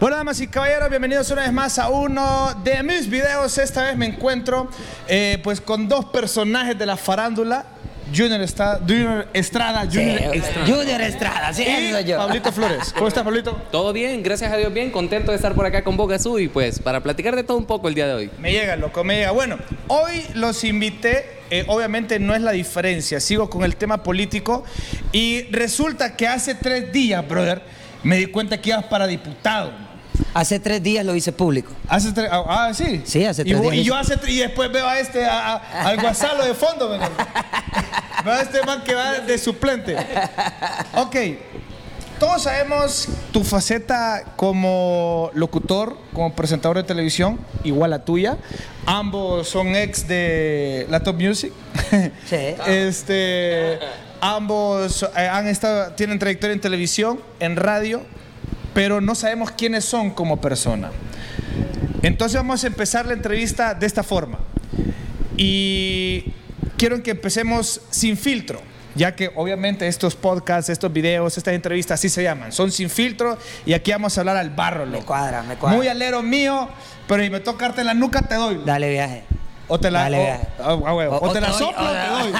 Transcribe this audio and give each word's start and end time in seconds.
Bueno, 0.00 0.16
damas 0.16 0.40
y 0.40 0.46
caballeros, 0.46 0.88
bienvenidos 0.88 1.30
una 1.30 1.42
vez 1.42 1.52
más 1.52 1.78
a 1.78 1.88
uno 1.88 2.54
de 2.64 2.82
mis 2.82 3.08
videos. 3.08 3.58
Esta 3.58 3.84
vez 3.84 3.96
me 3.96 4.06
encuentro 4.06 4.68
eh, 5.08 5.38
pues 5.42 5.60
con 5.60 5.88
dos 5.88 6.06
personajes 6.06 6.78
de 6.78 6.86
la 6.86 6.96
farándula. 6.96 7.66
Junior, 8.14 8.40
Estrada, 8.42 8.80
Junior 8.86 9.26
Estrada, 9.32 9.86
Junior 9.90 10.18
Sí, 10.32 10.38
Estrada. 10.38 10.66
Junior 10.66 11.00
Estrada, 11.00 11.52
sí, 11.54 11.62
Y 11.62 11.90
soy 11.90 12.04
yo. 12.04 12.18
Pablito 12.18 12.52
Flores. 12.52 12.92
¿Cómo 12.92 13.08
estás, 13.08 13.24
Pablito? 13.24 13.52
Todo 13.72 13.92
bien, 13.94 14.22
gracias 14.22 14.52
a 14.52 14.56
Dios 14.56 14.72
bien, 14.72 14.90
contento 14.90 15.30
de 15.30 15.36
estar 15.36 15.54
por 15.54 15.64
acá 15.64 15.82
con 15.82 15.96
Boca 15.96 16.14
Azul 16.16 16.40
y 16.40 16.48
pues 16.48 16.78
para 16.80 17.02
platicar 17.02 17.34
de 17.34 17.44
todo 17.44 17.56
un 17.56 17.64
poco 17.64 17.88
el 17.88 17.94
día 17.94 18.06
de 18.06 18.14
hoy. 18.14 18.30
Me 18.38 18.52
llega, 18.52 18.76
loco, 18.76 19.04
me 19.04 19.16
llega. 19.16 19.30
Bueno, 19.30 19.58
hoy 19.88 20.22
los 20.34 20.62
invité, 20.64 21.24
eh, 21.50 21.64
obviamente 21.66 22.18
no 22.18 22.34
es 22.34 22.42
la 22.42 22.52
diferencia, 22.52 23.20
sigo 23.20 23.48
con 23.48 23.64
el 23.64 23.76
tema 23.76 24.02
político 24.02 24.64
y 25.12 25.44
resulta 25.50 26.14
que 26.14 26.28
hace 26.28 26.54
tres 26.54 26.92
días, 26.92 27.26
brother, 27.26 27.62
me 28.04 28.16
di 28.18 28.26
cuenta 28.26 28.60
que 28.60 28.70
ibas 28.70 28.84
para 28.84 29.06
diputado. 29.06 29.72
Hace 30.32 30.60
tres 30.60 30.80
días 30.82 31.04
lo 31.04 31.14
hice 31.16 31.32
público. 31.32 31.72
Hace 31.88 32.12
tres, 32.12 32.28
ah, 32.30 32.44
ah, 32.46 32.74
sí. 32.74 33.02
Sí, 33.04 33.24
hace 33.24 33.42
y, 33.42 33.46
tres 33.46 33.58
vos- 33.60 33.72
días. 33.72 33.82
Y 33.84 33.88
yo 33.88 33.96
hace 33.96 34.16
tres- 34.16 34.32
y 34.34 34.38
después 34.38 34.70
veo 34.70 34.86
a 34.86 34.98
este, 35.00 35.24
a- 35.24 35.54
a- 35.56 35.88
al 35.88 36.00
guasalo 36.00 36.44
de 36.44 36.54
fondo, 36.54 36.88
¿me? 36.88 36.98
Veo 38.24 38.32
a 38.32 38.40
este 38.40 38.62
man 38.64 38.82
que 38.84 38.94
va 38.94 39.18
de 39.18 39.36
suplente. 39.38 39.96
Ok. 40.94 41.16
Todos 42.18 42.44
sabemos 42.44 43.08
tu 43.32 43.42
faceta 43.44 44.22
como 44.36 45.30
locutor, 45.34 45.98
como 46.14 46.32
presentador 46.32 46.76
de 46.78 46.84
televisión, 46.84 47.38
igual 47.64 47.92
a 47.92 48.04
tuya. 48.04 48.38
Ambos 48.86 49.48
son 49.48 49.74
ex 49.74 50.06
de 50.08 50.86
la 50.90 51.00
Top 51.00 51.20
Music. 51.20 51.52
Sí. 51.90 52.36
Este, 52.66 53.78
ambos 54.24 55.02
eh, 55.16 55.28
han 55.28 55.46
estado, 55.48 55.92
tienen 55.92 56.18
trayectoria 56.18 56.54
en 56.54 56.60
televisión, 56.60 57.20
en 57.40 57.56
radio, 57.56 58.00
pero 58.72 59.02
no 59.02 59.14
sabemos 59.14 59.50
quiénes 59.50 59.84
son 59.84 60.10
como 60.10 60.40
persona. 60.40 60.90
Entonces 62.00 62.36
vamos 62.36 62.64
a 62.64 62.66
empezar 62.66 63.04
la 63.04 63.12
entrevista 63.12 63.74
de 63.74 63.86
esta 63.86 64.02
forma. 64.02 64.38
Y 65.36 66.32
quiero 66.78 67.02
que 67.02 67.10
empecemos 67.10 67.82
sin 67.90 68.16
filtro, 68.16 68.62
ya 68.94 69.14
que 69.14 69.30
obviamente 69.34 69.86
estos 69.88 70.14
podcasts, 70.16 70.70
estos 70.70 70.90
videos, 70.90 71.36
estas 71.36 71.52
entrevistas 71.52 72.00
así 72.00 72.08
se 72.08 72.22
llaman, 72.22 72.50
son 72.50 72.72
sin 72.72 72.88
filtro 72.88 73.36
y 73.66 73.74
aquí 73.74 73.90
vamos 73.90 74.16
a 74.16 74.22
hablar 74.22 74.38
al 74.38 74.50
barro, 74.50 74.86
Me 74.86 75.00
cuadra, 75.00 75.42
me 75.42 75.56
cuadra. 75.56 75.76
Muy 75.76 75.88
alero 75.88 76.22
mío, 76.22 76.68
pero 77.06 77.22
si 77.22 77.28
me 77.28 77.40
toca 77.40 77.66
darte 77.66 77.82
en 77.82 77.88
la 77.88 77.94
nuca 77.94 78.22
te 78.22 78.36
doy. 78.36 78.54
loco. 78.54 78.66
Dale 78.66 78.88
viaje. 78.90 79.33
O 79.68 79.78
te 79.80 79.90
la, 79.90 80.00
Dale, 80.02 80.18
o- 80.18 80.22
viaje. 80.22 80.46
ah, 80.58 80.78
ah, 80.86 81.18
o 81.20 81.32
te 81.32 81.40
la 81.40 81.48
doy, 81.48 81.58
soplo 81.58 81.84
o 81.84 81.92
te 81.92 82.08
doy. 82.08 82.32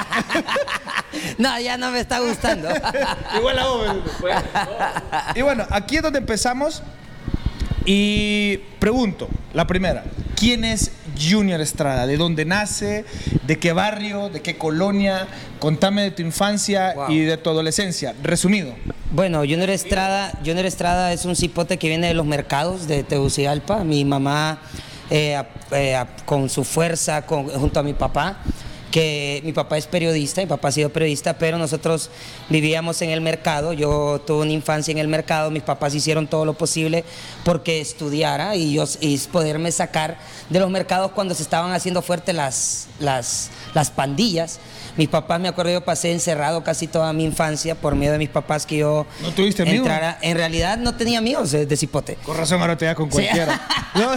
no, 1.38 1.58
ya 1.60 1.76
no 1.78 1.90
me 1.90 2.00
está 2.00 2.18
gustando. 2.20 2.68
Igual 3.36 3.58
a 3.58 3.66
vos. 3.66 3.86
Pues, 4.20 4.36
Y 5.34 5.42
bueno, 5.42 5.66
aquí 5.70 5.96
es 5.96 6.02
donde 6.02 6.18
empezamos. 6.18 6.82
Y 7.86 8.58
pregunto, 8.78 9.28
la 9.52 9.66
primera, 9.66 10.04
¿quién 10.36 10.64
es 10.64 10.90
Junior 11.20 11.60
Estrada? 11.60 12.06
¿De 12.06 12.16
dónde 12.16 12.44
nace? 12.46 13.04
¿De 13.46 13.58
qué 13.58 13.72
barrio? 13.74 14.30
¿De 14.30 14.40
qué 14.40 14.56
colonia? 14.56 15.26
Contame 15.58 16.02
de 16.02 16.10
tu 16.10 16.22
infancia 16.22 16.92
Wow. 16.94 17.10
y 17.10 17.20
de 17.20 17.36
tu 17.36 17.50
adolescencia. 17.50 18.14
Resumido. 18.22 18.74
Bueno, 19.10 19.40
Junior 19.40 19.70
Estrada, 19.70 20.32
Junior 20.44 20.64
Estrada 20.66 21.12
es 21.12 21.24
un 21.26 21.36
cipote 21.36 21.78
que 21.78 21.88
viene 21.88 22.06
de 22.08 22.14
los 22.14 22.26
mercados 22.26 22.88
de 22.88 23.02
Tegucigalpa. 23.04 23.84
Mi 23.84 24.04
mamá, 24.04 24.58
eh, 25.10 25.42
eh, 25.72 26.04
con 26.24 26.48
su 26.48 26.64
fuerza, 26.64 27.22
con- 27.26 27.48
junto 27.48 27.80
a 27.80 27.82
mi 27.82 27.94
papá, 27.94 28.38
que 28.90 29.40
mi 29.44 29.52
papá 29.52 29.76
es 29.76 29.88
periodista, 29.88 30.40
mi 30.40 30.46
papá 30.46 30.68
ha 30.68 30.72
sido 30.72 30.88
periodista, 30.88 31.36
pero 31.36 31.58
nosotros 31.58 32.10
vivíamos 32.48 33.02
en 33.02 33.10
el 33.10 33.20
mercado. 33.20 33.72
Yo 33.72 34.20
tuve 34.24 34.42
una 34.42 34.52
infancia 34.52 34.92
en 34.92 34.98
el 34.98 35.08
mercado, 35.08 35.50
mis 35.50 35.64
papás 35.64 35.96
hicieron 35.96 36.28
todo 36.28 36.44
lo 36.44 36.54
posible 36.54 37.04
porque 37.44 37.80
estudiara 37.80 38.54
y 38.54 38.74
yo 38.74 38.84
y 39.00 39.18
poderme 39.32 39.72
sacar 39.72 40.16
de 40.48 40.60
los 40.60 40.70
mercados 40.70 41.10
cuando 41.10 41.34
se 41.34 41.42
estaban 41.42 41.72
haciendo 41.72 42.02
fuertes 42.02 42.36
las, 42.36 42.86
las, 43.00 43.50
las 43.74 43.90
pandillas. 43.90 44.60
Mis 44.96 45.08
papás, 45.08 45.40
me 45.40 45.48
acuerdo, 45.48 45.72
yo 45.72 45.80
pasé 45.84 46.12
encerrado 46.12 46.62
casi 46.62 46.86
toda 46.86 47.12
mi 47.12 47.24
infancia 47.24 47.74
por 47.74 47.96
miedo 47.96 48.12
de 48.12 48.18
mis 48.18 48.28
papás 48.28 48.64
que 48.64 48.76
yo 48.76 49.06
¿No 49.22 49.30
tuviste 49.32 49.62
amigos? 49.62 49.78
entrara. 49.86 50.18
En 50.22 50.36
realidad 50.36 50.78
no 50.78 50.94
tenía 50.94 51.18
amigos 51.18 51.52
eh, 51.54 51.66
de 51.66 51.76
cipote. 51.76 52.14
Con 52.24 52.36
razón 52.36 52.60
ahora 52.60 52.78
te 52.78 52.84
da 52.84 52.94
con 52.94 53.06
Sí. 53.10 53.12
cualquiera. 53.22 53.60
No, 53.94 54.10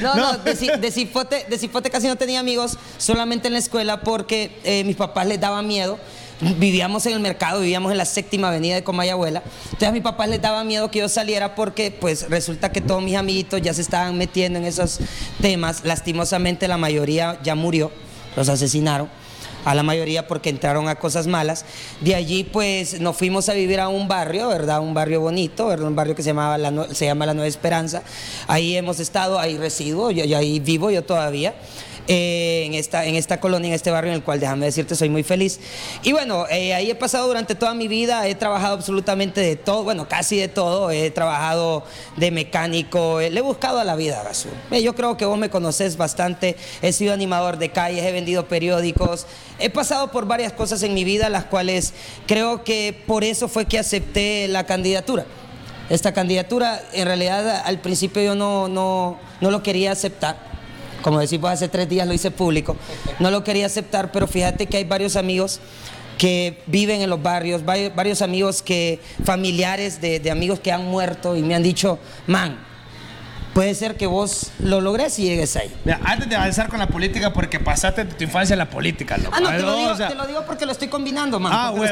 No, 0.00 0.14
no, 0.16 0.38
de, 0.38 0.54
de 0.78 0.90
cipote, 0.92 1.46
de 1.48 1.58
cipote 1.58 1.90
casi 1.90 2.06
no 2.08 2.16
tenía 2.16 2.38
amigos, 2.40 2.76
solamente 2.98 3.46
en 3.48 3.52
la 3.54 3.58
escuela 3.58 4.00
porque 4.02 4.58
eh, 4.64 4.84
mis 4.84 4.96
papás 4.96 5.26
les 5.26 5.40
daba 5.40 5.62
miedo. 5.62 5.98
Vivíamos 6.40 7.06
en 7.06 7.12
el 7.14 7.20
mercado, 7.20 7.60
vivíamos 7.60 7.90
en 7.92 7.98
la 7.98 8.04
séptima 8.04 8.48
avenida 8.48 8.74
de 8.74 8.82
Comayagüela. 8.84 9.42
Entonces 9.66 9.88
a 9.88 9.92
mis 9.92 10.02
papás 10.02 10.28
les 10.28 10.42
daba 10.42 10.64
miedo 10.64 10.90
que 10.90 10.98
yo 10.98 11.08
saliera 11.08 11.54
porque 11.54 11.90
pues 11.92 12.28
resulta 12.28 12.70
que 12.72 12.80
todos 12.80 13.02
mis 13.02 13.16
amiguitos 13.16 13.62
ya 13.62 13.72
se 13.72 13.80
estaban 13.82 14.18
metiendo 14.18 14.58
en 14.58 14.64
esos 14.64 14.98
temas. 15.40 15.84
Lastimosamente 15.84 16.66
la 16.68 16.76
mayoría 16.76 17.38
ya 17.44 17.54
murió, 17.54 17.92
los 18.36 18.48
asesinaron 18.48 19.08
a 19.64 19.74
la 19.74 19.82
mayoría 19.82 20.26
porque 20.26 20.50
entraron 20.50 20.88
a 20.88 20.96
cosas 20.96 21.26
malas. 21.26 21.64
De 22.00 22.14
allí 22.14 22.44
pues 22.44 23.00
nos 23.00 23.16
fuimos 23.16 23.48
a 23.48 23.54
vivir 23.54 23.80
a 23.80 23.88
un 23.88 24.08
barrio, 24.08 24.48
¿verdad? 24.48 24.80
Un 24.80 24.94
barrio 24.94 25.20
bonito, 25.20 25.66
¿verdad? 25.66 25.88
Un 25.88 25.96
barrio 25.96 26.14
que 26.14 26.22
se, 26.22 26.34
se 26.92 27.06
llama 27.06 27.26
La 27.26 27.34
Nueva 27.34 27.46
Esperanza. 27.48 28.02
Ahí 28.46 28.76
hemos 28.76 29.00
estado, 29.00 29.38
ahí 29.38 29.56
resido, 29.56 30.10
yo 30.10 30.36
ahí 30.36 30.60
vivo 30.60 30.90
yo 30.90 31.02
todavía. 31.02 31.54
Eh, 32.06 32.64
en, 32.66 32.74
esta, 32.74 33.06
en 33.06 33.14
esta 33.14 33.40
colonia, 33.40 33.68
en 33.68 33.74
este 33.74 33.90
barrio 33.90 34.10
en 34.12 34.16
el 34.16 34.22
cual, 34.22 34.40
déjame 34.40 34.66
decirte, 34.66 34.94
soy 34.94 35.08
muy 35.08 35.22
feliz. 35.22 35.60
Y 36.02 36.12
bueno, 36.12 36.46
eh, 36.50 36.74
ahí 36.74 36.90
he 36.90 36.94
pasado 36.94 37.26
durante 37.26 37.54
toda 37.54 37.74
mi 37.74 37.88
vida, 37.88 38.26
he 38.28 38.34
trabajado 38.34 38.74
absolutamente 38.74 39.40
de 39.40 39.56
todo, 39.56 39.84
bueno, 39.84 40.08
casi 40.08 40.36
de 40.36 40.48
todo, 40.48 40.90
he 40.90 41.10
trabajado 41.10 41.84
de 42.16 42.30
mecánico, 42.30 43.20
eh, 43.20 43.30
le 43.30 43.40
he 43.40 43.42
buscado 43.42 43.78
a 43.78 43.84
la 43.84 43.96
vida, 43.96 44.22
Gasú. 44.22 44.48
Eh, 44.70 44.82
yo 44.82 44.94
creo 44.94 45.16
que 45.16 45.24
vos 45.24 45.38
me 45.38 45.50
conoces 45.50 45.96
bastante, 45.96 46.56
he 46.82 46.92
sido 46.92 47.14
animador 47.14 47.58
de 47.58 47.70
calles, 47.70 48.04
he 48.04 48.12
vendido 48.12 48.48
periódicos, 48.48 49.26
he 49.58 49.70
pasado 49.70 50.10
por 50.10 50.26
varias 50.26 50.52
cosas 50.52 50.82
en 50.82 50.94
mi 50.94 51.04
vida, 51.04 51.28
las 51.28 51.44
cuales 51.44 51.94
creo 52.26 52.64
que 52.64 53.02
por 53.06 53.24
eso 53.24 53.48
fue 53.48 53.66
que 53.66 53.78
acepté 53.78 54.46
la 54.48 54.66
candidatura. 54.66 55.24
Esta 55.90 56.12
candidatura, 56.12 56.82
en 56.94 57.06
realidad, 57.06 57.62
al 57.64 57.80
principio 57.80 58.22
yo 58.22 58.34
no, 58.34 58.68
no, 58.68 59.18
no 59.40 59.50
lo 59.50 59.62
quería 59.62 59.92
aceptar. 59.92 60.53
Como 61.04 61.20
decimos, 61.20 61.50
hace 61.50 61.68
tres 61.68 61.86
días 61.86 62.08
lo 62.08 62.14
hice 62.14 62.30
público. 62.30 62.76
No 63.20 63.30
lo 63.30 63.44
quería 63.44 63.66
aceptar, 63.66 64.10
pero 64.10 64.26
fíjate 64.26 64.64
que 64.64 64.78
hay 64.78 64.84
varios 64.84 65.16
amigos 65.16 65.60
que 66.16 66.62
viven 66.66 67.02
en 67.02 67.10
los 67.10 67.22
barrios, 67.22 67.62
vari- 67.62 67.94
varios 67.94 68.22
amigos 68.22 68.62
que, 68.62 69.00
familiares 69.22 70.00
de, 70.00 70.18
de 70.18 70.30
amigos 70.30 70.60
que 70.60 70.72
han 70.72 70.86
muerto 70.86 71.36
y 71.36 71.42
me 71.42 71.54
han 71.54 71.62
dicho, 71.62 71.98
man, 72.26 72.56
puede 73.54 73.74
ser 73.74 73.96
que 73.96 74.06
vos 74.06 74.50
lo 74.58 74.80
logres 74.80 75.18
y 75.18 75.22
llegues 75.22 75.54
ahí. 75.56 75.72
Mira, 75.84 76.00
antes 76.04 76.28
de 76.28 76.36
avanzar 76.36 76.68
con 76.68 76.80
la 76.80 76.88
política, 76.88 77.32
porque 77.32 77.60
pasaste 77.60 78.04
tu 78.04 78.24
infancia 78.24 78.54
en 78.54 78.58
la 78.58 78.68
política, 78.68 79.16
loco. 79.16 79.30
Ah, 79.34 79.40
no, 79.40 79.50
te 79.50 79.58
lo, 79.60 79.76
digo, 79.76 79.90
o 79.90 79.96
sea, 79.96 80.08
te 80.08 80.14
lo 80.16 80.26
digo 80.26 80.44
porque 80.44 80.66
lo 80.66 80.72
estoy 80.72 80.88
combinando, 80.88 81.38
man. 81.38 81.52
Ah, 81.54 81.70
huevo, 81.70 81.78
lo, 81.78 81.84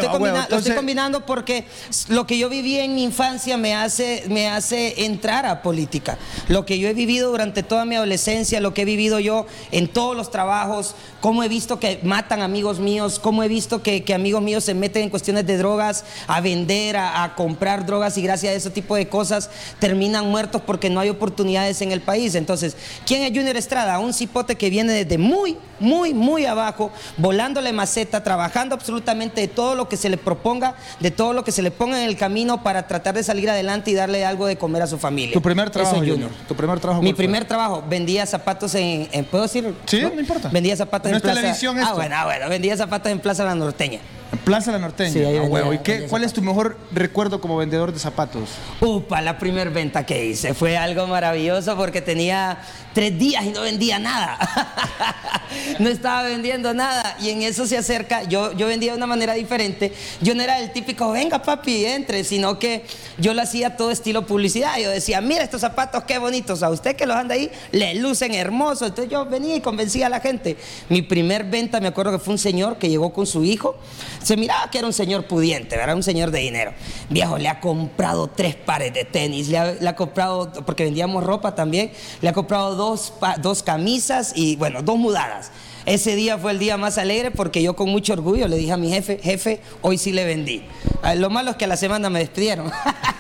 estoy 0.48 0.70
lo 0.70 0.76
combinando 0.76 1.24
porque 1.24 1.64
lo 2.08 2.26
que 2.26 2.36
yo 2.36 2.48
viví 2.48 2.78
en 2.78 2.94
mi 2.94 3.04
infancia 3.04 3.56
me 3.56 3.74
hace, 3.74 4.24
me 4.28 4.48
hace 4.48 5.04
entrar 5.04 5.46
a 5.46 5.62
política. 5.62 6.18
Lo 6.48 6.66
que 6.66 6.78
yo 6.78 6.88
he 6.88 6.94
vivido 6.94 7.30
durante 7.30 7.62
toda 7.62 7.84
mi 7.84 7.94
adolescencia, 7.94 8.60
lo 8.60 8.74
que 8.74 8.82
he 8.82 8.84
vivido 8.84 9.20
yo 9.20 9.46
en 9.70 9.86
todos 9.86 10.16
los 10.16 10.32
trabajos, 10.32 10.96
cómo 11.20 11.44
he 11.44 11.48
visto 11.48 11.78
que 11.78 12.00
matan 12.02 12.42
amigos 12.42 12.80
míos, 12.80 13.20
cómo 13.20 13.44
he 13.44 13.48
visto 13.48 13.82
que, 13.82 14.02
que 14.02 14.14
amigos 14.14 14.42
míos 14.42 14.64
se 14.64 14.74
meten 14.74 15.04
en 15.04 15.10
cuestiones 15.10 15.46
de 15.46 15.56
drogas, 15.56 16.04
a 16.26 16.40
vender, 16.40 16.96
a, 16.96 17.22
a 17.22 17.36
comprar 17.36 17.86
drogas 17.86 18.18
y 18.18 18.22
gracias 18.22 18.52
a 18.52 18.56
ese 18.56 18.70
tipo 18.70 18.96
de 18.96 19.08
cosas 19.08 19.48
terminan 19.78 20.28
muertos 20.28 20.60
porque 20.66 20.90
no 20.90 20.98
hay 20.98 21.08
oportunidades 21.52 21.82
en 21.82 21.92
el 21.92 22.00
país. 22.00 22.34
Entonces, 22.34 22.76
¿quién 23.06 23.22
es 23.22 23.30
Junior 23.36 23.56
Estrada? 23.56 23.98
Un 23.98 24.12
cipote 24.12 24.56
que 24.56 24.70
viene 24.70 24.92
desde 24.92 25.18
muy, 25.18 25.56
muy, 25.80 26.14
muy 26.14 26.46
abajo, 26.46 26.90
volándole 27.16 27.72
maceta, 27.72 28.22
trabajando 28.22 28.74
absolutamente 28.74 29.40
de 29.40 29.48
todo 29.48 29.74
lo 29.74 29.88
que 29.88 29.96
se 29.96 30.08
le 30.08 30.16
proponga, 30.16 30.74
de 31.00 31.10
todo 31.10 31.32
lo 31.32 31.44
que 31.44 31.52
se 31.52 31.62
le 31.62 31.70
ponga 31.70 32.02
en 32.02 32.08
el 32.08 32.16
camino 32.16 32.62
para 32.62 32.86
tratar 32.86 33.14
de 33.14 33.22
salir 33.22 33.50
adelante 33.50 33.90
y 33.90 33.94
darle 33.94 34.24
algo 34.24 34.46
de 34.46 34.56
comer 34.56 34.82
a 34.82 34.86
su 34.86 34.98
familia. 34.98 35.34
Tu 35.34 35.42
primer 35.42 35.66
Eso 35.66 35.72
trabajo, 35.72 36.02
es 36.02 36.10
Junior. 36.10 36.30
Tu 36.48 36.54
primer 36.54 36.80
trabajo. 36.80 37.02
Mi 37.02 37.12
primer 37.12 37.44
trabajo, 37.44 37.84
vendía 37.88 38.24
zapatos 38.26 38.74
en, 38.74 39.08
en- 39.12 39.24
¿puedo 39.24 39.44
decir? 39.44 39.74
Sí, 39.86 40.00
no 40.00 40.20
importa. 40.20 40.48
Vendía 40.48 40.76
zapatos 40.76 41.10
No 41.10 41.16
en 41.16 41.22
Plaza. 41.22 41.40
televisión 41.40 41.78
ah, 41.78 41.82
esto. 41.82 41.94
bueno, 41.96 42.14
ah, 42.18 42.24
bueno, 42.24 42.48
vendía 42.48 42.76
zapatos 42.76 43.10
en 43.12 43.20
Plaza 43.20 43.44
La 43.44 43.54
Norteña. 43.54 44.00
Plaza 44.44 44.72
La 44.72 44.78
Norteña. 44.78 45.12
Sí, 45.12 45.18
ahí 45.20 45.36
Ah, 45.36 45.42
huevo. 45.42 45.72
¿Y 45.72 45.78
qué, 45.78 46.06
cuál 46.08 46.24
es 46.24 46.32
tu 46.32 46.42
mejor 46.42 46.78
recuerdo 46.92 47.40
como 47.40 47.56
vendedor 47.56 47.92
de 47.92 47.98
zapatos? 47.98 48.50
Upa, 48.80 49.20
la 49.20 49.38
primer 49.38 49.70
venta 49.70 50.04
que 50.04 50.26
hice 50.26 50.54
fue 50.54 50.76
algo 50.76 51.06
maravilloso 51.06 51.76
porque 51.76 52.00
tenía 52.00 52.58
tres 52.92 53.18
días 53.18 53.44
y 53.44 53.50
no 53.50 53.62
vendía 53.62 53.98
nada. 53.98 54.38
no 55.78 55.88
estaba 55.88 56.22
vendiendo 56.22 56.74
nada 56.74 57.16
y 57.20 57.30
en 57.30 57.42
eso 57.42 57.66
se 57.66 57.76
acerca, 57.76 58.22
yo, 58.24 58.52
yo 58.52 58.66
vendía 58.66 58.92
de 58.92 58.96
una 58.96 59.06
manera 59.06 59.34
diferente. 59.34 59.92
Yo 60.20 60.34
no 60.34 60.42
era 60.42 60.58
el 60.58 60.72
típico, 60.72 61.10
venga 61.12 61.42
papi, 61.42 61.84
entre, 61.84 62.24
sino 62.24 62.58
que 62.58 62.84
yo 63.18 63.34
lo 63.34 63.42
hacía 63.42 63.76
todo 63.76 63.90
estilo 63.90 64.26
publicidad. 64.26 64.78
Yo 64.78 64.90
decía, 64.90 65.20
mira 65.20 65.44
estos 65.44 65.60
zapatos, 65.60 66.04
qué 66.04 66.18
bonitos, 66.18 66.62
a 66.62 66.70
usted 66.70 66.96
que 66.96 67.06
los 67.06 67.16
anda 67.16 67.34
ahí, 67.34 67.50
le 67.70 67.94
lucen 67.96 68.34
hermosos. 68.34 68.88
Entonces 68.88 69.10
yo 69.12 69.24
venía 69.26 69.56
y 69.56 69.60
convencía 69.60 70.06
a 70.06 70.10
la 70.10 70.20
gente. 70.20 70.56
Mi 70.88 71.02
primer 71.02 71.44
venta, 71.44 71.80
me 71.80 71.88
acuerdo 71.88 72.12
que 72.12 72.18
fue 72.18 72.32
un 72.32 72.38
señor 72.38 72.76
que 72.78 72.88
llegó 72.88 73.12
con 73.12 73.26
su 73.26 73.44
hijo, 73.44 73.76
Se 74.22 74.36
miraba 74.36 74.70
que 74.70 74.78
era 74.78 74.86
un 74.86 74.92
señor 74.92 75.24
pudiente, 75.26 75.74
era 75.74 75.94
un 75.94 76.02
señor 76.02 76.30
de 76.30 76.40
dinero. 76.40 76.72
Viejo, 77.10 77.38
le 77.38 77.48
ha 77.48 77.60
comprado 77.60 78.28
tres 78.28 78.54
pares 78.54 78.92
de 78.94 79.04
tenis, 79.04 79.48
le 79.48 79.58
ha, 79.58 79.72
le 79.72 79.88
ha 79.88 79.96
comprado, 79.96 80.52
porque 80.64 80.84
vendíamos 80.84 81.24
ropa 81.24 81.54
también, 81.54 81.92
le 82.20 82.28
ha 82.28 82.32
comprado 82.32 82.74
dos, 82.76 83.12
dos 83.40 83.62
camisas 83.62 84.32
y, 84.36 84.56
bueno, 84.56 84.82
dos 84.82 84.96
mudadas. 84.98 85.50
Ese 85.84 86.14
día 86.14 86.38
fue 86.38 86.52
el 86.52 86.60
día 86.60 86.76
más 86.76 86.96
alegre 86.98 87.32
porque 87.32 87.60
yo 87.60 87.74
con 87.74 87.88
mucho 87.90 88.12
orgullo 88.12 88.46
le 88.46 88.56
dije 88.56 88.70
a 88.72 88.76
mi 88.76 88.90
jefe, 88.90 89.18
jefe, 89.20 89.60
hoy 89.80 89.98
sí 89.98 90.12
le 90.12 90.24
vendí. 90.24 90.62
Ah, 91.02 91.16
Lo 91.16 91.28
malo 91.28 91.50
es 91.50 91.56
que 91.56 91.64
a 91.64 91.68
la 91.68 91.76
semana 91.76 92.08
me 92.08 92.20
despidieron, 92.20 92.70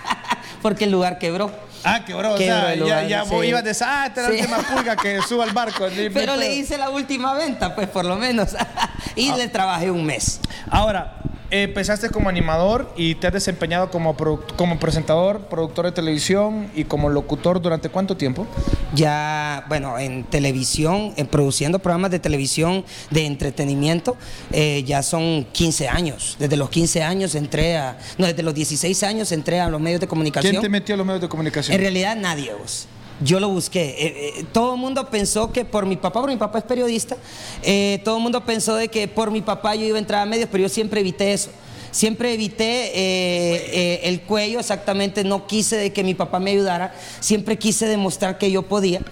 porque 0.62 0.84
el 0.84 0.92
lugar 0.92 1.18
quebró. 1.18 1.50
Ah, 1.84 2.04
que 2.04 2.14
bro, 2.14 2.34
o 2.34 2.36
Quebró 2.38 2.86
sea, 2.86 3.02
ya, 3.02 3.08
ya 3.08 3.24
sí. 3.24 3.30
vos 3.30 3.44
ibas 3.44 3.64
de 3.64 3.70
ah, 3.84 4.04
esta 4.06 4.20
es 4.20 4.28
la 4.28 4.34
Sí. 4.34 4.40
última 4.40 4.58
pulga 4.58 4.96
que 4.96 5.20
suba 5.22 5.42
al 5.42 5.50
barco. 5.50 5.86
Pero 6.14 6.36
le 6.36 6.54
hice 6.54 6.78
la 6.78 6.90
última 6.90 7.34
venta, 7.34 7.74
pues 7.74 7.88
por 7.88 8.04
lo 8.04 8.14
menos. 8.16 8.50
y 9.16 9.32
le 9.32 9.48
trabajé 9.48 9.90
un 9.90 10.04
mes. 10.04 10.40
Ahora, 10.70 11.22
empezaste 11.52 12.08
como 12.08 12.30
animador 12.30 12.92
y 12.96 13.14
te 13.16 13.26
has 13.26 13.32
desempeñado 13.32 13.90
como, 13.90 14.16
como 14.56 14.78
presentador, 14.78 15.48
productor 15.48 15.84
de 15.84 15.92
televisión 15.92 16.70
y 16.74 16.84
como 16.84 17.10
locutor 17.10 17.60
durante 17.60 17.90
cuánto 17.90 18.16
tiempo? 18.16 18.46
Ya, 18.94 19.64
bueno, 19.68 19.98
en 19.98 20.24
televisión, 20.24 21.12
en 21.16 21.26
produciendo 21.26 21.78
programas 21.78 22.10
de 22.10 22.18
televisión 22.18 22.84
de 23.10 23.26
entretenimiento, 23.26 24.16
eh, 24.50 24.82
ya 24.86 25.02
son 25.02 25.44
15 25.52 25.88
años. 25.88 26.36
Desde 26.38 26.56
los 26.56 26.70
15 26.70 27.02
años 27.02 27.34
entré 27.34 27.76
a. 27.76 27.98
No, 28.16 28.26
desde 28.26 28.42
los 28.42 28.54
16 28.54 29.02
años 29.02 29.30
entré 29.30 29.60
a 29.60 29.68
los 29.68 29.80
medios 29.80 30.00
de 30.00 30.08
comunicación. 30.08 30.52
¿Quién 30.52 30.62
te 30.62 30.68
metió 30.70 30.94
a 30.94 30.98
los 30.98 31.06
medios 31.06 31.20
de 31.20 31.28
comunicación? 31.28 31.74
En 31.74 31.80
realidad 31.80 32.16
nadie, 32.16 32.52
vos. 32.54 32.88
Yo 33.24 33.40
lo 33.40 33.48
busqué. 33.48 33.82
Eh, 33.98 34.34
eh, 34.38 34.44
todo 34.52 34.74
el 34.74 34.80
mundo 34.80 35.08
pensó 35.08 35.52
que 35.52 35.64
por 35.64 35.86
mi 35.86 35.96
papá, 35.96 36.20
porque 36.20 36.34
mi 36.34 36.38
papá 36.38 36.58
es 36.58 36.64
periodista, 36.64 37.16
eh, 37.62 38.00
todo 38.04 38.16
el 38.16 38.22
mundo 38.22 38.44
pensó 38.44 38.74
de 38.74 38.88
que 38.88 39.06
por 39.08 39.30
mi 39.30 39.42
papá 39.42 39.74
yo 39.74 39.84
iba 39.84 39.96
a 39.96 40.00
entrar 40.00 40.22
a 40.22 40.26
medios, 40.26 40.48
pero 40.50 40.62
yo 40.62 40.68
siempre 40.68 41.00
evité 41.00 41.32
eso. 41.32 41.50
Siempre 41.90 42.32
evité 42.32 44.08
el 44.08 44.22
cuello, 44.22 44.60
exactamente, 44.60 45.24
no 45.24 45.46
quise 45.46 45.76
de 45.76 45.92
que 45.92 46.02
mi 46.02 46.14
papá 46.14 46.40
me 46.40 46.52
ayudara, 46.52 46.94
siempre 47.20 47.58
quise 47.58 47.86
demostrar 47.86 48.38
que 48.38 48.50
yo 48.50 48.62
podía. 48.62 49.02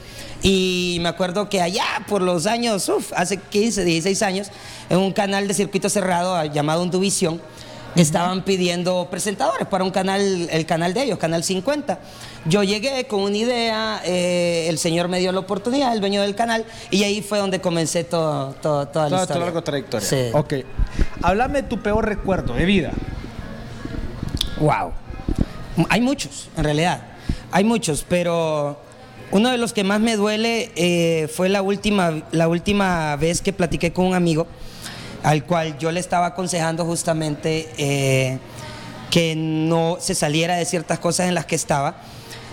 Y 0.43 0.97
me 1.03 1.11
acuerdo 1.11 1.51
que 1.51 1.61
allá 1.61 1.85
por 2.09 2.23
los 2.23 2.47
años, 2.47 2.89
uf, 2.89 3.13
hace 3.15 3.37
15, 3.37 3.85
16 3.85 4.23
años, 4.23 4.49
en 4.89 4.97
un 4.97 5.13
canal 5.13 5.47
de 5.47 5.53
circuito 5.53 5.91
cerrado 5.91 6.43
llamado 6.47 6.83
Unduvisión, 6.83 7.43
estaban 7.97 8.45
pidiendo 8.45 9.09
presentadores 9.11 9.67
para 9.67 9.85
un 9.85 9.91
canal, 9.91 10.49
el 10.51 10.67
canal 10.67 10.95
de 10.95 11.03
ellos, 11.05 11.19
Canal 11.19 11.43
50. 11.45 11.99
Yo 12.47 12.63
llegué 12.63 13.07
con 13.07 13.21
una 13.23 13.37
idea, 13.37 14.01
eh, 14.05 14.67
el 14.69 14.79
señor 14.79 15.09
me 15.09 15.19
dio 15.19 15.33
la 15.33 15.41
oportunidad, 15.41 15.93
el 15.93 16.01
dueño 16.01 16.23
del 16.23 16.35
canal, 16.35 16.65
y 16.91 17.03
ahí 17.05 17.21
fue 17.23 17.39
donde 17.39 17.61
comencé 17.61 18.05
todo, 18.05 18.53
todo- 18.63 18.87
toda 18.89 19.05
la 19.07 19.11
Toda 19.11 19.19
tu 19.27 19.33
historia. 19.33 19.45
larga 19.47 19.63
trayectoria. 19.63 20.09
Sí. 20.09 20.31
Ok. 20.33 20.55
Háblame 21.23 21.63
de 21.63 21.69
tu 21.69 21.81
peor 21.81 22.07
recuerdo 22.07 22.55
de 22.55 22.65
vida. 22.65 22.93
Wow. 24.59 24.93
Hay 25.89 26.01
muchos, 26.01 26.49
en 26.57 26.65
realidad. 26.65 27.03
Hay 27.53 27.65
muchos, 27.65 28.05
pero 28.09 28.79
uno 29.33 29.51
de 29.51 29.59
los 29.59 29.73
que 29.73 29.85
más 29.85 30.01
me 30.01 30.17
duele 30.17 30.71
eh, 30.77 31.29
fue 31.35 31.49
la 31.49 31.63
última, 31.63 32.23
la 32.33 32.49
última 32.49 33.17
vez 33.17 33.41
que 33.41 33.53
platiqué 33.53 33.93
con 33.93 34.07
un 34.07 34.15
amigo 34.15 34.47
al 35.23 35.45
cual 35.45 35.77
yo 35.79 35.91
le 35.93 36.01
estaba 36.01 36.27
aconsejando 36.27 36.85
justamente 36.85 37.69
eh, 37.79 38.39
que 39.11 39.35
no 39.37 39.97
se 40.01 40.15
saliera 40.15 40.57
de 40.57 40.65
ciertas 40.65 40.99
cosas 40.99 41.29
en 41.29 41.35
las 41.35 41.47
que 41.47 41.57
estaba. 41.57 41.97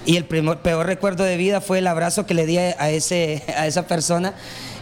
Y 0.05 0.15
el 0.15 0.25
primer- 0.25 0.59
peor 0.59 0.85
recuerdo 0.85 1.23
de 1.23 1.35
vida 1.37 1.59
fue 1.61 1.79
el 1.79 1.87
abrazo 1.87 2.25
que 2.25 2.33
le 2.33 2.45
di 2.45 2.57
a, 2.57 2.89
ese, 2.89 3.43
a 3.57 3.67
esa 3.67 3.87
persona. 3.87 4.33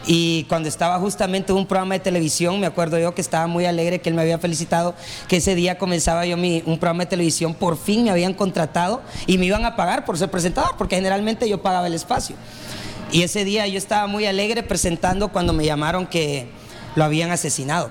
Y 0.08 0.44
cuando 0.44 0.70
estaba 0.70 1.00
justamente 1.00 1.52
en 1.52 1.58
un 1.58 1.66
programa 1.66 1.96
de 1.96 2.00
televisión, 2.00 2.60
me 2.60 2.68
acuerdo 2.68 3.00
yo 3.00 3.16
que 3.16 3.22
estaba 3.22 3.48
muy 3.48 3.66
alegre, 3.66 4.02
que 4.02 4.10
él 4.10 4.16
me 4.16 4.22
había 4.22 4.38
felicitado, 4.38 4.94
que 5.28 5.38
ese 5.38 5.56
día 5.56 5.80
comenzaba 5.80 6.28
yo 6.28 6.38
mi, 6.38 6.62
un 6.68 6.78
programa 6.78 7.06
de 7.06 7.10
televisión, 7.10 7.56
por 7.56 7.76
fin 7.76 8.04
me 8.04 8.12
habían 8.12 8.36
contratado 8.36 9.02
y 9.26 9.40
me 9.40 9.48
iban 9.48 9.66
a 9.66 9.76
pagar 9.76 10.06
por 10.06 10.16
ser 10.20 10.30
presentador, 10.30 10.76
porque 10.78 10.96
generalmente 10.96 11.50
yo 11.50 11.64
pagaba 11.64 11.88
el 11.88 11.96
espacio. 11.96 12.36
Y 13.12 13.24
ese 13.24 13.46
día 13.46 13.66
yo 13.66 13.80
estaba 13.80 14.06
muy 14.06 14.28
alegre 14.28 14.62
presentando 14.62 15.30
cuando 15.30 15.54
me 15.54 15.66
llamaron 15.66 16.06
que 16.06 16.50
lo 16.96 17.04
habían 17.04 17.32
asesinado. 17.32 17.90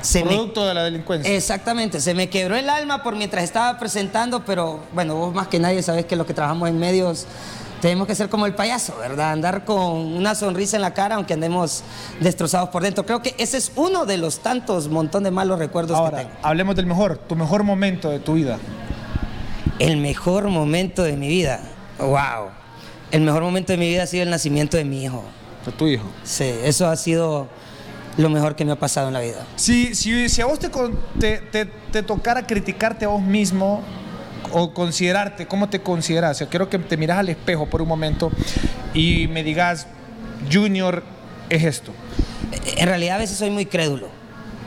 Se 0.00 0.24
me- 0.24 0.30
Producto 0.34 0.66
de 0.66 0.74
la 0.74 0.82
delincuencia. 0.84 1.32
Exactamente, 1.34 2.00
se 2.00 2.12
me 2.14 2.28
quebró 2.28 2.56
el 2.56 2.68
alma 2.68 3.02
por 3.04 3.14
mientras 3.14 3.44
estaba 3.44 3.78
presentando, 3.78 4.44
pero 4.44 4.80
bueno, 4.92 5.14
vos 5.14 5.32
más 5.34 5.46
que 5.48 5.60
nadie 5.60 5.82
sabés 5.82 6.06
que 6.06 6.16
los 6.16 6.26
que 6.26 6.34
trabajamos 6.34 6.68
en 6.68 6.78
medios 6.78 7.26
tenemos 7.80 8.06
que 8.06 8.14
ser 8.14 8.28
como 8.28 8.46
el 8.46 8.54
payaso, 8.54 8.96
¿verdad? 8.98 9.30
Andar 9.32 9.64
con 9.64 9.80
una 9.92 10.34
sonrisa 10.36 10.76
en 10.76 10.82
la 10.82 10.94
cara 10.94 11.16
aunque 11.16 11.34
andemos 11.34 11.82
destrozados 12.20 12.68
por 12.70 12.82
dentro. 12.82 13.04
Creo 13.06 13.22
que 13.22 13.34
ese 13.38 13.58
es 13.58 13.72
uno 13.76 14.04
de 14.06 14.18
los 14.18 14.38
tantos 14.40 14.88
montón 14.88 15.22
de 15.24 15.30
malos 15.32 15.58
recuerdos 15.58 15.96
que 15.96 16.02
Ahora, 16.04 16.18
tengo. 16.18 16.30
hablemos 16.42 16.74
del 16.76 16.86
mejor, 16.86 17.18
tu 17.18 17.34
mejor 17.36 17.62
momento 17.64 18.08
de 18.10 18.18
tu 18.20 18.34
vida. 18.34 18.58
El 19.78 19.96
mejor 19.96 20.48
momento 20.48 21.02
de 21.02 21.16
mi 21.16 21.28
vida, 21.28 21.60
wow. 21.98 22.50
El 23.10 23.22
mejor 23.22 23.42
momento 23.42 23.72
de 23.72 23.78
mi 23.78 23.88
vida 23.88 24.04
ha 24.04 24.06
sido 24.06 24.22
el 24.22 24.30
nacimiento 24.30 24.76
de 24.76 24.84
mi 24.84 25.04
hijo. 25.04 25.22
De 25.66 25.72
tu 25.72 25.86
hijo. 25.86 26.04
Sí, 26.24 26.52
eso 26.64 26.88
ha 26.88 26.96
sido 26.96 27.48
lo 28.16 28.28
mejor 28.28 28.54
que 28.56 28.64
me 28.64 28.72
ha 28.72 28.76
pasado 28.78 29.08
en 29.08 29.14
la 29.14 29.20
vida. 29.20 29.46
Si, 29.56 29.94
si, 29.94 30.28
si 30.28 30.40
a 30.42 30.46
vos 30.46 30.58
te, 30.58 30.68
te, 31.18 31.64
te- 31.66 32.02
tocara 32.02 32.46
criticarte 32.46 33.04
a 33.04 33.08
vos 33.08 33.22
mismo 33.22 33.82
o 34.52 34.74
considerarte, 34.74 35.46
¿cómo 35.46 35.68
te 35.68 35.80
consideras? 35.80 36.36
O 36.36 36.38
sea, 36.38 36.46
quiero 36.48 36.68
que 36.68 36.78
te 36.78 36.96
miras 36.96 37.18
al 37.18 37.28
espejo 37.30 37.66
por 37.70 37.80
un 37.80 37.88
momento 37.88 38.30
y 38.92 39.28
me 39.28 39.42
digas, 39.42 39.86
Junior 40.52 41.02
es 41.48 41.64
esto. 41.64 41.92
En 42.76 42.86
realidad 42.86 43.16
a 43.16 43.18
veces 43.20 43.38
soy 43.38 43.50
muy 43.50 43.66
crédulo. 43.66 44.08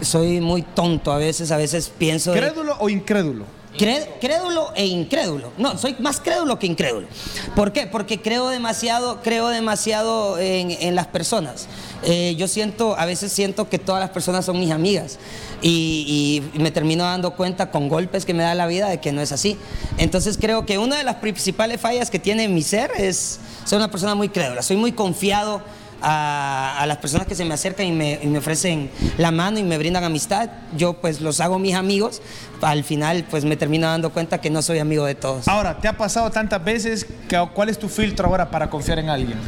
Soy 0.01 0.41
muy 0.41 0.61
tonto 0.63 1.11
a 1.11 1.17
veces, 1.17 1.51
a 1.51 1.57
veces 1.57 1.89
pienso... 1.95 2.31
de- 2.33 2.39
¿Crédulo 2.39 2.75
o 2.79 2.89
incrédulo? 2.89 3.45
Crédulo 3.77 4.71
e 4.75 4.85
incrédulo. 4.85 5.51
No, 5.57 5.77
soy 5.77 5.95
más 5.99 6.19
crédulo 6.19 6.57
que 6.59 6.67
incrédulo. 6.67 7.07
¿Por 7.55 7.73
qué? 7.73 7.87
Porque 7.87 8.21
creo 8.21 8.49
demasiado, 8.49 9.21
creo 9.21 9.49
demasiado 9.49 10.37
en, 10.39 10.71
en 10.71 10.95
las 10.95 11.07
personas. 11.07 11.67
Eh, 12.03 12.35
yo 12.37 12.47
siento, 12.47 12.97
a 12.97 13.05
veces 13.05 13.31
siento 13.31 13.67
que 13.67 13.79
todas 13.79 13.99
las 13.99 14.11
personas 14.11 14.45
son 14.45 14.59
mis 14.59 14.71
amigas 14.71 15.17
y, 15.61 16.43
y 16.53 16.59
me 16.59 16.71
termino 16.71 17.03
dando 17.03 17.35
cuenta 17.35 17.71
con 17.71 17.89
golpes 17.89 18.25
que 18.25 18.33
me 18.33 18.43
da 18.43 18.53
la 18.53 18.67
vida 18.67 18.89
de 18.89 18.99
que 18.99 19.11
no 19.11 19.21
es 19.21 19.31
así. 19.31 19.57
Entonces 19.97 20.37
creo 20.39 20.65
que 20.65 20.77
una 20.77 20.97
de 20.97 21.03
las 21.03 21.15
principales 21.15 21.81
fallas 21.81 22.09
que 22.09 22.19
tiene 22.19 22.47
mi 22.47 22.61
ser 22.61 22.91
es 22.97 23.39
ser 23.65 23.77
una 23.77 23.89
persona 23.89 24.15
muy 24.15 24.29
crédula. 24.29 24.61
Soy 24.61 24.77
muy 24.77 24.91
confiado 24.91 25.61
a, 26.07 26.85
las 26.87 26.97
personas 26.97 27.25
que 27.25 27.33
se 27.33 27.43
me 27.45 27.53
acercan 27.53 27.87
y 27.87 27.91
me, 27.91 28.19
y 28.21 28.27
me 28.27 28.37
ofrecen 28.37 28.91
la 29.17 29.31
mano 29.31 29.57
y 29.57 29.63
me 29.63 29.77
brindan 29.77 30.03
amistad, 30.03 30.49
yo 30.77 30.93
pues 30.93 31.19
los 31.19 31.41
hago 31.41 31.57
mis 31.57 31.73
amigos, 31.73 32.21
al 32.61 32.83
final 32.83 33.25
pues 33.29 33.43
me 33.43 33.57
termino 33.57 33.87
dando 33.87 34.11
cuenta 34.11 34.39
que 34.39 34.51
no 34.51 34.61
soy 34.61 34.79
amigo 34.79 35.05
de 35.05 35.15
todos. 35.15 35.47
Ahora, 35.47 35.79
¿te 35.79 35.87
ha 35.87 35.97
pasado 35.97 36.29
tantas 36.29 36.63
veces 36.63 37.07
que 37.27 37.43
cuál 37.53 37.69
es 37.69 37.79
tu 37.79 37.89
filtro 37.89 38.27
ahora 38.27 38.51
para 38.51 38.69
confiar 38.69 38.99
en 38.99 39.09
alguien? 39.09 39.39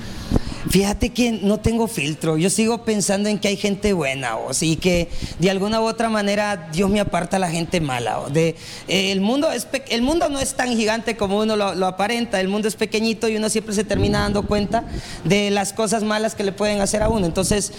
Fíjate 0.69 1.09
que 1.11 1.31
no 1.31 1.59
tengo 1.59 1.87
filtro, 1.87 2.37
yo 2.37 2.49
sigo 2.49 2.83
pensando 2.83 3.29
en 3.29 3.39
que 3.39 3.47
hay 3.47 3.57
gente 3.57 3.93
buena, 3.93 4.37
o 4.37 4.53
sí 4.53 4.75
que 4.75 5.07
de 5.39 5.49
alguna 5.49 5.79
u 5.79 5.85
otra 5.85 6.09
manera 6.09 6.69
Dios 6.73 6.89
me 6.89 6.99
aparta 6.99 7.37
a 7.37 7.39
la 7.39 7.49
gente 7.49 7.79
mala. 7.79 8.19
o 8.19 8.29
de, 8.29 8.55
eh, 8.87 9.11
el, 9.11 9.21
mundo 9.21 9.51
es 9.51 9.67
el 9.89 10.01
mundo 10.01 10.27
no 10.29 10.39
es 10.39 10.55
tan 10.55 10.75
gigante 10.75 11.15
como 11.15 11.39
uno 11.39 11.55
lo, 11.55 11.73
lo 11.75 11.85
aparenta, 11.85 12.41
el 12.41 12.49
mundo 12.49 12.67
es 12.67 12.75
pequeñito 12.75 13.29
y 13.29 13.37
uno 13.37 13.49
siempre 13.49 13.73
se 13.73 13.83
termina 13.83 14.19
dando 14.19 14.43
cuenta 14.43 14.83
de 15.23 15.51
las 15.51 15.73
cosas 15.73 16.03
malas 16.03 16.35
que 16.35 16.43
le 16.43 16.51
pueden 16.51 16.81
hacer 16.81 17.01
a 17.01 17.09
uno. 17.09 17.25
Entonces 17.25 17.71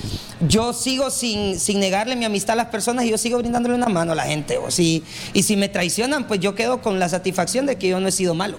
yo 0.48 0.72
sigo 0.72 1.10
sin, 1.10 1.58
sin 1.58 1.80
negarle 1.80 2.16
mi 2.16 2.24
amistad 2.24 2.54
a 2.54 2.56
las 2.56 2.66
personas 2.68 3.04
y 3.04 3.10
yo 3.10 3.18
sigo 3.18 3.38
brindándole 3.38 3.74
una 3.74 3.88
mano 3.88 4.12
a 4.12 4.14
la 4.14 4.24
gente. 4.24 4.58
O 4.58 4.70
si, 4.70 5.04
y 5.34 5.42
si 5.42 5.56
me 5.56 5.68
traicionan, 5.68 6.26
pues 6.26 6.40
yo 6.40 6.54
quedo 6.54 6.80
con 6.80 6.98
la 6.98 7.08
satisfacción 7.08 7.66
de 7.66 7.76
que 7.76 7.88
yo 7.88 8.00
no 8.00 8.08
he 8.08 8.12
sido 8.12 8.34
malo. 8.34 8.58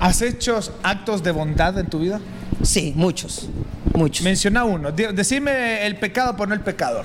¿Has 0.00 0.22
hecho 0.22 0.58
actos 0.82 1.22
de 1.22 1.32
bondad 1.32 1.78
en 1.78 1.86
tu 1.86 1.98
vida? 1.98 2.20
Sí, 2.62 2.92
muchos, 2.94 3.48
muchos. 3.94 4.24
Menciona 4.24 4.64
uno. 4.64 4.92
Decime 4.92 5.86
el 5.86 5.96
pecado, 5.96 6.34
pero 6.36 6.48
no 6.48 6.54
el 6.54 6.60
pecador. 6.60 7.04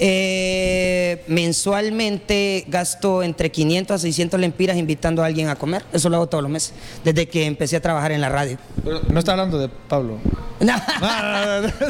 Eh, 0.00 1.22
mensualmente 1.26 2.64
gasto 2.68 3.22
entre 3.22 3.50
500 3.50 3.94
a 3.94 3.98
600 3.98 4.38
lempiras 4.40 4.76
invitando 4.76 5.22
a 5.22 5.26
alguien 5.26 5.48
a 5.48 5.56
comer. 5.56 5.84
Eso 5.92 6.08
lo 6.08 6.16
hago 6.16 6.26
todos 6.28 6.42
los 6.42 6.50
meses, 6.50 6.72
desde 7.04 7.28
que 7.28 7.46
empecé 7.46 7.76
a 7.76 7.80
trabajar 7.80 8.12
en 8.12 8.20
la 8.20 8.28
radio. 8.28 8.58
Pero 8.84 9.00
No 9.10 9.18
está 9.18 9.32
hablando 9.32 9.58
de 9.58 9.68
Pablo. 9.68 10.18
No, 10.60 10.74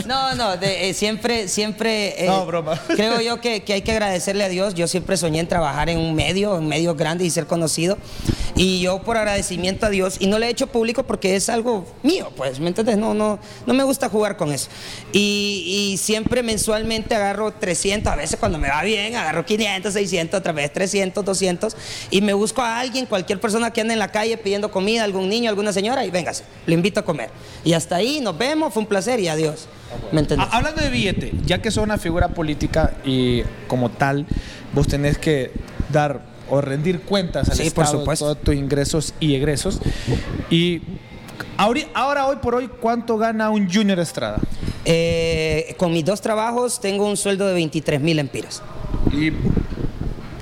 no, 0.06 0.34
no, 0.34 0.56
de- 0.58 0.90
eh, 0.90 0.94
siempre, 0.94 1.48
siempre. 1.48 2.26
eh, 2.26 2.30
broma. 2.46 2.78
Creo 2.88 3.18
yo 3.22 3.40
que, 3.40 3.62
que 3.62 3.72
hay 3.72 3.80
que 3.82 3.92
agradecerle 3.92 4.44
a 4.44 4.48
Dios. 4.50 4.74
Yo 4.74 4.86
siempre 4.86 5.16
soñé 5.16 5.40
en 5.40 5.48
trabajar 5.48 5.88
en 5.88 5.98
un 5.98 6.14
medio, 6.14 6.58
en 6.58 6.68
medios 6.68 6.94
grandes 6.94 7.26
y 7.26 7.30
ser 7.30 7.46
conocido. 7.46 7.96
Y 8.56 8.80
yo, 8.80 9.02
por 9.02 9.16
agradecimiento 9.16 9.86
a 9.86 9.88
Dios, 9.90 10.16
y 10.20 10.26
no 10.26 10.38
le 10.38 10.46
he 10.46 10.50
hecho 10.50 10.66
público 10.66 11.04
porque 11.04 11.34
es 11.36 11.48
algo 11.48 11.86
mío, 12.02 12.30
pues, 12.36 12.60
¿me 12.60 12.68
entiendes? 12.68 12.98
No, 12.98 13.14
no, 13.14 13.38
no 13.66 13.72
me 13.74 13.84
gusta 13.84 14.08
jugar 14.10 14.36
con 14.36 14.52
eso. 14.52 14.68
Y, 15.12 15.90
y 15.92 15.96
siempre 15.96 16.42
mensualmente 16.42 17.14
agarro 17.14 17.52
300, 17.52 17.97
a 18.06 18.16
veces 18.16 18.38
cuando 18.38 18.58
me 18.58 18.68
va 18.68 18.82
bien, 18.82 19.16
agarro 19.16 19.44
500, 19.44 19.92
600, 19.92 20.38
otra 20.40 20.52
vez 20.52 20.72
300, 20.72 21.24
200, 21.24 21.76
y 22.10 22.20
me 22.20 22.32
busco 22.32 22.62
a 22.62 22.78
alguien, 22.80 23.06
cualquier 23.06 23.40
persona 23.40 23.70
que 23.72 23.80
ande 23.80 23.94
en 23.94 23.98
la 23.98 24.12
calle 24.12 24.36
pidiendo 24.38 24.70
comida, 24.70 25.04
algún 25.04 25.28
niño, 25.28 25.48
alguna 25.48 25.72
señora, 25.72 26.04
y 26.04 26.10
véngase, 26.10 26.44
le 26.66 26.74
invito 26.74 27.00
a 27.00 27.04
comer. 27.04 27.30
Y 27.64 27.72
hasta 27.72 27.96
ahí 27.96 28.20
nos 28.20 28.36
vemos, 28.36 28.72
fue 28.72 28.82
un 28.82 28.88
placer 28.88 29.20
y 29.20 29.28
adiós. 29.28 29.68
¿Me 30.12 30.20
entendés? 30.20 30.46
Ah, 30.50 30.56
Hablando 30.58 30.82
de 30.82 30.90
billete, 30.90 31.32
ya 31.44 31.60
que 31.62 31.70
sos 31.70 31.82
una 31.84 31.98
figura 31.98 32.28
política 32.28 32.92
y 33.04 33.42
como 33.66 33.90
tal, 33.90 34.26
vos 34.72 34.86
tenés 34.86 35.18
que 35.18 35.50
dar 35.90 36.20
o 36.50 36.60
rendir 36.60 37.00
cuentas 37.02 37.48
al 37.50 37.56
Sí, 37.56 37.70
por 37.70 37.84
Estado 37.84 37.92
de 37.98 38.02
supuesto. 38.02 38.24
todos 38.26 38.38
tus 38.42 38.54
ingresos 38.54 39.14
y 39.20 39.34
egresos. 39.34 39.80
Y 40.50 40.80
ahora, 41.56 42.26
hoy 42.26 42.36
por 42.36 42.54
hoy, 42.54 42.68
¿cuánto 42.80 43.18
gana 43.18 43.50
un 43.50 43.70
Junior 43.70 43.98
Estrada? 43.98 44.38
Eh, 44.90 45.74
con 45.76 45.92
mis 45.92 46.02
dos 46.04 46.22
trabajos 46.22 46.80
tengo 46.80 47.06
un 47.06 47.16
sueldo 47.18 47.46
de 47.46 47.52
23 47.52 48.00
mil 48.00 48.18
empiras. 48.18 48.62
¿Y 49.12 49.30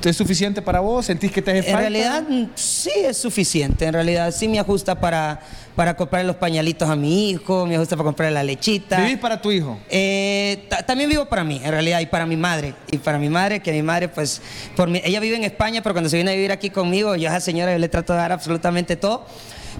es 0.08 0.16
suficiente 0.16 0.62
para 0.62 0.78
vos? 0.78 1.06
¿Sentís 1.06 1.32
que 1.32 1.42
te 1.42 1.50
hace 1.50 1.58
En 1.58 1.64
falta? 1.64 1.80
realidad 1.80 2.22
mm, 2.28 2.50
sí 2.54 2.92
es 2.94 3.16
suficiente, 3.16 3.86
en 3.86 3.92
realidad 3.92 4.30
sí 4.32 4.46
me 4.46 4.60
ajusta 4.60 5.00
para, 5.00 5.40
para 5.74 5.96
comprar 5.96 6.24
los 6.24 6.36
pañalitos 6.36 6.88
a 6.88 6.94
mi 6.94 7.30
hijo, 7.30 7.66
me 7.66 7.74
ajusta 7.74 7.96
para 7.96 8.04
comprar 8.06 8.30
la 8.30 8.44
lechita. 8.44 8.98
¿Vivís 9.00 9.18
para 9.18 9.42
tu 9.42 9.50
hijo? 9.50 9.80
Eh, 9.90 10.64
ta- 10.68 10.84
también 10.86 11.10
vivo 11.10 11.24
para 11.26 11.42
mí, 11.42 11.60
en 11.64 11.72
realidad, 11.72 11.98
y 11.98 12.06
para 12.06 12.24
mi 12.24 12.36
madre. 12.36 12.74
Y 12.92 12.98
para 12.98 13.18
mi 13.18 13.28
madre, 13.28 13.58
que 13.58 13.72
mi 13.72 13.82
madre, 13.82 14.06
pues, 14.08 14.40
por 14.76 14.88
mi- 14.88 15.02
ella 15.04 15.18
vive 15.18 15.34
en 15.34 15.42
España, 15.42 15.82
pero 15.82 15.92
cuando 15.92 16.08
se 16.08 16.14
viene 16.18 16.30
a 16.30 16.34
vivir 16.34 16.52
aquí 16.52 16.70
conmigo, 16.70 17.16
yo 17.16 17.28
a 17.28 17.32
esa 17.32 17.40
señora 17.40 17.72
yo 17.72 17.78
le 17.80 17.88
trato 17.88 18.12
de 18.12 18.20
dar 18.20 18.30
absolutamente 18.30 18.94
todo. 18.94 19.26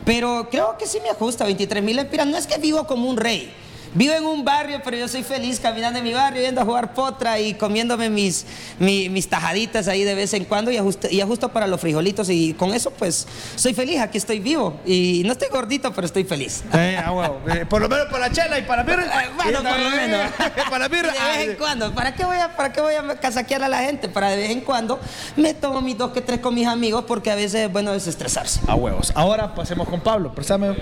Pero 0.05 0.49
creo 0.51 0.77
que 0.77 0.87
sí 0.89 0.99
me 1.05 1.09
ajusta, 1.11 1.45
23 1.45 1.85
mil 1.85 2.01
empiras. 2.01 2.27
No 2.27 2.37
es 2.37 2.49
que 2.49 2.59
vivo 2.59 2.85
como 2.89 3.09
un 3.09 3.17
rey. 3.17 3.53
Vivo 3.97 4.12
en 4.12 4.25
un 4.26 4.45
barrio, 4.45 4.83
pero 4.85 4.95
yo 4.99 5.09
soy 5.09 5.23
feliz 5.23 5.59
caminando 5.59 5.99
en 5.99 6.05
mi 6.05 6.12
barrio, 6.12 6.43
yendo 6.43 6.61
a 6.61 6.65
jugar 6.67 6.93
potra 6.93 7.41
y 7.41 7.55
comiéndome 7.55 8.11
mis, 8.11 8.45
mi- 8.79 9.09
mis 9.09 9.26
tajaditas 9.26 9.88
ahí 9.88 10.05
de 10.05 10.15
vez 10.15 10.35
en 10.35 10.45
cuando 10.45 10.71
y 10.71 10.76
ajusto, 10.76 11.09
y 11.11 11.23
ajusto 11.23 11.49
para 11.49 11.67
los 11.67 11.81
frijolitos. 11.81 12.29
Y 12.29 12.53
con 12.53 12.75
eso, 12.75 12.91
pues, 12.91 13.26
soy 13.57 13.73
feliz, 13.73 13.99
aquí 14.00 14.19
estoy 14.19 14.38
vivo. 14.38 14.79
Y 14.85 15.23
no 15.25 15.33
estoy 15.33 15.49
gordito, 15.49 15.95
pero 15.95 16.07
estoy 16.07 16.25
feliz. 16.25 16.62
Eh, 16.75 17.00
ah, 17.03 17.11
huevo. 17.11 17.41
Eh, 17.49 17.65
por 17.65 17.81
lo 17.81 17.88
menos 17.88 18.07
para 18.11 18.29
la 18.29 18.33
chela 18.35 18.59
y 18.59 18.62
para 18.62 18.83
birra. 18.83 19.07
Bueno, 19.37 19.62
por 19.62 19.79
lo 19.81 19.91
menos. 19.91 20.21
para 20.71 20.88
birra. 20.88 21.12
de 21.12 21.38
vez 21.38 21.49
en 21.49 21.53
ah, 21.53 21.57
cuando. 21.59 21.95
¿Para 21.95 22.15
qué 22.15 22.25
voy 22.26 22.37
a, 22.37 22.55
para 22.55 22.73
qué 22.73 22.83
voy 22.83 22.95
a 22.95 23.03
casaquear 23.19 23.62
a 23.62 23.69
la 23.69 23.79
gente? 23.79 24.11
Para 24.11 24.29
de 24.29 24.37
vez 24.37 24.50
en 24.50 24.61
cuando 24.61 25.00
me 25.37 25.55
tomo 25.55 25.81
mis 25.81 25.97
dos 25.97 26.12
que 26.12 26.21
tres 26.21 26.41
con 26.41 26.55
mis 26.55 26.67
amigos 26.67 27.05
porque 27.09 27.31
a 27.31 27.35
veces 27.35 27.55
es 27.67 27.73
bueno 27.73 27.93
desestresarse. 27.93 28.61
A 28.67 28.75
huevos. 28.75 29.11
Ahora 29.15 29.55
pasemos 29.55 29.88
con 29.88 30.00
Pablo. 30.00 30.35
Préstame. 30.35 30.76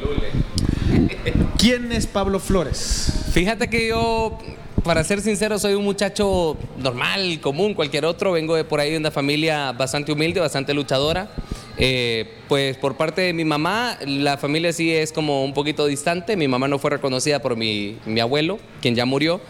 ¿Quién 1.58 1.92
es 1.92 2.06
Pablo 2.06 2.40
Flores? 2.40 3.03
Fíjate 3.32 3.68
que 3.68 3.88
yo, 3.88 4.38
para 4.82 5.02
ser 5.04 5.20
sincero, 5.20 5.58
soy 5.58 5.74
un 5.74 5.84
muchacho 5.84 6.56
normal, 6.78 7.40
común, 7.40 7.74
cualquier 7.74 8.04
otro. 8.04 8.32
Vengo 8.32 8.54
de 8.54 8.64
por 8.64 8.80
ahí 8.80 8.92
de 8.92 8.98
una 8.98 9.10
familia 9.10 9.72
bastante 9.72 10.12
humilde, 10.12 10.40
bastante 10.40 10.74
luchadora. 10.74 11.28
Eh, 11.76 12.34
pues 12.48 12.76
por 12.76 12.96
parte 12.96 13.22
de 13.22 13.32
mi 13.32 13.44
mamá, 13.44 13.98
la 14.06 14.36
familia 14.36 14.72
sí 14.72 14.92
es 14.92 15.12
como 15.12 15.44
un 15.44 15.52
poquito 15.54 15.86
distante. 15.86 16.36
Mi 16.36 16.48
mamá 16.48 16.68
no 16.68 16.78
fue 16.78 16.90
reconocida 16.90 17.40
por 17.40 17.56
mi, 17.56 17.98
mi 18.06 18.20
abuelo, 18.20 18.58
quien 18.80 18.94
ya 18.94 19.04
murió. 19.04 19.40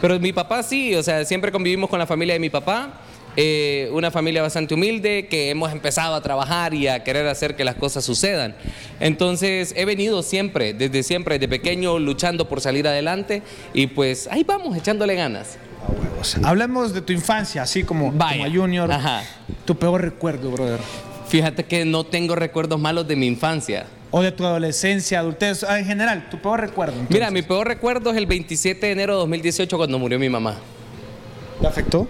Pero 0.00 0.18
mi 0.18 0.32
papá 0.32 0.62
sí, 0.62 0.94
o 0.94 1.02
sea, 1.02 1.24
siempre 1.24 1.52
convivimos 1.52 1.90
con 1.90 1.98
la 1.98 2.06
familia 2.06 2.34
de 2.34 2.40
mi 2.40 2.50
papá. 2.50 3.00
Eh, 3.36 3.88
una 3.92 4.10
familia 4.10 4.42
bastante 4.42 4.74
humilde 4.74 5.26
que 5.28 5.50
hemos 5.50 5.72
empezado 5.72 6.14
a 6.14 6.22
trabajar 6.22 6.72
y 6.72 6.86
a 6.86 7.02
querer 7.02 7.26
hacer 7.26 7.56
que 7.56 7.64
las 7.64 7.74
cosas 7.74 8.04
sucedan. 8.04 8.54
Entonces 9.00 9.74
he 9.76 9.84
venido 9.84 10.22
siempre, 10.22 10.72
desde 10.72 11.02
siempre, 11.02 11.38
desde 11.38 11.48
pequeño, 11.48 11.98
luchando 11.98 12.48
por 12.48 12.60
salir 12.60 12.86
adelante 12.86 13.42
y 13.72 13.88
pues 13.88 14.28
ahí 14.30 14.44
vamos, 14.44 14.76
echándole 14.76 15.14
ganas. 15.16 15.58
Hablemos 16.42 16.94
de 16.94 17.02
tu 17.02 17.12
infancia, 17.12 17.62
así 17.62 17.82
como, 17.84 18.10
Vaya. 18.12 18.44
como 18.46 18.56
Junior. 18.60 18.90
Ajá. 18.90 19.22
Tu 19.64 19.76
peor 19.76 20.00
recuerdo, 20.00 20.50
brother. 20.50 20.80
Fíjate 21.28 21.64
que 21.64 21.84
no 21.84 22.04
tengo 22.04 22.34
recuerdos 22.34 22.78
malos 22.80 23.06
de 23.08 23.16
mi 23.16 23.26
infancia. 23.26 23.86
O 24.10 24.22
de 24.22 24.30
tu 24.30 24.46
adolescencia, 24.46 25.18
adultez, 25.18 25.64
ah, 25.64 25.78
en 25.78 25.86
general, 25.86 26.28
tu 26.30 26.40
peor 26.40 26.60
recuerdo. 26.60 26.92
entonces. 26.92 27.14
Mira, 27.14 27.30
mi 27.30 27.42
peor 27.42 27.66
recuerdo 27.66 28.10
es 28.12 28.16
el 28.16 28.26
27 28.26 28.86
de 28.86 28.92
enero 28.92 29.14
de 29.14 29.18
2018 29.20 29.76
cuando 29.76 29.98
murió 29.98 30.18
mi 30.18 30.28
mamá. 30.28 30.56
¿Te 31.60 31.66
afectó? 31.66 32.08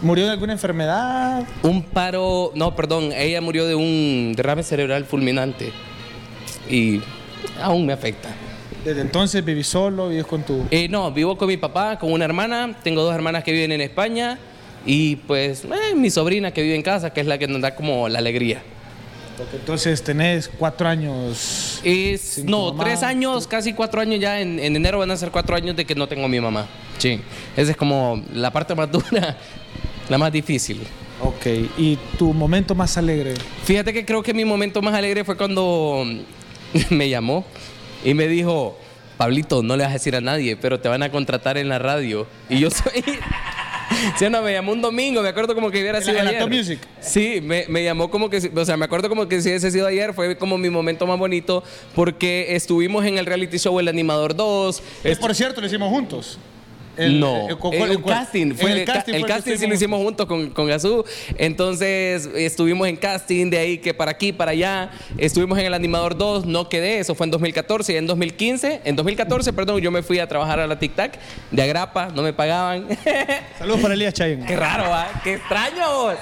¿Murió 0.00 0.26
de 0.26 0.32
alguna 0.32 0.52
enfermedad? 0.52 1.42
Un 1.62 1.82
paro, 1.82 2.52
no, 2.54 2.76
perdón, 2.76 3.12
ella 3.12 3.40
murió 3.40 3.66
de 3.66 3.74
un 3.74 4.32
derrame 4.36 4.62
cerebral 4.62 5.04
fulminante 5.04 5.72
y 6.70 7.00
aún 7.60 7.84
me 7.84 7.92
afecta. 7.92 8.28
Desde 8.84 9.00
entonces 9.00 9.44
vivís 9.44 9.66
solo, 9.66 10.08
vives 10.08 10.26
con 10.26 10.44
tu... 10.44 10.64
Eh, 10.70 10.88
no, 10.88 11.10
vivo 11.10 11.36
con 11.36 11.48
mi 11.48 11.56
papá, 11.56 11.98
con 11.98 12.12
una 12.12 12.24
hermana. 12.24 12.78
Tengo 12.82 13.02
dos 13.02 13.14
hermanas 13.14 13.42
que 13.42 13.52
viven 13.52 13.72
en 13.72 13.80
España. 13.80 14.38
Y 14.86 15.16
pues 15.16 15.64
eh, 15.64 15.94
mi 15.96 16.10
sobrina 16.10 16.52
que 16.52 16.62
vive 16.62 16.76
en 16.76 16.82
casa, 16.82 17.10
que 17.10 17.20
es 17.20 17.26
la 17.26 17.36
que 17.36 17.48
nos 17.48 17.60
da 17.60 17.74
como 17.74 18.08
la 18.08 18.20
alegría. 18.20 18.62
Porque 19.36 19.56
entonces 19.56 20.02
tenés 20.02 20.48
cuatro 20.48 20.88
años... 20.88 21.80
Es, 21.84 22.44
no, 22.44 22.72
mamá. 22.72 22.84
tres 22.84 23.02
años, 23.02 23.46
casi 23.46 23.72
cuatro 23.72 24.00
años 24.00 24.20
ya. 24.20 24.40
En, 24.40 24.58
en 24.58 24.76
enero 24.76 25.00
van 25.00 25.10
a 25.10 25.16
ser 25.16 25.30
cuatro 25.30 25.56
años 25.56 25.76
de 25.76 25.84
que 25.84 25.94
no 25.94 26.06
tengo 26.06 26.24
a 26.24 26.28
mi 26.28 26.40
mamá. 26.40 26.66
Sí. 26.98 27.20
Esa 27.56 27.72
es 27.72 27.76
como 27.76 28.22
la 28.32 28.52
parte 28.52 28.74
más 28.74 28.90
dura, 28.92 29.36
la 30.08 30.18
más 30.18 30.32
difícil. 30.32 30.80
Ok, 31.20 31.46
¿y 31.76 31.98
tu 32.18 32.32
momento 32.32 32.74
más 32.74 32.96
alegre? 32.96 33.34
Fíjate 33.64 33.92
que 33.92 34.04
creo 34.04 34.22
que 34.22 34.32
mi 34.34 34.44
momento 34.44 34.80
más 34.82 34.94
alegre 34.94 35.24
fue 35.24 35.36
cuando 35.36 36.04
me 36.90 37.08
llamó 37.08 37.44
y 38.04 38.14
me 38.14 38.28
dijo, 38.28 38.78
Pablito, 39.16 39.62
no 39.62 39.76
le 39.76 39.82
vas 39.82 39.90
a 39.90 39.94
decir 39.94 40.14
a 40.14 40.20
nadie, 40.20 40.56
pero 40.56 40.78
te 40.80 40.88
van 40.88 41.02
a 41.02 41.10
contratar 41.10 41.58
en 41.58 41.68
la 41.68 41.78
radio. 41.78 42.26
Y 42.48 42.60
yo 42.60 42.70
soy... 42.70 43.02
Sí, 44.16 44.26
no, 44.30 44.42
me 44.42 44.52
llamó 44.52 44.72
un 44.72 44.80
domingo, 44.82 45.22
me 45.22 45.28
acuerdo 45.28 45.54
como 45.56 45.70
que 45.72 45.80
hubiera 45.80 45.98
¿En 45.98 46.04
sido 46.04 46.20
ayer. 46.20 46.48
Music? 46.48 46.78
Sí, 47.00 47.40
me, 47.42 47.64
me 47.68 47.82
llamó 47.82 48.10
como 48.10 48.30
que, 48.30 48.50
o 48.54 48.64
sea, 48.64 48.76
me 48.76 48.84
acuerdo 48.84 49.08
como 49.08 49.26
que 49.28 49.40
si 49.42 49.48
hubiese 49.48 49.70
sido 49.72 49.86
ayer, 49.88 50.12
fue 50.14 50.36
como 50.38 50.56
mi 50.56 50.70
momento 50.70 51.04
más 51.06 51.18
bonito, 51.18 51.64
porque 51.96 52.54
estuvimos 52.54 53.04
en 53.06 53.18
el 53.18 53.26
reality 53.26 53.58
show 53.58 53.80
El 53.80 53.88
Animador 53.88 54.36
2. 54.36 54.82
Que, 55.02 55.12
estu- 55.12 55.18
por 55.20 55.34
cierto, 55.34 55.60
lo 55.60 55.66
hicimos 55.66 55.88
juntos. 55.90 56.38
No, 56.98 57.48
eh, 57.50 57.56
con- 57.58 58.02
casting. 58.02 58.54
Fue 58.54 58.72
el 58.72 58.78
el, 58.78 58.84
ca- 58.84 58.94
casting 58.94 59.14
el 59.14 59.20
fue 59.20 59.28
que 59.28 59.34
casting 59.34 59.56
sí 59.56 59.66
lo 59.66 59.74
hicimos 59.74 60.00
juntos 60.02 60.26
con, 60.26 60.50
con 60.50 60.66
Gazú. 60.66 61.04
Entonces 61.36 62.28
estuvimos 62.34 62.88
en 62.88 62.96
casting 62.96 63.50
de 63.50 63.58
ahí 63.58 63.78
que 63.78 63.94
para 63.94 64.10
aquí, 64.10 64.32
para 64.32 64.50
allá. 64.52 64.90
Estuvimos 65.16 65.58
en 65.58 65.66
el 65.66 65.74
Animador 65.74 66.16
2, 66.16 66.46
no 66.46 66.68
quedé. 66.68 66.98
Eso 66.98 67.14
fue 67.14 67.26
en 67.26 67.30
2014 67.30 67.92
y 67.92 67.96
en 67.96 68.06
2015. 68.06 68.80
En 68.84 68.96
2014, 68.96 69.52
perdón, 69.52 69.80
yo 69.80 69.90
me 69.90 70.02
fui 70.02 70.18
a 70.18 70.26
trabajar 70.26 70.60
a 70.60 70.66
la 70.66 70.78
Tic 70.78 70.94
Tac 70.94 71.18
de 71.50 71.62
Agrapa, 71.62 72.08
no 72.14 72.22
me 72.22 72.32
pagaban. 72.32 72.86
Saludos 73.58 73.80
para 73.80 73.94
Elías 73.94 74.14
Chayen. 74.14 74.44
Qué 74.44 74.56
raro, 74.56 74.84
¿ah? 74.92 75.08
Qué 75.22 75.34
extraño. 75.34 75.84
vos. 75.94 76.14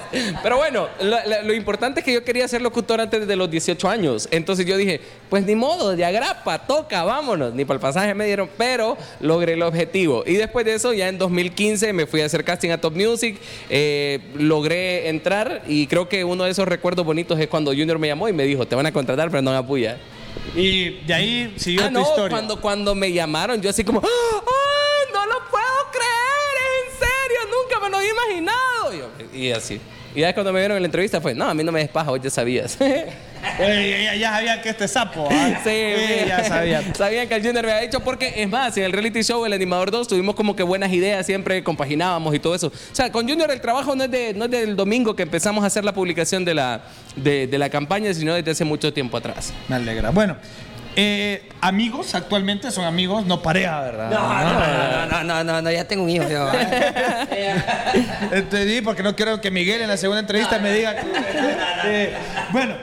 Pero 0.42 0.56
bueno, 0.58 0.88
lo, 1.00 1.16
lo- 1.26 1.42
lo 1.42 1.54
importante 1.54 2.00
es 2.00 2.04
que 2.04 2.12
yo 2.12 2.24
quería 2.24 2.46
ser 2.48 2.60
locutor 2.62 3.00
antes 3.00 3.26
de 3.26 3.36
los 3.36 3.50
18 3.50 3.88
años. 3.88 4.28
Entonces 4.30 4.66
yo 4.66 4.76
dije, 4.76 5.00
pues 5.30 5.44
ni 5.46 5.54
modo, 5.54 5.96
de 5.96 6.04
agrapa, 6.04 6.66
toca, 6.66 7.02
vámonos. 7.04 7.54
Ni 7.54 7.64
para 7.64 7.76
el 7.76 7.80
pasaje 7.80 8.14
me 8.14 8.26
dieron, 8.26 8.50
pero 8.58 8.96
logré 9.20 9.54
el 9.54 9.62
objetivo. 9.62 10.24
Y 10.26 10.34
después 10.34 10.65
de 10.66 10.74
eso, 10.74 10.92
ya 10.92 11.08
en 11.08 11.16
2015 11.18 11.92
me 11.94 12.06
fui 12.06 12.20
a 12.20 12.26
hacer 12.26 12.44
casting 12.44 12.70
a 12.70 12.78
Top 12.80 12.94
Music. 12.94 13.38
eh, 13.70 14.20
logré 14.36 15.08
entrar 15.08 15.62
y 15.66 15.86
creo 15.86 16.08
que 16.08 16.24
uno 16.24 16.44
de 16.44 16.50
esos 16.50 16.68
recuerdos 16.68 17.04
bonitos 17.06 17.38
es 17.40 17.46
cuando 17.48 17.70
Junior 17.70 17.98
me 17.98 18.08
llamó 18.08 18.28
y 18.28 18.32
me 18.34 18.44
dijo, 18.44 18.66
te 18.66 18.74
van 18.76 18.86
a 18.86 18.92
contratar, 18.92 19.30
pero 19.30 19.42
no 19.42 19.50
me 19.52 19.56
apoya. 19.56 19.96
Y 20.54 20.90
de 21.06 21.14
ahí 21.14 21.54
siguió 21.56 21.82
Ah, 21.84 21.86
tu 21.88 21.92
no, 21.94 22.00
historia. 22.02 22.28
cuando, 22.28 22.60
cuando 22.60 22.94
me 22.94 23.10
llamaron, 23.12 23.60
yo 23.62 23.70
así 23.70 23.82
como, 23.84 24.00
¡ay, 24.00 25.12
no 25.12 25.24
lo 25.26 25.38
puedo 25.50 25.64
creer! 25.92 26.56
¡Es 26.60 26.92
en 26.92 26.98
serio! 26.98 27.38
¡Nunca 27.62 27.80
me 27.82 27.90
lo 27.90 27.96
había 27.96 28.10
imaginado! 28.10 29.16
Y, 29.34 29.50
así. 29.50 29.80
Y 30.14 30.20
ya 30.20 30.32
cuando 30.34 30.52
me 30.52 30.60
vieron 30.60 30.76
en 30.76 30.82
la 30.82 30.86
entrevista 30.86 31.20
fue, 31.20 31.34
no, 31.34 31.46
a 31.48 31.54
mí 31.54 31.62
no 31.64 31.72
me 31.72 31.80
des 31.80 31.88
paja, 31.88 32.10
vos 32.10 32.20
ya 32.22 32.30
sabías. 32.30 32.76
Eh, 33.58 34.02
ya, 34.04 34.14
ya 34.16 34.30
sabía 34.32 34.62
que 34.62 34.68
este 34.70 34.88
sapo. 34.88 35.28
¿ah? 35.30 35.60
Sí, 35.64 35.70
Eh, 35.70 36.24
ya 36.28 36.44
sabía. 36.44 36.82
Sabían 36.94 37.28
que 37.28 37.34
el 37.36 37.42
Junior 37.44 37.64
me 37.64 37.72
había 37.72 37.82
dicho 37.86 38.00
porque, 38.00 38.34
es 38.36 38.48
más, 38.48 38.76
en 38.76 38.84
el 38.84 38.92
reality 38.92 39.22
show, 39.22 39.44
el 39.46 39.52
animador 39.52 39.90
2, 39.90 40.08
tuvimos 40.08 40.34
como 40.34 40.54
que 40.56 40.62
buenas 40.62 40.92
ideas, 40.92 41.24
siempre 41.26 41.62
compaginábamos 41.64 42.34
y 42.34 42.38
todo 42.38 42.54
eso. 42.54 42.68
O 42.68 42.94
sea, 42.94 43.10
con 43.12 43.28
Junior 43.28 43.50
el 43.50 43.60
trabajo 43.60 43.94
no 43.96 44.04
es, 44.04 44.10
de, 44.10 44.34
no 44.34 44.44
es 44.46 44.50
del 44.50 44.76
domingo 44.76 45.16
que 45.16 45.22
empezamos 45.22 45.64
a 45.64 45.66
hacer 45.68 45.84
la 45.84 45.92
publicación 45.92 46.44
de 46.44 46.54
la, 46.54 46.82
de, 47.16 47.46
de 47.46 47.58
la 47.58 47.68
campaña, 47.70 48.12
sino 48.14 48.34
desde 48.34 48.50
hace 48.50 48.64
mucho 48.64 48.92
tiempo 48.92 49.16
atrás. 49.16 49.52
Me 49.68 49.76
alegra. 49.76 50.10
Bueno, 50.10 50.36
eh, 50.98 51.48
amigos, 51.60 52.14
actualmente 52.14 52.70
son 52.70 52.84
amigos, 52.84 53.26
no 53.26 53.42
pareja, 53.42 53.80
¿verdad? 53.82 54.10
No, 54.10 54.18
no, 54.28 54.52
no, 54.54 55.06
no, 55.06 55.24
no, 55.24 55.44
no, 55.44 55.62
no, 55.62 55.70
ya 55.70 55.84
tengo 55.86 56.04
un 56.04 56.10
hijo. 56.10 56.26
yo. 56.28 56.50
Entendí, 58.32 58.80
porque 58.80 59.02
no 59.02 59.14
quiero 59.14 59.40
que 59.40 59.50
Miguel 59.50 59.82
en 59.82 59.88
la 59.88 59.96
segunda 59.96 60.20
entrevista 60.20 60.58
me 60.58 60.72
diga. 60.72 60.94
que- 60.96 61.02
Eh, 61.84 62.14
bueno, 62.50 62.74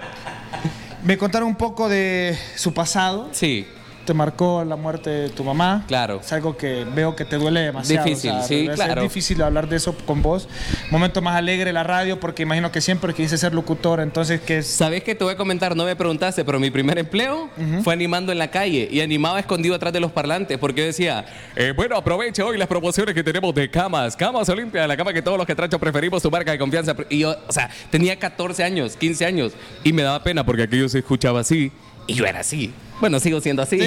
me 1.04 1.18
contaron 1.18 1.48
un 1.50 1.56
poco 1.56 1.90
de 1.90 2.38
su 2.56 2.74
pasado. 2.74 3.30
Sí. 3.32 3.68
Te 4.06 4.14
marcó 4.14 4.64
la 4.66 4.76
muerte 4.76 5.10
de 5.10 5.30
tu 5.30 5.44
mamá. 5.44 5.86
Claro. 5.88 6.20
Es 6.22 6.34
algo 6.34 6.58
que 6.58 6.86
veo 6.94 7.16
que 7.16 7.26
te 7.26 7.38
duele 7.38 7.62
demasiado. 7.62 8.06
Difícil, 8.06 8.34
sí, 8.46 8.64
debe 8.64 8.76
claro. 8.76 8.94
ser 8.94 9.04
difícil 9.04 9.42
hablar 9.42 9.70
de 9.70 9.78
eso 9.78 9.96
con 10.06 10.22
vos. 10.22 10.50
Momento 10.92 11.22
más 11.22 11.36
alegre 11.36 11.72
la 11.72 11.84
radio, 11.84 12.20
porque 12.20 12.44
imagino 12.44 12.72
que 12.72 12.82
siempre 12.82 13.14
quise 13.14 13.38
ser 13.38 13.54
locutor, 13.54 14.00
entonces 14.00 14.42
que 14.42 14.60
es. 14.60 14.68
¿Sabes 14.68 15.04
qué 15.04 15.16
te 15.16 15.24
voy 15.24 15.34
a 15.34 15.38
comentar? 15.38 15.76
No 15.76 15.86
me 15.86 15.96
preguntaste, 15.96 16.44
pero 16.44 16.60
mi 16.60 16.70
primer 16.72 16.98
empleo 16.98 17.50
fue 17.84 17.94
animando 17.94 18.32
en 18.32 18.40
la 18.40 18.50
calle 18.50 18.88
y 18.92 19.02
animaba 19.02 19.40
escondido 19.40 19.76
atrás 19.76 19.94
de 19.94 20.00
los 20.00 20.12
parlantes 20.12 20.58
porque 20.58 20.82
yo 20.82 20.88
decía, 20.88 21.26
eh, 21.56 21.74
bueno, 21.76 21.96
aproveche 21.96 22.42
hoy 22.44 22.58
las 22.58 22.68
promociones 22.68 23.14
que 23.16 23.24
tenemos 23.24 23.54
de 23.56 23.70
camas. 23.70 24.16
Camas 24.16 24.50
Olimpia, 24.50 24.88
la 24.88 24.98
cama 24.98 25.14
que 25.14 25.22
todos 25.22 25.38
los 25.38 25.48
que 25.48 25.56
trancho 25.56 25.80
preferimos, 25.80 26.22
tu 26.22 26.32
marca 26.32 26.52
de 26.52 26.58
confianza. 26.58 26.96
Y 27.10 27.20
yo, 27.20 27.36
o 27.48 27.52
sea, 27.52 27.70
tenía 27.90 28.18
14 28.18 28.64
años, 28.64 28.96
15 28.98 29.26
años 29.26 29.54
y 29.84 29.94
me 29.94 30.04
daba 30.04 30.24
pena 30.24 30.46
porque 30.46 30.64
aquello 30.64 30.90
se 30.90 31.00
escuchaba 31.00 31.40
así 31.40 31.72
y 32.08 32.14
yo 32.14 32.26
era 32.26 32.40
así. 32.40 32.74
Bueno, 33.04 33.20
sigo 33.20 33.42
siendo 33.42 33.62
así. 33.62 33.78
Sí, 33.82 33.86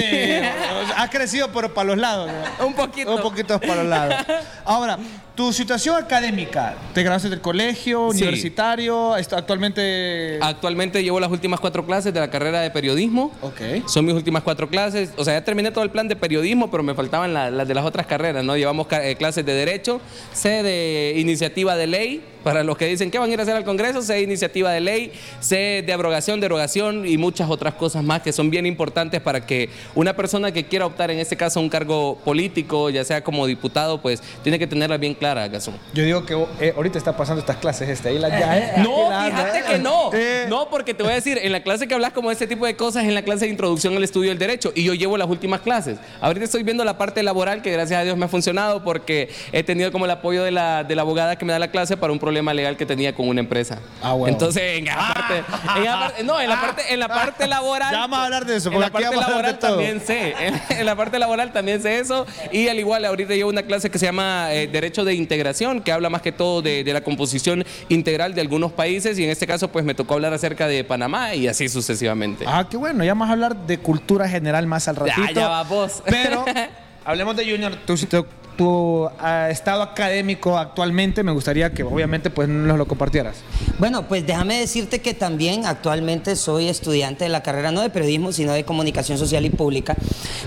has 0.95 1.09
crecido, 1.09 1.49
pero 1.51 1.73
para 1.73 1.87
los 1.87 1.97
lados. 1.97 2.29
¿no? 2.59 2.67
Un 2.67 2.75
poquito. 2.75 3.15
Un 3.15 3.19
poquito 3.23 3.59
para 3.59 3.77
los 3.77 3.87
lados. 3.87 4.15
Ahora, 4.63 4.99
tu 5.33 5.51
situación 5.51 5.95
académica. 5.95 6.75
¿Te 6.93 7.01
graduaste 7.01 7.27
del 7.31 7.41
colegio, 7.41 8.09
Sí. 8.11 8.17
universitario? 8.19 9.15
Actualmente. 9.15 10.37
Actualmente 10.39 11.01
llevo 11.01 11.19
las 11.19 11.31
últimas 11.31 11.59
cuatro 11.59 11.83
clases 11.83 12.13
de 12.13 12.19
la 12.19 12.29
carrera 12.29 12.61
de 12.61 12.69
periodismo. 12.69 13.31
Ok. 13.41 13.87
Son 13.87 14.05
mis 14.05 14.13
últimas 14.13 14.43
cuatro 14.43 14.69
clases. 14.69 15.09
O 15.17 15.23
sea, 15.25 15.33
ya 15.33 15.43
terminé 15.43 15.71
todo 15.71 15.83
el 15.83 15.89
plan 15.89 16.07
de 16.07 16.15
periodismo, 16.15 16.69
pero 16.69 16.83
me 16.83 16.93
faltaban 16.93 17.33
la- 17.33 17.49
las 17.49 17.67
de 17.67 17.73
las 17.73 17.85
otras 17.85 18.05
carreras, 18.05 18.43
¿no? 18.45 18.55
Llevamos 18.55 18.85
eh, 18.91 19.15
clases 19.17 19.43
de 19.43 19.53
Derecho, 19.53 19.99
sé 20.31 20.61
de 20.61 21.15
iniciativa 21.17 21.75
de 21.75 21.87
ley, 21.87 22.23
para 22.43 22.63
los 22.63 22.77
que 22.77 22.85
dicen 22.85 23.09
que 23.11 23.17
van 23.19 23.29
a 23.29 23.33
ir 23.33 23.39
a 23.39 23.43
hacer 23.43 23.55
al 23.55 23.65
Congreso, 23.65 24.01
sé 24.03 24.13
de 24.13 24.21
iniciativa 24.21 24.71
de 24.71 24.79
ley, 24.79 25.11
sé 25.39 25.83
de 25.85 25.91
abrogación, 25.91 26.39
derogación 26.39 27.05
y 27.07 27.17
muchas 27.17 27.49
otras 27.49 27.73
cosas 27.73 28.03
más 28.03 28.21
que 28.21 28.31
son 28.31 28.49
bien 28.49 28.65
importantes 28.65 29.06
para 29.21 29.45
que 29.45 29.69
una 29.95 30.13
persona 30.15 30.51
que 30.51 30.65
quiera 30.65 30.85
optar, 30.85 31.09
en 31.11 31.19
este 31.19 31.37
caso, 31.37 31.59
a 31.59 31.63
un 31.63 31.69
cargo 31.69 32.17
político, 32.25 32.89
ya 32.89 33.03
sea 33.03 33.23
como 33.23 33.45
diputado, 33.47 34.01
pues 34.01 34.21
tiene 34.43 34.59
que 34.59 34.67
tenerlas 34.67 34.99
bien 34.99 35.13
claras, 35.13 35.49
Gazón. 35.49 35.75
Yo 35.93 36.03
digo 36.03 36.25
que 36.25 36.33
eh, 36.59 36.73
ahorita 36.75 36.97
está 36.97 37.15
pasando 37.15 37.39
estas 37.39 37.57
clases 37.57 37.89
este, 37.89 38.09
ahí 38.09 38.19
las 38.19 38.31
ya, 38.31 38.57
eh, 38.57 38.73
No, 38.77 39.07
fíjate 39.25 39.59
eh. 39.59 39.63
que 39.67 39.77
no. 39.79 40.09
Eh, 40.13 40.45
No, 40.49 40.69
porque 40.69 40.93
te 40.93 41.03
voy 41.03 41.13
a 41.13 41.15
decir, 41.15 41.39
en 41.41 41.51
la 41.51 41.61
clase 41.63 41.87
que 41.87 41.93
hablas 41.93 42.11
como 42.13 42.29
de 42.29 42.33
este 42.33 42.47
tipo 42.47 42.65
de 42.65 42.75
cosas, 42.75 43.03
es 43.03 43.09
en 43.09 43.15
la 43.15 43.21
clase 43.23 43.45
de 43.45 43.51
introducción 43.51 43.95
al 43.95 44.03
estudio 44.03 44.29
del 44.29 44.37
derecho, 44.37 44.71
y 44.75 44.83
yo 44.83 44.93
llevo 44.93 45.17
las 45.17 45.27
últimas 45.29 45.61
clases. 45.61 45.97
Ahorita 46.21 46.45
estoy 46.45 46.63
viendo 46.63 46.83
la 46.83 46.97
parte 46.97 47.23
laboral, 47.23 47.61
que 47.61 47.71
gracias 47.71 47.99
a 47.99 48.03
Dios 48.03 48.17
me 48.17 48.25
ha 48.25 48.29
funcionado, 48.29 48.83
porque 48.83 49.29
he 49.51 49.63
tenido 49.63 49.91
como 49.91 50.05
el 50.05 50.11
apoyo 50.11 50.43
de 50.43 50.51
la, 50.51 50.83
de 50.83 50.95
la 50.95 51.01
abogada 51.03 51.37
que 51.37 51.45
me 51.45 51.53
da 51.53 51.59
la 51.59 51.69
clase 51.71 51.97
para 51.97 52.11
un 52.13 52.19
problema 52.19 52.53
legal 52.53 52.77
que 52.77 52.85
tenía 52.85 53.13
con 53.15 53.27
una 53.27 53.39
empresa. 53.39 53.79
Ah, 54.01 54.13
bueno. 54.13 54.33
Entonces, 54.33 54.77
en 54.79 54.85
la 54.85 54.95
parte, 55.13 55.43
en 55.77 55.83
la 55.85 55.99
parte- 55.99 56.23
no, 56.23 56.41
en 56.41 56.49
la 56.49 56.61
parte, 56.61 56.81
en 56.93 56.99
la 56.99 57.07
parte 57.07 57.47
laboral. 57.47 57.91
Ya 57.91 57.99
vamos 57.99 58.19
a 58.19 58.25
hablar 58.25 58.45
de 58.45 58.55
eso, 58.57 58.71
porque 58.71 58.86
la 58.87 58.91
parte 58.91 59.15
laboral 59.17 59.59
también 59.59 60.01
sé. 60.01 60.33
En, 60.39 60.61
en 60.79 60.85
la 60.85 60.95
parte 60.95 61.19
laboral 61.19 61.51
también 61.53 61.81
sé 61.81 61.99
eso. 61.99 62.25
Y 62.51 62.67
al 62.67 62.79
igual, 62.79 63.05
ahorita 63.05 63.33
llevo 63.33 63.49
una 63.49 63.63
clase 63.63 63.89
que 63.89 63.99
se 63.99 64.05
llama 64.05 64.53
eh, 64.53 64.67
Derecho 64.67 65.03
de 65.05 65.13
Integración, 65.13 65.81
que 65.81 65.91
habla 65.91 66.09
más 66.09 66.21
que 66.21 66.31
todo 66.31 66.61
de, 66.61 66.83
de 66.83 66.93
la 66.93 67.01
composición 67.01 67.65
integral 67.89 68.33
de 68.33 68.41
algunos 68.41 68.71
países. 68.71 69.17
Y 69.19 69.23
en 69.23 69.29
este 69.29 69.47
caso, 69.47 69.67
pues 69.69 69.83
me 69.85 69.93
tocó 69.93 70.13
hablar 70.15 70.33
acerca 70.33 70.67
de 70.67 70.83
Panamá 70.83 71.35
y 71.35 71.47
así 71.47 71.69
sucesivamente. 71.69 72.45
Ah, 72.47 72.67
qué 72.69 72.77
bueno. 72.77 73.03
Ya 73.03 73.11
vamos 73.11 73.29
a 73.29 73.33
hablar 73.33 73.55
de 73.67 73.77
cultura 73.79 74.27
general 74.29 74.67
más 74.67 74.87
al 74.87 74.95
ratito. 74.95 75.21
Ya, 75.27 75.31
ya 75.33 75.47
va 75.49 75.63
vos. 75.63 76.01
Pero 76.05 76.45
hablemos 77.05 77.35
de 77.35 77.49
Junior. 77.49 77.75
Tu, 77.85 77.95
tu- 78.05 78.25
tu, 78.57 79.07
ah, 79.19 79.49
estado 79.49 79.81
académico 79.81 80.57
actualmente, 80.57 81.23
me 81.23 81.31
gustaría 81.31 81.71
que 81.71 81.83
obviamente 81.83 82.29
pues 82.29 82.49
nos 82.49 82.77
lo 82.77 82.87
compartieras. 82.87 83.37
Bueno, 83.79 84.07
pues 84.07 84.25
déjame 84.25 84.59
decirte 84.59 84.99
que 84.99 85.13
también 85.13 85.65
actualmente 85.65 86.35
soy 86.35 86.67
estudiante 86.67 87.23
de 87.23 87.29
la 87.29 87.43
carrera 87.43 87.71
no 87.71 87.81
de 87.81 87.89
periodismo, 87.89 88.31
sino 88.31 88.53
de 88.53 88.65
comunicación 88.65 89.17
social 89.17 89.45
y 89.45 89.49
pública. 89.49 89.95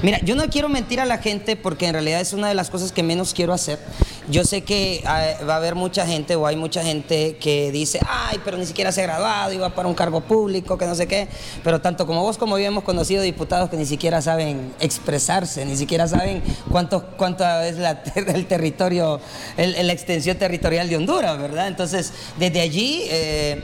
Mira, 0.02 0.18
yo 0.22 0.34
no 0.36 0.48
quiero 0.50 0.68
mentir 0.68 1.00
a 1.00 1.06
la 1.06 1.18
gente 1.18 1.56
porque 1.56 1.86
en 1.86 1.94
realidad 1.94 2.20
es 2.20 2.32
una 2.32 2.48
de 2.48 2.54
las 2.54 2.68
cosas 2.68 2.92
que 2.92 3.02
menos 3.02 3.32
quiero 3.32 3.52
hacer. 3.52 3.78
Yo 4.30 4.44
sé 4.44 4.62
que 4.62 5.02
ah, 5.06 5.24
va 5.48 5.54
a 5.54 5.56
haber 5.56 5.74
mucha 5.74 6.06
gente 6.06 6.36
o 6.36 6.46
hay 6.46 6.54
mucha 6.56 6.82
gente 6.84 7.36
que 7.38 7.72
dice, 7.72 7.98
ay, 8.06 8.38
pero 8.44 8.56
ni 8.58 8.64
siquiera 8.66 8.92
se 8.92 9.00
ha 9.02 9.06
graduado 9.06 9.52
y 9.52 9.56
va 9.58 9.74
para 9.74 9.88
un 9.88 9.94
cargo 9.94 10.20
público, 10.20 10.78
que 10.78 10.86
no 10.86 10.94
sé 10.94 11.08
qué. 11.08 11.26
Pero 11.64 11.80
tanto 11.80 12.06
como 12.06 12.22
vos 12.22 12.38
como 12.38 12.58
yo 12.58 12.64
hemos 12.66 12.84
conocido 12.84 13.22
diputados 13.22 13.70
que 13.70 13.76
ni 13.76 13.86
siquiera 13.86 14.22
saben 14.22 14.72
expresarse, 14.78 15.64
ni 15.66 15.76
siquiera 15.76 16.06
saben 16.06 16.42
cuánto, 16.70 17.04
cuánto 17.16 17.44
es 17.62 17.76
la 17.78 18.02
el 18.14 18.46
territorio, 18.46 19.20
el- 19.56 19.86
la 19.86 19.92
extensión 19.92 20.36
territorial 20.38 20.88
de 20.88 20.96
Honduras, 20.96 21.36
¿verdad? 21.38 21.66
Entonces, 21.66 22.12
desde 22.38 22.60
allí 22.60 23.02
eh, 23.08 23.60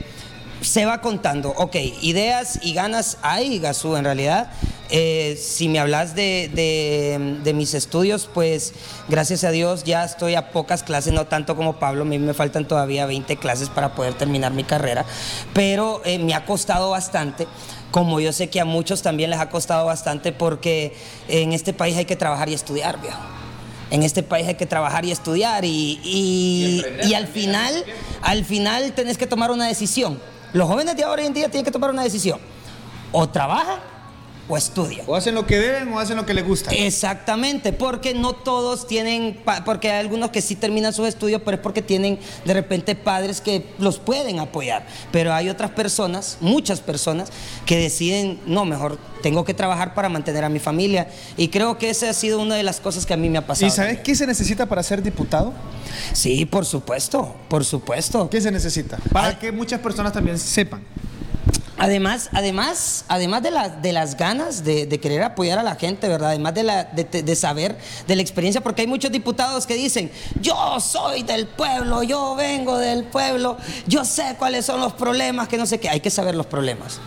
se 0.61 0.85
va 0.85 1.01
contando, 1.01 1.53
ok, 1.57 1.75
ideas 2.01 2.59
y 2.63 2.73
ganas 2.73 3.17
hay, 3.21 3.59
Gazú, 3.59 3.95
en 3.95 4.03
realidad. 4.05 4.51
Eh, 4.89 5.37
si 5.41 5.67
me 5.67 5.79
hablas 5.79 6.15
de, 6.15 6.49
de- 6.53 7.39
de 7.43 7.53
mis 7.53 7.73
estudios, 7.73 8.29
pues 8.33 8.73
gracias 9.09 9.43
a 9.43 9.51
Dios 9.51 9.83
ya 9.83 10.05
estoy 10.05 10.35
a 10.35 10.51
pocas 10.51 10.81
clases, 10.81 11.11
no 11.11 11.25
tanto 11.27 11.57
como 11.57 11.77
Pablo, 11.77 12.03
a 12.03 12.05
mí 12.05 12.17
me 12.19 12.33
faltan 12.33 12.65
todavía 12.67 13.05
20 13.05 13.35
clases 13.35 13.67
para 13.69 13.93
poder 13.95 14.13
terminar 14.13 14.53
mi 14.53 14.63
carrera, 14.63 15.05
pero 15.53 16.01
eh, 16.05 16.19
me 16.19 16.33
ha 16.33 16.45
costado 16.45 16.91
bastante 16.91 17.47
como 17.91 18.19
yo 18.21 18.31
sé 18.31 18.49
que 18.49 18.59
a 18.61 18.65
muchos 18.65 19.01
también 19.01 19.29
les 19.29 19.39
ha 19.39 19.49
costado 19.49 19.85
bastante 19.85 20.31
porque 20.31 20.93
en 21.27 21.51
este 21.53 21.73
país 21.73 21.97
hay 21.97 22.05
que 22.05 22.15
trabajar 22.15 22.47
y 22.49 22.53
estudiar, 22.53 23.01
viejo. 23.01 23.19
En 23.91 24.03
este 24.03 24.23
país 24.23 24.47
hay 24.47 24.55
que 24.55 24.65
trabajar 24.65 25.03
y 25.05 25.11
estudiar 25.11 25.63
y, 25.65 25.99
y, 26.03 26.83
y 27.07 27.13
al 27.13 27.27
final, 27.27 27.85
al 28.21 28.43
final 28.45 28.91
tenés 28.93 29.17
que 29.17 29.27
tomar 29.27 29.51
una 29.51 29.67
decisión. 29.67 30.19
Los 30.53 30.67
jóvenes 30.67 30.95
de 30.95 31.03
ahora 31.03 31.23
en 31.23 31.33
día 31.33 31.49
tienen 31.49 31.65
que 31.65 31.71
tomar 31.71 31.89
una 31.89 32.03
decisión. 32.03 32.39
O 33.11 33.27
trabajan 33.27 33.79
o 34.47 34.57
estudian. 34.57 35.05
O 35.07 35.15
hacen 35.15 35.35
lo 35.35 35.45
que 35.45 35.57
deben 35.57 35.91
o 35.93 35.99
hacen 35.99 36.17
lo 36.17 36.25
que 36.25 36.33
les 36.33 36.45
gusta. 36.45 36.71
Exactamente, 36.71 37.73
porque 37.73 38.13
no 38.13 38.33
todos 38.33 38.87
tienen, 38.87 39.39
porque 39.65 39.91
hay 39.91 39.99
algunos 39.99 40.31
que 40.31 40.41
sí 40.41 40.55
terminan 40.55 40.93
sus 40.93 41.07
estudios, 41.07 41.41
pero 41.43 41.57
es 41.57 41.61
porque 41.61 41.81
tienen 41.81 42.19
de 42.45 42.53
repente 42.53 42.95
padres 42.95 43.41
que 43.41 43.65
los 43.79 43.99
pueden 43.99 44.39
apoyar. 44.39 44.85
Pero 45.11 45.33
hay 45.33 45.49
otras 45.49 45.71
personas, 45.71 46.37
muchas 46.39 46.79
personas, 46.79 47.29
que 47.65 47.77
deciden, 47.77 48.39
no, 48.45 48.65
mejor 48.65 48.97
tengo 49.21 49.43
que 49.43 49.53
trabajar 49.53 49.93
para 49.93 50.09
mantener 50.09 50.43
a 50.43 50.49
mi 50.49 50.59
familia. 50.59 51.09
Y 51.35 51.49
creo 51.49 51.77
que 51.77 51.89
esa 51.89 52.09
ha 52.09 52.13
sido 52.13 52.39
una 52.39 52.55
de 52.55 52.63
las 52.63 52.79
cosas 52.79 53.05
que 53.05 53.13
a 53.13 53.17
mí 53.17 53.29
me 53.29 53.37
ha 53.37 53.45
pasado. 53.45 53.67
¿Y 53.67 53.71
sabes 53.71 53.99
qué 53.99 54.15
se 54.15 54.25
necesita 54.27 54.65
para 54.65 54.83
ser 54.83 55.01
diputado? 55.01 55.53
Sí, 56.13 56.45
por 56.45 56.65
supuesto, 56.65 57.35
por 57.49 57.65
supuesto. 57.65 58.29
¿Qué 58.29 58.41
se 58.41 58.51
necesita? 58.51 58.97
Para 59.11 59.37
que 59.37 59.51
muchas 59.51 59.79
personas 59.79 60.13
también 60.13 60.37
sepan. 60.37 60.83
Además, 61.79 62.29
además, 62.33 63.05
además 63.07 63.43
de, 63.43 63.51
la- 63.51 63.69
de 63.69 63.93
las 63.93 64.17
ganas 64.17 64.63
de, 64.63 64.87
querer 64.99 65.21
apoyar 65.21 65.59
a 65.59 65.63
la 65.63 65.75
gente, 65.75 66.07
¿verdad? 66.07 66.29
Además 66.29 66.55
de, 66.55 66.63
la, 66.63 66.83
de, 66.85 67.03
de 67.03 67.35
saber 67.35 67.77
de 68.07 68.15
la 68.15 68.21
experiencia, 68.23 68.61
porque 68.61 68.81
hay 68.81 68.87
muchos 68.87 69.11
diputados 69.11 69.67
que 69.67 69.75
dicen, 69.75 70.11
yo 70.41 70.79
soy 70.79 71.21
del 71.23 71.45
pueblo, 71.47 72.01
yo 72.01 72.33
vengo 72.35 72.77
del 72.79 73.03
pueblo, 73.03 73.57
yo 73.85 74.05
sé 74.05 74.35
cuáles 74.39 74.65
son 74.65 74.81
los 74.81 74.93
problemas, 74.93 75.47
que 75.47 75.57
no 75.57 75.67
sé 75.67 75.79
qué. 75.79 75.89
Hay 75.89 75.99
que 75.99 76.09
saber 76.09 76.33
los 76.35 76.47
problemas. 76.47 76.99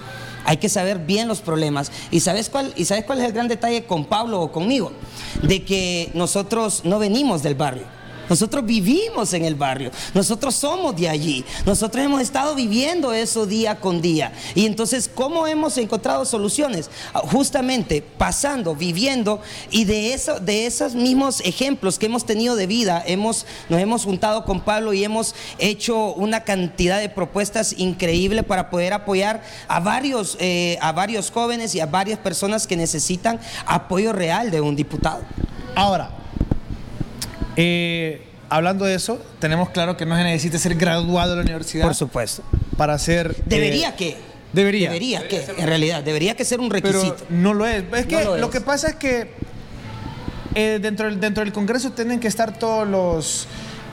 Hay 0.44 0.56
que 0.56 0.68
saber 0.68 0.98
bien 1.00 1.26
los 1.28 1.40
problemas. 1.40 1.90
¿Y 2.12 2.20
sabes 2.20 2.48
cuál, 2.48 2.72
y 2.76 2.84
sabes 2.84 3.04
cuál 3.04 3.18
es 3.18 3.24
el 3.26 3.32
gran 3.32 3.48
detalle 3.48 3.84
con 3.84 4.04
Pablo 4.06 4.40
o 4.40 4.52
conmigo? 4.52 4.92
De 5.42 5.64
que 5.64 6.10
nosotros 6.14 6.82
no 6.84 6.98
venimos 6.98 7.42
del 7.42 7.56
barrio. 7.56 7.84
Nosotros 8.30 8.64
vivimos 8.64 9.34
en 9.34 9.44
el 9.44 9.56
barrio, 9.56 9.90
nosotros 10.14 10.54
somos 10.54 10.94
de 10.94 11.08
allí, 11.08 11.44
nosotros 11.66 12.04
hemos 12.04 12.22
estado 12.22 12.54
viviendo 12.54 13.12
eso 13.12 13.44
día 13.44 13.80
con 13.80 14.00
día. 14.00 14.32
Y 14.54 14.66
entonces, 14.66 15.10
¿cómo 15.12 15.48
hemos 15.48 15.76
encontrado 15.78 16.24
soluciones? 16.24 16.88
Ah, 17.12 17.22
Justamente 17.24 18.02
pasando, 18.02 18.76
viviendo 18.76 19.40
y 19.72 19.84
de, 19.84 20.14
eso, 20.14 20.38
de 20.38 20.66
esos 20.66 20.94
mismos 20.94 21.40
ejemplos 21.40 21.98
que 21.98 22.06
hemos 22.06 22.24
tenido 22.24 22.54
de 22.54 22.68
vida, 22.68 23.02
hemos, 23.04 23.46
nos 23.68 23.80
hemos 23.80 24.04
juntado 24.04 24.44
con 24.44 24.60
Pablo 24.60 24.92
y 24.92 25.02
hemos 25.02 25.34
hecho 25.58 26.14
una 26.14 26.44
cantidad 26.44 27.00
de 27.00 27.08
propuestas 27.08 27.74
increíble 27.78 28.44
para 28.44 28.70
poder 28.70 28.92
apoyar 28.92 29.42
a 29.66 29.80
varios, 29.80 30.36
eh, 30.38 30.78
a 30.80 30.92
varios 30.92 31.32
jóvenes 31.32 31.74
y 31.74 31.80
a 31.80 31.86
varias 31.86 32.20
personas 32.20 32.68
que 32.68 32.76
necesitan 32.76 33.40
apoyo 33.66 34.12
real 34.12 34.52
de 34.52 34.60
un 34.60 34.76
diputado. 34.76 35.22
Ahora, 35.74 36.19
eh, 37.62 38.22
hablando 38.48 38.84
de 38.84 38.94
eso, 38.94 39.20
tenemos 39.38 39.70
claro 39.70 39.96
que 39.96 40.06
no 40.06 40.16
se 40.16 40.24
necesita 40.24 40.58
ser 40.58 40.74
graduado 40.76 41.30
de 41.30 41.36
la 41.36 41.42
universidad 41.42 41.84
Por 41.84 41.94
supuesto. 41.94 42.42
para 42.76 42.98
ser... 42.98 43.34
eh, 43.38 43.42
Debería 43.46 43.96
que. 43.96 44.16
Debería. 44.52 44.88
Debería 44.88 45.28
que, 45.28 45.44
en 45.58 45.66
realidad, 45.66 46.02
debería 46.02 46.34
que 46.34 46.44
ser 46.44 46.58
un 46.58 46.68
Pero 46.70 46.90
requisito. 46.90 47.24
no 47.30 47.54
lo 47.54 47.66
es. 47.66 47.84
Es 47.94 48.06
que 48.06 48.16
No 48.16 48.20
lo 48.24 48.36
lo, 48.38 48.46
es. 48.46 48.50
que 48.52 48.60
pasa 48.60 48.88
es 48.88 48.94
que 48.96 49.30
eh, 50.56 50.78
dentro, 50.82 51.06
del, 51.06 51.20
dentro 51.20 51.44
del 51.44 51.52
Congreso 51.52 51.92
tienen 51.92 52.18
que 52.18 52.26
estar 52.28 52.58
todos 52.58 52.88
los 52.88 53.46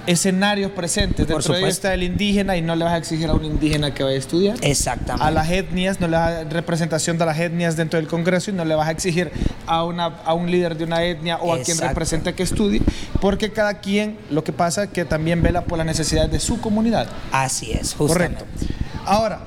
escenarios 0.08 0.72
presentes. 0.72 1.28
Dentro 1.28 1.54
de 1.54 1.60
ellos 1.60 1.70
está 1.70 1.94
el 1.94 2.02
indígena 2.02 2.58
y 2.58 2.62
no 2.62 2.76
le 2.76 2.86
vas 2.86 2.94
a 2.94 2.98
exigir 2.98 3.30
a 3.30 3.34
un 3.34 3.46
indígena 3.46 3.94
que 3.94 4.04
vaya 4.04 4.16
a 4.16 4.20
estudiar. 4.20 4.58
Exactamente. 4.62 5.24
A 5.24 5.30
las 5.30 5.52
etnias, 5.52 6.00
no 6.00 6.08
le 6.08 6.18
vas 6.18 6.32
a 6.32 6.44
representación 6.46 7.18
de 7.18 7.26
las 7.26 7.38
etnias 7.38 7.76
dentro 7.76 8.00
del 8.00 8.08
Congreso 8.08 8.50
y 8.50 8.54
no 8.54 8.66
le 8.66 8.74
vas 8.74 8.88
a 8.88 8.92
exigir 8.92 9.32
a, 9.68 9.84
una, 9.84 10.06
a 10.06 10.34
un 10.34 10.50
líder 10.50 10.78
de 10.78 10.86
una 10.86 11.04
etnia 11.04 11.38
o 11.38 11.54
a 11.54 11.58
quien 11.58 11.76
Exacto. 11.76 11.90
represente 11.90 12.34
que 12.34 12.44
estudie, 12.44 12.82
porque 13.22 13.52
cada 13.52 13.80
quien 13.80 14.18
lo 14.32 14.44
que 14.44 14.54
pasa 14.54 14.86
es 14.86 14.90
que 14.90 15.06
también 15.06 15.44
vela 15.44 15.66
por 15.66 15.78
las 15.78 15.86
necesidades 15.86 16.32
de 16.32 16.40
su 16.40 16.60
comunidad. 16.62 17.08
Así 17.32 17.74
es, 17.74 17.94
justamente. 17.94 18.46
Correcto. 18.46 18.74
Ahora, 19.06 19.40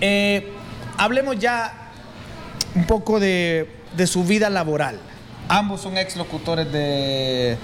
eh, 0.00 0.52
hablemos 0.96 1.38
ya 1.38 1.90
un 2.74 2.84
poco 2.84 3.20
de, 3.20 3.68
de 3.96 4.06
su 4.06 4.24
vida 4.24 4.48
laboral. 4.48 4.98
Ambos 5.48 5.80
son 5.82 5.96
ex 5.96 6.16
locutores 6.16 6.70
de 6.70 7.56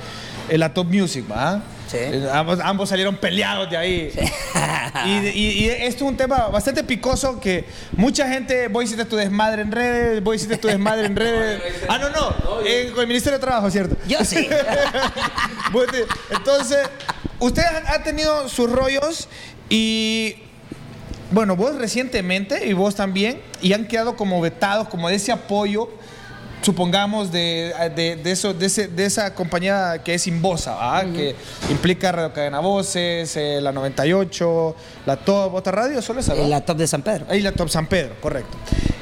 eh, 0.48 0.58
la 0.58 0.72
Top 0.74 0.86
Music, 0.88 1.24
¿va? 1.30 1.62
Sí. 1.88 1.98
Eh, 2.00 2.28
Ambos, 2.32 2.58
ambos 2.60 2.88
salieron 2.88 3.16
peleados 3.16 3.70
de 3.70 3.76
ahí. 3.76 4.12
Y, 5.06 5.20
de- 5.20 5.32
y- 5.34 5.64
y 5.64 5.68
esto 5.68 6.04
es 6.04 6.10
un 6.10 6.16
tema 6.16 6.48
bastante 6.48 6.82
picoso 6.82 7.38
que 7.40 7.66
mucha 7.96 8.26
gente, 8.28 8.68
vos 8.68 8.84
hiciste 8.84 9.04
tu 9.04 9.16
desmadre 9.16 9.62
en 9.62 9.70
redes, 9.70 10.22
vos 10.22 10.34
hiciste 10.36 10.56
tu 10.56 10.68
desmadre 10.68 11.06
en 11.06 11.16
redes. 11.16 11.62
Ah, 11.88 11.98
no, 11.98 12.08
no, 12.10 12.34
eh, 12.66 12.90
con 12.92 13.02
el 13.02 13.06
Ministerio 13.08 13.38
de 13.38 13.44
Trabajo, 13.44 13.70
¿cierto? 13.70 13.96
Yo 14.08 14.24
sí. 14.24 14.48
Entonces, 16.30 16.78
ustedes 17.38 17.68
han 17.86 18.02
tenido 18.02 18.48
sus 18.48 18.70
rollos 18.70 19.28
y 19.68 20.36
bueno, 21.30 21.56
vos 21.56 21.74
recientemente 21.76 22.66
y 22.66 22.72
vos 22.74 22.94
también, 22.94 23.40
y 23.60 23.72
han 23.72 23.86
quedado 23.88 24.16
como 24.16 24.40
vetados, 24.40 24.88
como 24.88 25.08
de 25.08 25.16
ese 25.16 25.32
apoyo, 25.32 25.88
supongamos, 26.64 27.30
de, 27.30 27.72
de, 27.94 28.16
de 28.16 28.30
eso, 28.32 28.54
de, 28.54 28.66
ese- 28.66 28.88
de 28.88 29.04
esa 29.04 29.34
compañía 29.34 30.00
que 30.02 30.14
es 30.14 30.26
Invosa, 30.26 30.76
¿ah? 30.80 31.04
que 31.04 31.36
implica 31.70 32.10
Radio 32.10 32.32
Cadena 32.32 32.60
Voces, 32.60 33.36
eh, 33.36 33.60
la 33.60 33.70
98, 33.72 34.74
la 35.06 35.16
Top, 35.16 35.54
otra 35.54 35.72
radio, 35.72 36.00
solo 36.02 36.20
esa, 36.20 36.32
¿verdad? 36.34 36.48
La 36.48 36.60
top 36.64 36.78
de 36.78 36.86
San 36.86 37.02
Pedro. 37.02 37.26
Ahí 37.28 37.40
la 37.40 37.52
Top 37.52 37.68
San 37.68 37.86
Pedro, 37.86 38.14
correcto. 38.20 38.56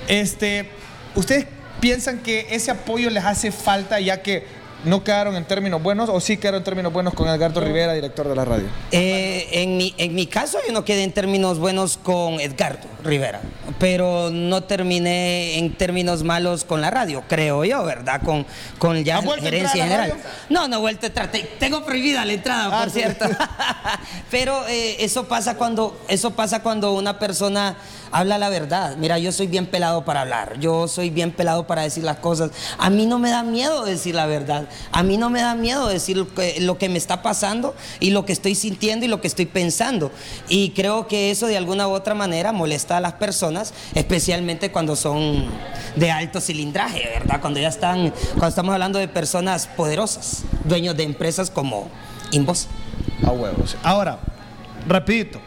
Este, 0.08 0.68
¿Ustedes 1.14 1.46
piensan 1.80 2.18
que 2.18 2.46
ese 2.50 2.70
apoyo 2.70 3.10
les 3.10 3.24
hace 3.24 3.52
falta 3.52 4.00
ya 4.00 4.22
que 4.22 4.44
no 4.84 5.04
quedaron 5.04 5.36
en 5.36 5.44
términos 5.44 5.82
buenos 5.82 6.08
o 6.08 6.20
sí 6.20 6.36
quedaron 6.36 6.58
en 6.58 6.64
términos 6.64 6.92
buenos 6.92 7.14
con 7.14 7.28
Edgardo 7.28 7.60
Rivera, 7.60 7.92
director 7.92 8.28
de 8.28 8.34
la 8.36 8.44
radio? 8.44 8.66
Eh, 8.90 9.48
en, 9.52 9.76
mi, 9.76 9.94
en 9.98 10.14
mi 10.14 10.26
caso 10.26 10.58
yo 10.66 10.72
no 10.72 10.84
quedé 10.84 11.04
en 11.04 11.12
términos 11.12 11.58
buenos 11.58 11.96
con 11.96 12.40
Edgardo 12.40 12.88
Rivera, 13.04 13.40
pero 13.78 14.30
no 14.30 14.62
terminé 14.64 15.58
en 15.58 15.74
términos 15.76 16.22
malos 16.22 16.64
con 16.64 16.80
la 16.80 16.90
radio, 16.90 17.22
creo 17.28 17.64
yo, 17.64 17.84
¿verdad? 17.84 18.20
Con, 18.22 18.46
con 18.78 19.02
ya 19.04 19.18
¿Has 19.18 19.24
vuelto 19.24 19.46
a 19.46 19.50
gerencia 19.50 19.86
la 19.86 19.96
general. 19.96 20.18
No, 20.48 20.68
no 20.68 20.76
he 20.76 20.80
vuelto 20.80 21.06
a 21.06 21.08
entrar. 21.08 21.30
Te- 21.30 21.48
Tengo 21.58 21.84
prohibida 21.84 22.24
la 22.24 22.32
entrada, 22.32 22.68
Ah, 22.72 22.82
por 22.82 22.90
sí. 22.92 23.00
cierto. 23.00 23.26
pero 24.30 24.66
eh, 24.68 24.96
eso, 25.00 25.26
pasa 25.28 25.56
cuando, 25.56 26.00
eso 26.08 26.30
pasa 26.32 26.62
cuando 26.62 26.92
una 26.92 27.18
persona 27.18 27.76
habla 28.12 28.38
la 28.38 28.48
verdad. 28.50 28.96
Mira, 28.98 29.18
yo 29.18 29.32
soy 29.32 29.46
bien 29.46 29.66
pelado 29.66 30.04
para 30.04 30.20
hablar, 30.20 30.58
yo 30.60 30.86
soy 30.86 31.10
bien 31.10 31.32
pelado 31.32 31.66
para 31.66 31.82
decir 31.82 32.04
las 32.04 32.18
cosas. 32.18 32.50
A 32.78 32.90
mí 32.90 33.06
no 33.06 33.18
me 33.18 33.30
da 33.30 33.42
miedo 33.42 33.84
decir 33.84 34.14
la 34.14 34.26
verdad, 34.26 34.68
a 34.92 35.02
mí 35.02 35.16
no 35.16 35.30
me 35.30 35.40
da 35.40 35.54
miedo 35.54 35.88
decir 35.88 36.16
lo 36.16 36.78
que, 36.78 36.88
me 36.88 36.98
está 36.98 37.22
pasando 37.22 37.74
y 38.00 38.10
lo 38.10 38.26
que 38.26 38.32
estoy 38.32 38.54
sintiendo 38.54 39.06
y 39.06 39.08
lo 39.08 39.20
que 39.20 39.28
estoy 39.28 39.46
pensando. 39.46 40.12
Y 40.48 40.70
creo 40.70 41.08
que 41.08 41.30
eso 41.30 41.46
de 41.46 41.56
alguna 41.56 41.88
u 41.88 41.92
otra 41.92 42.14
manera 42.14 42.52
molesta 42.52 42.98
a 42.98 43.00
las 43.00 43.14
personas, 43.14 43.72
especialmente 43.94 44.70
cuando 44.70 44.94
son 44.94 45.46
de 45.96 46.10
alto 46.10 46.40
cilindraje, 46.40 47.08
¿verdad? 47.18 47.40
Cuando 47.40 47.60
ya 47.60 47.68
están, 47.68 48.12
cuando 48.32 48.48
estamos 48.48 48.72
hablando 48.74 48.98
de 48.98 49.08
personas 49.08 49.66
poderosas, 49.66 50.42
dueños 50.64 50.96
de 50.96 51.04
empresas 51.04 51.50
como 51.50 51.88
Invoz. 52.30 52.66
A 53.26 53.30
huevos. 53.30 53.76
Ahora, 53.82 54.18
rapidito. 54.86 55.40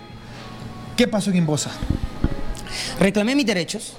¿Qué 0.96 1.08
pasó 1.08 1.30
en 1.30 1.38
Invosa? 1.38 1.72
Reclamé 3.00 3.36
mis 3.36 3.46
derechos. 3.46 3.94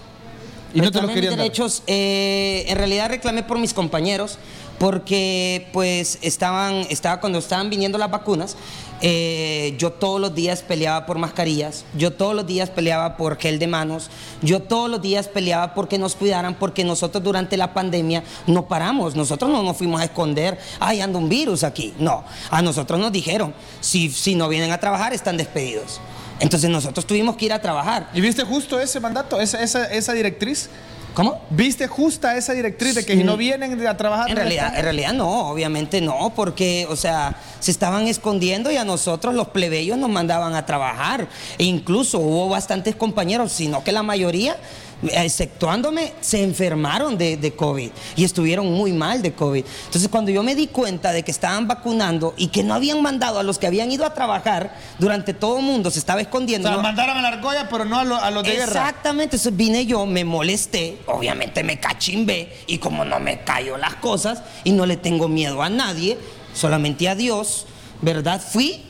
Y 0.74 0.80
no 0.80 0.90
te 0.90 1.00
los 1.00 1.08
Reclamé 1.08 1.14
querían 1.14 1.30
mis 1.32 1.38
dar. 1.38 1.44
derechos. 1.44 1.82
eh, 1.86 2.64
en 2.68 2.76
realidad 2.76 3.08
reclamé 3.08 3.42
por 3.42 3.58
mis 3.58 3.72
compañeros 3.72 4.38
porque 4.78 5.68
pues 5.72 6.18
estaban, 6.20 6.86
estaba 6.90 7.18
cuando 7.20 7.38
estaban 7.38 7.70
viniendo 7.70 7.96
las 7.96 8.10
vacunas, 8.10 8.56
eh, 9.00 9.74
yo 9.78 9.92
todos 9.92 10.20
los 10.20 10.34
días 10.34 10.60
peleaba 10.62 11.06
por 11.06 11.16
mascarillas, 11.16 11.86
yo 11.96 12.12
todos 12.12 12.34
los 12.34 12.46
días 12.46 12.68
peleaba 12.68 13.16
por 13.16 13.38
gel 13.38 13.58
de 13.58 13.68
manos, 13.68 14.10
yo 14.42 14.60
todos 14.60 14.90
los 14.90 15.00
días 15.00 15.28
peleaba 15.28 15.72
porque 15.72 15.96
nos 15.96 16.14
cuidaran, 16.14 16.56
porque 16.58 16.84
nosotros 16.84 17.24
durante 17.24 17.56
la 17.56 17.72
pandemia 17.72 18.22
no 18.46 18.68
paramos, 18.68 19.14
nosotros 19.14 19.50
no 19.50 19.62
nos 19.62 19.78
fuimos 19.78 19.98
a 20.02 20.04
esconder, 20.04 20.58
ay, 20.78 21.00
anda 21.00 21.18
un 21.18 21.30
virus 21.30 21.64
aquí, 21.64 21.94
no, 21.98 22.24
a 22.50 22.60
nosotros 22.60 23.00
nos 23.00 23.12
dijeron, 23.12 23.54
si, 23.80 24.10
si 24.10 24.34
no 24.34 24.46
vienen 24.46 24.72
a 24.72 24.78
trabajar 24.78 25.14
están 25.14 25.38
despedidos. 25.38 26.00
Entonces 26.40 26.68
nosotros 26.70 27.06
tuvimos 27.06 27.36
que 27.36 27.46
ir 27.46 27.52
a 27.52 27.60
trabajar. 27.60 28.10
¿Y 28.14 28.20
viste 28.20 28.42
justo 28.44 28.78
ese 28.78 29.00
mandato, 29.00 29.40
esa, 29.40 29.62
esa, 29.62 29.84
esa 29.86 30.12
directriz? 30.12 30.68
¿Cómo? 31.16 31.40
¿Viste 31.48 31.86
justa 31.86 32.36
esa 32.36 32.52
directriz 32.52 32.94
de 32.94 33.06
que 33.06 33.14
si 33.14 33.24
no 33.24 33.38
vienen 33.38 33.86
a 33.86 33.96
trabajar? 33.96 34.28
En 34.28 34.36
realidad, 34.36 34.76
en 34.76 34.82
realidad 34.82 35.14
no, 35.14 35.48
obviamente 35.48 36.02
no, 36.02 36.34
porque, 36.36 36.86
o 36.90 36.96
sea, 36.96 37.36
se 37.58 37.70
estaban 37.70 38.06
escondiendo 38.06 38.70
y 38.70 38.76
a 38.76 38.84
nosotros 38.84 39.34
los 39.34 39.48
plebeyos 39.48 39.96
nos 39.96 40.10
mandaban 40.10 40.54
a 40.54 40.66
trabajar. 40.66 41.26
E 41.56 41.64
incluso 41.64 42.18
hubo 42.18 42.50
bastantes 42.50 42.96
compañeros, 42.96 43.50
sino 43.50 43.82
que 43.82 43.92
la 43.92 44.02
mayoría, 44.02 44.58
exceptuándome, 45.12 46.12
se 46.20 46.42
enfermaron 46.42 47.18
de, 47.18 47.36
de 47.36 47.52
COVID 47.54 47.90
y 48.16 48.24
estuvieron 48.24 48.72
muy 48.72 48.92
mal 48.92 49.22
de 49.22 49.32
COVID. 49.32 49.64
Entonces, 49.86 50.08
cuando 50.08 50.30
yo 50.30 50.42
me 50.42 50.54
di 50.54 50.68
cuenta 50.68 51.12
de 51.12 51.22
que 51.22 51.30
estaban 51.30 51.68
vacunando 51.68 52.34
y 52.36 52.48
que 52.48 52.62
no 52.62 52.74
habían 52.74 53.02
mandado 53.02 53.38
a 53.38 53.42
los 53.42 53.58
que 53.58 53.66
habían 53.66 53.90
ido 53.92 54.06
a 54.06 54.14
trabajar 54.14 54.74
durante 54.98 55.34
todo 55.34 55.58
el 55.58 55.64
mundo, 55.64 55.90
se 55.90 55.98
estaba 55.98 56.20
O 56.20 56.22
escondiendo. 56.22 56.68
sea, 56.68 56.76
¿no? 56.76 56.82
mandaron 56.82 57.16
a 57.18 57.22
la 57.22 57.28
argolla, 57.28 57.68
pero 57.68 57.84
no 57.84 57.98
a, 57.98 58.04
lo- 58.04 58.16
a 58.16 58.30
los 58.30 58.42
de 58.42 58.52
guerra. 58.52 58.64
Exactamente, 58.64 59.36
entonces 59.36 59.56
vine 59.56 59.86
yo, 59.86 60.06
me 60.06 60.24
molesté, 60.24 60.98
obviamente 61.06 61.62
me 61.62 61.78
cachimbé 61.78 62.52
y 62.66 62.78
como 62.78 63.04
no 63.04 63.20
me 63.20 63.40
callo 63.40 63.76
las 63.76 63.96
cosas 63.96 64.42
y 64.64 64.72
no 64.72 64.86
le 64.86 64.96
tengo 64.96 65.28
miedo 65.28 65.62
a 65.62 65.68
nadie, 65.68 66.16
solamente 66.54 67.08
a 67.08 67.14
Dios, 67.14 67.66
¿verdad? 68.00 68.40
Fui 68.40 68.82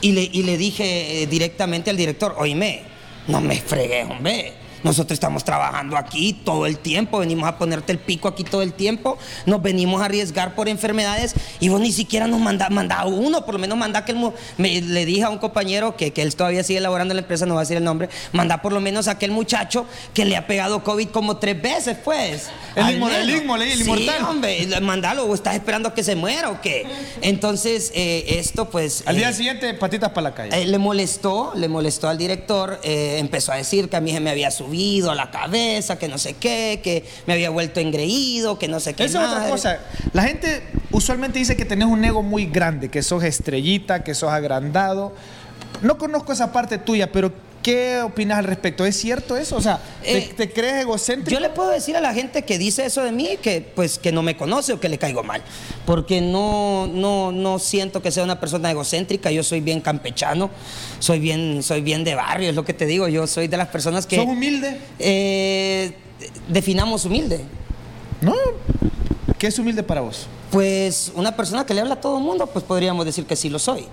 y 0.00 0.12
le, 0.12 0.22
y 0.30 0.42
le 0.42 0.58
dije 0.58 1.22
eh, 1.22 1.26
directamente 1.26 1.88
al 1.90 1.96
director, 1.96 2.34
oíme, 2.38 2.82
no 3.28 3.40
me 3.40 3.56
fregues, 3.60 4.10
hombre. 4.10 4.63
Nosotros 4.84 5.16
estamos 5.16 5.42
trabajando 5.42 5.96
aquí 5.96 6.32
todo 6.44 6.66
el 6.66 6.78
tiempo, 6.78 7.18
venimos 7.18 7.48
a 7.48 7.58
ponerte 7.58 7.90
el 7.90 7.98
pico 7.98 8.28
aquí 8.28 8.44
todo 8.44 8.62
el 8.62 8.72
tiempo, 8.74 9.18
nos 9.46 9.60
venimos 9.62 10.00
a 10.00 10.04
arriesgar 10.04 10.54
por 10.54 10.68
enfermedades 10.68 11.34
y 11.58 11.70
vos 11.70 11.80
ni 11.80 11.90
siquiera 11.90 12.26
nos 12.28 12.38
manda, 12.38 12.68
manda 12.70 13.04
uno, 13.06 13.44
por 13.46 13.54
lo 13.54 13.58
menos 13.60 13.76
manda 13.78 14.04
que 14.04 14.12
el, 14.12 14.18
me- 14.58 14.80
le 14.82 15.04
dije 15.06 15.22
a 15.24 15.30
un 15.30 15.38
compañero 15.38 15.96
que, 15.96 16.12
que 16.12 16.20
él 16.22 16.36
todavía 16.36 16.62
sigue 16.62 16.78
elaborando 16.78 17.12
en 17.12 17.16
la 17.16 17.22
empresa, 17.22 17.46
no 17.46 17.54
va 17.54 17.62
a 17.62 17.64
decir 17.64 17.78
el 17.78 17.84
nombre, 17.84 18.10
manda 18.32 18.60
por 18.62 18.72
lo 18.74 18.80
menos 18.80 19.08
a 19.08 19.12
aquel 19.12 19.30
muchacho 19.30 19.86
que 20.12 20.26
le 20.26 20.36
ha 20.36 20.46
pegado 20.46 20.84
COVID 20.84 21.08
como 21.08 21.38
tres 21.38 21.60
veces, 21.60 21.96
pues. 22.04 22.50
El 22.76 22.84
inmo- 23.00 23.08
el 23.08 23.30
inmo- 23.30 23.60
el 23.60 23.72
Sí, 23.72 23.80
inmortal. 23.84 24.22
hombre, 24.24 24.68
mandalo, 24.82 25.24
o 25.24 25.34
estás 25.34 25.54
esperando 25.54 25.88
a 25.88 25.94
que 25.94 26.02
se 26.04 26.14
muera 26.14 26.50
o 26.50 26.60
qué. 26.60 26.84
Entonces, 27.22 27.90
eh, 27.94 28.24
esto 28.38 28.68
pues... 28.68 29.02
Al 29.06 29.16
día 29.16 29.30
eh, 29.30 29.32
siguiente, 29.32 29.72
patitas 29.74 30.10
para 30.10 30.28
la 30.28 30.34
calle. 30.34 30.60
eh, 30.62 30.66
le 30.66 30.76
molestó, 30.76 31.52
le 31.56 31.68
molestó 31.68 32.06
al 32.08 32.18
director, 32.18 32.78
empezó 32.84 33.52
a 33.52 33.56
decir 33.56 33.88
que 33.88 33.96
a 33.96 34.00
mí 34.02 34.12
se 34.12 34.20
me 34.20 34.28
había 34.30 34.50
subido 34.50 34.73
a 35.10 35.14
la 35.14 35.30
cabeza, 35.30 35.98
que 35.98 36.08
no 36.08 36.18
sé 36.18 36.34
qué, 36.34 36.80
que 36.82 37.04
me 37.26 37.34
había 37.34 37.50
vuelto 37.50 37.80
engreído, 37.80 38.58
que 38.58 38.68
no 38.68 38.80
sé 38.80 38.94
qué. 38.94 39.04
Esa 39.04 39.22
es 39.24 39.30
otra 39.30 39.48
cosa. 39.48 39.78
La 40.12 40.22
gente 40.24 40.62
usualmente 40.90 41.38
dice 41.38 41.56
que 41.56 41.64
tenés 41.64 41.88
un 41.88 42.04
ego 42.04 42.22
muy 42.22 42.46
grande, 42.46 42.88
que 42.88 43.02
sos 43.02 43.24
estrellita, 43.24 44.04
que 44.04 44.14
sos 44.14 44.30
agrandado. 44.30 45.14
No 45.82 45.98
conozco 45.98 46.32
esa 46.32 46.52
parte 46.52 46.78
tuya, 46.78 47.12
pero 47.12 47.32
¿qué 47.64 48.00
opinas 48.02 48.38
al 48.38 48.44
respecto? 48.44 48.84
¿Es 48.86 48.94
cierto 48.96 49.36
eso? 49.36 49.56
O 49.56 49.60
sea, 49.60 49.80
¿te, 50.02 50.18
Eh, 50.18 50.34
te 50.36 50.52
crees 50.52 50.82
egocéntrico? 50.82 51.32
Yo 51.32 51.40
le 51.40 51.48
puedo 51.50 51.70
decir 51.70 51.96
a 51.96 52.00
la 52.00 52.14
gente 52.14 52.42
que 52.42 52.58
dice 52.58 52.84
eso 52.84 53.02
de 53.02 53.10
mí 53.10 53.30
que 53.42 53.60
pues 53.74 53.98
que 53.98 54.12
no 54.12 54.22
me 54.22 54.36
conoce 54.36 54.72
o 54.74 54.78
que 54.78 54.88
le 54.88 54.98
caigo 54.98 55.24
mal, 55.24 55.42
porque 55.86 56.20
no 56.20 56.86
no 56.86 57.32
no 57.32 57.58
siento 57.58 58.00
que 58.02 58.12
sea 58.12 58.22
una 58.22 58.38
persona 58.38 58.70
egocéntrica, 58.70 59.32
yo 59.32 59.42
soy 59.42 59.60
bien 59.60 59.80
campechano, 59.80 60.50
soy 61.00 61.18
bien 61.18 61.62
soy 61.64 61.80
bien 61.80 62.04
de 62.04 62.14
barrio, 62.14 62.50
es 62.50 62.54
lo 62.54 62.64
que 62.64 62.74
te 62.74 62.86
digo, 62.86 63.08
yo 63.08 63.26
soy 63.26 63.48
de 63.48 63.56
las 63.56 63.68
personas 63.68 64.06
que 64.06 64.16
¿Sos 64.16 64.26
humilde? 64.26 64.78
eh, 65.00 65.94
definamos 66.48 67.04
humilde. 67.06 67.40
¿No? 68.20 68.34
¿Qué 69.38 69.48
es 69.48 69.58
humilde 69.58 69.82
para 69.82 70.00
vos? 70.02 70.26
Pues 70.50 71.10
una 71.14 71.34
persona 71.34 71.66
que 71.66 71.74
le 71.74 71.80
habla 71.80 71.94
a 71.94 72.00
todo 72.00 72.18
el 72.18 72.24
mundo, 72.24 72.46
pues 72.46 72.64
podríamos 72.64 73.04
decir 73.04 73.26
que 73.26 73.36
sí 73.36 73.48
lo 73.50 73.58
soy. 73.58 73.86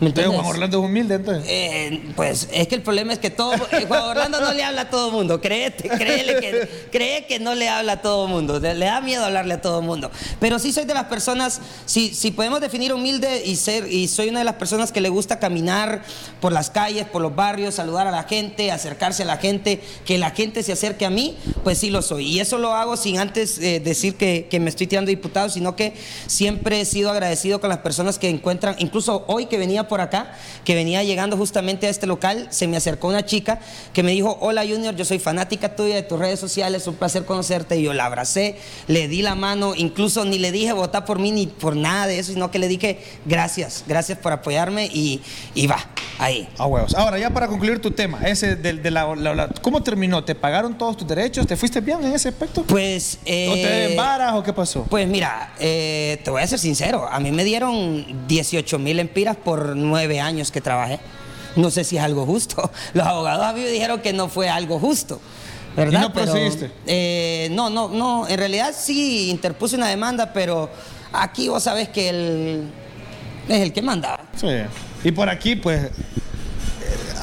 ¿Me 0.00 0.08
Entonces? 0.08 0.32
Juan 0.32 0.46
Orlando 0.46 0.78
es 0.78 0.84
humilde, 0.84 1.14
entonces. 1.16 1.44
Eh, 1.48 2.02
pues 2.14 2.48
es 2.52 2.68
que 2.68 2.76
el 2.76 2.82
problema 2.82 3.12
es 3.12 3.18
que 3.18 3.30
todo 3.30 3.54
eh, 3.54 3.84
Juan 3.88 4.02
Orlando 4.02 4.40
no 4.40 4.52
le 4.52 4.62
habla 4.62 4.82
a 4.82 4.90
todo 4.90 5.08
el 5.08 5.12
mundo. 5.12 5.40
Créete, 5.40 5.88
créele 5.88 6.38
que, 6.40 6.68
cree 6.92 7.26
que 7.26 7.40
no 7.40 7.54
le 7.54 7.68
habla 7.68 7.92
a 7.92 8.02
todo 8.02 8.26
el 8.26 8.30
mundo. 8.30 8.60
Le 8.60 8.74
da 8.74 9.00
miedo 9.00 9.24
hablarle 9.24 9.54
a 9.54 9.60
todo 9.60 9.80
el 9.80 9.86
mundo. 9.86 10.10
Pero 10.38 10.58
sí 10.58 10.72
soy 10.72 10.84
de 10.84 10.94
las 10.94 11.04
personas, 11.04 11.60
si, 11.84 12.14
si 12.14 12.30
podemos 12.30 12.60
definir 12.60 12.92
humilde 12.92 13.42
y 13.44 13.56
ser, 13.56 13.90
y 13.92 14.06
soy 14.06 14.28
una 14.28 14.38
de 14.38 14.44
las 14.44 14.54
personas 14.54 14.92
que 14.92 15.00
le 15.00 15.08
gusta 15.08 15.40
caminar 15.40 16.02
por 16.40 16.52
las 16.52 16.70
calles, 16.70 17.06
por 17.06 17.20
los 17.20 17.34
barrios, 17.34 17.74
saludar 17.74 18.06
a 18.06 18.12
la 18.12 18.22
gente, 18.22 18.70
acercarse 18.70 19.24
a 19.24 19.26
la 19.26 19.38
gente, 19.38 19.80
que 20.04 20.16
la 20.18 20.30
gente 20.30 20.62
se 20.62 20.72
acerque 20.72 21.06
a 21.06 21.10
mí, 21.10 21.36
pues 21.64 21.78
sí 21.78 21.90
lo 21.90 22.02
soy. 22.02 22.26
Y 22.26 22.40
eso 22.40 22.58
lo 22.58 22.74
hago 22.74 22.96
sin 22.96 23.18
antes 23.18 23.58
eh, 23.58 23.80
decir 23.80 24.14
que, 24.14 24.46
que 24.48 24.60
me 24.60 24.70
estoy 24.70 24.86
tirando 24.86 25.08
diputado, 25.08 25.48
sino 25.48 25.74
que 25.74 25.94
siempre 26.28 26.80
he 26.80 26.84
sido 26.84 27.10
agradecido 27.10 27.60
con 27.60 27.68
las 27.68 27.78
personas 27.78 28.18
que 28.18 28.28
encuentran, 28.28 28.76
incluso 28.78 29.24
hoy 29.26 29.46
que 29.46 29.58
venía 29.58 29.87
por 29.88 30.00
acá, 30.00 30.32
que 30.64 30.74
venía 30.74 31.02
llegando 31.02 31.36
justamente 31.36 31.86
a 31.86 31.90
este 31.90 32.06
local, 32.06 32.46
se 32.50 32.66
me 32.68 32.76
acercó 32.76 33.08
una 33.08 33.24
chica 33.24 33.58
que 33.92 34.02
me 34.02 34.12
dijo, 34.12 34.36
hola 34.40 34.62
Junior, 34.62 34.94
yo 34.94 35.04
soy 35.04 35.18
fanática 35.18 35.74
tuya 35.74 35.94
de 35.96 36.02
tus 36.02 36.18
redes 36.18 36.38
sociales, 36.38 36.86
un 36.86 36.94
placer 36.94 37.24
conocerte. 37.24 37.76
Y 37.78 37.82
yo 37.82 37.92
la 37.94 38.04
abracé, 38.06 38.56
le 38.86 39.08
di 39.08 39.22
la 39.22 39.34
mano, 39.34 39.74
incluso 39.74 40.24
ni 40.24 40.38
le 40.38 40.52
dije 40.52 40.72
vota 40.72 41.04
por 41.04 41.18
mí 41.18 41.32
ni 41.32 41.46
por 41.46 41.74
nada 41.76 42.06
de 42.06 42.18
eso, 42.18 42.32
sino 42.32 42.50
que 42.50 42.58
le 42.58 42.68
dije 42.68 43.00
gracias, 43.24 43.84
gracias 43.88 44.18
por 44.18 44.32
apoyarme 44.32 44.86
y, 44.86 45.20
y 45.54 45.66
va, 45.66 45.78
ahí. 46.18 46.48
A 46.58 46.66
huevos. 46.66 46.94
Ahora, 46.94 47.18
ya 47.18 47.30
para 47.30 47.48
concluir 47.48 47.80
tu 47.80 47.90
tema, 47.90 48.20
ese 48.26 48.56
de, 48.56 48.74
de 48.74 48.90
la, 48.90 49.14
la- 49.16 49.34
la- 49.34 49.48
¿cómo 49.62 49.82
terminó? 49.82 50.22
¿Te 50.24 50.34
pagaron 50.34 50.76
todos 50.76 50.96
tus 50.96 51.08
derechos? 51.08 51.46
¿Te 51.46 51.56
fuiste 51.56 51.80
bien 51.80 52.04
en 52.04 52.12
ese 52.14 52.28
aspecto? 52.28 52.62
Pues... 52.64 53.18
¿O 53.22 53.24
te 53.24 53.62
eh, 53.62 53.78
deben 53.80 53.96
varas 53.96 54.34
o 54.34 54.42
qué 54.42 54.52
pasó? 54.52 54.84
Pues 54.90 55.06
mira, 55.08 55.54
eh, 55.58 56.20
te 56.24 56.30
voy 56.30 56.42
a 56.42 56.46
ser 56.46 56.58
sincero, 56.58 57.08
a 57.10 57.18
mí 57.20 57.30
me 57.30 57.44
dieron 57.44 58.26
18 58.28 58.78
mil 58.78 58.98
empiras 59.00 59.36
por 59.36 59.76
nueve 59.78 60.20
años 60.20 60.50
que 60.50 60.60
trabajé. 60.60 61.00
No 61.56 61.70
sé 61.70 61.82
si 61.84 61.96
es 61.96 62.02
algo 62.02 62.26
justo. 62.26 62.70
Los 62.94 63.06
abogados 63.06 63.44
a 63.44 63.52
mí 63.52 63.60
me 63.60 63.68
dijeron 63.70 64.00
que 64.00 64.12
no 64.12 64.28
fue 64.28 64.48
algo 64.48 64.78
justo. 64.78 65.20
¿Verdad? 65.76 66.00
¿Y 66.00 66.02
no 66.02 66.12
Pero, 66.12 66.26
procediste? 66.32 66.70
eh, 66.86 67.48
no, 67.52 67.70
no, 67.70 67.88
no. 67.88 68.26
En 68.28 68.38
realidad 68.38 68.74
sí 68.76 69.30
interpuse 69.30 69.76
una 69.76 69.88
demanda, 69.88 70.32
pero 70.32 70.68
aquí 71.12 71.48
vos 71.48 71.62
sabés 71.62 71.88
que 71.88 72.08
él 72.08 72.70
es 73.48 73.60
el 73.60 73.72
que 73.72 73.80
mandaba. 73.82 74.20
Sí. 74.36 74.46
Y 75.04 75.12
por 75.12 75.28
aquí, 75.28 75.54
pues, 75.56 75.84
eh, 75.84 75.90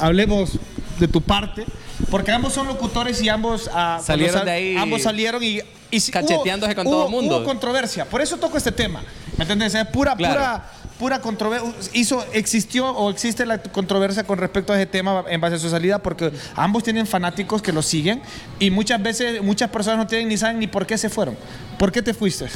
hablemos 0.00 0.58
de 0.98 1.08
tu 1.08 1.20
parte, 1.20 1.64
porque 2.10 2.32
ambos 2.32 2.52
son 2.54 2.66
locutores 2.66 3.20
y 3.22 3.28
ambos 3.28 3.68
ah, 3.74 4.00
Salieron 4.02 4.36
sal- 4.36 4.44
de 4.46 4.50
ahí 4.52 4.76
ambos 4.76 5.02
salieron 5.02 5.42
y, 5.42 5.60
y 5.90 6.00
si- 6.00 6.10
cacheteándose 6.12 6.74
con 6.74 6.86
hubo- 6.86 6.92
todo 6.92 7.04
el 7.06 7.10
mundo. 7.10 7.36
Hubo 7.38 7.44
controversia, 7.44 8.04
por 8.06 8.22
eso 8.22 8.36
toco 8.38 8.56
este 8.56 8.72
tema. 8.72 9.02
¿Me 9.36 9.42
entiendes? 9.44 9.74
Es 9.74 9.86
pura, 9.88 10.16
Claro. 10.16 10.34
pura, 10.34 10.70
pura 10.98 11.20
controversia. 11.20 11.72
Hizo, 11.92 12.24
existió 12.32 12.90
o 12.90 13.10
existe 13.10 13.46
la 13.46 13.58
controversia 13.58 14.24
con 14.24 14.38
respecto 14.38 14.72
a 14.72 14.76
ese 14.76 14.86
tema 14.86 15.24
en 15.28 15.40
base 15.40 15.56
a 15.56 15.58
su 15.58 15.70
salida, 15.70 15.98
porque 15.98 16.32
ambos 16.54 16.82
tienen 16.82 17.06
fanáticos 17.06 17.62
que 17.62 17.72
lo 17.72 17.82
siguen 17.82 18.22
y 18.58 18.70
muchas 18.70 19.02
veces 19.02 19.42
muchas 19.42 19.70
personas 19.70 19.98
no 19.98 20.06
tienen 20.06 20.28
ni 20.28 20.36
saben 20.36 20.58
ni 20.58 20.66
por 20.66 20.86
qué 20.86 20.98
se 20.98 21.08
fueron. 21.08 21.36
¿Por 21.78 21.92
qué 21.92 22.02
te 22.02 22.14
fuiste? 22.14 22.46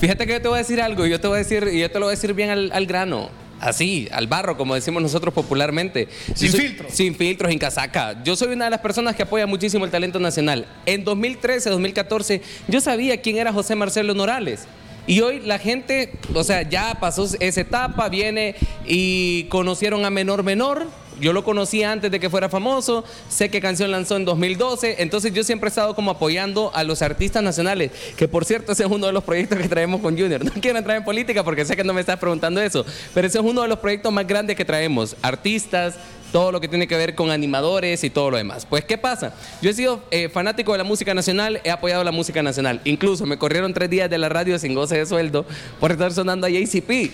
Fíjate 0.00 0.26
que 0.26 0.34
yo 0.34 0.42
te 0.42 0.48
voy 0.48 0.56
a 0.56 0.58
decir 0.58 0.80
algo, 0.80 1.06
y 1.06 1.10
yo 1.10 1.20
te 1.20 1.28
voy 1.28 1.36
a 1.36 1.38
decir, 1.38 1.68
y 1.72 1.80
yo 1.80 1.90
te 1.90 1.98
lo 1.98 2.06
voy 2.06 2.12
a 2.12 2.16
decir 2.16 2.34
bien 2.34 2.50
al, 2.50 2.70
al 2.72 2.86
grano. 2.86 3.30
Así, 3.60 4.06
al 4.12 4.26
barro, 4.26 4.56
como 4.56 4.74
decimos 4.74 5.02
nosotros 5.02 5.32
popularmente. 5.32 6.08
Sin 6.34 6.52
filtros. 6.52 6.92
Sin 6.92 7.14
filtros, 7.14 7.50
sin 7.50 7.58
casaca. 7.58 8.22
Yo 8.22 8.36
soy 8.36 8.52
una 8.52 8.66
de 8.66 8.70
las 8.70 8.80
personas 8.80 9.16
que 9.16 9.22
apoya 9.22 9.46
muchísimo 9.46 9.84
el 9.86 9.90
talento 9.90 10.18
nacional. 10.18 10.66
En 10.84 11.04
2013, 11.04 11.70
2014, 11.70 12.42
yo 12.68 12.80
sabía 12.80 13.20
quién 13.22 13.38
era 13.38 13.52
José 13.52 13.74
Marcelo 13.74 14.12
Norales. 14.12 14.66
Y 15.06 15.20
hoy 15.20 15.40
la 15.40 15.58
gente, 15.58 16.12
o 16.34 16.42
sea, 16.42 16.62
ya 16.62 16.96
pasó 17.00 17.28
esa 17.38 17.60
etapa, 17.60 18.08
viene 18.08 18.56
y 18.86 19.44
conocieron 19.44 20.04
a 20.04 20.10
Menor 20.10 20.42
Menor. 20.42 20.86
Yo 21.20 21.32
lo 21.32 21.44
conocía 21.44 21.92
antes 21.92 22.10
de 22.10 22.20
que 22.20 22.28
fuera 22.28 22.48
famoso, 22.48 23.04
sé 23.28 23.48
qué 23.48 23.60
canción 23.60 23.90
lanzó 23.90 24.16
en 24.16 24.24
2012, 24.24 24.96
entonces 24.98 25.32
yo 25.32 25.44
siempre 25.44 25.68
he 25.68 25.70
estado 25.70 25.94
como 25.94 26.10
apoyando 26.10 26.70
a 26.74 26.84
los 26.84 27.02
artistas 27.02 27.42
nacionales, 27.42 27.90
que 28.16 28.28
por 28.28 28.44
cierto 28.44 28.72
ese 28.72 28.84
es 28.84 28.90
uno 28.90 29.06
de 29.06 29.12
los 29.12 29.24
proyectos 29.24 29.58
que 29.58 29.68
traemos 29.68 30.00
con 30.00 30.16
Junior. 30.16 30.44
No 30.56 30.62
quiero 30.62 30.78
entrar 30.78 30.96
en 30.96 31.04
política 31.04 31.42
porque 31.42 31.64
sé 31.64 31.76
que 31.76 31.84
no 31.84 31.92
me 31.92 32.00
estás 32.00 32.18
preguntando 32.18 32.60
eso, 32.60 32.84
pero 33.12 33.26
ese 33.26 33.38
es 33.38 33.44
uno 33.44 33.62
de 33.62 33.68
los 33.68 33.78
proyectos 33.78 34.12
más 34.12 34.26
grandes 34.26 34.56
que 34.56 34.64
traemos, 34.64 35.16
artistas, 35.22 35.96
todo 36.32 36.52
lo 36.52 36.60
que 36.60 36.68
tiene 36.68 36.86
que 36.86 36.96
ver 36.96 37.14
con 37.14 37.30
animadores 37.30 38.04
y 38.04 38.10
todo 38.10 38.30
lo 38.30 38.36
demás. 38.36 38.66
Pues, 38.66 38.84
¿qué 38.84 38.98
pasa? 38.98 39.34
Yo 39.62 39.70
he 39.70 39.72
sido 39.72 40.02
eh, 40.10 40.28
fanático 40.28 40.72
de 40.72 40.78
la 40.78 40.84
música 40.84 41.14
nacional, 41.14 41.60
he 41.64 41.70
apoyado 41.70 42.04
la 42.04 42.12
música 42.12 42.42
nacional. 42.42 42.80
Incluso 42.84 43.26
me 43.26 43.38
corrieron 43.38 43.72
tres 43.72 43.90
días 43.90 44.10
de 44.10 44.18
la 44.18 44.28
radio 44.28 44.58
sin 44.58 44.74
goce 44.74 44.98
de 44.98 45.06
sueldo 45.06 45.46
por 45.80 45.92
estar 45.92 46.12
sonando 46.12 46.46
a 46.46 46.50
JCP. 46.50 47.10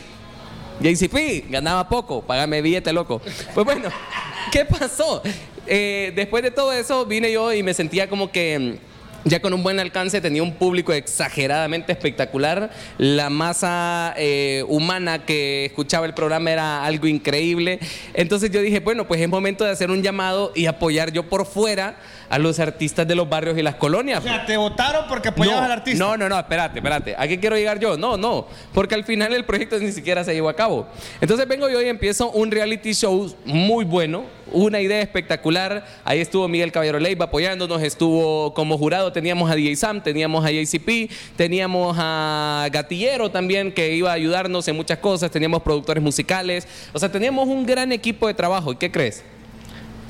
JCP, 0.81 1.51
ganaba 1.51 1.89
poco, 1.89 2.23
págame 2.23 2.63
billete 2.63 2.93
loco. 2.93 3.21
Pues 3.55 3.65
bueno, 3.65 3.89
¿qué 4.53 4.65
pasó? 4.65 5.23
Eh, 5.67 6.13
después 6.17 6.43
de 6.43 6.51
todo 6.51 6.73
eso 6.73 7.07
vine 7.07 7.31
yo 7.31 7.53
y 7.53 7.63
me 7.63 7.73
sentía 7.75 8.09
como 8.09 8.33
que 8.33 8.59
mm, 8.59 8.93
ya 9.25 9.41
con 9.41 9.55
un 9.55 9.63
buen 9.63 9.79
alcance, 9.79 10.21
tenía 10.21 10.43
un 10.43 10.55
público 10.55 10.93
exageradamente 10.93 11.93
espectacular, 11.93 12.71
la 12.99 13.31
masa 13.31 14.15
eh, 14.17 14.65
humana 14.69 15.25
que 15.25 15.67
escuchaba 15.67 16.07
el 16.07 16.15
programa 16.15 16.51
era 16.51 16.85
algo 16.85 17.07
increíble. 17.07 17.79
Entonces 18.15 18.51
yo 18.51 18.61
dije, 18.61 18.81
bueno, 18.81 19.07
pues 19.07 19.21
es 19.21 19.29
momento 19.29 19.65
de 19.65 19.71
hacer 19.71 19.91
un 19.91 20.03
llamado 20.03 20.53
y 20.55 20.67
apoyar 20.67 21.13
yo 21.13 21.29
por 21.29 21.47
fuera 21.47 21.97
a 22.33 22.39
los 22.39 22.59
artistas 22.59 23.07
de 23.07 23.15
los 23.15 23.29
barrios 23.29 23.59
y 23.59 23.63
las 23.63 23.75
colonias. 23.75 24.21
O 24.21 24.23
sea, 24.23 24.47
te 24.47 24.57
votaron 24.57 25.05
porque 25.07 25.29
apoyabas 25.29 25.61
no, 25.61 25.67
al 25.67 25.73
artista. 25.73 26.03
No, 26.03 26.17
no, 26.17 26.31
no, 26.31 26.39
espérate, 26.39 26.79
espérate. 26.79 27.15
¿A 27.19 27.29
qué 27.29 27.39
quiero 27.39 27.57
llegar 27.57 27.79
yo? 27.79 27.99
No, 27.99 28.17
no. 28.17 28.47
Porque 28.73 28.95
al 28.95 29.05
final 29.05 29.35
el 29.35 29.45
proyecto 29.45 29.79
ni 29.79 29.93
siquiera 29.93 30.25
se 30.25 30.33
llevó 30.33 30.49
a 30.49 30.57
cabo. 30.57 30.87
Entonces 31.21 31.47
vengo 31.47 31.69
yo 31.69 31.83
y 31.83 31.91
empiezo 31.91 32.31
un 32.31 32.51
reality 32.51 32.95
show 32.95 33.31
muy 33.45 33.85
bueno, 33.85 34.25
una 34.51 34.81
idea 34.81 35.03
espectacular. 35.03 35.85
Ahí 36.05 36.21
estuvo 36.21 36.49
Miguel 36.49 36.73
Caballero 36.73 36.99
Leiva 36.99 37.27
apoyándonos, 37.27 37.83
estuvo 37.83 38.55
como 38.55 38.79
jurado, 38.79 39.13
teníamos 39.13 39.51
a 39.51 39.55
DJ 39.55 39.77
Sam, 39.77 40.03
teníamos 40.03 40.43
a 40.43 40.51
JCP, 40.51 41.13
teníamos 41.37 41.99
a 42.01 42.67
Gatillero 42.73 43.31
también 43.31 43.73
que 43.73 43.95
iba 43.95 44.09
a 44.09 44.15
ayudarnos 44.15 44.67
en 44.69 44.77
muchas 44.77 45.01
cosas, 45.01 45.31
teníamos 45.31 45.61
productores 45.61 46.03
musicales, 46.03 46.67
o 46.95 46.99
sea, 46.99 47.13
teníamos 47.13 47.47
un 47.47 47.67
gran 47.67 47.93
equipo 47.93 48.27
de 48.27 48.33
trabajo. 48.33 48.73
¿Y 48.73 48.77
qué 48.77 48.91
crees? 48.91 49.23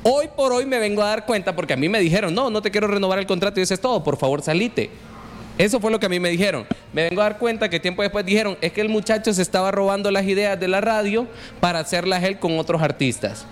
Hoy 0.05 0.27
por 0.35 0.51
hoy 0.51 0.65
me 0.65 0.79
vengo 0.79 1.01
a 1.01 1.07
dar 1.07 1.25
cuenta 1.25 1.55
porque 1.55 1.73
a 1.73 1.77
mí 1.77 1.87
me 1.87 1.99
dijeron, 1.99 2.35
no, 2.35 2.49
no 2.49 2.61
te 2.61 2.69
quiero 2.69 2.87
renovar 2.87 3.19
el 3.19 3.25
contrato 3.25 3.61
y 3.61 3.63
eso 3.63 3.73
es 3.73 3.79
todo, 3.79 4.03
por 4.03 4.17
favor 4.17 4.41
salite. 4.41 4.89
Eso 5.57 5.79
fue 5.79 5.91
lo 5.91 5.99
que 5.99 6.07
a 6.07 6.09
mí 6.09 6.19
me 6.19 6.29
dijeron. 6.29 6.65
Me 6.91 7.03
vengo 7.09 7.21
a 7.21 7.25
dar 7.25 7.37
cuenta 7.37 7.69
que 7.69 7.79
tiempo 7.79 8.01
después 8.01 8.25
dijeron, 8.25 8.57
es 8.59 8.73
que 8.73 8.81
el 8.81 8.89
muchacho 8.89 9.33
se 9.33 9.41
estaba 9.41 9.71
robando 9.71 10.11
las 10.11 10.25
ideas 10.25 10.59
de 10.59 10.67
la 10.67 10.81
radio 10.81 11.25
para 11.61 11.79
hacerlas 11.79 12.21
él 12.23 12.37
con 12.37 12.59
otros 12.59 12.81
artistas. 12.81 13.45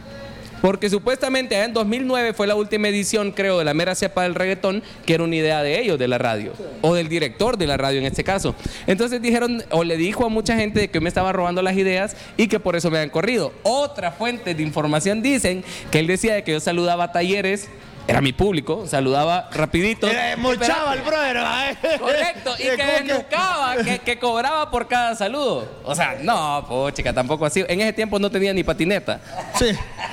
Porque 0.62 0.90
supuestamente 0.90 1.62
en 1.62 1.74
2009 1.74 2.34
fue 2.34 2.48
la 2.48 2.56
última 2.56 2.88
edición, 2.88 3.32
creo, 3.32 3.58
de 3.58 3.66
la 3.66 3.74
mera 3.74 3.96
cepa 3.96 4.24
del 4.24 4.36
reggaetón, 4.36 4.84
que 5.06 5.16
era 5.16 5.24
una 5.24 5.36
idea 5.36 5.64
de 5.64 5.80
ellos, 5.80 5.98
de 5.98 6.08
la 6.08 6.18
radio, 6.18 6.54
o 6.82 6.94
del 6.94 7.10
director 7.10 7.58
de 7.58 7.68
la 7.68 7.78
radio 7.78 8.00
en 8.00 8.06
este 8.06 8.24
caso. 8.24 8.56
Entonces 8.88 9.22
dijeron, 9.22 9.64
o 9.72 9.84
le 9.84 9.98
dijo 9.98 10.26
a 10.26 10.30
mucha 10.30 10.56
gente 10.56 10.90
que 10.90 11.00
me 11.00 11.10
estaba 11.10 11.34
robando 11.34 11.62
las 11.62 11.76
ideas 11.76 12.16
y 12.38 12.48
que 12.48 12.60
por 12.60 12.76
eso 12.76 12.92
me 12.92 12.98
habían 12.98 13.10
corrido. 13.10 13.54
Otra 13.64 14.12
fuente 14.12 14.54
de 14.54 14.64
información 14.64 15.22
dicen 15.22 15.64
que 15.90 16.00
él 16.00 16.08
decía 16.08 16.36
de 16.36 16.44
que 16.44 16.52
yo 16.52 16.60
saludaba 16.60 17.12
talleres, 17.12 17.68
era 18.08 18.20
mi 18.20 18.34
público, 18.34 18.88
saludaba 18.88 19.50
rapidito. 19.54 20.08
Era- 20.08 20.36
mochaba 20.38 20.94
el 20.94 21.02
brother. 21.02 21.38
¿eh? 21.38 21.98
Correcto, 22.00 22.54
y 22.60 22.64
que 22.64 22.70
¿cómo 22.78 22.88
que? 22.98 23.04
desnucaba, 23.04 23.76
que, 23.78 24.00
que 24.00 24.20
cobraba 24.20 24.70
por 24.72 24.88
cada 24.88 25.16
saludo. 25.16 25.68
O 25.86 25.96
sea, 25.96 26.18
no, 26.22 26.66
pues 26.68 26.94
chica, 26.96 27.14
tampoco 27.14 27.46
así. 27.46 27.64
En 27.68 27.80
ese 27.80 27.94
tiempo 27.94 28.20
no 28.20 28.30
tenía 28.30 28.54
ni 28.54 28.64
patineta. 28.64 29.20
Sí. 29.58 29.68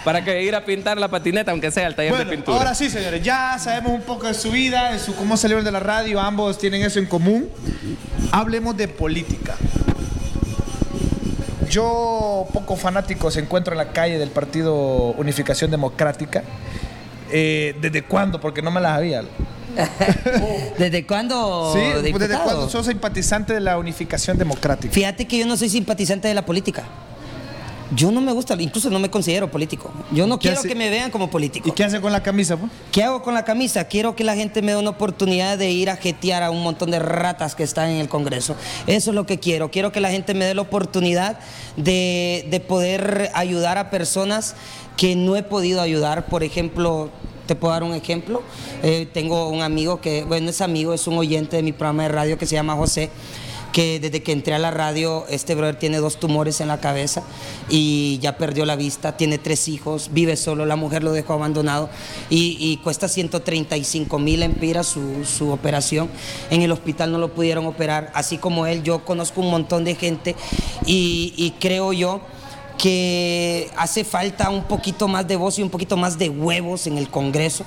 Para 0.05 0.23
que 0.23 0.43
ir 0.43 0.55
a 0.55 0.65
pintar 0.65 0.99
la 0.99 1.09
patineta, 1.09 1.51
aunque 1.51 1.71
sea 1.71 1.87
el 1.87 1.95
taller 1.95 2.17
de 2.17 2.27
pintura. 2.27 2.59
ahora 2.59 2.75
sí, 2.75 2.89
señores, 2.91 3.23
ya 3.23 3.59
sabemos 3.59 3.93
un 3.93 4.03
poco 4.03 4.27
de 4.27 4.35
su 4.35 4.51
vida, 4.51 4.93
de 4.93 4.99
su 4.99 5.15
cómo 5.17 5.37
salieron 5.37 5.65
de 5.65 5.73
la 5.73 5.81
radio, 5.81 6.21
ambos 6.21 6.59
tienen 6.59 6.83
eso 6.83 6.99
en 6.99 7.07
común. 7.07 7.51
Hablemos 8.33 8.77
de 8.77 8.89
política. 8.89 9.57
Yo, 11.69 12.47
poco 12.53 12.77
fanático, 12.77 13.31
se 13.31 13.41
encuentro 13.41 13.73
en 13.75 13.79
la 13.79 13.93
calle 13.93 14.19
del 14.19 14.31
Partido 14.31 14.75
Unificación 15.19 15.71
Democrática. 15.71 16.43
Eh, 17.31 17.77
¿Desde 17.81 18.03
cuándo? 18.03 18.41
Porque 18.41 18.63
no 18.63 18.71
me 18.71 18.81
las 18.81 18.93
había. 18.99 19.23
¿Desde 20.79 21.07
cuándo? 21.07 21.73
sí, 21.73 21.81
¿desde 21.81 22.03
diputado? 22.03 22.45
cuándo 22.45 22.69
sos 22.69 22.87
simpatizante 22.87 23.53
de 23.55 23.61
la 23.61 23.79
Unificación 23.79 24.39
Democrática? 24.39 24.93
Fíjate 24.93 25.27
que 25.27 25.39
yo 25.39 25.47
no 25.47 25.57
soy 25.57 25.69
simpatizante 25.69 26.29
de 26.29 26.35
la 26.35 26.45
política. 26.45 26.85
Yo 27.95 28.11
no 28.11 28.21
me 28.21 28.33
gusta, 28.33 28.55
incluso 28.61 28.91
no 28.91 28.99
me 28.99 29.11
considero 29.11 29.51
político. 29.51 29.91
Yo 30.13 30.27
no 30.27 30.39
¿Qué 30.39 30.43
quiero 30.49 30.59
hace- 30.59 30.69
que 30.69 30.75
me 30.75 30.91
vean 30.91 31.11
como 31.11 31.31
político. 31.31 31.69
¿Y 31.69 31.73
qué 31.73 31.85
hace 31.85 32.01
con 32.01 32.13
la 32.13 32.23
camisa? 32.23 32.57
pues? 32.57 32.71
¿Qué 32.93 33.03
hago 33.03 33.23
con 33.23 33.33
la 33.35 33.45
camisa? 33.45 33.85
Quiero 33.85 34.15
que 34.15 34.25
la 34.25 34.35
gente 34.37 34.61
me 34.61 34.73
dé 34.73 34.79
una 34.79 34.91
oportunidad 34.91 35.57
de 35.57 35.71
ir 35.71 35.89
a 35.89 35.97
jetear 35.97 36.43
a 36.43 36.51
un 36.51 36.63
montón 36.63 36.91
de 36.91 36.99
ratas 36.99 37.55
que 37.55 37.63
están 37.63 37.89
en 37.89 37.97
el 37.97 38.09
Congreso. 38.09 38.57
Eso 38.87 39.11
es 39.11 39.15
lo 39.15 39.25
que 39.25 39.39
quiero. 39.39 39.71
Quiero 39.71 39.91
que 39.91 40.01
la 40.01 40.11
gente 40.11 40.35
me 40.35 40.45
dé 40.45 40.55
la 40.55 40.63
oportunidad 40.63 41.39
de, 41.77 42.47
de 42.51 42.61
poder 42.61 43.31
ayudar 43.35 43.79
a 43.79 43.89
personas 43.91 44.55
que 44.97 45.17
no 45.17 45.37
he 45.37 45.43
podido 45.43 45.81
ayudar. 45.81 46.27
Por 46.27 46.43
ejemplo, 46.43 47.09
te 47.47 47.55
puedo 47.55 47.73
dar 47.73 47.85
un 47.85 47.95
ejemplo. 47.95 48.43
Eh, 48.83 49.09
tengo 49.15 49.49
un 49.49 49.63
amigo 49.63 50.01
que, 50.03 50.25
bueno, 50.25 50.51
es 50.51 50.61
amigo, 50.61 50.93
es 50.93 51.07
un 51.07 51.17
oyente 51.17 51.57
de 51.57 51.63
mi 51.63 51.73
programa 51.73 52.03
de 52.03 52.09
radio 52.11 52.37
que 52.37 52.45
se 52.45 52.55
llama 52.55 52.75
José 52.75 53.09
que 53.73 54.01
desde 54.01 54.23
que 54.23 54.33
entré 54.33 54.55
a 54.55 54.59
la 54.59 54.71
radio, 54.71 55.27
este 55.29 55.55
brother 55.55 55.79
tiene 55.79 55.99
dos 55.99 56.19
tumores 56.19 56.61
en 56.61 56.69
la 56.69 56.81
cabeza 56.81 57.23
y 57.69 58.19
ya 58.21 58.37
perdió 58.37 58.65
la 58.65 58.77
vista, 58.77 59.17
tiene 59.17 59.39
tres 59.39 59.69
hijos, 59.69 60.11
vive 60.13 60.37
solo, 60.37 60.67
la 60.67 60.77
mujer 60.77 61.05
lo 61.05 61.13
dejó 61.13 61.35
abandonado 61.35 61.89
y, 62.31 62.57
y 62.59 62.79
cuesta 62.79 63.09
135 63.09 64.19
mil 64.19 64.43
empiras 64.43 64.87
su, 64.87 65.25
su 65.25 65.51
operación. 65.51 66.09
En 66.51 66.63
el 66.63 66.73
hospital 66.73 67.13
no 67.13 67.19
lo 67.19 67.33
pudieron 67.33 67.67
operar, 67.67 68.11
así 68.15 68.39
como 68.39 68.67
él, 68.67 68.83
yo 68.83 69.05
conozco 69.05 69.41
un 69.41 69.51
montón 69.51 69.85
de 69.85 69.95
gente 69.95 70.35
y, 70.87 71.35
y 71.37 71.53
creo 71.61 71.93
yo 71.93 72.21
que 72.79 73.71
hace 73.77 74.05
falta 74.05 74.51
un 74.51 74.65
poquito 74.65 75.09
más 75.09 75.27
de 75.27 75.37
voz 75.37 75.59
y 75.59 75.63
un 75.63 75.71
poquito 75.71 75.97
más 75.97 76.19
de 76.19 76.29
huevos 76.29 76.87
en 76.87 76.97
el 76.97 77.09
Congreso. 77.09 77.65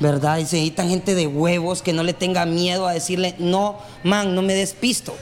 ¿verdad? 0.00 0.38
Y 0.38 0.46
se 0.46 0.56
necesitan 0.56 0.88
gente 0.88 1.14
de 1.14 1.26
huevos 1.26 1.82
que 1.82 1.92
no 1.92 2.02
le 2.02 2.12
tenga 2.12 2.46
miedo 2.46 2.86
a 2.86 2.92
decirle, 2.92 3.34
no, 3.38 3.78
man, 4.04 4.34
no 4.34 4.42
me 4.42 4.54
despisto. 4.54 5.12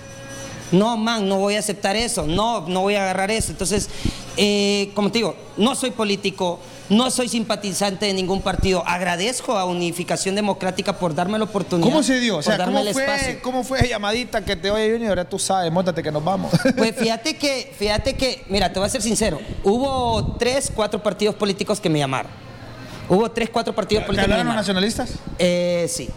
No, 0.73 0.97
man, 0.97 1.29
no 1.29 1.39
voy 1.39 1.57
a 1.57 1.61
aceptar 1.61 1.97
eso. 1.97 2.27
No, 2.27 2.67
no 2.69 2.81
voy 2.83 2.95
a 2.97 3.03
agarrar 3.03 3.31
eso. 3.31 3.53
Entonces, 3.53 3.89
eh, 4.37 4.91
como 4.95 5.11
te 5.11 5.19
digo, 5.19 5.37
no 5.57 5.75
soy 5.75 5.91
político, 5.93 6.59
no 6.89 7.11
soy 7.11 7.29
simpatizante 7.29 8.07
de 8.07 8.15
ningún 8.15 8.43
partido. 8.43 8.83
Agradezco 8.87 9.57
a 9.57 9.65
Unificación 9.65 10.35
Democrática 10.35 10.99
por 10.99 11.15
darme 11.15 11.39
la 11.39 11.45
oportunidad. 11.45 11.89
¿Cómo 11.89 12.03
se 12.03 12.19
dio? 12.21 12.39
O 12.39 12.43
sea, 12.43 12.57
darme 12.57 12.79
¿cómo 12.79 12.89
el 12.89 12.95
fue, 12.95 13.05
espacio. 13.05 13.39
¿cómo 13.43 13.65
fue 13.65 13.89
llamadita 13.89 14.45
que 14.45 14.57
te 14.57 14.71
oye 14.71 14.93
Junior? 14.93 15.17
Ya 15.17 15.25
tú 15.25 15.39
sabes, 15.39 15.71
móntate 15.73 16.03
que 16.03 16.11
nos 16.11 16.25
vamos. 16.25 16.53
Pues 16.77 16.97
fíjate 16.99 17.37
que, 17.37 17.73
fíjate 17.79 18.15
que, 18.15 18.45
mira, 18.49 18.73
te 18.73 18.79
voy 18.79 18.87
a 18.87 18.91
ser 18.91 19.03
sincero. 19.03 19.41
Hubo 19.63 20.37
tres, 20.39 20.73
cuatro 20.75 21.03
partidos 21.03 21.35
políticos 21.37 21.81
que 21.81 21.89
me 21.89 21.99
llamaron. 21.99 22.31
Hubo 23.09 23.31
tres, 23.31 23.51
cuatro 23.51 23.73
partidos 23.73 24.03
¿Te 24.03 24.07
políticos 24.09 24.27
que 24.27 24.35
me 24.35 24.39
llamaron. 24.39 24.57
nacionalistas? 24.57 25.11
Eh, 25.39 25.87
sí. 25.89 26.09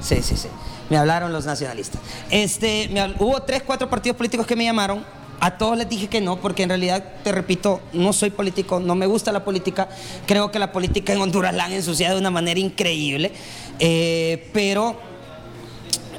Sí, 0.00 0.16
sí, 0.22 0.36
sí. 0.36 0.48
Me 0.90 0.96
hablaron 0.96 1.32
los 1.32 1.46
nacionalistas. 1.46 2.00
Este, 2.30 2.88
me 2.92 3.14
hubo 3.18 3.42
tres, 3.42 3.62
cuatro 3.64 3.88
partidos 3.88 4.16
políticos 4.16 4.46
que 4.46 4.56
me 4.56 4.64
llamaron. 4.64 5.04
A 5.40 5.58
todos 5.58 5.76
les 5.76 5.88
dije 5.88 6.06
que 6.06 6.20
no, 6.20 6.36
porque 6.36 6.62
en 6.62 6.68
realidad, 6.68 7.04
te 7.24 7.32
repito, 7.32 7.80
no 7.92 8.12
soy 8.12 8.30
político, 8.30 8.78
no 8.78 8.94
me 8.94 9.06
gusta 9.06 9.32
la 9.32 9.44
política. 9.44 9.88
Creo 10.26 10.52
que 10.52 10.60
la 10.60 10.70
política 10.70 11.12
en 11.12 11.20
Honduras 11.20 11.52
la 11.54 11.64
han 11.64 11.72
ensuciado 11.72 12.14
de 12.14 12.20
una 12.20 12.30
manera 12.30 12.60
increíble. 12.60 13.32
Eh, 13.80 14.48
pero 14.52 15.00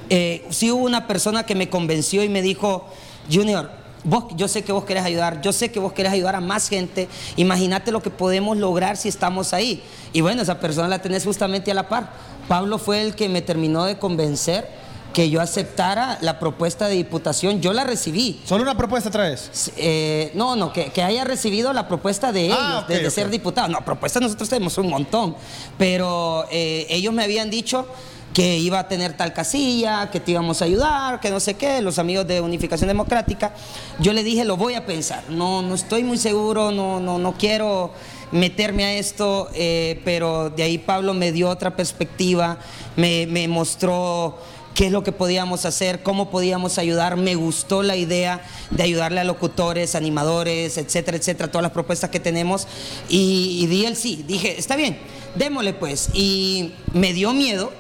eh, 0.10 0.46
sí 0.50 0.72
hubo 0.72 0.84
una 0.84 1.08
persona 1.08 1.46
que 1.46 1.56
me 1.56 1.70
convenció 1.70 2.24
y 2.24 2.30
me 2.30 2.42
dijo, 2.42 2.90
Junior, 3.32 3.83
Vos, 4.04 4.26
yo 4.36 4.48
sé 4.48 4.64
que 4.64 4.72
vos 4.72 4.84
querés 4.84 5.04
ayudar, 5.04 5.42
yo 5.42 5.54
sé 5.54 5.72
que 5.72 5.80
vos 5.80 5.94
querés 5.94 6.12
ayudar 6.12 6.36
a 6.36 6.42
más 6.42 6.68
gente. 6.68 7.08
Imagínate 7.38 7.92
lo 7.92 8.02
que 8.02 8.10
podemos 8.10 8.58
lograr 8.58 8.98
si 8.98 9.10
estamos 9.10 9.54
ahí. 9.54 9.82
Y 10.12 10.22
bueno, 10.22 10.42
esa 10.42 10.60
persona 10.60 10.88
la 10.88 11.02
tenés 11.02 11.24
justamente 11.24 11.72
a 11.72 11.74
la 11.74 11.88
par. 11.88 12.12
Pablo 12.48 12.78
fue 12.78 13.02
el 13.02 13.16
que 13.16 13.30
me 13.30 13.42
terminó 13.42 13.86
de 13.86 13.98
convencer 13.98 14.84
que 15.14 15.30
yo 15.30 15.40
aceptara 15.40 16.18
la 16.22 16.40
propuesta 16.40 16.88
de 16.88 16.96
diputación. 16.96 17.62
Yo 17.62 17.72
la 17.72 17.84
recibí. 17.84 18.42
Solo 18.46 18.64
una 18.64 18.76
propuesta 18.76 19.10
otra 19.10 19.30
vez. 19.30 19.72
Eh, 19.78 20.32
no, 20.34 20.56
no, 20.56 20.74
que, 20.74 20.86
que 20.92 21.04
haya 21.04 21.24
recibido 21.24 21.72
la 21.72 21.88
propuesta 21.88 22.32
de 22.32 22.48
ellos, 22.48 22.58
Ah, 22.60 22.80
ok, 22.84 22.90
de, 22.90 23.12
ser 23.12 23.30
diputados. 23.30 23.70
No, 23.70 23.86
propuestas 23.86 24.22
nosotros 24.22 24.50
tenemos 24.50 24.78
un 24.78 24.90
montón. 24.90 25.36
Pero 25.78 26.46
eh, 26.52 26.88
ellos 26.90 27.14
me 27.14 27.24
habían 27.24 27.50
dicho 27.50 27.88
que 28.34 28.58
iba 28.58 28.80
a 28.80 28.88
tener 28.88 29.16
tal 29.16 29.32
casilla, 29.32 30.10
que 30.10 30.20
te 30.20 30.32
íbamos 30.32 30.62
a 30.62 30.66
ayudar, 30.66 31.20
que 31.20 31.30
no 31.30 31.40
sé 31.40 31.54
qué, 31.54 31.82
los 31.82 32.00
amigos 32.00 32.28
de 32.28 32.42
Unificación 32.42 32.88
Democrática. 32.88 33.54
Yo 34.00 34.12
le 34.12 34.24
dije, 34.24 34.44
lo 34.44 34.58
voy 34.58 34.74
a 34.74 34.86
pensar. 34.86 35.24
No, 35.30 35.62
no 35.62 35.76
estoy 35.76 36.04
muy 36.04 36.18
seguro, 36.18 36.72
no, 36.72 37.00
no, 37.00 37.20
no 37.20 37.34
quiero 37.34 37.92
meterme 38.32 38.86
a 38.86 38.94
esto, 38.96 39.50
eh, 39.54 40.02
pero 40.04 40.50
de 40.50 40.64
ahí 40.64 40.80
Pablo 40.80 41.14
me 41.14 41.32
dio 41.32 41.48
otra 41.50 41.76
perspectiva, 41.76 42.58
me, 42.96 43.28
me 43.28 43.48
mostró 43.48 44.40
qué 44.74 44.88
es 44.88 44.92
lo 44.92 45.04
que 45.04 45.12
podíamos 45.12 45.66
hacer, 45.66 46.02
cómo 46.02 46.32
podíamos 46.32 46.80
ayudar. 46.80 47.16
Me 47.16 47.36
gustó 47.36 47.84
la 47.84 47.96
idea 47.96 48.42
de 48.72 48.82
ayudarle 48.82 49.20
a 49.20 49.24
locutores, 49.24 49.94
animadores, 49.94 50.80
etcétera, 50.80 51.18
etcétera, 51.18 51.52
todas 51.52 51.62
las 51.62 51.72
propuestas 51.72 52.10
que 52.10 52.20
tenemos. 52.20 52.68
Y, 53.10 53.60
y 53.62 53.68
di 53.68 53.86
el 53.86 53.96
sí, 53.96 54.26
dije, 54.28 54.58
está 54.58 54.76
bien, 54.76 54.98
démosle 55.36 55.74
pues. 55.74 56.10
Y 56.16 56.72
me 56.94 57.14
dio 57.14 57.34
miedo. 57.34 57.72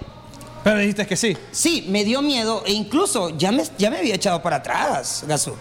Pero 0.63 0.80
dijiste 0.80 1.06
que 1.06 1.15
sí. 1.17 1.38
Sí, 1.52 1.86
me 1.89 2.04
dio 2.04 2.21
miedo 2.21 2.63
e 2.65 2.71
incluso 2.73 3.38
ya 3.38 3.52
me, 3.52 3.63
ya 3.78 3.89
me 3.89 3.97
había 3.97 4.15
echado 4.15 4.41
para 4.41 4.58
atrás, 4.58 5.23
Gasú. 5.28 5.56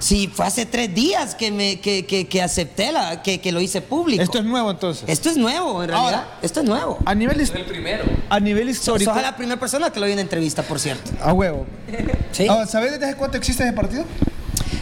Sí, 0.00 0.30
fue 0.32 0.46
hace 0.46 0.64
tres 0.64 0.94
días 0.94 1.34
que, 1.34 1.50
me, 1.50 1.80
que, 1.80 2.06
que- 2.06 2.28
que 2.28 2.40
acepté, 2.40 2.92
la, 2.92 3.20
que, 3.20 3.40
que 3.40 3.50
lo 3.50 3.60
hice 3.60 3.80
público. 3.80 4.22
Esto 4.22 4.38
es 4.38 4.44
nuevo 4.44 4.70
entonces. 4.70 5.04
Esto 5.08 5.28
es 5.28 5.36
nuevo, 5.36 5.82
en 5.82 5.88
realidad. 5.88 6.14
Ahora, 6.14 6.38
Esto 6.40 6.60
es 6.60 6.66
nuevo. 6.66 6.98
A 7.04 7.14
nivel, 7.16 7.40
his- 7.40 7.50
el 7.52 7.64
primero. 7.64 8.04
a 8.30 8.38
nivel 8.38 8.68
histórico. 8.68 9.12
sos 9.12 9.20
la 9.20 9.34
primera 9.36 9.58
persona 9.58 9.90
que 9.90 9.98
lo 9.98 10.06
vi 10.06 10.12
en 10.12 10.20
entrevista, 10.20 10.62
por 10.62 10.78
cierto. 10.78 11.10
A 11.20 11.32
huevo. 11.32 11.66
Sí. 12.30 12.46
Ahora, 12.46 12.66
¿Sabes 12.66 12.92
desde 12.92 13.06
hace 13.06 13.16
cuánto 13.16 13.36
existe 13.38 13.64
ese 13.64 13.72
partido? 13.72 14.04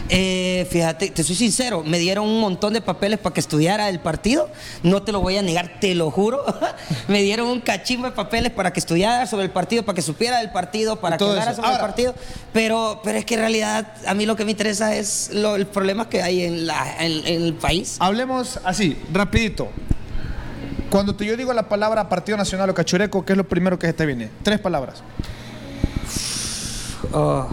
Eh, 0.08 0.68
fíjate, 0.70 1.10
te 1.10 1.24
soy 1.24 1.34
sincero, 1.34 1.82
me 1.84 1.98
dieron 1.98 2.26
un 2.28 2.40
montón 2.40 2.72
de 2.72 2.80
papeles 2.80 3.18
para 3.18 3.34
que 3.34 3.40
estudiara 3.40 3.88
el 3.88 3.98
partido. 3.98 4.48
No 4.84 5.02
te 5.02 5.10
lo 5.10 5.20
voy 5.20 5.36
a 5.36 5.42
negar, 5.42 5.78
te 5.80 5.94
lo 5.96 6.10
juro. 6.12 6.44
me 7.08 7.22
dieron 7.22 7.48
un 7.48 7.60
cachimbo 7.60 8.06
de 8.06 8.12
papeles 8.12 8.52
para 8.52 8.72
que 8.72 8.78
estudiara 8.80 9.26
sobre 9.26 9.44
el 9.46 9.50
partido, 9.50 9.84
para 9.84 9.96
que 9.96 10.02
supiera 10.02 10.38
del 10.38 10.50
partido, 10.52 10.96
para 11.00 11.16
que 11.18 11.24
hablara 11.24 11.54
sobre 11.54 11.72
el 11.72 11.78
partido. 11.78 12.14
Pero, 12.52 13.00
pero 13.02 13.18
es 13.18 13.24
que 13.24 13.34
en 13.34 13.40
realidad 13.40 13.94
a 14.06 14.14
mí 14.14 14.26
lo 14.26 14.36
que 14.36 14.44
me 14.44 14.52
interesa 14.52 14.94
es 14.94 15.30
lo- 15.32 15.56
el 15.56 15.66
problema 15.66 16.08
que 16.08 16.22
hay 16.22 16.42
en, 16.44 16.66
la, 16.66 16.96
en- 17.04 17.26
en 17.26 17.42
el 17.42 17.54
país. 17.54 17.96
Hablemos 17.98 18.60
así, 18.64 18.96
rapidito. 19.12 19.68
Cuando 20.88 21.16
te- 21.16 21.26
yo 21.26 21.36
digo 21.36 21.52
la 21.52 21.68
palabra 21.68 22.08
Partido 22.08 22.38
Nacional 22.38 22.70
o 22.70 22.74
Cachureco, 22.74 23.24
¿qué 23.24 23.32
es 23.32 23.36
lo 23.36 23.48
primero 23.48 23.76
que 23.76 23.88
se 23.88 23.92
te 23.92 24.06
viene? 24.06 24.30
Tres 24.44 24.60
palabras. 24.60 25.02
Oh, 27.12 27.48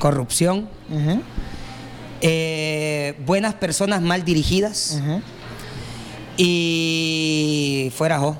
corrupción, 0.00 0.68
eh, 2.22 3.14
buenas 3.24 3.54
personas 3.54 4.02
mal 4.02 4.24
dirigidas 4.24 5.00
y 6.36 7.92
fuera 7.94 8.18
jo. 8.18 8.36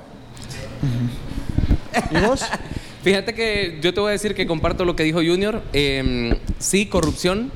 ¿Y 2.11 2.25
vos? 2.25 2.43
Fíjate 3.03 3.33
que 3.33 3.79
yo 3.81 3.93
te 3.93 3.99
voy 3.99 4.09
a 4.09 4.11
decir 4.11 4.35
que 4.35 4.45
comparto 4.45 4.85
lo 4.85 4.95
que 4.95 5.03
dijo 5.03 5.19
Junior. 5.19 5.63
Eh, 5.71 6.37
sí, 6.59 6.87
corrupción, 6.87 7.51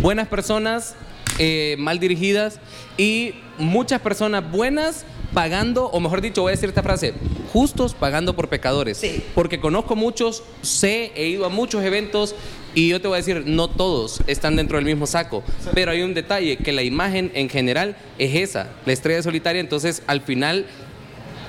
buenas 0.00 0.28
personas 0.28 0.94
eh, 1.38 1.76
mal 1.78 1.98
dirigidas 1.98 2.60
y 2.96 3.34
muchas 3.58 4.00
personas 4.00 4.50
buenas 4.50 5.04
pagando, 5.36 5.90
o 5.90 6.00
mejor 6.00 6.22
dicho, 6.22 6.40
voy 6.40 6.52
a 6.52 6.52
decir 6.52 6.70
esta 6.70 6.82
frase, 6.82 7.12
justos 7.52 7.92
pagando 7.92 8.34
por 8.34 8.48
pecadores. 8.48 8.96
Sí. 8.96 9.22
Porque 9.34 9.60
conozco 9.60 9.94
muchos, 9.94 10.42
sé, 10.62 11.12
he 11.14 11.26
ido 11.26 11.44
a 11.44 11.50
muchos 11.50 11.84
eventos 11.84 12.34
y 12.74 12.88
yo 12.88 13.02
te 13.02 13.08
voy 13.08 13.16
a 13.16 13.18
decir, 13.18 13.42
no 13.44 13.68
todos 13.68 14.20
están 14.28 14.56
dentro 14.56 14.78
del 14.78 14.86
mismo 14.86 15.06
saco. 15.06 15.44
Pero 15.74 15.90
hay 15.90 16.00
un 16.00 16.14
detalle, 16.14 16.56
que 16.56 16.72
la 16.72 16.82
imagen 16.82 17.30
en 17.34 17.50
general 17.50 17.98
es 18.16 18.34
esa, 18.34 18.70
la 18.86 18.94
estrella 18.94 19.22
solitaria, 19.22 19.60
entonces 19.60 20.02
al 20.06 20.22
final 20.22 20.64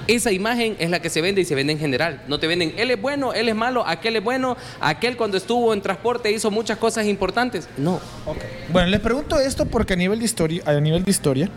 esa 0.08 0.34
imagen 0.34 0.76
es 0.80 0.90
la 0.90 1.02
que 1.02 1.10
se 1.10 1.22
vende 1.22 1.40
y 1.40 1.46
se 1.46 1.56
vende 1.56 1.72
en 1.72 1.80
general. 1.80 2.24
No 2.28 2.42
te 2.42 2.48
venden, 2.48 2.74
él 2.76 2.92
es 2.92 3.02
bueno, 3.02 3.32
él 3.32 3.48
es 3.48 3.56
malo, 3.56 3.88
aquel 3.88 4.18
es 4.18 4.24
bueno, 4.24 4.58
aquel 4.82 5.16
cuando 5.16 5.38
estuvo 5.38 5.74
en 5.74 5.82
transporte 5.82 6.30
hizo 6.30 6.52
muchas 6.52 6.78
cosas 6.78 7.06
importantes. 7.06 7.70
No. 7.78 8.02
Ok. 8.26 8.40
Bueno, 8.70 8.90
les 8.90 9.00
pregunto 9.00 9.40
esto 9.40 9.66
porque 9.66 9.94
a 9.94 9.96
nivel 9.96 10.20
de 10.20 10.26
historia, 10.26 10.62
a 10.66 10.74
nivel 10.74 11.06
de 11.06 11.12
historia, 11.12 11.50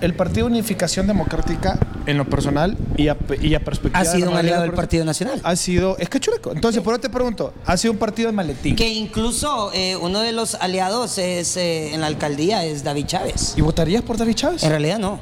el 0.00 0.14
Partido 0.14 0.46
Unificación 0.46 1.06
Democrática, 1.06 1.78
en 2.06 2.18
lo 2.18 2.24
personal 2.24 2.76
y 2.96 3.08
a, 3.08 3.16
y 3.40 3.54
a 3.54 3.60
perspectiva 3.60 4.00
Ha 4.00 4.04
sido 4.04 4.30
un 4.30 4.36
aliado 4.36 4.62
de 4.62 4.68
del 4.68 4.76
Partido 4.76 5.04
Nacional. 5.04 5.40
Ha 5.42 5.56
sido, 5.56 5.96
es 5.98 6.08
cachureco. 6.08 6.52
Entonces, 6.52 6.82
por 6.82 6.94
eso 6.94 7.00
te 7.00 7.10
pregunto, 7.10 7.52
ha 7.64 7.76
sido 7.76 7.92
un 7.92 7.98
partido 7.98 8.28
de 8.28 8.32
maletín. 8.32 8.76
Que 8.76 8.88
incluso 8.88 9.70
eh, 9.74 9.96
uno 9.96 10.20
de 10.20 10.32
los 10.32 10.54
aliados 10.56 11.18
es 11.18 11.56
eh, 11.56 11.94
en 11.94 12.00
la 12.00 12.06
alcaldía 12.06 12.64
es 12.64 12.84
David 12.84 13.06
Chávez. 13.06 13.54
¿Y 13.56 13.62
votarías 13.62 14.02
por 14.02 14.16
David 14.16 14.34
Chávez? 14.34 14.62
En 14.62 14.70
realidad 14.70 14.98
no. 14.98 15.20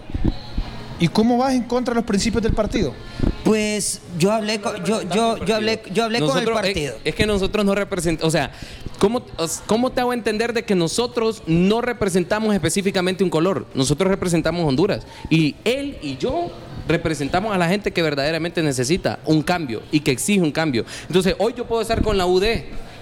¿Y 0.98 1.08
cómo 1.08 1.38
vas 1.38 1.54
en 1.54 1.62
contra 1.62 1.92
de 1.92 1.96
los 1.96 2.04
principios 2.04 2.42
del 2.42 2.52
partido? 2.52 2.94
Pues 3.44 4.00
yo 4.18 4.33
hablé 4.33 4.61
con, 4.61 4.83
yo, 4.85 5.02
yo, 5.02 5.37
yo 5.44 5.57
hablé, 5.57 5.83
yo 5.92 6.04
hablé 6.04 6.18
con 6.20 6.30
el 6.30 6.35
Nosotros- 6.44 6.57
partido. 6.62 6.94
Es, 6.96 7.00
es 7.11 7.14
que 7.14 7.26
nosotros 7.26 7.64
no 7.64 7.74
representamos, 7.74 8.26
o 8.28 8.30
sea, 8.30 8.52
¿cómo, 8.98 9.22
¿cómo 9.66 9.92
te 9.92 10.00
hago 10.00 10.12
entender 10.14 10.52
de 10.54 10.64
que 10.64 10.74
nosotros 10.74 11.42
no 11.46 11.80
representamos 11.83 12.54
específicamente 12.54 13.22
un 13.22 13.30
color? 13.30 13.66
Nosotros 13.74 14.09
representamos 14.09 14.66
Honduras. 14.66 15.07
Y 15.28 15.57
él 15.64 15.98
y 16.00 16.16
yo 16.16 16.50
representamos 16.88 17.54
a 17.54 17.59
la 17.59 17.68
gente 17.68 17.92
que 17.92 18.02
verdaderamente 18.02 18.62
necesita 18.62 19.18
un 19.26 19.42
cambio 19.42 19.83
y 19.92 20.00
que 20.00 20.11
exige 20.11 20.40
un 20.40 20.52
cambio. 20.52 20.85
Entonces, 21.07 21.35
hoy 21.38 21.52
yo 21.57 21.66
puedo 21.66 21.83
estar 21.83 22.02
con 22.02 22.16
la 22.16 22.26
UD 22.26 22.44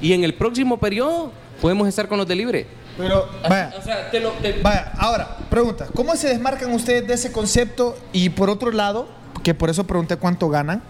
y 0.00 0.12
en 0.12 0.24
el 0.24 0.34
próximo 0.34 0.78
periodo 0.80 1.32
podemos 1.60 1.86
estar 1.86 2.08
con 2.08 2.18
los 2.18 2.26
de 2.26 2.34
Libre. 2.34 2.66
Pero, 2.98 3.28
vaya, 3.42 3.72
O 3.78 3.82
sea, 3.82 4.10
te 4.10 4.20
lo... 4.20 4.30
te- 4.32 4.60
vaya, 4.60 4.92
ahora, 4.98 5.36
pregunta, 5.48 5.86
¿cómo 5.94 6.14
se 6.16 6.28
desmarcan 6.28 6.72
ustedes 6.74 7.06
de 7.06 7.14
ese 7.14 7.32
concepto? 7.32 7.96
Y 8.12 8.28
por 8.30 8.50
otro 8.50 8.70
lado, 8.70 9.08
que 9.42 9.54
por 9.54 9.70
eso 9.70 9.84
pregunté 9.86 10.16
cuánto 10.16 10.48
ganan, 10.48 10.82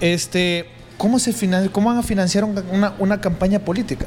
este, 0.00 0.66
¿cómo, 0.96 1.18
se 1.18 1.32
finan- 1.32 1.68
cómo 1.70 1.88
van 1.90 1.98
a 1.98 2.02
financiar 2.02 2.44
un- 2.44 2.62
una, 2.72 2.94
una 2.98 3.20
campaña 3.20 3.58
política? 3.60 4.06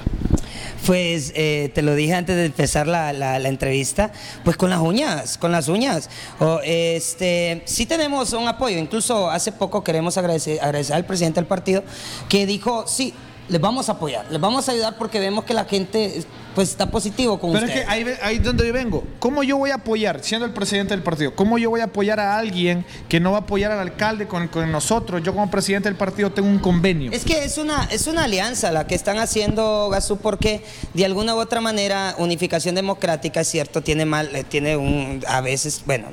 Pues 0.86 1.32
eh, 1.36 1.72
te 1.74 1.82
lo 1.82 1.96
dije 1.96 2.13
antes 2.13 2.36
de 2.36 2.46
empezar 2.46 2.88
la, 2.88 3.13
la- 3.13 3.39
entrevista, 3.48 4.12
pues 4.43 4.58
con 4.58 4.69
las 4.69 4.80
uñas, 4.80 5.38
con 5.38 5.52
las 5.52 5.67
uñas. 5.69 6.10
O, 6.39 6.60
este, 6.63 7.62
sí 7.65 7.86
tenemos 7.86 8.34
un 8.34 8.48
apoyo, 8.48 8.78
incluso 8.78 9.30
hace 9.30 9.52
poco 9.54 9.84
queremos 9.84 10.17
agradecer, 10.17 10.60
agradecer 10.62 10.96
al 10.96 11.06
presidente 11.06 11.39
del 11.39 11.48
partido 11.48 11.84
que 12.28 12.46
dijo, 12.46 12.86
sí, 12.88 13.13
les 13.49 13.60
vamos 13.60 13.89
a 13.89 13.93
apoyar, 13.93 14.25
les 14.29 14.39
vamos 14.39 14.67
a 14.69 14.71
ayudar 14.71 14.97
porque 14.97 15.19
vemos 15.19 15.43
que 15.43 15.53
la 15.53 15.65
gente 15.65 16.23
pues 16.56 16.69
está 16.69 16.89
positivo 16.91 17.39
con 17.39 17.51
Pero 17.51 17.65
es 17.65 17.71
ustedes. 17.71 17.88
que 17.88 17.91
ahí, 17.91 18.06
ahí 18.21 18.36
es 18.38 18.43
donde 18.43 18.65
yo 18.67 18.73
vengo. 18.73 19.03
¿Cómo 19.19 19.43
yo 19.43 19.58
voy 19.58 19.71
a 19.71 19.75
apoyar, 19.75 20.23
siendo 20.23 20.45
el 20.45 20.53
presidente 20.53 20.93
del 20.93 21.03
partido, 21.03 21.36
cómo 21.36 21.58
yo 21.58 21.69
voy 21.71 21.82
a 21.82 21.86
apoyar 21.86 22.19
a 22.19 22.38
alguien 22.38 22.86
que 23.10 23.19
no 23.19 23.32
va 23.32 23.39
a 23.39 23.41
apoyar 23.41 23.71
al 23.71 23.79
alcalde 23.79 24.27
con, 24.27 24.47
con 24.47 24.71
nosotros? 24.71 25.23
Yo 25.23 25.34
como 25.34 25.49
presidente 25.49 25.89
del 25.89 25.97
partido 25.97 26.32
tengo 26.32 26.47
un 26.47 26.60
convenio. 26.60 27.12
Es 27.12 27.25
que 27.25 27.43
es 27.43 27.58
una, 27.58 27.86
es 27.86 28.08
una 28.08 28.25
alianza 28.25 28.71
la 28.71 28.86
que 28.86 28.95
están 28.95 29.17
haciendo 29.17 29.89
Gasú 29.89 30.17
porque 30.17 30.63
de 30.93 31.06
alguna 31.06 31.36
u 31.36 31.39
otra 31.39 31.60
manera 31.60 32.15
Unificación 32.19 32.75
Democrática, 32.75 33.41
es 33.41 33.47
cierto, 33.47 33.82
tiene 33.82 34.06
mal, 34.06 34.36
eh, 34.36 34.43
tiene 34.43 34.77
un, 34.77 35.23
a 35.27 35.41
veces, 35.41 35.82
bueno, 35.86 36.08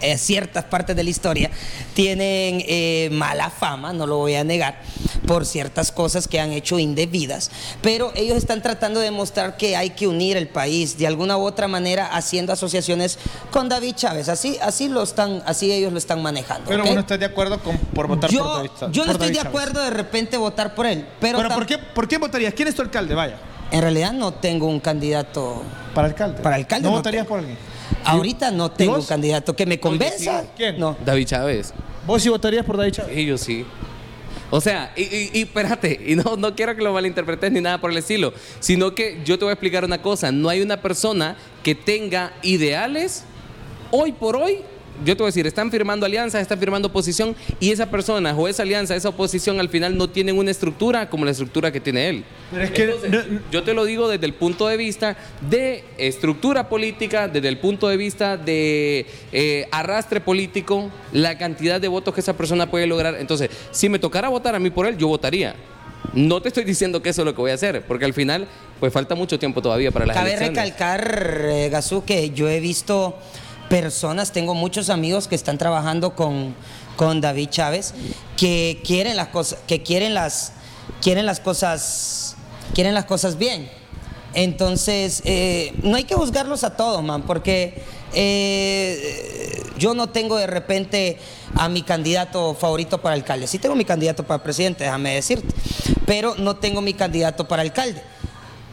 eh, 0.00 0.18
ciertas 0.18 0.64
partes 0.64 0.94
de 0.96 1.02
la 1.04 1.10
historia 1.10 1.50
tienen 1.94 2.62
eh, 2.66 3.08
mala 3.12 3.50
fama, 3.50 3.92
no 3.92 4.06
lo 4.06 4.18
voy 4.18 4.34
a 4.34 4.44
negar, 4.44 4.80
por 5.26 5.46
ciertas 5.46 5.92
cosas 5.92 6.28
que 6.28 6.38
han 6.40 6.52
hecho 6.52 6.78
indebidas, 6.78 7.50
pero 7.82 8.12
ellos 8.14 8.36
están 8.36 8.62
tratando 8.62 9.00
de 9.00 9.06
demostrar 9.06 9.56
que 9.56 9.76
hay 9.76 9.90
que 9.90 10.06
unir 10.06 10.36
el 10.36 10.48
país 10.48 10.98
de 10.98 11.06
alguna 11.06 11.36
u 11.36 11.44
otra 11.44 11.68
manera 11.68 12.06
haciendo 12.06 12.52
asociaciones 12.52 13.18
con 13.50 13.68
David 13.68 13.94
Chávez, 13.94 14.28
así, 14.28 14.56
así 14.62 14.88
lo 14.88 15.02
están, 15.02 15.42
así 15.46 15.72
ellos 15.72 15.92
lo 15.92 15.98
están 15.98 16.22
manejando. 16.22 16.68
Pero 16.68 16.84
¿ok? 16.84 16.90
uno 16.90 17.00
está 17.00 17.16
de 17.18 17.24
acuerdo 17.26 17.58
con, 17.60 17.76
por 17.78 18.06
votar 18.06 18.30
yo, 18.30 18.42
por 18.44 18.56
David 18.56 18.70
Chávez- 18.78 18.92
yo 18.92 19.04
no 19.06 19.12
estoy 19.12 19.28
David 19.28 19.38
de 19.38 19.44
Chávez. 19.44 19.48
acuerdo 19.48 19.82
de 19.82 19.90
repente 19.90 20.36
votar 20.36 20.74
por 20.74 20.86
él, 20.86 21.06
pero, 21.20 21.38
¿por 21.48 21.66
qué, 21.66 21.78
¿por 21.78 22.06
qué 22.08 22.18
votarías? 22.18 22.54
¿Quién 22.54 22.68
es 22.68 22.74
tu 22.74 22.82
alcalde? 22.82 23.14
Vaya, 23.14 23.36
en 23.70 23.80
realidad 23.80 24.12
no 24.12 24.32
tengo 24.32 24.66
un 24.66 24.80
candidato. 24.80 25.62
para 25.94 26.08
alcalde. 26.08 26.42
Para 26.42 26.56
alcalde 26.56 26.84
¿No, 26.84 26.90
no 26.90 26.96
votarías 26.98 27.22
tengo. 27.24 27.28
por 27.30 27.38
alguien? 27.40 27.58
Ahorita 28.04 28.50
no 28.50 28.70
tengo 28.70 28.92
un 28.92 28.98
vos? 28.98 29.06
candidato 29.08 29.54
que 29.56 29.66
me 29.66 29.78
convenza. 29.80 30.42
sí. 30.42 30.48
¿Quién? 30.56 30.78
No. 30.78 30.96
David 31.04 31.26
Chávez. 31.26 31.72
¿Vos 32.06 32.22
sí 32.22 32.28
votarías 32.28 32.64
por 32.64 32.76
David 32.76 32.92
Chávez? 32.92 33.16
Y 33.18 33.26
yo 33.26 33.36
sí. 33.38 33.64
O 34.50 34.60
sea, 34.60 34.92
y, 34.96 35.02
y- 35.02 35.30
y 35.34 35.42
espérate, 35.42 36.00
y 36.06 36.14
no, 36.14 36.36
no 36.36 36.54
quiero 36.54 36.76
que 36.76 36.82
lo 36.82 36.92
malinterpretes 36.92 37.50
ni 37.50 37.60
nada 37.60 37.80
por 37.80 37.90
el 37.90 37.96
estilo, 37.96 38.32
sino 38.60 38.94
que 38.94 39.20
yo 39.24 39.38
te 39.38 39.44
voy 39.44 39.50
a 39.50 39.54
explicar 39.54 39.84
una 39.84 40.00
cosa, 40.00 40.30
no 40.30 40.48
hay 40.48 40.62
una 40.62 40.80
persona 40.80 41.36
que 41.64 41.74
tenga 41.74 42.32
ideales 42.42 43.24
hoy 43.90 44.12
por 44.12 44.36
hoy 44.36 44.58
yo 45.04 45.16
te 45.16 45.22
voy 45.22 45.26
a 45.26 45.32
decir, 45.32 45.46
están 45.46 45.70
firmando 45.70 46.06
alianzas, 46.06 46.42
están 46.42 46.58
firmando 46.58 46.88
oposición 46.88 47.36
y 47.60 47.70
esa 47.70 47.90
persona 47.90 48.34
o 48.36 48.48
esa 48.48 48.62
alianza, 48.62 48.94
esa 48.96 49.08
oposición 49.10 49.60
al 49.60 49.68
final 49.68 49.96
no 49.96 50.08
tienen 50.08 50.38
una 50.38 50.50
estructura 50.50 51.08
como 51.10 51.24
la 51.24 51.30
estructura 51.32 51.70
que 51.72 51.80
tiene 51.80 52.08
él. 52.08 52.24
Pero 52.50 52.64
es 52.64 52.70
que 52.70 52.82
Entonces, 52.84 53.10
no- 53.10 53.40
yo 53.50 53.62
te 53.62 53.74
lo 53.74 53.84
digo 53.84 54.08
desde 54.08 54.26
el 54.26 54.34
punto 54.34 54.68
de 54.68 54.76
vista 54.76 55.16
de 55.48 55.84
estructura 55.98 56.68
política, 56.68 57.28
desde 57.28 57.48
el 57.48 57.58
punto 57.58 57.88
de 57.88 57.96
vista 57.96 58.36
de 58.36 59.06
eh, 59.32 59.68
arrastre 59.70 60.20
político, 60.20 60.90
la 61.12 61.36
cantidad 61.38 61.80
de 61.80 61.88
votos 61.88 62.14
que 62.14 62.20
esa 62.20 62.36
persona 62.36 62.70
puede 62.70 62.86
lograr. 62.86 63.16
Entonces, 63.18 63.50
si 63.70 63.88
me 63.88 63.98
tocara 63.98 64.28
votar 64.28 64.54
a 64.54 64.58
mí 64.58 64.70
por 64.70 64.86
él, 64.86 64.96
yo 64.96 65.08
votaría. 65.08 65.54
No 66.12 66.40
te 66.40 66.48
estoy 66.48 66.64
diciendo 66.64 67.02
que 67.02 67.08
eso 67.08 67.22
es 67.22 67.26
lo 67.26 67.34
que 67.34 67.40
voy 67.40 67.50
a 67.50 67.54
hacer, 67.54 67.82
porque 67.82 68.04
al 68.04 68.14
final, 68.14 68.46
pues 68.78 68.92
falta 68.92 69.14
mucho 69.14 69.38
tiempo 69.38 69.60
todavía 69.60 69.90
para 69.90 70.06
las 70.06 70.16
Cabe 70.16 70.30
elecciones. 70.34 70.56
recalcar, 70.56 71.40
eh, 71.50 71.68
Gazú, 71.68 72.04
que 72.04 72.30
yo 72.30 72.48
he 72.48 72.60
visto 72.60 73.16
personas, 73.68 74.32
tengo 74.32 74.54
muchos 74.54 74.90
amigos 74.90 75.28
que 75.28 75.34
están 75.34 75.58
trabajando 75.58 76.14
con, 76.14 76.54
con 76.96 77.20
David 77.20 77.48
Chávez, 77.50 77.94
que 78.36 78.80
quieren 78.84 79.16
las 79.16 79.28
cosas, 79.28 79.58
que 79.66 79.82
quieren 79.82 80.14
las, 80.14 80.52
quieren 81.02 81.26
las 81.26 81.40
cosas, 81.40 82.36
quieren 82.74 82.94
las 82.94 83.04
cosas 83.04 83.38
bien. 83.38 83.70
Entonces, 84.34 85.22
eh, 85.24 85.72
no 85.82 85.96
hay 85.96 86.04
que 86.04 86.14
juzgarlos 86.14 86.62
a 86.62 86.76
todos, 86.76 87.02
man, 87.02 87.22
porque 87.22 87.82
eh, 88.12 89.62
yo 89.78 89.94
no 89.94 90.08
tengo 90.08 90.36
de 90.36 90.46
repente 90.46 91.18
a 91.54 91.68
mi 91.68 91.82
candidato 91.82 92.54
favorito 92.54 93.00
para 93.00 93.14
alcalde. 93.14 93.46
Sí 93.46 93.58
tengo 93.58 93.74
mi 93.74 93.84
candidato 93.84 94.24
para 94.24 94.42
presidente, 94.42 94.84
déjame 94.84 95.14
decirte, 95.14 95.54
pero 96.04 96.34
no 96.36 96.56
tengo 96.56 96.82
mi 96.82 96.92
candidato 96.92 97.48
para 97.48 97.62
alcalde 97.62 98.02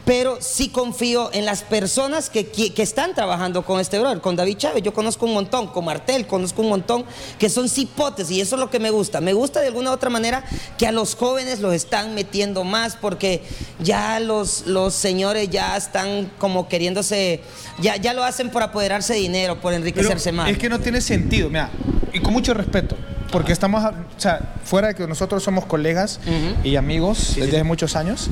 pero 0.04 0.36
sí 0.40 0.68
confío 0.68 1.30
en 1.32 1.46
las 1.46 1.62
personas 1.62 2.28
que, 2.28 2.46
que- 2.48 2.74
que 2.74 2.82
están 2.82 3.14
trabajando 3.14 3.64
con 3.64 3.80
este 3.80 3.98
brother, 3.98 4.20
con 4.20 4.36
David 4.36 4.56
Chávez. 4.58 4.82
Yo 4.82 4.92
conozco 4.92 5.24
un 5.24 5.32
montón, 5.34 5.68
con 5.68 5.84
Martel, 5.86 6.26
conozco 6.26 6.60
un 6.62 6.68
montón 6.68 7.04
que 7.38 7.48
son 7.48 7.68
cipotes 7.70 8.30
y 8.30 8.40
eso 8.40 8.56
es 8.56 8.60
lo 8.60 8.68
que 8.68 8.78
me 8.78 8.90
gusta. 8.90 9.20
Me 9.22 9.32
gusta 9.32 9.60
de 9.60 9.68
alguna 9.68 9.90
u 9.90 9.94
otra 9.94 10.10
manera 10.10 10.44
que 10.76 10.86
a 10.86 10.92
los 10.92 11.14
jóvenes 11.14 11.60
los 11.60 11.72
están 11.72 12.14
metiendo 12.14 12.64
más 12.64 12.96
porque 12.96 13.42
ya 13.80 14.20
los, 14.20 14.66
los 14.66 14.92
señores 14.94 15.48
ya 15.50 15.76
están 15.76 16.30
como 16.38 16.68
queriéndose, 16.68 17.40
ya, 17.80 17.96
ya 17.96 18.12
lo 18.12 18.24
hacen 18.24 18.50
por 18.50 18.62
apoderarse 18.62 19.14
de 19.14 19.20
dinero, 19.20 19.54
por 19.60 19.72
Pero 19.72 19.76
enriquecerse 19.76 20.32
más. 20.32 20.50
Es 20.50 20.58
que 20.58 20.68
no 20.68 20.80
tiene 20.80 21.00
sentido, 21.00 21.48
mira, 21.48 21.70
y 22.12 22.20
con 22.20 22.32
mucho 22.34 22.52
respeto, 22.52 22.96
porque 23.32 23.52
estamos, 23.52 23.82
o 23.82 24.20
sea, 24.20 24.54
fuera 24.64 24.88
de 24.88 24.94
que 24.94 25.06
nosotros 25.06 25.42
somos 25.42 25.64
colegas 25.64 26.20
y 26.62 26.76
amigos 26.76 27.32
desde 27.36 27.56
hace 27.56 27.64
muchos 27.64 27.96
años, 27.96 28.28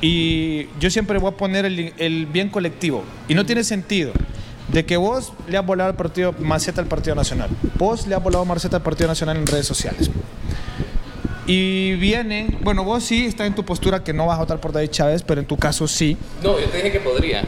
y 0.00 0.66
yo 0.78 0.90
siempre 0.90 1.18
voy 1.18 1.32
a 1.32 1.36
poner 1.36 1.64
el, 1.64 1.92
el 1.96 2.26
bien 2.26 2.48
colectivo, 2.50 3.04
y 3.28 3.34
no 3.34 3.46
tiene 3.46 3.64
sentido 3.64 4.12
de 4.68 4.84
que 4.84 4.96
vos 4.96 5.32
le 5.48 5.56
has 5.56 5.64
volado 5.64 5.90
al 5.90 5.96
partido 5.96 6.34
Maceta 6.38 6.80
al 6.80 6.88
Partido 6.88 7.14
Nacional, 7.14 7.48
vos 7.78 8.06
le 8.06 8.14
has 8.14 8.22
volado 8.22 8.44
Maceta 8.44 8.76
al 8.78 8.82
Partido 8.82 9.08
Nacional 9.08 9.36
en 9.36 9.46
redes 9.46 9.66
sociales. 9.66 10.10
Y 11.46 11.94
vienen, 11.94 12.58
bueno, 12.62 12.82
vos 12.82 13.04
sí 13.04 13.26
estás 13.26 13.46
en 13.46 13.54
tu 13.54 13.64
postura 13.64 14.02
que 14.02 14.12
no 14.12 14.26
vas 14.26 14.36
a 14.36 14.40
votar 14.40 14.60
por 14.60 14.72
David 14.72 14.88
Chávez, 14.90 15.22
pero 15.22 15.40
en 15.40 15.46
tu 15.46 15.56
caso 15.56 15.86
sí. 15.86 16.16
No, 16.42 16.58
yo 16.58 16.66
te 16.66 16.78
dije 16.78 16.90
que 16.90 17.00
podría. 17.00 17.44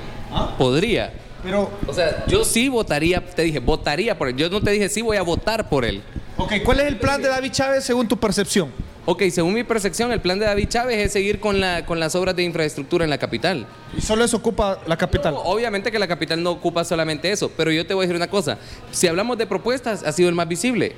Podría. 0.57 1.13
Pero, 1.43 1.69
O 1.87 1.93
sea, 1.93 2.25
yo 2.29 2.45
sí 2.45 2.69
votaría, 2.69 3.25
te 3.25 3.43
dije, 3.43 3.59
votaría 3.59 4.17
por 4.17 4.29
él. 4.29 4.37
Yo 4.37 4.49
no 4.51 4.61
te 4.61 4.71
dije 4.71 4.89
sí 4.89 5.03
voy 5.03 5.17
a 5.17 5.23
votar 5.23 5.69
por 5.69 5.85
él. 5.85 6.03
ok, 6.37 6.53
¿cuál 6.65 6.79
es 6.81 6.87
el 6.87 6.97
plan 6.97 7.21
de 7.21 7.29
David 7.29 7.51
Chávez 7.51 7.85
según 7.85 8.07
tu 8.07 8.17
percepción? 8.17 8.71
Ok, 9.11 9.23
según 9.31 9.55
mi 9.55 9.65
percepción, 9.65 10.13
el 10.13 10.21
plan 10.21 10.39
de 10.39 10.45
David 10.45 10.69
Chávez 10.69 10.99
es 10.99 11.13
seguir 11.13 11.41
con, 11.41 11.61
la, 11.61 11.87
con 11.87 11.99
las 11.99 12.15
obras 12.15 12.37
de 12.37 12.43
infraestructura 12.43 13.05
en 13.05 13.11
la 13.11 13.17
capital. 13.17 13.67
Y 13.97 14.03
solo 14.03 14.23
eso 14.23 14.37
ocupa 14.37 14.81
la 14.87 14.99
capital. 14.99 15.33
No, 15.33 15.41
obviamente 15.41 15.91
que 15.91 15.99
la 15.99 16.07
capital 16.07 16.43
no 16.43 16.51
ocupa 16.51 16.85
solamente 16.85 17.33
eso, 17.33 17.51
pero 17.57 17.73
yo 17.73 17.87
te 17.87 17.95
voy 17.95 18.03
a 18.03 18.07
decir 18.07 18.17
una 18.17 18.29
cosa. 18.29 18.59
Si 18.91 19.07
hablamos 19.07 19.39
de 19.39 19.47
propuestas, 19.47 20.03
ha 20.03 20.13
sido 20.13 20.29
el 20.29 20.35
más 20.35 20.47
visible. 20.47 20.93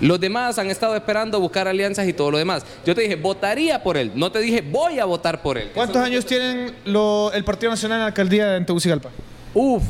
Los 0.00 0.20
demás 0.20 0.56
han 0.60 0.70
estado 0.70 0.94
esperando 0.94 1.40
buscar 1.40 1.66
alianzas 1.66 2.06
y 2.06 2.12
todo 2.12 2.30
lo 2.30 2.38
demás. 2.38 2.64
Yo 2.86 2.94
te 2.94 3.00
dije, 3.00 3.16
votaría 3.16 3.82
por 3.82 3.96
él. 3.96 4.12
No 4.14 4.30
te 4.30 4.38
dije, 4.38 4.60
voy 4.62 5.00
a 5.00 5.04
votar 5.04 5.42
por 5.42 5.58
él. 5.58 5.72
¿Cuántos 5.74 5.96
años 6.00 6.24
tienen 6.24 6.72
lo- 6.84 7.32
el 7.32 7.42
Partido 7.42 7.70
Nacional 7.70 7.96
en 7.96 8.00
la 8.02 8.06
alcaldía 8.06 8.56
en 8.56 8.64
Tegucigalpa? 8.66 9.10
Uf, 9.52 9.82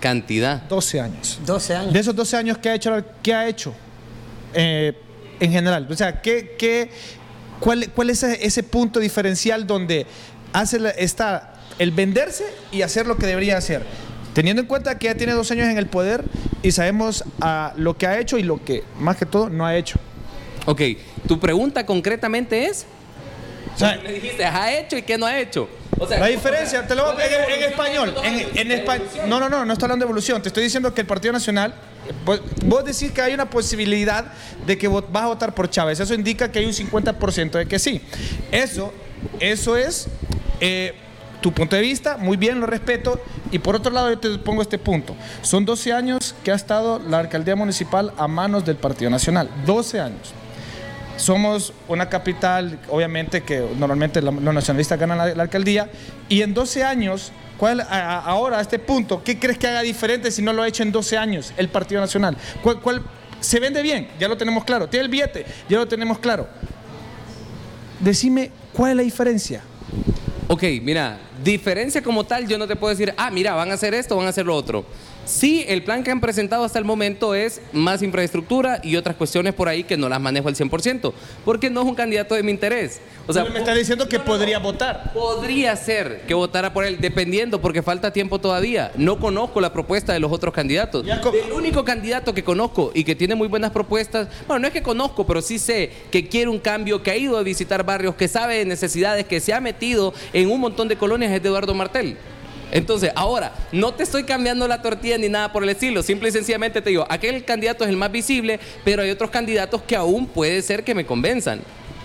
cantidad. 0.00 0.60
12 0.68 1.00
años. 1.00 1.40
12 1.46 1.74
años. 1.76 1.92
De 1.94 2.00
esos 2.00 2.14
12 2.14 2.36
años, 2.36 2.58
¿qué 2.58 2.68
ha 2.68 2.74
hecho, 2.74 2.92
qué 3.22 3.32
ha 3.32 3.48
hecho 3.48 3.72
eh, 4.52 4.92
en 5.40 5.52
general? 5.52 5.86
O 5.90 5.96
sea, 5.96 6.20
¿qué, 6.20 6.54
qué, 6.58 6.90
cuál, 7.60 7.90
cuál 7.94 8.10
es 8.10 8.22
ese, 8.22 8.62
punto 8.62 9.00
diferencial 9.00 9.66
donde 9.66 10.06
hace 10.52 10.78
está 10.98 11.54
el 11.78 11.90
venderse 11.90 12.44
y 12.72 12.82
hacer 12.82 13.06
lo 13.06 13.16
que 13.16 13.26
debería 13.26 13.56
hacer? 13.56 13.82
Teniendo 14.34 14.62
en 14.62 14.68
cuenta 14.68 14.98
que 14.98 15.06
ya 15.06 15.14
tiene 15.14 15.32
dos 15.32 15.50
años 15.50 15.68
en 15.68 15.78
el 15.78 15.86
poder 15.86 16.24
y 16.62 16.72
sabemos 16.72 17.24
ah, 17.40 17.72
lo 17.76 17.96
que 17.96 18.06
ha 18.06 18.18
hecho 18.18 18.36
y 18.38 18.42
lo 18.42 18.64
que, 18.64 18.82
más 18.98 19.16
que 19.16 19.26
todo, 19.26 19.48
no 19.48 19.64
ha 19.64 19.76
hecho. 19.76 19.98
Ok, 20.66 20.80
tu 21.28 21.38
pregunta 21.38 21.86
concretamente 21.86 22.66
es... 22.66 22.86
O 23.74 23.78
sea, 23.78 24.00
me 24.02 24.12
dijiste, 24.12 24.44
¿ha 24.44 24.78
hecho 24.78 24.96
y 24.96 25.02
qué 25.02 25.16
no 25.18 25.26
ha 25.26 25.38
hecho? 25.38 25.68
O 25.98 26.06
sea, 26.08 26.18
La 26.18 26.26
diferencia, 26.26 26.86
te 26.86 26.94
lo 26.94 27.04
voy 27.04 27.12
a 27.12 27.14
¿cuál 27.14 27.28
es 27.30 27.48
en, 27.48 27.62
en 27.62 27.70
español. 27.70 28.14
En, 28.24 28.72
en. 28.72 29.28
No, 29.30 29.38
no, 29.40 29.48
no, 29.48 29.64
no 29.64 29.72
estoy 29.72 29.86
hablando 29.86 30.04
de 30.04 30.08
evolución. 30.08 30.42
Te 30.42 30.48
estoy 30.48 30.64
diciendo 30.64 30.92
que 30.92 31.02
el 31.02 31.06
Partido 31.06 31.32
Nacional. 31.32 31.74
Vos, 32.24 32.40
vos 32.64 32.84
decís 32.84 33.12
que 33.12 33.22
hay 33.22 33.32
una 33.32 33.48
posibilidad 33.48 34.26
de 34.66 34.76
que 34.76 34.90
vot- 34.90 35.06
vas 35.10 35.22
a 35.22 35.26
votar 35.28 35.54
por 35.54 35.70
Chávez. 35.70 36.00
Eso 36.00 36.12
indica 36.14 36.50
que 36.50 36.58
hay 36.58 36.66
un 36.66 36.72
50% 36.72 37.52
de 37.52 37.66
que 37.66 37.78
sí. 37.78 38.00
Eso, 38.50 38.92
eso 39.40 39.76
es 39.76 40.08
eh, 40.60 40.94
tu 41.40 41.52
punto 41.52 41.76
de 41.76 41.82
vista. 41.82 42.16
Muy 42.16 42.36
bien, 42.36 42.60
lo 42.60 42.66
respeto. 42.66 43.20
Y 43.52 43.60
por 43.60 43.76
otro 43.76 43.92
lado, 43.92 44.10
yo 44.10 44.18
te 44.18 44.36
pongo 44.38 44.62
este 44.62 44.78
punto. 44.78 45.14
Son 45.42 45.64
12 45.64 45.92
años 45.92 46.34
que 46.42 46.50
ha 46.50 46.56
estado 46.56 46.98
la 46.98 47.20
alcaldía 47.20 47.54
municipal 47.56 48.12
a 48.18 48.26
manos 48.26 48.64
del 48.64 48.76
Partido 48.76 49.10
Nacional. 49.10 49.48
12 49.64 50.00
años. 50.00 50.34
Somos 51.16 51.72
una 51.88 52.08
capital, 52.08 52.78
obviamente, 52.88 53.42
que 53.42 53.64
normalmente 53.78 54.20
los 54.20 54.34
nacionalistas 54.34 54.98
ganan 54.98 55.18
la, 55.18 55.42
alcaldía. 55.42 55.88
Y 56.28 56.42
en 56.42 56.54
12 56.54 56.82
años, 56.82 57.32
¿cuál, 57.56 57.80
ahora, 57.88 58.58
a 58.58 58.60
este 58.60 58.78
punto, 58.78 59.22
¿qué 59.22 59.38
crees 59.38 59.58
que 59.58 59.68
haga 59.68 59.82
diferente 59.82 60.30
si 60.30 60.42
no 60.42 60.52
lo 60.52 60.62
ha 60.62 60.68
hecho 60.68 60.82
en 60.82 60.92
12 60.92 61.16
años 61.16 61.52
el 61.56 61.68
Partido 61.68 62.00
Nacional? 62.00 62.36
¿Cuál, 62.62 62.80
cuál- 62.80 63.02
se 63.40 63.60
vende 63.60 63.82
bien? 63.82 64.08
Ya 64.18 64.26
lo 64.26 64.36
tenemos 64.36 64.64
claro. 64.64 64.88
Tiene 64.88 65.04
el 65.04 65.10
billete, 65.10 65.44
ya 65.68 65.78
lo 65.78 65.86
tenemos 65.86 66.18
claro. 66.18 66.48
Decime, 68.00 68.50
¿cuál 68.72 68.92
es 68.92 68.96
la 68.96 69.02
diferencia? 69.02 69.62
Ok, 70.48 70.62
mira, 70.82 71.18
diferencia 71.42 72.02
como 72.02 72.24
tal, 72.24 72.46
yo 72.46 72.58
no 72.58 72.66
te 72.66 72.76
puedo 72.76 72.90
decir, 72.90 73.14
ah, 73.16 73.30
mira, 73.30 73.54
van 73.54 73.70
a 73.70 73.74
hacer 73.74 73.94
esto, 73.94 74.16
van 74.16 74.26
a 74.26 74.30
hacer 74.30 74.44
lo 74.46 74.54
otro. 74.54 74.84
Sí, 75.26 75.64
el 75.68 75.82
plan 75.82 76.02
que 76.02 76.10
han 76.10 76.20
presentado 76.20 76.64
hasta 76.64 76.78
el 76.78 76.84
momento 76.84 77.34
es 77.34 77.60
más 77.72 78.02
infraestructura 78.02 78.80
y 78.82 78.96
otras 78.96 79.16
cuestiones 79.16 79.54
por 79.54 79.68
ahí 79.68 79.84
que 79.84 79.96
no 79.96 80.08
las 80.08 80.20
manejo 80.20 80.48
al 80.48 80.54
100%, 80.54 81.12
porque 81.44 81.70
no 81.70 81.80
es 81.82 81.86
un 81.86 81.94
candidato 81.94 82.34
de 82.34 82.42
mi 82.42 82.50
interés. 82.50 83.00
O 83.26 83.32
sea, 83.32 83.44
me 83.44 83.58
está 83.58 83.74
diciendo 83.74 84.06
que 84.08 84.20
podría 84.20 84.58
votar. 84.58 85.12
podría 85.14 85.74
ser 85.76 86.22
que 86.26 86.34
votara 86.34 86.74
por 86.74 86.84
él, 86.84 86.98
dependiendo, 87.00 87.60
porque 87.60 87.82
falta 87.82 88.12
tiempo 88.12 88.38
todavía. 88.38 88.92
No 88.96 89.18
conozco 89.18 89.60
la 89.60 89.72
propuesta 89.72 90.12
de 90.12 90.20
los 90.20 90.30
otros 90.30 90.52
candidatos. 90.52 91.06
El 91.06 91.52
único 91.52 91.84
candidato 91.84 92.34
que 92.34 92.44
conozco 92.44 92.92
y 92.94 93.04
que 93.04 93.14
tiene 93.14 93.34
muy 93.34 93.48
buenas 93.48 93.70
propuestas, 93.70 94.28
bueno, 94.46 94.60
no 94.60 94.66
es 94.66 94.72
que 94.72 94.82
conozco, 94.82 95.26
pero 95.26 95.40
sí 95.40 95.58
sé 95.58 95.90
que 96.10 96.28
quiere 96.28 96.50
un 96.50 96.58
cambio, 96.58 97.02
que 97.02 97.10
ha 97.10 97.16
ido 97.16 97.38
a 97.38 97.42
visitar 97.42 97.84
barrios, 97.84 98.14
que 98.14 98.28
sabe 98.28 98.58
de 98.58 98.66
necesidades, 98.66 99.24
que 99.24 99.40
se 99.40 99.54
ha 99.54 99.60
metido 99.60 100.12
en 100.32 100.50
un 100.50 100.60
montón 100.60 100.88
de 100.88 100.96
colonias, 100.96 101.32
es 101.32 101.42
de 101.42 101.48
Eduardo 101.48 101.74
Martel. 101.74 102.18
Entonces, 102.74 103.12
ahora, 103.14 103.52
no 103.72 103.94
te 103.94 104.02
estoy 104.02 104.24
cambiando 104.24 104.68
la 104.68 104.82
tortilla 104.82 105.16
ni 105.16 105.28
nada 105.30 105.52
por 105.52 105.62
el 105.62 105.68
estilo, 105.70 106.02
simple 106.02 106.28
y 106.28 106.32
sencillamente 106.32 106.82
te 106.82 106.90
digo, 106.90 107.06
aquel 107.08 107.44
candidato 107.44 107.84
es 107.84 107.90
el 107.90 107.96
más 107.96 108.10
visible, 108.12 108.60
pero 108.84 109.00
hay 109.02 109.10
otros 109.10 109.30
candidatos 109.30 109.80
que 109.82 109.94
aún 109.96 110.26
puede 110.26 110.60
ser 110.60 110.84
que 110.84 110.92
me 110.94 111.06
convenzan. 111.06 111.60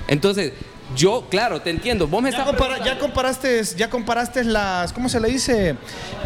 Entonces, 0.07 0.53
yo, 0.95 1.26
claro, 1.30 1.59
te 1.61 1.72
entiendo, 1.72 2.07
vos 2.07 2.22
me 2.22 2.32
¿Ya, 2.32 2.38
estás 2.38 2.47
compara- 2.55 2.84
ya 2.86 2.97
comparaste, 2.99 3.63
ya 3.76 3.89
comparaste 3.89 4.43
las, 4.43 4.93
¿cómo 4.93 5.09
se 5.09 5.20
le 5.20 5.30
dice? 5.30 5.76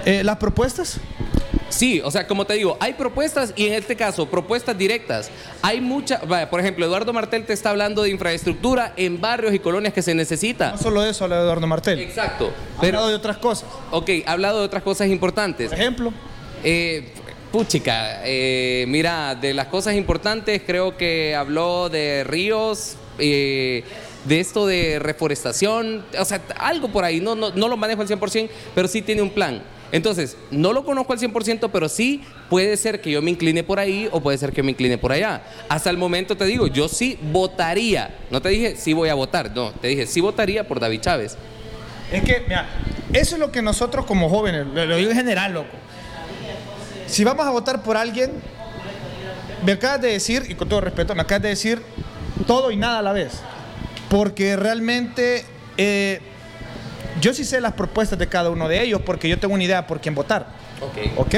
Eh, 0.05 0.23
las 0.23 0.37
propuestas. 0.37 0.99
Sí, 1.73 2.01
o 2.03 2.11
sea, 2.11 2.27
como 2.27 2.45
te 2.45 2.53
digo, 2.53 2.77
hay 2.79 2.93
propuestas 2.93 3.51
y 3.55 3.65
en 3.65 3.73
este 3.73 3.95
caso, 3.95 4.27
propuestas 4.27 4.77
directas. 4.77 5.31
Hay 5.61 5.81
muchas, 5.81 6.21
por 6.49 6.59
ejemplo, 6.59 6.85
Eduardo 6.85 7.11
Martel 7.13 7.45
te 7.45 7.53
está 7.53 7.71
hablando 7.71 8.03
de 8.03 8.09
infraestructura 8.09 8.93
en 8.95 9.19
barrios 9.19 9.53
y 9.53 9.59
colonias 9.59 9.93
que 9.93 10.01
se 10.03 10.13
necesita. 10.13 10.71
No 10.73 10.77
solo 10.77 11.03
eso 11.03 11.23
habla 11.23 11.39
Eduardo 11.39 11.65
Martel. 11.65 11.99
Exacto. 11.99 12.53
Ha 12.77 12.81
Pero, 12.81 12.97
hablado 12.99 13.09
de 13.09 13.15
otras 13.15 13.37
cosas. 13.37 13.67
ok, 13.91 14.09
ha 14.25 14.31
hablado 14.33 14.59
de 14.59 14.65
otras 14.65 14.83
cosas 14.83 15.07
importantes. 15.07 15.69
Por 15.69 15.79
ejemplo. 15.79 16.13
Eh, 16.63 17.11
puchica, 17.51 18.21
eh, 18.23 18.85
mira, 18.87 19.35
de 19.35 19.53
las 19.53 19.67
cosas 19.67 19.95
importantes 19.95 20.61
creo 20.65 20.95
que 20.97 21.35
habló 21.35 21.89
de 21.89 22.23
ríos, 22.23 22.95
eh, 23.19 23.83
de 24.25 24.39
esto 24.39 24.65
de 24.65 24.99
reforestación, 24.99 26.05
o 26.17 26.25
sea, 26.25 26.41
algo 26.57 26.87
por 26.87 27.03
ahí, 27.03 27.19
no, 27.19 27.35
no, 27.35 27.51
no 27.51 27.67
lo 27.67 27.77
manejo 27.77 28.01
al 28.01 28.07
100%, 28.07 28.49
pero 28.73 28.87
sí 28.87 29.01
tiene 29.01 29.21
un 29.21 29.29
plan. 29.29 29.61
Entonces, 29.93 30.37
no 30.49 30.73
lo 30.73 30.83
conozco 30.83 31.13
al 31.13 31.19
100%, 31.19 31.69
pero 31.71 31.87
sí 31.87 32.23
puede 32.49 32.77
ser 32.77 32.99
que 32.99 33.11
yo 33.11 33.21
me 33.21 33.29
incline 33.29 33.63
por 33.63 33.77
ahí 33.77 34.09
o 34.11 34.21
puede 34.21 34.39
ser 34.39 34.51
que 34.51 34.63
me 34.63 34.71
incline 34.71 34.97
por 34.97 35.11
allá. 35.11 35.43
Hasta 35.69 35.91
el 35.91 35.97
momento 35.97 36.35
te 36.35 36.45
digo, 36.45 36.65
yo 36.65 36.87
sí 36.87 37.19
votaría, 37.31 38.17
no 38.31 38.41
te 38.41 38.49
dije 38.49 38.75
sí 38.75 38.93
voy 38.93 39.09
a 39.09 39.13
votar, 39.13 39.55
no, 39.55 39.71
te 39.71 39.89
dije 39.89 40.07
sí 40.07 40.19
votaría 40.19 40.67
por 40.67 40.79
David 40.79 40.99
Chávez. 40.99 41.37
Es 42.11 42.23
que, 42.23 42.41
mira, 42.47 42.67
eso 43.13 43.35
es 43.35 43.39
lo 43.39 43.51
que 43.51 43.61
nosotros 43.61 44.07
como 44.07 44.29
jóvenes, 44.29 44.65
lo, 44.65 44.95
digo 44.95 45.11
en 45.11 45.15
general, 45.15 45.53
loco. 45.53 45.77
Si 47.05 47.23
vamos 47.23 47.45
a 47.45 47.51
votar 47.51 47.83
por 47.83 47.95
alguien, 47.95 48.31
me 49.63 49.73
acabas 49.73 50.01
de 50.01 50.07
decir, 50.07 50.47
y 50.49 50.55
con 50.55 50.67
todo 50.69 50.81
respeto, 50.81 51.13
me 51.13 51.21
acabas 51.21 51.43
de 51.43 51.49
decir 51.49 51.83
todo 52.47 52.71
y 52.71 52.77
nada 52.77 52.97
a 52.97 53.01
la 53.03 53.13
vez. 53.13 53.41
Porque 54.09 54.55
realmente 54.55 55.45
eh, 55.77 56.19
yo 57.21 57.33
sí 57.33 57.45
sé 57.45 57.61
las 57.61 57.73
propuestas 57.73 58.19
de 58.19 58.27
cada 58.27 58.49
uno 58.49 58.67
de 58.67 58.83
ellos 58.83 59.01
porque 59.05 59.29
yo 59.29 59.39
tengo 59.39 59.53
una 59.53 59.63
idea 59.63 59.87
por 59.87 60.01
quién 60.01 60.15
votar. 60.15 60.47
Ok. 60.81 61.17
¿Ok? 61.17 61.35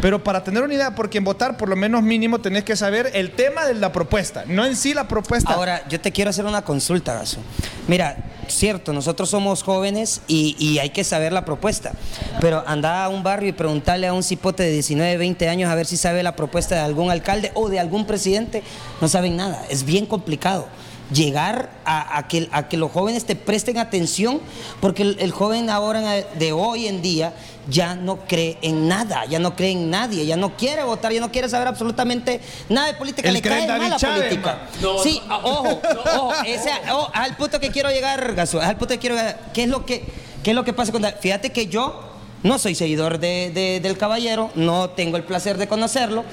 Pero 0.00 0.24
para 0.24 0.42
tener 0.42 0.62
una 0.62 0.74
idea 0.74 0.94
por 0.94 1.10
quién 1.10 1.24
votar, 1.24 1.56
por 1.56 1.68
lo 1.68 1.76
menos 1.76 2.02
mínimo 2.02 2.40
tenés 2.40 2.64
que 2.64 2.74
saber 2.74 3.10
el 3.14 3.32
tema 3.32 3.64
de 3.64 3.74
la 3.74 3.92
propuesta, 3.92 4.44
no 4.46 4.64
en 4.64 4.74
sí 4.76 4.94
la 4.94 5.06
propuesta. 5.06 5.52
Ahora, 5.52 5.86
yo 5.88 6.00
te 6.00 6.10
quiero 6.10 6.30
hacer 6.30 6.44
una 6.44 6.62
consulta, 6.62 7.14
Gaso. 7.14 7.38
Mira, 7.86 8.16
cierto, 8.48 8.92
nosotros 8.92 9.30
somos 9.30 9.62
jóvenes 9.62 10.22
y, 10.26 10.56
y 10.58 10.78
hay 10.78 10.90
que 10.90 11.04
saber 11.04 11.32
la 11.32 11.44
propuesta. 11.44 11.92
Pero 12.40 12.64
anda 12.66 13.04
a 13.04 13.08
un 13.08 13.22
barrio 13.22 13.50
y 13.50 13.52
preguntarle 13.52 14.06
a 14.06 14.12
un 14.12 14.22
cipote 14.22 14.62
de 14.64 14.72
19, 14.72 15.16
20 15.16 15.48
años 15.48 15.70
a 15.70 15.74
ver 15.74 15.86
si 15.86 15.96
sabe 15.96 16.22
la 16.22 16.34
propuesta 16.34 16.74
de 16.74 16.80
algún 16.80 17.10
alcalde 17.10 17.52
o 17.54 17.68
de 17.68 17.78
algún 17.78 18.06
presidente. 18.06 18.62
No 19.00 19.08
saben 19.08 19.36
nada. 19.36 19.64
Es 19.70 19.84
bien 19.84 20.06
complicado 20.06 20.66
llegar 21.12 21.70
a, 21.84 22.18
a 22.18 22.28
que, 22.28 22.48
a 22.52 22.68
que 22.68 22.76
los 22.76 22.90
jóvenes 22.92 23.24
te 23.24 23.34
presten 23.36 23.78
atención, 23.78 24.40
porque 24.80 25.02
el, 25.02 25.16
el 25.20 25.30
joven 25.32 25.70
ahora 25.70 26.00
de 26.00 26.52
hoy 26.52 26.86
en 26.86 27.00
día 27.02 27.32
ya 27.68 27.94
no 27.94 28.20
cree 28.26 28.58
en 28.62 28.88
nada, 28.88 29.24
ya 29.26 29.38
no 29.38 29.54
cree 29.56 29.72
en 29.72 29.90
nadie, 29.90 30.24
ya 30.26 30.36
no 30.36 30.56
quiere 30.56 30.82
votar, 30.84 31.12
ya 31.12 31.20
no 31.20 31.30
quiere 31.30 31.48
saber 31.48 31.68
absolutamente 31.68 32.40
nada 32.68 32.86
de 32.88 32.94
política, 32.94 33.30
le 33.30 33.42
cae 33.42 33.66
mal 33.78 33.90
la 33.90 33.98
política. 33.98 34.58
sí, 35.02 35.20
ah, 35.28 35.40
ojo, 35.42 35.80
ojo, 36.16 36.32
ese, 36.46 36.70
oh, 36.92 37.08
al 37.12 37.36
punto 37.36 37.60
que 37.60 37.70
quiero 37.70 37.90
llegar, 37.90 38.34
Gaso, 38.34 38.60
al 38.60 38.76
punto 38.76 38.94
que 38.94 38.98
quiero 38.98 39.16
llegar, 39.16 39.38
¿qué 39.52 39.64
es 39.64 39.68
lo 39.68 39.84
que, 39.84 40.02
qué 40.42 40.50
es 40.50 40.56
lo 40.56 40.64
que 40.64 40.72
pasa 40.72 40.92
con? 40.92 41.04
Fíjate 41.20 41.52
que 41.52 41.66
yo 41.66 42.02
no 42.42 42.58
soy 42.58 42.74
seguidor 42.74 43.18
de- 43.18 43.50
de- 43.52 43.80
del 43.80 43.98
caballero, 43.98 44.50
no 44.54 44.90
tengo 44.90 45.16
el 45.16 45.24
placer 45.24 45.58
de 45.58 45.66
conocerlo. 45.68 46.24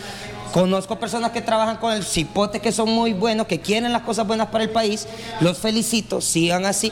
Conozco 0.53 0.97
personas 0.97 1.31
que 1.31 1.41
trabajan 1.41 1.77
con 1.77 1.93
el 1.93 2.03
cipote 2.03 2.59
que 2.61 2.71
son 2.71 2.89
muy 2.89 3.13
buenos, 3.13 3.47
que 3.47 3.59
quieren 3.59 3.91
las 3.91 4.03
cosas 4.03 4.25
buenas 4.25 4.47
para 4.47 4.63
el 4.63 4.69
país. 4.69 5.07
Los 5.41 5.57
felicito, 5.57 6.21
sigan 6.21 6.65
así. 6.65 6.91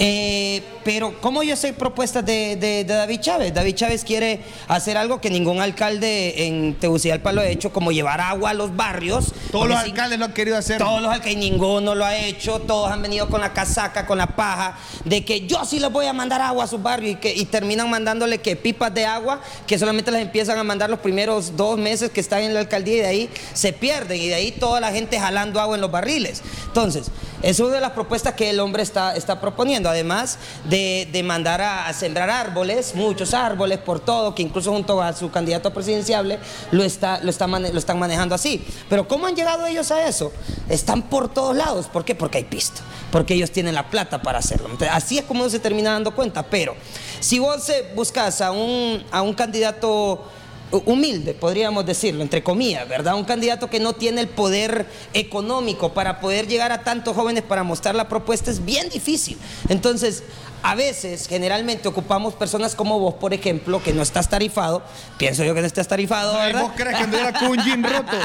Eh, 0.00 0.62
pero, 0.84 1.18
¿cómo 1.20 1.42
yo 1.42 1.56
sé 1.56 1.72
propuestas 1.72 2.26
de, 2.26 2.56
de- 2.56 2.84
de 2.84 2.94
David 2.94 3.20
Chávez? 3.20 3.54
David 3.54 3.74
Chávez 3.74 4.04
quiere 4.04 4.40
hacer 4.68 4.98
algo 4.98 5.20
que 5.20 5.30
ningún 5.30 5.60
alcalde 5.60 6.46
en 6.46 6.74
Tegucigalpa 6.74 7.32
lo 7.32 7.40
ha 7.40 7.46
hecho, 7.46 7.72
como 7.72 7.90
llevar 7.92 8.20
agua 8.20 8.50
a 8.50 8.54
los 8.54 8.76
barrios. 8.76 9.32
Todos 9.50 9.68
los 9.68 9.78
alcaldes 9.78 10.18
lo 10.18 10.26
han 10.26 10.34
querido 10.34 10.56
hacer. 10.58 10.78
todos 10.78 11.00
los 11.00 11.10
alcaldes, 11.10 11.36
ninguno 11.38 11.94
lo 11.94 12.04
ha 12.04 12.16
hecho, 12.16 12.58
todos 12.60 12.90
han 12.90 13.00
venido 13.02 13.28
con 13.28 13.40
la 13.40 13.52
casaca, 13.52 14.04
con 14.06 14.18
la 14.18 14.26
paja, 14.26 14.76
de 15.04 15.24
que 15.24 15.46
yo 15.46 15.64
sí 15.64 15.78
les 15.80 15.90
voy 15.90 16.06
a 16.06 16.12
mandar 16.12 16.40
agua 16.42 16.64
a 16.64 16.66
sus 16.66 16.82
barrios 16.82 17.12
y, 17.12 17.16
que, 17.16 17.32
y 17.34 17.44
terminan 17.46 17.88
mandándole 17.88 18.38
que 18.38 18.56
pipas 18.56 18.92
de 18.92 19.06
agua, 19.06 19.40
que 19.66 19.78
solamente 19.78 20.10
las 20.10 20.20
empiezan 20.20 20.58
a 20.58 20.64
mandar 20.64 20.90
los 20.90 20.98
primeros 20.98 21.56
dos 21.56 21.78
meses 21.78 22.10
que 22.10 22.20
están 22.20 22.42
en 22.42 22.52
la 22.52 22.60
alcaldía 22.60 22.94
y 22.96 23.00
de 23.00 23.06
ahí 23.06 23.30
se 23.54 23.72
pierden 23.72 24.20
y 24.20 24.26
de 24.28 24.34
ahí 24.34 24.52
toda 24.52 24.80
la 24.80 24.90
gente 24.92 25.18
jalando 25.18 25.60
agua 25.60 25.76
en 25.76 25.80
los 25.80 25.90
barriles. 25.90 26.42
Entonces, 26.66 27.06
es 27.44 27.60
una 27.60 27.74
de 27.74 27.80
las 27.80 27.90
propuestas 27.90 28.34
que 28.34 28.50
el 28.50 28.58
hombre 28.60 28.82
está, 28.82 29.14
está 29.14 29.40
proponiendo, 29.40 29.88
además 29.88 30.38
de, 30.64 31.08
de 31.12 31.22
mandar 31.22 31.60
a, 31.60 31.92
sembrar 31.92 32.30
árboles, 32.30 32.94
muchos 32.94 33.34
árboles 33.34 33.78
por 33.78 34.00
todo, 34.00 34.34
que 34.34 34.42
incluso 34.42 34.72
junto 34.72 35.02
a 35.02 35.12
su 35.12 35.30
candidato 35.30 35.72
presidenciable 35.72 36.38
lo, 36.70 36.82
está, 36.82 37.20
lo, 37.22 37.28
está 37.30 37.46
mane- 37.46 37.72
lo 37.72 37.78
están 37.78 37.98
manejando 37.98 38.34
así. 38.34 38.66
Pero 38.88 39.06
¿cómo 39.06 39.26
han 39.26 39.36
llegado 39.36 39.66
ellos 39.66 39.90
a 39.90 40.06
eso? 40.06 40.32
Están 40.68 41.02
por 41.02 41.32
todos 41.32 41.54
lados. 41.54 41.86
¿Por 41.86 42.04
qué? 42.04 42.14
Porque 42.14 42.38
hay 42.38 42.44
pista. 42.44 42.80
Porque 43.12 43.34
ellos 43.34 43.50
tienen 43.50 43.74
la 43.74 43.90
plata 43.90 44.22
para 44.22 44.38
hacerlo. 44.38 44.68
Así 44.90 45.18
es 45.18 45.24
como 45.24 45.42
uno 45.42 45.50
se 45.50 45.58
termina 45.58 45.92
dando 45.92 46.14
cuenta. 46.14 46.42
Pero 46.44 46.74
si 47.20 47.38
vos 47.38 47.68
eh, 47.68 47.92
buscas 47.94 48.40
a 48.40 48.50
un, 48.52 49.04
a 49.12 49.22
un 49.22 49.34
candidato 49.34 50.24
humilde, 50.70 51.34
podríamos 51.34 51.86
decirlo, 51.86 52.22
entre 52.22 52.42
comillas, 52.42 52.88
¿verdad? 52.88 53.14
Un 53.14 53.24
candidato 53.24 53.70
que 53.70 53.80
no 53.80 53.92
tiene 53.92 54.20
el 54.20 54.28
poder 54.28 54.86
económico 55.12 55.92
para 55.92 56.20
poder 56.20 56.46
llegar 56.48 56.72
a 56.72 56.82
tantos 56.82 57.14
jóvenes 57.14 57.42
para 57.42 57.62
mostrar 57.62 57.94
la 57.94 58.08
propuesta 58.08 58.50
es 58.50 58.64
bien 58.64 58.88
difícil. 58.88 59.38
Entonces, 59.68 60.24
a 60.64 60.74
veces, 60.74 61.28
generalmente 61.28 61.86
ocupamos 61.88 62.32
personas 62.32 62.74
como 62.74 62.98
vos, 62.98 63.16
por 63.16 63.34
ejemplo, 63.34 63.82
que 63.82 63.92
no 63.92 64.00
estás 64.00 64.30
tarifado. 64.30 64.82
Pienso 65.18 65.44
yo 65.44 65.54
que 65.54 65.60
no 65.60 65.66
estás 65.66 65.86
tarifado, 65.88 66.38
¿verdad? 66.38 66.62
¿Vos 66.62 66.72
crees 66.74 66.96
que 66.96 67.02
anduviera 67.02 67.38
con 67.38 67.48
un 67.48 67.58
jean 67.62 67.84
roto? 67.84 68.16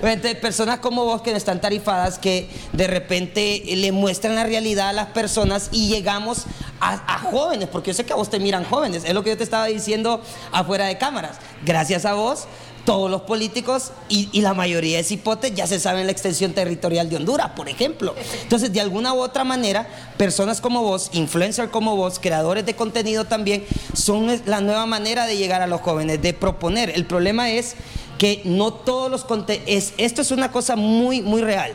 Personas 0.40 0.78
como 0.78 1.04
vos 1.04 1.20
que 1.20 1.30
no 1.30 1.36
están 1.36 1.60
tarifadas, 1.60 2.18
que 2.18 2.48
de 2.72 2.86
repente 2.86 3.62
le 3.66 3.92
muestran 3.92 4.34
la 4.34 4.44
realidad 4.44 4.88
a 4.88 4.92
las 4.94 5.08
personas 5.08 5.68
y 5.72 5.88
llegamos 5.88 6.46
a, 6.80 6.92
a 7.06 7.18
jóvenes, 7.18 7.68
porque 7.68 7.90
yo 7.90 7.94
sé 7.94 8.06
que 8.06 8.14
a 8.14 8.16
vos 8.16 8.30
te 8.30 8.40
miran 8.40 8.64
jóvenes, 8.64 9.04
es 9.04 9.12
lo 9.12 9.22
que 9.22 9.28
yo 9.28 9.36
te 9.36 9.44
estaba 9.44 9.66
diciendo 9.66 10.22
afuera 10.52 10.86
de 10.86 10.96
cámaras. 10.96 11.36
Gracias 11.66 12.06
a 12.06 12.14
vos, 12.14 12.46
todos 12.84 13.10
los 13.10 13.22
políticos 13.22 13.92
y, 14.08 14.40
la 14.40 14.54
mayoría 14.54 14.96
de 14.96 15.04
cipotes 15.04 15.54
ya 15.54 15.66
se 15.66 15.78
saben 15.78 16.06
la 16.06 16.12
extensión 16.12 16.52
territorial 16.52 17.08
de 17.08 17.16
Honduras, 17.16 17.50
por 17.50 17.68
ejemplo. 17.68 18.14
Entonces, 18.42 18.72
de 18.72 18.80
alguna 18.80 19.14
u 19.14 19.20
otra 19.20 19.44
manera, 19.44 19.86
personas 20.16 20.60
como 20.60 20.82
vos, 20.82 21.10
influencers 21.12 21.70
como 21.70 21.96
vos, 21.96 22.18
creadores 22.18 22.66
de 22.66 22.74
contenido 22.74 23.24
también, 23.24 23.64
son 23.94 24.40
la 24.46 24.60
nueva 24.60 24.86
manera 24.86 25.26
de 25.26 25.36
llegar 25.36 25.62
a 25.62 25.66
los 25.66 25.80
jóvenes, 25.80 26.20
de 26.20 26.34
proponer. 26.34 26.90
El 26.90 27.06
problema 27.06 27.50
es 27.50 27.76
que 28.18 28.42
no 28.44 28.72
todos 28.72 29.10
los 29.10 29.24
contenidos, 29.24 29.92
esto 29.96 30.22
es 30.22 30.30
una 30.30 30.50
cosa 30.50 30.76
muy, 30.76 31.22
muy 31.22 31.40
real. 31.42 31.74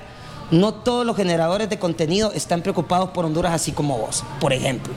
No 0.52 0.74
todos 0.74 1.06
los 1.06 1.18
generadores 1.18 1.70
de 1.70 1.78
contenido 1.78 2.32
están 2.32 2.62
preocupados 2.62 3.10
por 3.10 3.26
Honduras 3.26 3.54
así 3.54 3.72
como 3.72 3.98
vos, 3.98 4.24
por 4.40 4.54
ejemplo. 4.54 4.94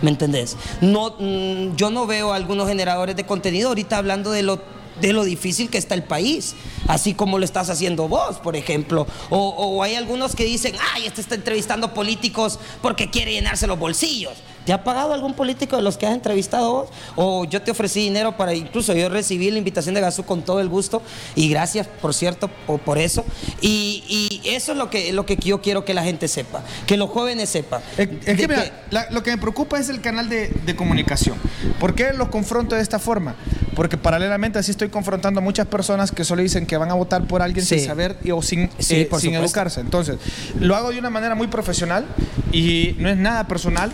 ¿Me 0.00 0.10
entendés? 0.10 0.56
No, 0.80 1.14
mm, 1.18 1.76
yo 1.76 1.90
no 1.90 2.06
veo 2.06 2.32
a 2.32 2.36
algunos 2.36 2.68
generadores 2.68 3.14
de 3.14 3.24
contenido 3.24 3.68
ahorita 3.68 3.98
hablando 3.98 4.32
de 4.32 4.42
lo, 4.42 4.60
de 5.00 5.12
lo 5.12 5.24
difícil 5.24 5.70
que 5.70 5.78
está 5.78 5.94
el 5.94 6.02
país, 6.04 6.54
así 6.88 7.14
como 7.14 7.38
lo 7.38 7.44
estás 7.44 7.70
haciendo 7.70 8.08
vos, 8.08 8.38
por 8.38 8.56
ejemplo. 8.56 9.06
O, 9.30 9.38
o 9.48 9.82
hay 9.82 9.94
algunos 9.94 10.34
que 10.36 10.44
dicen, 10.44 10.74
ay, 10.94 11.06
este 11.06 11.20
está 11.20 11.34
entrevistando 11.34 11.94
políticos 11.94 12.58
porque 12.82 13.10
quiere 13.10 13.32
llenarse 13.32 13.66
los 13.66 13.78
bolsillos. 13.78 14.34
¿Te 14.64 14.72
ha 14.72 14.84
pagado 14.84 15.12
algún 15.12 15.34
político 15.34 15.74
de 15.74 15.82
los 15.82 15.96
que 15.98 16.06
has 16.06 16.14
entrevistado 16.14 16.70
vos? 16.72 16.88
O 17.16 17.44
yo 17.46 17.62
te 17.62 17.72
ofrecí 17.72 17.98
dinero 17.98 18.36
para, 18.36 18.54
incluso 18.54 18.94
yo 18.94 19.08
recibí 19.08 19.50
la 19.50 19.58
invitación 19.58 19.92
de 19.96 20.00
Gasú 20.00 20.22
con 20.22 20.42
todo 20.42 20.60
el 20.60 20.68
gusto 20.68 21.02
y 21.34 21.48
gracias, 21.48 21.88
por 21.88 22.14
cierto, 22.14 22.48
por, 22.64 22.78
por 22.78 22.96
eso. 22.98 23.24
Y, 23.60 24.04
y 24.44 24.48
eso 24.50 24.70
es 24.70 24.78
lo 24.78 24.88
que, 24.88 25.12
lo 25.12 25.26
que 25.26 25.34
yo 25.34 25.60
quiero 25.60 25.84
que 25.84 25.94
la 25.94 26.04
gente 26.04 26.28
sepa, 26.28 26.62
que 26.86 26.96
los 26.96 27.10
jóvenes 27.10 27.48
sepan. 27.48 27.82
Es, 27.98 28.08
es 28.24 28.36
que, 28.38 28.46
mira, 28.46 28.84
la- 28.90 29.10
lo 29.10 29.24
que 29.24 29.32
me 29.32 29.38
preocupa 29.38 29.80
es 29.80 29.88
el 29.88 30.00
canal 30.00 30.28
de, 30.28 30.48
de 30.48 30.76
comunicación. 30.76 31.36
¿Por 31.80 31.96
qué 31.96 32.12
los 32.12 32.28
confronto 32.28 32.76
de 32.76 32.82
esta 32.82 33.00
forma? 33.00 33.34
Porque 33.74 33.96
paralelamente 33.96 34.58
así 34.58 34.70
estoy 34.70 34.88
confrontando 34.90 35.40
a 35.40 35.42
muchas 35.42 35.66
personas 35.66 36.12
que 36.12 36.24
solo 36.24 36.42
dicen 36.42 36.66
que 36.66 36.76
van 36.76 36.90
a 36.90 36.94
votar 36.94 37.26
por 37.26 37.40
alguien 37.42 37.64
Sí. 37.64 37.78
sin 37.78 37.86
saber 37.88 38.18
y- 38.22 38.30
o 38.30 38.42
sin, 38.42 38.70
Sí, 38.78 38.96
eh, 38.96 39.08
sin 39.18 39.34
educarse. 39.34 39.80
Entonces, 39.80 40.18
lo 40.60 40.76
hago 40.76 40.90
de 40.90 40.98
una 40.98 41.10
manera 41.10 41.34
muy 41.34 41.46
profesional 41.46 42.04
y 42.52 42.94
no 42.98 43.08
es 43.08 43.16
nada 43.16 43.46
personal, 43.48 43.90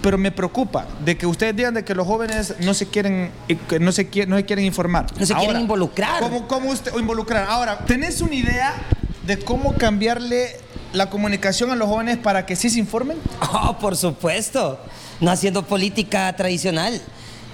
pero 0.00 0.16
me 0.16 0.32
preocupa 0.32 0.86
de 1.04 1.18
que 1.18 1.26
ustedes 1.26 1.54
digan 1.54 1.74
de 1.74 1.84
que 1.84 1.94
los 1.94 2.06
jóvenes 2.06 2.54
no 2.60 2.72
se 2.72 2.86
quieren, 2.86 3.30
que 3.68 3.78
no 3.78 3.92
se, 3.92 4.08
quieren, 4.08 4.30
no 4.30 4.36
se 4.36 4.44
quieren 4.46 4.64
informar. 4.64 5.06
No 5.18 5.26
se 5.26 5.34
quieren 5.34 5.60
involucrar. 5.60 6.20
¿cómo, 6.22 6.48
cómo 6.48 6.70
usted, 6.70 6.92
o 6.94 6.98
involucrar? 6.98 7.46
Ahora, 7.48 7.84
¿tenés 7.84 8.22
una 8.22 8.34
idea 8.34 8.72
de 9.26 9.38
cómo 9.38 9.74
cambiarle 9.74 10.56
la 10.94 11.10
comunicación 11.10 11.70
a 11.70 11.76
los 11.76 11.88
jóvenes 11.88 12.16
para 12.16 12.46
que 12.46 12.56
sí 12.56 12.70
se 12.70 12.78
informen? 12.78 13.18
Oh, 13.52 13.76
por 13.78 13.96
supuesto. 13.96 14.80
No 15.20 15.30
haciendo 15.30 15.64
política 15.66 16.34
tradicional. 16.34 17.00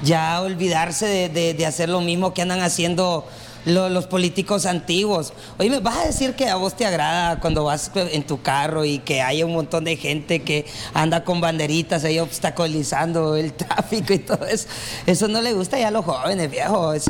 Ya 0.03 0.41
olvidarse 0.43 1.07
de, 1.07 1.55
de- 1.55 1.67
hacer 1.67 1.89
lo 1.89 2.01
mismo 2.01 2.33
que 2.33 2.43
andan 2.43 2.61
haciendo 2.61 3.27
lo- 3.65 3.89
los 3.89 4.07
políticos 4.07 4.67
antiguos. 4.67 5.33
Oye, 5.59 5.71
¿me 5.71 5.81
vas 5.81 5.97
a 5.99 6.05
decir 6.07 6.35
que 6.35 6.49
a 6.49 6.57
vos 6.57 6.75
te 6.75 6.87
agrada 6.87 7.41
cuando 7.41 7.65
vas 7.65 7.91
en 7.95 8.27
tu 8.27 8.41
carro 8.43 8.85
y 8.85 8.99
que 9.01 9.21
hay 9.23 9.43
un 9.43 9.53
montón 9.53 9.85
de 9.85 9.97
gente 9.97 10.43
que 10.43 10.67
anda 10.95 11.25
con 11.25 11.41
banderitas 11.41 12.05
ahí 12.05 12.19
obstaculizando 12.19 13.37
el 13.37 13.53
tráfico 13.55 14.13
y 14.13 14.19
todo 14.19 14.47
eso? 14.47 14.67
Eso 15.07 15.29
no 15.29 15.41
le 15.43 15.53
gusta 15.53 15.79
ya 15.79 15.89
a 15.89 15.91
los 15.91 16.05
jóvenes, 16.05 16.51
viejo. 16.51 16.93
Es 16.95 17.07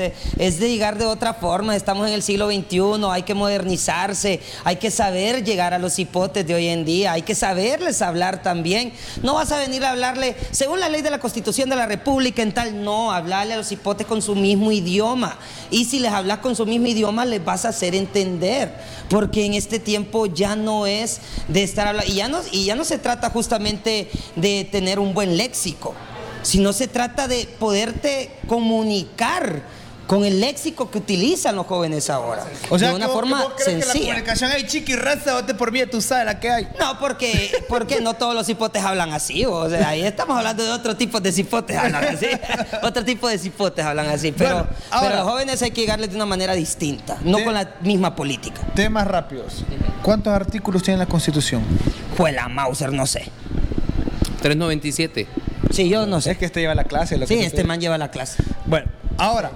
de 0.61 0.69
llegar 0.71 0.99
de 0.99 1.07
otra 1.07 1.35
forma. 1.35 1.77
Estamos 1.77 2.07
en 2.09 2.15
el 2.15 2.23
siglo 2.23 2.49
XXI, 2.51 2.81
hay 3.11 3.23
que 3.23 3.35
modernizarse, 3.35 4.41
hay 4.65 4.77
que 4.77 4.91
saber 4.91 5.45
llegar 5.45 5.75
a 5.75 5.79
los 5.79 5.99
hipotes 5.99 6.47
de 6.47 6.55
hoy 6.55 6.69
en 6.69 6.85
día, 6.85 7.13
hay 7.13 7.23
que 7.23 7.35
saberles 7.35 8.03
hablar 8.03 8.43
también. 8.43 8.93
No 9.23 9.35
vas 9.35 9.53
a 9.53 9.59
venir 9.59 9.85
a 9.85 9.91
hablarle, 9.91 10.37
según 10.51 10.81
la 10.81 10.89
ley 10.89 11.03
de 11.03 11.11
la 11.11 11.19
Constitución 11.19 11.69
de 11.69 11.77
la 11.77 11.87
República, 11.87 12.43
en 12.43 12.53
tal, 12.53 12.83
no, 12.83 13.13
hablarle 13.13 13.55
a 13.55 13.57
los 13.57 13.71
hipotes 13.73 14.07
con 14.07 14.23
su 14.23 14.35
mismo 14.35 14.73
idioma. 14.73 15.39
Y 15.71 15.85
si 15.85 15.99
les 16.01 16.13
hablas 16.13 16.38
con 16.41 16.57
su 16.57 16.67
mismo 16.67 16.87
idioma, 16.87 17.25
les 17.25 17.45
vas 17.45 17.65
a 17.65 17.69
hacer 17.69 17.95
entender. 17.95 18.73
Porque 19.09 19.45
en 19.45 19.55
este 19.55 19.79
tiempo 19.79 20.27
ya 20.27 20.57
no 20.57 20.87
es 20.87 21.21
de 21.49 21.63
estar 21.63 21.87
hablando, 21.87 22.11
y 22.11 22.17
ya 22.17 22.29
no, 22.29 22.41
y 22.53 22.65
ya 22.65 22.75
no 22.75 22.85
se 22.85 22.99
trata 22.99 23.31
justamente 23.31 24.11
de 24.37 24.69
tener 24.71 24.99
un 24.99 25.15
buen 25.15 25.37
léxico, 25.37 25.95
sino 26.43 26.73
se 26.73 26.89
trata 26.89 27.29
de 27.29 27.49
poderte 27.59 28.31
comunicar 28.47 29.63
con 30.09 30.25
el 30.25 30.41
léxico 30.41 30.91
que 30.91 30.99
utilizan 30.99 31.55
los 31.55 31.67
jóvenes 31.67 32.09
ahora. 32.11 32.45
O 32.71 32.79
sea, 32.79 32.89
de 32.89 32.97
una 32.97 33.05
que 33.05 33.13
vos- 33.13 33.21
forma 33.21 33.43
vos 33.45 33.53
crees 33.57 33.69
que 33.69 33.77
la 33.87 33.93
sencilla. 33.93 34.07
comunicación 34.15 34.51
hay 34.51 34.67
chiqui 34.67 34.97
raza, 34.97 35.47
por 35.57 35.71
mí, 35.71 35.81
tú 35.89 36.01
sabes 36.01 36.25
la 36.25 36.41
que 36.41 36.51
hay. 36.51 36.69
No, 36.81 36.99
porque, 36.99 37.53
porque 37.69 38.01
no 38.01 38.15
todos 38.15 38.35
los 38.35 38.47
cipotes 38.47 38.83
hablan 38.83 39.13
así. 39.13 39.45
O 39.45 39.69
sea, 39.69 39.91
ahí 39.91 40.01
estamos 40.03 40.37
hablando 40.37 40.65
de 40.65 40.71
otro 40.71 40.97
tipo 40.97 41.21
de 41.21 41.31
cipotes 41.31 41.77
hablan 41.77 42.05
así. 42.05 42.27
otro 42.83 43.05
tipo 43.05 43.29
de 43.29 43.39
cipotes 43.39 43.85
hablan 43.85 44.09
así. 44.09 44.33
Pero, 44.33 44.55
Bueno, 44.55 44.69
ahora- 44.91 45.09
pero 45.11 45.23
los 45.23 45.31
jóvenes 45.33 45.63
hay 45.63 45.71
que 45.71 45.83
llegarles 45.83 46.11
de 46.11 46.17
una 46.17 46.27
manera 46.27 46.55
distinta, 46.55 47.19
no 47.23 47.37
De- 47.39 47.45
con 47.45 47.55
la 47.55 47.75
misma 47.83 48.17
política. 48.17 48.63
Temas 48.75 49.07
rápidos. 49.07 49.63
¿Cuántos 50.03 50.33
artículos 50.33 50.83
tiene 50.83 50.97
la 50.99 51.07
Constitución? 51.07 51.63
Pues 52.17 52.35
la 52.35 52.49
Mauser, 52.49 52.93
no 52.93 53.07
sé. 53.07 53.31
397. 54.43 55.27
Sí, 55.71 55.89
yo 55.89 56.07
no 56.07 56.21
sé. 56.21 56.31
Es 56.33 56.39
que 56.39 56.47
este 56.47 56.61
lleva 56.61 56.75
la 56.75 56.85
clase. 56.85 57.17
Lo 57.19 57.27
que 57.27 57.35
Sí, 57.35 57.41
te 57.41 57.47
este 57.47 57.65
man 57.65 57.81
lleva 57.81 57.99
la 57.99 58.11
clase. 58.11 58.43
Bueno, 58.67 58.89
ahora, 59.19 59.51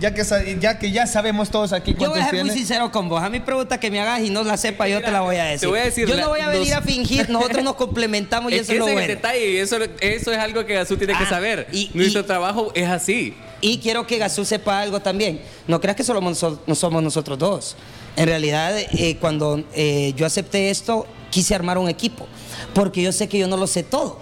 ya 0.00 0.14
que, 0.14 0.22
ya 0.60 0.78
que 0.78 0.90
ya 0.92 1.06
sabemos 1.06 1.50
todos 1.50 1.72
aquí 1.72 1.94
Yo 1.98 2.10
voy 2.10 2.20
a 2.20 2.30
ser 2.30 2.44
muy 2.44 2.54
sincero 2.54 2.90
con 2.92 3.08
vos. 3.08 3.22
A 3.22 3.28
mi 3.28 3.40
pregunta 3.40 3.80
que 3.80 3.90
me 3.90 4.00
hagas 4.00 4.20
y 4.22 4.30
no 4.30 4.44
la 4.44 4.56
sepa, 4.56 4.86
yo 4.88 5.00
te 5.02 5.10
la 5.10 5.20
voy 5.22 5.36
a 5.36 5.44
decir. 5.44 5.60
Te 5.60 5.66
voy 5.66 5.80
a 5.80 5.84
decir, 5.84 6.06
yo 6.06 6.14
la- 6.14 6.22
no 6.22 6.28
voy 6.28 6.40
a 6.40 6.48
venir 6.48 6.68
nos- 6.68 6.78
a 6.78 6.82
fingir, 6.82 7.28
nosotros 7.30 7.64
nos 7.64 7.74
complementamos 7.74 8.52
y 8.52 8.56
Es 8.56 8.62
eso 8.62 8.72
es 8.72 8.78
lo 8.78 8.84
ese 8.84 8.92
es 8.92 8.96
bueno. 8.96 9.12
el 9.12 9.16
detalle 9.16 9.60
eso, 9.60 9.76
eso 10.00 10.32
es 10.32 10.38
algo 10.38 10.64
que 10.66 10.74
Gazú 10.74 10.96
tiene 10.96 11.14
que 11.14 11.24
Ah, 11.24 11.28
saber. 11.28 11.66
y- 11.72 11.90
Nuestro 11.94 12.20
y- 12.20 12.24
trabajo 12.24 12.70
es 12.74 12.88
así. 12.88 13.34
Y 13.60 13.78
quiero 13.78 14.06
que 14.06 14.18
Gazú 14.18 14.44
sepa 14.44 14.80
algo 14.80 15.00
también. 15.00 15.40
No 15.66 15.80
creas 15.80 15.96
que 15.96 16.04
solo 16.04 16.20
somos- 16.34 16.58
no 16.66 16.74
somos 16.76 17.02
nosotros 17.02 17.38
dos. 17.38 17.76
En 18.14 18.26
realidad, 18.26 18.76
eh, 18.78 19.16
cuando 19.20 19.64
eh, 19.74 20.12
yo 20.16 20.26
acepté 20.26 20.70
esto, 20.70 21.06
quise 21.30 21.54
armar 21.54 21.76
un 21.78 21.88
equipo. 21.88 22.26
Porque 22.74 23.02
yo 23.02 23.10
sé 23.12 23.28
que 23.28 23.38
yo 23.38 23.48
no 23.48 23.56
lo 23.56 23.66
sé 23.66 23.82
todo. 23.82 24.20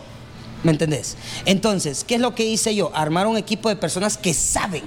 ¿Me 0.63 0.73
entendés? 0.73 1.17
Entonces, 1.45 2.03
¿qué 2.05 2.15
es 2.15 2.21
lo 2.21 2.35
que 2.35 2.45
hice 2.45 2.75
yo? 2.75 2.91
Armar 2.95 3.27
un 3.27 3.37
equipo 3.37 3.69
de 3.69 3.77
personas 3.77 4.17
que 4.17 4.33
saben. 4.33 4.83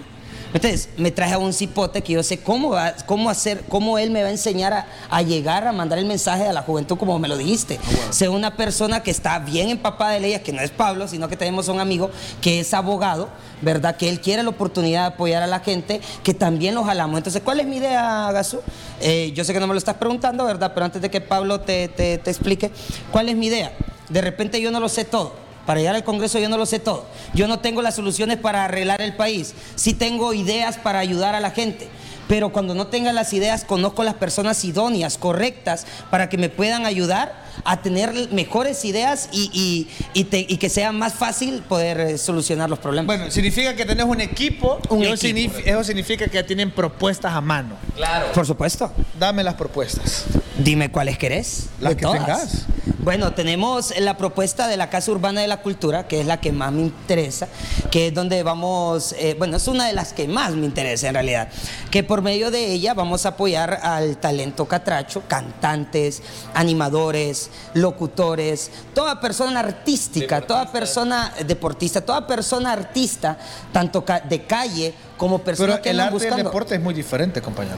¿Me 0.51 0.55
entiendes? 0.57 0.89
Me 0.97 1.11
traje 1.11 1.33
a 1.33 1.37
un 1.37 1.53
cipote 1.53 2.01
que 2.01 2.13
yo 2.13 2.23
sé 2.23 2.39
cómo, 2.39 2.71
va- 2.71 2.95
cómo 3.05 3.29
hacer, 3.29 3.63
cómo 3.69 3.99
él 3.99 4.09
me 4.09 4.23
va 4.23 4.29
a 4.29 4.31
enseñar 4.31 4.73
a, 4.73 4.87
a 5.11 5.21
llegar 5.21 5.67
a 5.67 5.71
mandar 5.71 5.99
el 5.99 6.05
mensaje 6.05 6.47
a 6.47 6.53
la 6.53 6.63
juventud, 6.63 6.97
como 6.97 7.19
me 7.19 7.27
lo 7.27 7.37
dijiste. 7.37 7.79
Sea 8.09 8.31
una 8.31 8.57
persona 8.57 9.03
que 9.03 9.11
está 9.11 9.37
bien 9.37 9.69
empapada 9.69 10.11
de 10.13 10.21
leyes, 10.21 10.41
que 10.41 10.51
no 10.51 10.61
es 10.61 10.71
Pablo, 10.71 11.07
sino 11.07 11.27
que 11.29 11.37
tenemos 11.37 11.67
un 11.67 11.79
amigo 11.79 12.09
que 12.41 12.61
es 12.61 12.73
abogado, 12.73 13.29
¿verdad? 13.61 13.95
Que 13.95 14.09
él 14.09 14.21
quiere 14.21 14.41
la 14.41 14.49
oportunidad 14.49 15.01
de 15.09 15.13
apoyar 15.13 15.43
a 15.43 15.47
la 15.47 15.59
gente, 15.59 16.01
que 16.23 16.33
también 16.33 16.73
lo 16.73 16.83
jalamos. 16.83 17.17
Entonces, 17.19 17.43
¿cuál 17.45 17.59
es 17.59 17.67
mi 17.67 17.77
idea, 17.77 18.31
Gazú? 18.31 18.59
Eh, 19.01 19.31
yo 19.35 19.43
sé 19.43 19.53
que 19.53 19.59
no 19.59 19.67
me 19.67 19.73
lo 19.75 19.77
estás 19.77 19.97
preguntando, 19.97 20.45
¿verdad? 20.45 20.71
Pero 20.73 20.83
antes 20.85 20.99
de 20.99 21.11
que 21.11 21.21
Pablo 21.21 21.59
te, 21.59 21.89
te- 21.89 22.17
te 22.17 22.29
explique, 22.31 22.71
¿cuál 23.11 23.29
es 23.29 23.35
mi 23.35 23.45
idea? 23.47 23.71
De 24.09 24.19
repente 24.21 24.59
yo 24.59 24.71
no 24.71 24.79
lo 24.79 24.89
sé 24.89 25.05
todo. 25.05 25.47
Para 25.69 25.81
llegar 25.81 25.95
al 25.95 26.03
Congreso 26.03 26.39
yo 26.39 26.49
no 26.49 26.57
lo 26.57 26.65
sé 26.65 26.79
todo. 26.79 27.05
Yo 27.35 27.47
no 27.47 27.59
tengo 27.59 27.83
las 27.83 27.93
soluciones 27.93 28.39
para 28.39 28.65
arreglar 28.65 29.03
el 29.03 29.15
país. 29.15 29.53
Sí 29.75 29.93
tengo 29.93 30.33
ideas 30.33 30.79
para 30.79 30.97
ayudar 30.97 31.35
a 31.35 31.39
la 31.39 31.51
gente. 31.51 31.87
Pero 32.27 32.51
cuando 32.51 32.73
no 32.73 32.87
tenga 32.87 33.13
las 33.13 33.33
ideas, 33.33 33.65
conozco 33.65 34.03
las 34.03 34.15
personas 34.15 34.65
idóneas, 34.65 35.19
correctas, 35.19 35.85
para 36.09 36.27
que 36.27 36.39
me 36.39 36.49
puedan 36.49 36.87
ayudar 36.87 37.48
a 37.63 37.81
tener 37.81 38.13
mejores 38.31 38.83
ideas 38.85 39.29
y, 39.31 39.49
y- 39.53 39.87
y 40.13 40.23
te- 40.25 40.45
y 40.47 40.57
que 40.57 40.69
sea 40.69 40.91
más 40.91 41.13
fácil 41.13 41.61
poder 41.61 41.99
eh, 41.99 42.17
solucionar 42.17 42.69
los 42.69 42.79
problemas. 42.79 43.07
Bueno, 43.17 43.31
significa 43.31 43.75
que 43.75 43.85
tenés 43.85 44.05
un 44.05 44.21
equipo. 44.21 44.79
Un 44.89 45.03
eso, 45.03 45.13
equipo. 45.27 45.53
signif- 45.55 45.63
eso 45.65 45.83
significa 45.83 46.27
que 46.27 46.43
tienen 46.43 46.71
propuestas 46.71 47.33
a 47.33 47.41
mano. 47.41 47.75
Claro. 47.95 48.31
Por 48.33 48.45
supuesto. 48.45 48.91
Dame 49.19 49.43
las 49.43 49.55
propuestas. 49.55 50.25
Dime 50.57 50.91
cuáles 50.91 51.17
querés. 51.17 51.67
Las 51.79 51.95
que 51.95 52.01
todas. 52.01 52.19
tengas. 52.19 52.65
Bueno, 53.01 53.31
tenemos 53.33 53.93
la 53.97 54.17
propuesta 54.17 54.67
de 54.67 54.75
la 54.75 54.89
Casa 54.89 55.11
Urbana 55.11 55.39
de 55.41 55.47
la 55.47 55.61
Cultura, 55.61 56.07
que 56.07 56.19
es 56.19 56.25
la 56.25 56.41
que 56.41 56.51
más 56.51 56.71
me 56.73 56.81
interesa, 56.81 57.47
que 57.91 58.07
es 58.07 58.13
donde 58.13 58.43
vamos, 58.43 59.15
eh, 59.17 59.35
bueno, 59.37 59.55
es 59.57 59.67
una 59.69 59.87
de 59.87 59.93
las 59.93 60.11
que 60.11 60.27
más 60.27 60.51
me 60.51 60.65
interesa 60.65 61.07
en 61.07 61.13
realidad, 61.13 61.47
que 61.91 62.03
por 62.03 62.21
medio 62.21 62.51
de 62.51 62.73
ella 62.73 62.93
vamos 62.93 63.25
a 63.25 63.29
apoyar 63.29 63.79
al 63.83 64.17
talento 64.17 64.65
catracho, 64.67 65.23
cantantes, 65.29 66.21
animadores, 66.53 67.38
locutores, 67.73 68.71
toda 68.93 69.19
persona 69.19 69.59
artística, 69.59 70.41
toda 70.41 70.71
persona 70.71 71.33
deportista, 71.45 72.01
toda 72.01 72.25
persona 72.27 72.71
artista, 72.73 73.37
tanto 73.71 74.03
ca- 74.05 74.19
de 74.21 74.45
calle 74.45 74.93
como 75.17 75.39
personas 75.39 75.75
Pero 75.77 75.83
que 75.83 75.89
el 75.91 75.99
arte 75.99 76.27
el 76.27 76.35
deporte 76.43 76.75
es 76.75 76.81
muy 76.81 76.93
diferente, 76.93 77.41
compañero. 77.41 77.77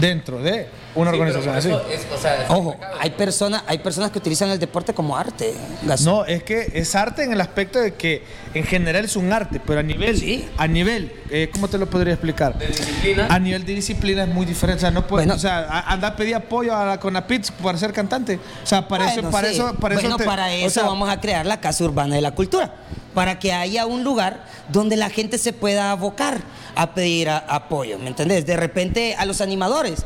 Dentro 0.00 0.38
de 0.38 0.68
una 0.94 1.10
organización 1.10 1.54
así. 1.56 1.70
Ojo, 2.48 2.76
hay 3.00 3.10
personas, 3.10 3.62
hay 3.66 3.78
personas 3.78 4.10
que 4.10 4.18
utilizan 4.18 4.50
el 4.50 4.58
deporte 4.58 4.92
como 4.94 5.16
arte. 5.16 5.54
No, 6.04 6.24
es 6.24 6.42
que 6.42 6.70
es 6.74 6.94
arte 6.94 7.24
en 7.24 7.32
el 7.32 7.40
aspecto 7.40 7.78
de 7.78 7.94
que 7.94 8.22
en 8.54 8.64
general 8.64 9.04
es 9.04 9.16
un 9.16 9.32
arte, 9.32 9.60
pero 9.64 9.80
a 9.80 9.82
nivel, 9.82 10.18
Sí. 10.18 10.48
a 10.58 10.66
nivel, 10.66 11.12
eh, 11.30 11.48
¿cómo 11.52 11.68
te 11.68 11.78
lo 11.78 11.88
podría 11.88 12.12
explicar? 12.14 12.58
De 12.58 12.66
disciplina. 12.66 13.26
A 13.30 13.38
nivel 13.38 13.64
de 13.64 13.74
disciplina 13.74 14.24
es 14.24 14.28
muy 14.28 14.44
diferente. 14.46 14.78
O 14.78 14.80
sea, 14.80 14.90
no 14.90 15.06
puedes, 15.06 15.26
Bueno. 15.26 15.36
o 15.36 15.38
sea, 15.40 15.60
a- 15.60 15.92
anda 15.92 16.08
a 16.08 16.16
pedir 16.16 16.34
apoyo 16.34 16.76
a 16.76 16.84
la 16.84 17.00
Conapits 17.00 17.50
para 17.50 17.78
ser 17.78 17.92
cantante. 17.92 18.38
O 18.62 18.66
sea, 18.66 18.86
para 18.86 19.10
eso, 19.12 19.22
para 19.30 19.48
sí. 19.48 19.54
eso, 19.54 19.74
para 19.74 19.94
bueno, 19.94 20.08
eso. 20.10 20.16
te- 20.18 20.24
para 20.24 20.46
o 20.46 20.48
eso 20.50 20.70
sea, 20.70 20.84
vamos 20.84 21.08
a 21.08 21.20
crear 21.20 21.46
la 21.46 21.60
Casa 21.60 21.84
Urbana 21.84 22.14
de 22.14 22.20
la 22.20 22.32
Cultura, 22.32 22.74
para 23.14 23.38
que 23.38 23.52
haya 23.52 23.86
un 23.86 24.04
lugar 24.04 24.44
donde 24.68 24.96
la 24.96 25.08
gente 25.10 25.38
se 25.38 25.52
pueda 25.52 25.90
abocar 25.90 26.38
a 26.74 26.94
pedir 26.94 27.28
a- 27.28 27.38
apoyo, 27.38 27.98
¿me 27.98 28.08
entendés? 28.08 28.46
De 28.46 28.56
repente 28.56 29.14
a 29.18 29.24
los 29.26 29.40
animadores. 29.40 30.04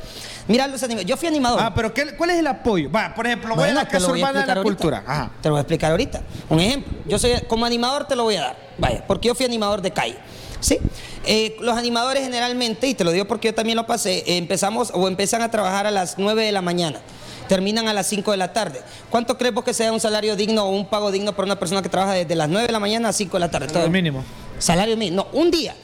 Mira, 0.49 0.67
los 0.69 0.83
animadores. 0.83 1.09
Yo 1.09 1.17
fui 1.17 1.29
animador. 1.29 1.61
Ah, 1.63 1.73
pero 1.75 1.93
¿qué- 1.93 2.15
¿cuál 2.17 2.31
es 2.31 2.39
el 2.39 2.47
apoyo? 2.47 2.91
Va, 2.91 3.15
por 3.15 3.27
ejemplo, 3.27 3.51
voy 3.51 3.59
Bueno, 3.65 3.81
a 3.81 3.83
la 3.85 3.89
Casa 3.89 4.07
Urbana 4.11 4.41
de 4.41 4.47
la 4.47 4.53
ahorita. 4.55 4.63
Cultura. 4.63 5.03
Ajá. 5.07 5.31
Te 5.43 5.49
lo 5.49 5.55
voy 5.55 5.59
a 5.59 5.63
explicar 5.63 5.91
ahorita. 5.91 6.23
Un 6.49 6.61
ejemplo. 6.61 6.93
Yo 7.07 7.19
soy, 7.19 7.33
como 7.49 7.65
animador 7.67 8.07
te 8.07 8.15
lo 8.17 8.23
voy 8.25 8.37
a 8.37 8.41
dar. 8.43 8.57
Vaya, 8.79 9.05
porque 9.07 9.29
yo 9.29 9.35
fui 9.35 9.45
animador 9.47 9.83
de 9.83 9.91
calle. 9.91 10.17
¿Sí? 10.61 10.79
Eh, 11.27 11.57
los 11.61 11.77
animadores 11.77 12.23
generalmente, 12.25 12.87
y 12.87 12.95
te 12.95 13.05
lo 13.05 13.11
digo 13.13 13.27
porque 13.27 13.49
yo 13.49 13.55
también 13.55 13.77
lo 13.77 13.87
pasé, 13.87 14.19
eh, 14.27 14.37
empezamos 14.39 14.91
o 14.95 15.07
empiezan 15.09 15.43
a 15.43 15.51
trabajar 15.51 15.87
a 15.87 15.91
las 15.91 16.17
9 16.19 16.45
de 16.45 16.53
la 16.53 16.63
mañana. 16.63 17.01
Terminan 17.49 17.87
a 17.89 17.93
las 17.93 18.07
5 18.07 18.31
de 18.31 18.37
la 18.39 18.53
tarde. 18.53 18.81
¿Cuánto 19.11 19.37
crees 19.39 19.55
vos 19.55 19.63
que 19.65 19.75
sea 19.75 19.93
un 19.93 20.01
salario 20.01 20.35
digno 20.35 20.65
o 20.65 20.71
un 20.71 20.87
pago 20.89 21.13
digno 21.13 21.33
para 21.35 21.47
una 21.47 21.59
persona 21.59 21.83
que 21.83 21.89
trabaja 21.89 22.13
desde 22.15 22.35
las 22.35 22.49
9 22.49 22.67
de 22.67 22.73
la 22.73 22.81
mañana 22.81 23.09
a 23.11 23.13
5 23.13 23.37
de 23.37 23.41
la 23.41 23.51
tarde? 23.51 23.69
El 23.85 23.91
mínimo. 23.91 24.25
Salario 24.59 24.97
mínimo. 24.97 25.29
No, 25.33 25.39
un 25.39 25.51
día. 25.51 25.75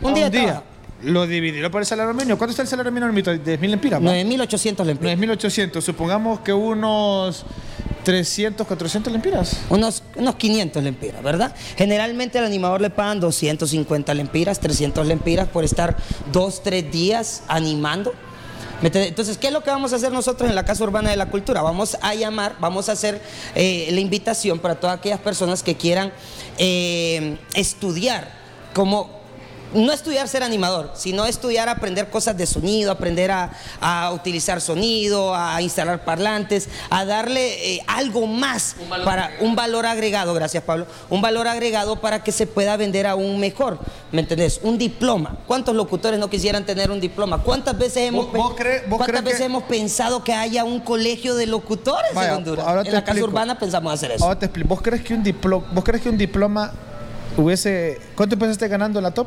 Un 0.00 0.12
Ah, 0.12 0.14
día. 0.14 0.26
un 0.26 0.30
de 0.32 0.38
día. 0.38 0.46
trabajo. 0.48 0.66
Lo 1.02 1.26
dividirlo 1.26 1.70
por 1.70 1.80
el 1.80 1.86
salario 1.86 2.14
mínimo. 2.14 2.38
¿Cuánto 2.38 2.52
está 2.52 2.62
el 2.62 2.68
salario 2.68 2.92
mínimo? 2.92 3.12
¿10.000 3.12 3.58
lempiras? 3.60 4.00
va? 4.00 4.12
9.800 4.12 4.84
lempiras. 4.84 5.18
9.800. 5.18 5.80
Supongamos 5.80 6.40
que 6.40 6.52
unos 6.52 7.44
300, 8.04 8.66
400 8.66 9.12
lempiras. 9.12 9.56
Unos, 9.68 10.02
unos 10.16 10.36
500 10.36 10.82
lempiras, 10.82 11.22
¿verdad? 11.22 11.54
Generalmente 11.76 12.38
al 12.38 12.44
animador 12.44 12.80
le 12.80 12.90
pagan 12.90 13.20
250 13.20 14.14
lempiras, 14.14 14.60
300 14.60 15.06
lempiras 15.06 15.48
por 15.48 15.64
estar 15.64 15.96
dos, 16.32 16.62
tres 16.62 16.90
días 16.90 17.42
animando. 17.48 18.12
Entonces, 18.82 19.38
¿qué 19.38 19.46
es 19.46 19.52
lo 19.52 19.62
que 19.62 19.70
vamos 19.70 19.92
a 19.92 19.96
hacer 19.96 20.10
nosotros 20.10 20.50
en 20.50 20.56
la 20.56 20.64
Casa 20.64 20.82
Urbana 20.82 21.10
de 21.10 21.16
la 21.16 21.26
Cultura? 21.26 21.62
Vamos 21.62 21.96
a 22.02 22.14
llamar, 22.14 22.56
vamos 22.58 22.88
a 22.88 22.92
hacer 22.92 23.22
eh, 23.54 23.88
la 23.92 24.00
invitación 24.00 24.58
para 24.58 24.74
todas 24.74 24.98
aquellas 24.98 25.20
personas 25.20 25.62
que 25.62 25.76
quieran 25.76 26.12
eh, 26.58 27.38
estudiar 27.54 28.32
como 28.74 29.21
no 29.74 29.92
estudiar 29.92 30.28
ser 30.28 30.42
animador, 30.42 30.90
sino 30.94 31.24
estudiar 31.26 31.68
aprender 31.68 32.08
cosas 32.10 32.36
de 32.36 32.46
sonido, 32.46 32.90
aprender 32.90 33.30
a, 33.30 33.50
a 33.80 34.10
utilizar 34.12 34.60
sonido, 34.60 35.34
a 35.34 35.60
instalar 35.62 36.04
parlantes, 36.04 36.68
a 36.90 37.04
darle 37.04 37.74
eh, 37.76 37.80
algo 37.86 38.26
más 38.26 38.76
Un 38.82 38.88
para 39.04 39.24
agregado. 39.26 39.44
un 39.46 39.56
valor 39.56 39.86
agregado, 39.86 40.34
gracias 40.34 40.62
Pablo, 40.64 40.86
un 41.10 41.20
valor 41.22 41.48
agregado 41.48 42.00
para 42.00 42.22
que 42.22 42.32
se 42.32 42.46
pueda 42.46 42.76
vender 42.76 43.06
aún 43.06 43.38
mejor, 43.40 43.78
¿me 44.10 44.20
entendés? 44.20 44.60
Un 44.62 44.78
diploma. 44.78 45.36
¿Cuántos 45.46 45.74
locutores 45.74 46.18
no 46.20 46.28
quisieran 46.28 46.64
tener 46.66 46.90
un 46.90 47.00
diploma? 47.00 47.38
¿Cuántas 47.42 47.78
veces 47.78 48.08
hemos, 48.08 48.26
¿Vos- 48.26 48.34
vos 48.36 48.54
pe- 48.54 48.62
cre- 48.64 48.88
vos 48.88 48.98
¿cuántas 48.98 49.24
veces 49.24 49.40
que- 49.40 49.44
hemos 49.46 49.62
pensado 49.64 50.22
que 50.24 50.32
haya 50.34 50.64
un 50.64 50.80
colegio 50.80 51.34
de 51.34 51.46
locutores 51.46 52.12
Vaya, 52.14 52.30
en 52.30 52.36
Honduras? 52.36 52.66
en 52.86 52.92
la 52.94 53.04
Casa. 53.04 53.22
Urbana 53.22 53.58
pensamos 53.58 53.92
hacer 53.92 54.10
eso. 54.12 54.24
Ahora 54.24 54.38
te 54.38 54.46
explico. 54.46 54.68
¿Vos 54.68 54.82
crees 54.82 55.02
que 55.02 55.14
un 55.14 55.22
diploma, 55.22 55.66
vos 55.72 55.84
crees 55.84 56.02
que 56.02 56.08
un 56.08 56.18
diploma 56.18 56.72
hubiese... 57.36 57.98
¿Cuánto 58.14 58.34
empezaste 58.34 58.68
ganando 58.68 58.98
en 58.98 59.04
la 59.04 59.12
top? 59.12 59.26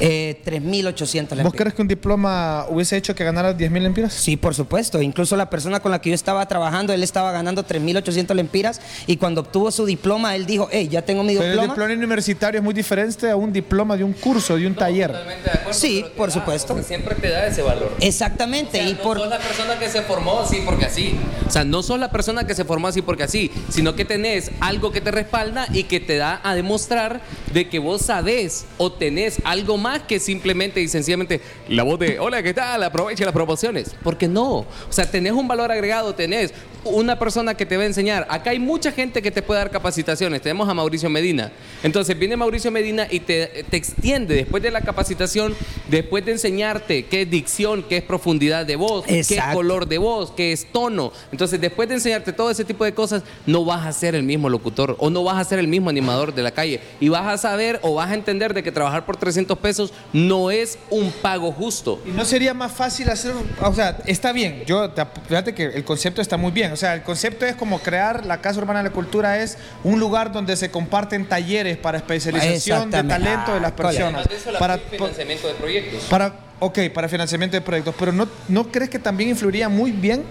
Eh, 0.00 0.40
3.800 0.44 1.28
¿Vos 1.28 1.36
lempiras. 1.36 1.52
crees 1.54 1.74
que 1.74 1.82
un 1.82 1.88
diploma 1.88 2.66
hubiese 2.68 2.96
hecho 2.96 3.14
que 3.14 3.24
ganara 3.24 3.56
10.000 3.56 3.80
lempiras? 3.82 4.12
Sí, 4.12 4.36
por 4.36 4.54
supuesto. 4.54 5.00
Incluso 5.02 5.36
la 5.36 5.50
persona 5.50 5.80
con 5.80 5.90
la 5.90 6.00
que 6.00 6.10
yo 6.10 6.14
estaba 6.14 6.46
trabajando, 6.46 6.92
él 6.92 7.02
estaba 7.02 7.32
ganando 7.32 7.64
3.800 7.64 8.34
lempiras 8.34 8.80
y 9.06 9.16
cuando 9.16 9.42
obtuvo 9.42 9.70
su 9.70 9.84
diploma, 9.86 10.34
él 10.36 10.46
dijo, 10.46 10.68
hey, 10.72 10.88
ya 10.90 11.02
tengo 11.02 11.22
mi 11.22 11.34
Pero 11.34 11.44
el 11.44 11.50
diploma. 11.52 11.74
diploma 11.74 11.92
universitario 11.94 12.58
es 12.60 12.64
muy 12.64 12.74
diferente 12.74 13.30
a 13.30 13.36
un 13.36 13.52
diploma 13.52 13.96
de 13.96 14.04
un 14.04 14.12
curso, 14.12 14.56
de 14.56 14.66
un 14.66 14.74
taller. 14.74 15.10
Totalmente 15.12 15.44
de 15.44 15.50
acuerdo, 15.50 15.72
Sí, 15.78 16.04
por 16.16 16.28
da, 16.28 16.34
supuesto. 16.34 16.68
porque 16.74 16.86
siempre 16.86 17.14
te 17.16 17.28
da 17.30 17.46
ese 17.46 17.62
valor. 17.62 17.92
Exactamente. 18.00 18.78
O 18.78 18.82
sea, 18.82 18.90
y 18.90 18.94
no 18.94 18.98
por... 19.02 19.18
sos 19.18 19.28
la 19.28 19.38
persona 19.38 19.78
que 19.78 19.88
se 19.88 20.02
formó 20.02 20.40
así 20.40 20.62
porque 20.64 20.86
así. 20.86 21.14
O 21.46 21.50
sea, 21.50 21.64
no 21.64 21.82
sos 21.82 21.98
la 21.98 22.10
persona 22.10 22.46
que 22.46 22.54
se 22.54 22.64
formó 22.64 22.88
así 22.88 23.02
porque 23.02 23.24
así, 23.24 23.50
sino 23.70 23.94
que 23.94 24.04
tenés 24.04 24.50
algo 24.60 24.92
que 24.92 25.00
te 25.00 25.10
respalda 25.10 25.66
y 25.72 25.84
que 25.84 26.00
te 26.00 26.16
da 26.16 26.40
a 26.42 26.54
demostrar 26.54 27.20
de 27.52 27.68
que 27.68 27.78
vos 27.78 28.02
sabés 28.02 28.64
o 28.78 28.92
tenés 28.92 29.38
algo 29.44 29.59
más 29.78 30.02
que 30.02 30.18
simplemente 30.18 30.80
y 30.80 30.88
sencillamente 30.88 31.40
la 31.68 31.82
voz 31.82 31.98
de, 31.98 32.18
hola, 32.18 32.42
¿qué 32.42 32.54
tal? 32.54 32.82
Aproveche 32.82 33.24
las 33.24 33.34
promociones. 33.34 33.94
Porque 34.02 34.28
no. 34.28 34.58
O 34.58 34.66
sea, 34.90 35.10
tenés 35.10 35.32
un 35.32 35.46
valor 35.46 35.70
agregado, 35.70 36.14
tenés 36.14 36.52
una 36.84 37.18
persona 37.18 37.54
que 37.54 37.66
te 37.66 37.76
va 37.76 37.82
a 37.82 37.86
enseñar. 37.86 38.26
Acá 38.30 38.50
hay 38.50 38.58
mucha 38.58 38.92
gente 38.92 39.22
que 39.22 39.30
te 39.30 39.42
puede 39.42 39.60
dar 39.60 39.70
capacitaciones. 39.70 40.40
Tenemos 40.40 40.68
a 40.68 40.74
Mauricio 40.74 41.10
Medina. 41.10 41.52
Entonces 41.82 42.18
viene 42.18 42.36
Mauricio 42.36 42.70
Medina 42.70 43.06
y 43.10 43.20
te, 43.20 43.64
te 43.68 43.76
extiende 43.76 44.34
después 44.34 44.62
de 44.62 44.70
la 44.70 44.80
capacitación, 44.80 45.54
después 45.88 46.24
de 46.24 46.32
enseñarte 46.32 47.04
qué 47.04 47.22
es 47.22 47.30
dicción, 47.30 47.84
qué 47.88 47.98
es 47.98 48.02
profundidad 48.02 48.64
de 48.66 48.76
voz, 48.76 49.04
qué 49.04 49.20
es 49.20 49.42
color 49.52 49.86
de 49.86 49.98
voz, 49.98 50.32
qué 50.32 50.52
es 50.52 50.66
tono. 50.72 51.12
Entonces 51.32 51.60
después 51.60 51.88
de 51.88 51.96
enseñarte 51.96 52.32
todo 52.32 52.50
ese 52.50 52.64
tipo 52.64 52.84
de 52.84 52.94
cosas, 52.94 53.22
no 53.46 53.64
vas 53.64 53.86
a 53.86 53.92
ser 53.92 54.14
el 54.14 54.22
mismo 54.22 54.48
locutor 54.48 54.96
o 54.98 55.10
no 55.10 55.22
vas 55.24 55.36
a 55.36 55.44
ser 55.44 55.58
el 55.58 55.68
mismo 55.68 55.90
animador 55.90 56.34
de 56.34 56.42
la 56.42 56.50
calle. 56.50 56.80
Y 57.00 57.08
vas 57.08 57.26
a 57.26 57.38
saber 57.38 57.78
o 57.82 57.94
vas 57.94 58.10
a 58.10 58.14
entender 58.14 58.54
de 58.54 58.62
que 58.62 58.72
trabajar 58.72 59.04
por 59.04 59.16
300 59.16 59.49
pesos 59.58 59.92
no 60.12 60.50
es 60.50 60.78
un 60.90 61.10
pago 61.10 61.52
justo. 61.52 62.00
¿Y 62.06 62.10
no 62.10 62.24
sería 62.24 62.54
más 62.54 62.72
fácil 62.72 63.08
hacer, 63.10 63.32
o 63.62 63.74
sea, 63.74 63.98
está 64.06 64.32
bien, 64.32 64.62
yo, 64.66 64.90
fíjate 65.28 65.54
que 65.54 65.64
el 65.64 65.84
concepto 65.84 66.20
está 66.22 66.36
muy 66.36 66.50
bien, 66.52 66.72
o 66.72 66.76
sea, 66.76 66.94
el 66.94 67.02
concepto 67.02 67.44
es 67.46 67.54
como 67.54 67.78
crear 67.80 68.24
la 68.26 68.40
Casa 68.40 68.58
Urbana 68.60 68.82
de 68.82 68.88
la 68.88 68.94
Cultura 68.94 69.38
es 69.38 69.58
un 69.84 69.98
lugar 70.00 70.32
donde 70.32 70.56
se 70.56 70.70
comparten 70.70 71.26
talleres 71.28 71.76
para 71.76 71.98
especialización 71.98 72.90
de 72.90 73.02
talento 73.04 73.54
de 73.54 73.60
las 73.60 73.72
Ah, 73.72 73.76
personas. 73.76 74.28
para, 74.58 74.78
financiamiento 74.78 75.48
de 75.48 75.54
proyectos. 75.54 76.04
para, 76.10 76.34
ok, 76.58 76.78
para 76.94 77.08
financiamiento 77.08 77.56
de 77.56 77.60
proyectos, 77.60 77.94
pero 77.98 78.12
¿no, 78.12 78.28
¿no 78.48 78.70
crees 78.70 78.90
que 78.90 78.98
también 78.98 79.30
influiría 79.30 79.68
muy 79.68 79.90
bien 79.92 80.22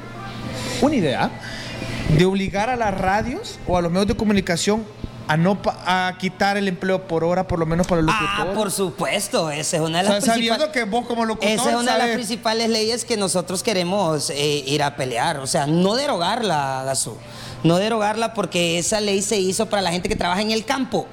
una 0.82 0.95
idea 0.95 1.32
de 2.17 2.26
obligar 2.26 2.70
a 2.70 2.76
las 2.76 2.95
radios 2.97 3.59
o 3.67 3.78
a 3.78 3.82
los 3.82 3.91
medios 3.91 4.07
de 4.07 4.15
comunicación 4.15 4.84
a 5.30 5.38
no 5.38 5.59
a 5.65 6.15
quitar 6.19 6.57
el 6.57 6.67
empleo 6.67 7.07
por 7.07 7.23
hora, 7.23 7.47
por 7.47 7.59
lo 7.59 7.65
menos 7.67 7.86
para 7.86 8.01
los 8.01 8.13
Ah, 8.17 8.21
locutores? 8.23 8.55
por 8.57 8.71
supuesto, 8.71 9.51
esa 9.51 9.77
es 9.77 9.82
una 9.84 10.01
de 10.01 10.09
O 10.09 10.13
las 10.13 10.23
sea, 10.23 10.34
principales- 10.34 10.69
que 10.71 10.84
vos 10.86 11.05
como 11.05 11.23
locutor 11.23 11.49
Esa 11.51 11.69
es 11.69 11.75
una 11.75 11.93
de 11.93 11.97
las 11.99 12.09
principales 12.15 12.69
leyes 12.69 13.05
que 13.05 13.15
nosotros 13.15 13.61
queremos 13.61 14.32
eh, 14.32 14.63
ir 14.65 14.82
a 14.82 14.95
pelear. 14.95 15.38
O 15.38 15.45
sea, 15.45 15.67
no 15.67 15.93
derogarla, 15.95 16.82
Gazú. 16.84 17.15
No 17.63 17.77
derogarla 17.77 18.34
porque 18.34 18.80
esa 18.80 18.99
ley 19.01 19.21
se 19.21 19.38
hizo 19.38 19.67
para 19.67 19.84
la 19.84 19.91
gente 19.91 20.09
que 20.09 20.15
trabaja 20.15 20.41
en 20.41 20.49
el 20.51 20.65
campo. 20.65 21.05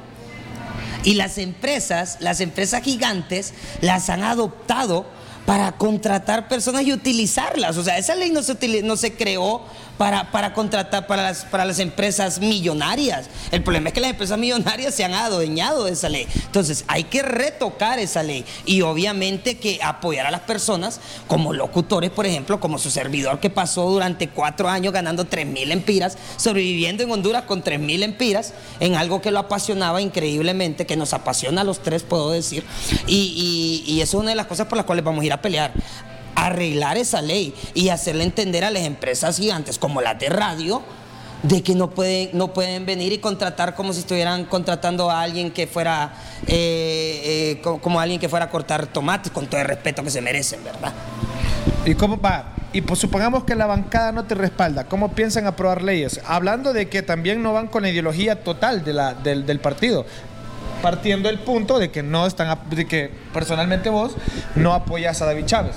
Y 1.05 1.15
las 1.15 1.37
empresas, 1.39 2.17
las 2.21 2.41
empresas 2.41 2.83
gigantes, 2.83 3.53
las 3.83 4.09
han 4.11 4.23
adoptado 4.25 5.05
para 5.45 5.73
contratar 5.73 6.49
personas 6.49 6.83
y 6.85 6.93
utilizarlas. 6.93 7.77
O 7.77 7.85
sea, 7.85 7.99
esa 7.99 8.15
ley 8.17 8.31
no 8.31 8.43
se, 8.43 8.59
utili- 8.59 8.83
no 8.83 8.97
se 8.97 9.15
creó 9.15 9.61
para, 9.99 10.31
para 10.31 10.53
contratar 10.53 11.07
para 11.07 11.23
las, 11.23 11.45
para 11.45 11.65
las 11.65 11.79
empresas 11.79 12.41
millonarias. 12.41 13.29
El 13.51 13.63
problema 13.63 13.89
es 13.89 13.95
que 13.95 14.01
las 14.01 14.11
empresas 14.11 14.39
millonarias 14.39 14.95
se 14.95 15.05
han 15.05 15.15
adueñado 15.15 15.85
de 15.85 15.93
esa 15.93 16.09
ley. 16.09 16.27
Entonces, 16.35 16.85
hay 16.89 17.05
que 17.05 17.23
retocar 17.23 17.99
esa 17.99 18.23
ley 18.23 18.45
y 18.65 18.83
obviamente 18.83 19.59
que 19.59 19.79
apoyar 19.83 20.27
a 20.27 20.31
las 20.31 20.41
personas 20.43 21.01
como 21.27 21.53
locutores, 21.53 22.11
por 22.11 22.27
ejemplo, 22.27 22.61
como 22.61 22.79
su 22.79 22.91
servidor 22.91 23.41
que 23.41 23.51
pasó 23.51 23.89
durante 23.89 24.29
cuatro 24.29 24.69
años 24.69 24.93
ganando 24.93 25.25
3 25.25 25.47
mil 25.47 25.73
empiras, 25.73 26.19
sobreviviendo 26.37 27.03
en 27.03 27.11
Honduras 27.11 27.43
con 27.43 27.63
3 27.63 27.81
mil 27.81 28.03
empiras, 28.03 28.53
en 28.81 28.95
algo 28.95 29.21
que 29.21 29.31
lo 29.31 29.39
apasionaba 29.39 30.01
increíblemente, 30.01 30.87
que 30.87 30.97
nos 30.97 31.13
apasiona 31.13 31.63
a 31.63 31.65
los 31.65 31.83
tres, 31.83 32.03
puedo 32.03 32.31
decir. 32.31 32.65
Y, 33.07 33.85
y, 33.87 33.93
y 33.93 34.01
eso 34.01 34.19
es 34.19 34.23
una 34.23 34.31
de 34.31 34.37
las 34.37 34.47
cosas 34.47 34.67
por 34.67 34.77
las 34.77 34.87
cuales 34.87 35.05
vamos 35.05 35.23
a 35.23 35.27
ir 35.27 35.33
a 35.33 35.41
pelear 35.41 35.73
arreglar 36.37 36.97
esa 36.97 37.21
ley 37.23 37.55
y 37.75 37.89
hacerle 37.89 38.25
entender 38.25 38.65
a 38.65 38.71
las 38.71 38.83
empresas 38.83 39.37
gigantes 39.39 39.79
como 39.79 40.01
las 40.01 40.19
de 40.19 40.29
radio 40.29 40.83
de 41.43 41.63
que 41.63 41.75
no 41.75 41.91
pueden, 41.91 42.31
no 42.33 42.53
pueden 42.53 42.87
venir 42.87 43.13
y 43.13 43.19
contratar 43.19 43.75
como 43.75 43.93
si 43.93 44.01
estuvieran 44.01 44.45
contratando 44.47 45.11
a 45.11 45.21
alguien 45.23 45.51
que 45.51 45.67
fuera 45.67 46.15
eh, 46.47 47.57
eh, 47.57 47.61
co- 47.63 47.79
como 47.79 48.01
alguien 48.01 48.19
que 48.21 48.29
fuera 48.29 48.47
a 48.47 48.51
cortar 48.51 48.87
tomates 48.87 49.31
con 49.33 49.47
todo 49.47 49.61
el 49.61 49.67
respeto 49.67 50.03
que 50.03 50.11
se 50.11 50.21
merecen, 50.21 50.65
¿verdad? 50.65 50.93
¿Y 51.85 51.95
cómo 51.95 52.19
va? 52.21 52.53
Y 52.73 52.81
pues 52.83 52.99
supongamos 53.01 53.45
que 53.45 53.55
la 53.55 53.67
bancada 53.67 54.13
no 54.13 54.25
te 54.25 54.35
respalda. 54.35 54.85
¿Cómo 54.85 55.13
piensan 55.13 55.47
aprobar 55.47 55.83
leyes? 55.83 56.21
Hablando 56.27 56.73
de 56.73 56.89
que 56.89 57.03
también 57.03 57.43
no 57.43 57.53
van 57.53 57.69
con 57.69 57.83
la 57.83 57.91
ideología 57.91 58.43
total 58.43 58.85
de 58.85 58.93
la, 58.93 59.15
del 59.15 59.61
partido. 59.61 60.05
Partiendo 60.87 61.29
del 61.29 61.41
punto 61.41 61.81
de 61.81 61.91
que 61.91 62.05
no 62.05 62.27
están, 62.29 62.57
de 62.71 62.87
que 62.87 63.11
personalmente 63.35 63.91
vos 63.91 64.13
no 64.55 64.73
apoyas 64.73 65.21
a 65.21 65.27
David 65.27 65.45
Chávez. 65.45 65.75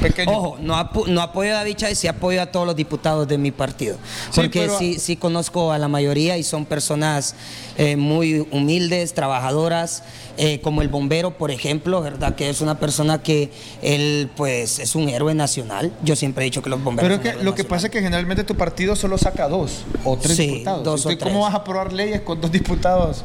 Pequeño. 0.00 0.30
Ojo, 0.32 0.56
no, 0.58 0.74
apo- 0.74 1.06
no 1.06 1.20
apoyo 1.20 1.50
a 1.50 1.56
David 1.56 1.74
Chávez, 1.76 1.98
sí 1.98 2.08
apoyo 2.08 2.40
a 2.40 2.46
todos 2.46 2.64
los 2.66 2.74
diputados 2.76 3.28
de 3.28 3.36
mi 3.36 3.50
partido. 3.50 3.96
Sí, 4.30 4.40
Porque 4.40 4.60
pero- 4.60 4.78
sí, 4.78 4.98
sí 4.98 5.16
conozco 5.16 5.70
a 5.70 5.76
la 5.78 5.88
mayoría 5.88 6.38
y 6.38 6.44
son 6.44 6.64
personas 6.64 7.34
eh, 7.76 7.96
muy 7.96 8.46
humildes, 8.52 9.12
trabajadoras, 9.12 10.02
eh, 10.38 10.62
como 10.62 10.80
el 10.80 10.88
bombero, 10.88 11.32
por 11.36 11.50
ejemplo, 11.50 12.00
¿verdad? 12.00 12.36
Que 12.36 12.48
es 12.48 12.62
una 12.62 12.78
persona 12.78 13.22
que 13.22 13.50
él, 13.82 14.30
pues, 14.34 14.78
es 14.78 14.94
un 14.94 15.10
héroe 15.10 15.34
nacional. 15.34 15.92
Yo 16.02 16.16
siempre 16.16 16.42
he 16.42 16.46
dicho 16.46 16.62
que 16.62 16.70
los 16.70 16.82
bomberos 16.82 17.18
Pero 17.22 17.36
que, 17.38 17.44
lo 17.44 17.54
que 17.54 17.64
pasa 17.64 17.88
es 17.88 17.92
que 17.92 18.00
generalmente 18.00 18.44
tu 18.44 18.54
partido 18.54 18.96
solo 18.96 19.18
saca 19.18 19.46
dos 19.46 19.84
o 20.04 20.16
tres 20.16 20.36
Sí, 20.38 20.46
diputados. 20.46 20.84
dos 20.84 21.04
o 21.04 21.10
Entonces, 21.10 21.18
¿Cómo 21.22 21.40
tres. 21.40 21.52
vas 21.52 21.54
a 21.54 21.62
aprobar 21.62 21.92
leyes 21.92 22.22
con 22.22 22.40
dos 22.40 22.50
diputados 22.50 23.22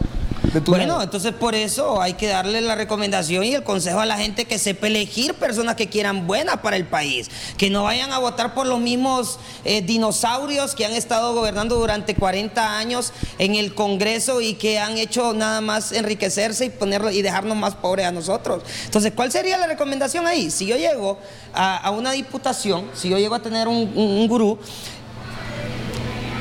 de 0.54 0.60
tu 0.62 0.72
Bueno, 0.72 1.02
entonces 1.02 1.34
por 1.34 1.56
eso 1.56 2.02
hay 2.02 2.14
que 2.16 2.28
darle 2.28 2.60
la 2.62 2.76
recomendación 2.76 3.44
y 3.46 3.54
el 3.56 3.64
consejo 3.64 4.00
a 4.02 4.06
la 4.06 4.18
gente 4.18 4.46
que 4.46 4.60
sepa 4.60 4.88
elegir 4.88 5.34
personas 5.36 5.76
que 5.76 5.88
quieran 5.88 6.28
buenas 6.28 6.58
para 6.58 6.76
el 6.76 6.86
país, 6.86 7.30
que 7.58 7.70
no 7.70 7.84
vayan 7.84 8.12
a 8.12 8.18
votar 8.20 8.54
por 8.54 8.68
los 8.68 8.80
mismos 8.80 9.40
eh, 9.64 9.82
dinosaurios 9.82 10.76
que 10.76 10.86
han 10.86 10.92
estado 10.94 11.34
gobernando 11.34 11.76
durante 11.76 12.16
40 12.16 12.78
años 12.78 13.14
en 13.40 13.56
el 13.56 13.74
Congreso 13.74 14.42
y 14.42 14.56
que 14.56 14.78
han 14.80 14.98
hecho 14.98 15.34
nada 15.34 15.62
más 15.62 15.94
enriquecerse 15.94 16.66
y 16.66 16.70
ponerlo 16.70 17.12
y 17.12 17.22
dejarnos 17.22 17.56
más 17.56 17.76
pobres 17.76 18.06
a 18.06 18.12
nosotros. 18.12 18.64
Entonces, 18.86 19.14
¿cuál 19.16 19.32
sería 19.32 19.58
la 19.58 19.68
recomendación 19.68 20.28
ahí? 20.28 20.52
Si 20.52 20.66
yo 20.66 20.76
llego 20.76 21.18
a, 21.54 21.78
a 21.78 21.92
una 21.92 22.12
diputación, 22.12 22.90
si 22.94 23.08
yo 23.10 23.18
llego 23.18 23.36
a 23.36 23.42
tener 23.42 23.68
un, 23.68 23.92
un- 23.96 24.12
un 24.22 24.28
gurú, 24.28 24.60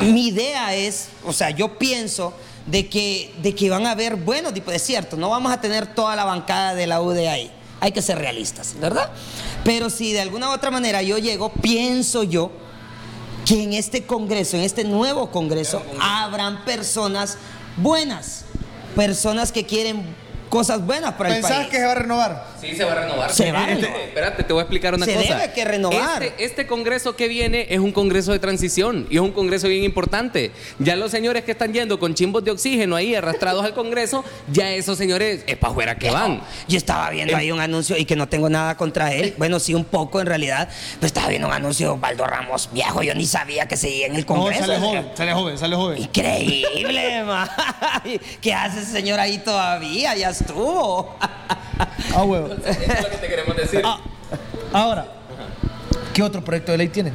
mi 0.01 0.29
idea 0.29 0.75
es, 0.75 1.09
o 1.25 1.33
sea, 1.33 1.51
yo 1.51 1.79
pienso 1.79 2.33
de 2.71 2.89
que, 2.89 3.35
de 3.43 3.55
que 3.55 3.71
van 3.71 3.87
a 3.87 3.93
haber 3.93 4.17
buenos 4.17 4.55
tipos, 4.55 4.75
es 4.75 4.83
cierto, 4.83 5.17
no 5.17 5.31
vamos 5.31 5.53
a 5.53 5.61
tener 5.61 5.87
toda 5.95 6.15
la 6.17 6.25
bancada 6.25 6.75
de 6.75 6.87
la 6.87 7.01
UD 7.01 7.19
ahí, 7.27 7.51
hay 7.81 7.93
que 7.93 8.03
ser 8.03 8.19
realistas, 8.19 8.77
¿verdad? 8.81 9.11
Pero 9.65 9.91
si 9.91 10.13
de 10.13 10.21
alguna 10.21 10.51
u 10.51 10.53
otra 10.53 10.71
manera 10.71 11.03
yo 11.03 11.19
llego, 11.19 11.51
pienso 11.53 12.23
yo 12.23 12.51
que 13.47 13.63
en 13.63 13.73
este 13.73 14.07
Congreso, 14.07 14.57
en 14.57 14.63
este 14.63 14.85
nuevo 14.85 15.31
Congreso, 15.31 15.83
habrán 16.01 16.65
personas 16.65 17.39
buenas, 17.77 18.45
personas 18.95 19.51
que 19.51 19.67
quieren 19.67 20.05
cosas 20.51 20.85
buenas 20.85 21.15
para 21.15 21.31
el 21.31 21.37
¿Pensás 21.37 21.57
país. 21.59 21.69
que 21.71 21.77
se 21.79 21.85
va 21.87 21.93
a 21.93 21.95
renovar? 21.95 22.47
Sí, 22.61 22.75
se 22.77 22.85
va 22.85 22.93
a 22.93 22.95
renovar. 22.97 23.33
Se 23.33 23.51
va 23.53 23.61
a 23.65 23.71
Este- 23.73 23.87
renovar. 23.87 24.01
espérate, 24.09 24.45
te 24.45 24.53
voy 24.53 24.61
a 24.61 24.63
explicar 24.65 24.95
una 24.95 25.07
Se 25.07 25.15
cosa. 25.15 25.35
debe 25.39 25.53
que 25.55 25.65
renovar. 25.65 26.23
Este, 26.23 26.45
este 26.45 26.67
congreso 26.67 27.17
que 27.17 27.29
viene 27.29 27.67
es 27.71 27.79
un 27.79 27.93
congreso 27.93 28.33
de 28.33 28.39
transición 28.41 29.07
y 29.09 29.15
es 29.17 29.23
un 29.23 29.33
congreso 29.33 29.69
bien 29.69 29.85
importante. 29.85 30.51
Ya 30.79 30.97
los 30.97 31.11
señores 31.11 31.45
que 31.45 31.53
están 31.53 31.73
yendo 31.73 31.99
con 31.99 32.15
chimbos 32.15 32.45
de 32.45 32.51
oxígeno 32.51 32.97
ahí 32.97 33.15
arrastrados 33.15 33.65
al 33.65 33.73
congreso, 33.73 34.25
ya 34.53 34.71
esos 34.73 34.99
señores 34.99 35.45
es 35.47 35.57
para 35.57 35.71
afuera 35.71 35.95
que 35.99 36.11
van. 36.11 36.43
Yo 36.69 36.77
estaba 36.77 37.09
viendo 37.11 37.37
ahí 37.37 37.51
un 37.53 37.61
anuncio 37.61 37.97
y 37.97 38.05
que 38.05 38.17
no 38.17 38.29
tengo 38.29 38.51
nada 38.51 38.77
contra 38.77 39.13
él. 39.15 39.35
Bueno, 39.41 39.59
sí, 39.61 39.73
un 39.75 39.85
poco 39.85 40.21
en 40.21 40.27
realidad. 40.27 40.69
Pero 40.95 41.07
estaba 41.07 41.29
viendo 41.29 41.49
un 41.49 41.55
anuncio 41.55 41.95
de 41.95 41.99
Baldo 42.01 42.27
Ramos 42.27 42.69
viejo. 42.73 43.03
Yo 43.03 43.15
ni 43.15 43.25
sabía 43.25 43.67
que 43.69 43.77
seguía 43.77 44.07
en 44.07 44.17
el 44.17 44.21
No, 44.23 44.27
Congreso. 44.27 44.67
sale 44.67 44.79
joven, 44.79 45.07
sale 45.15 45.33
joven, 45.33 45.59
sale 45.59 45.77
joven. 45.77 46.03
Increíble, 46.03 47.23
ma. 47.27 47.49
¿Qué 48.43 48.53
hace 48.53 48.81
ese 48.81 48.91
señor 48.93 49.21
ahí 49.21 49.39
todavía? 49.39 50.15
Ya 50.17 50.33
estuvo. 50.41 51.17
Ah, 52.15 52.25
huevo. 52.25 52.49
Eso 52.49 52.69
es 52.69 53.03
lo 53.03 53.09
que 53.09 53.17
te 53.17 53.29
queremos 53.29 53.57
decir. 53.57 53.83
Ahora, 54.73 55.07
¿qué 56.13 56.23
otro 56.23 56.45
proyecto 56.45 56.73
de 56.73 56.79
ley 56.79 56.89
tienen? 56.89 57.15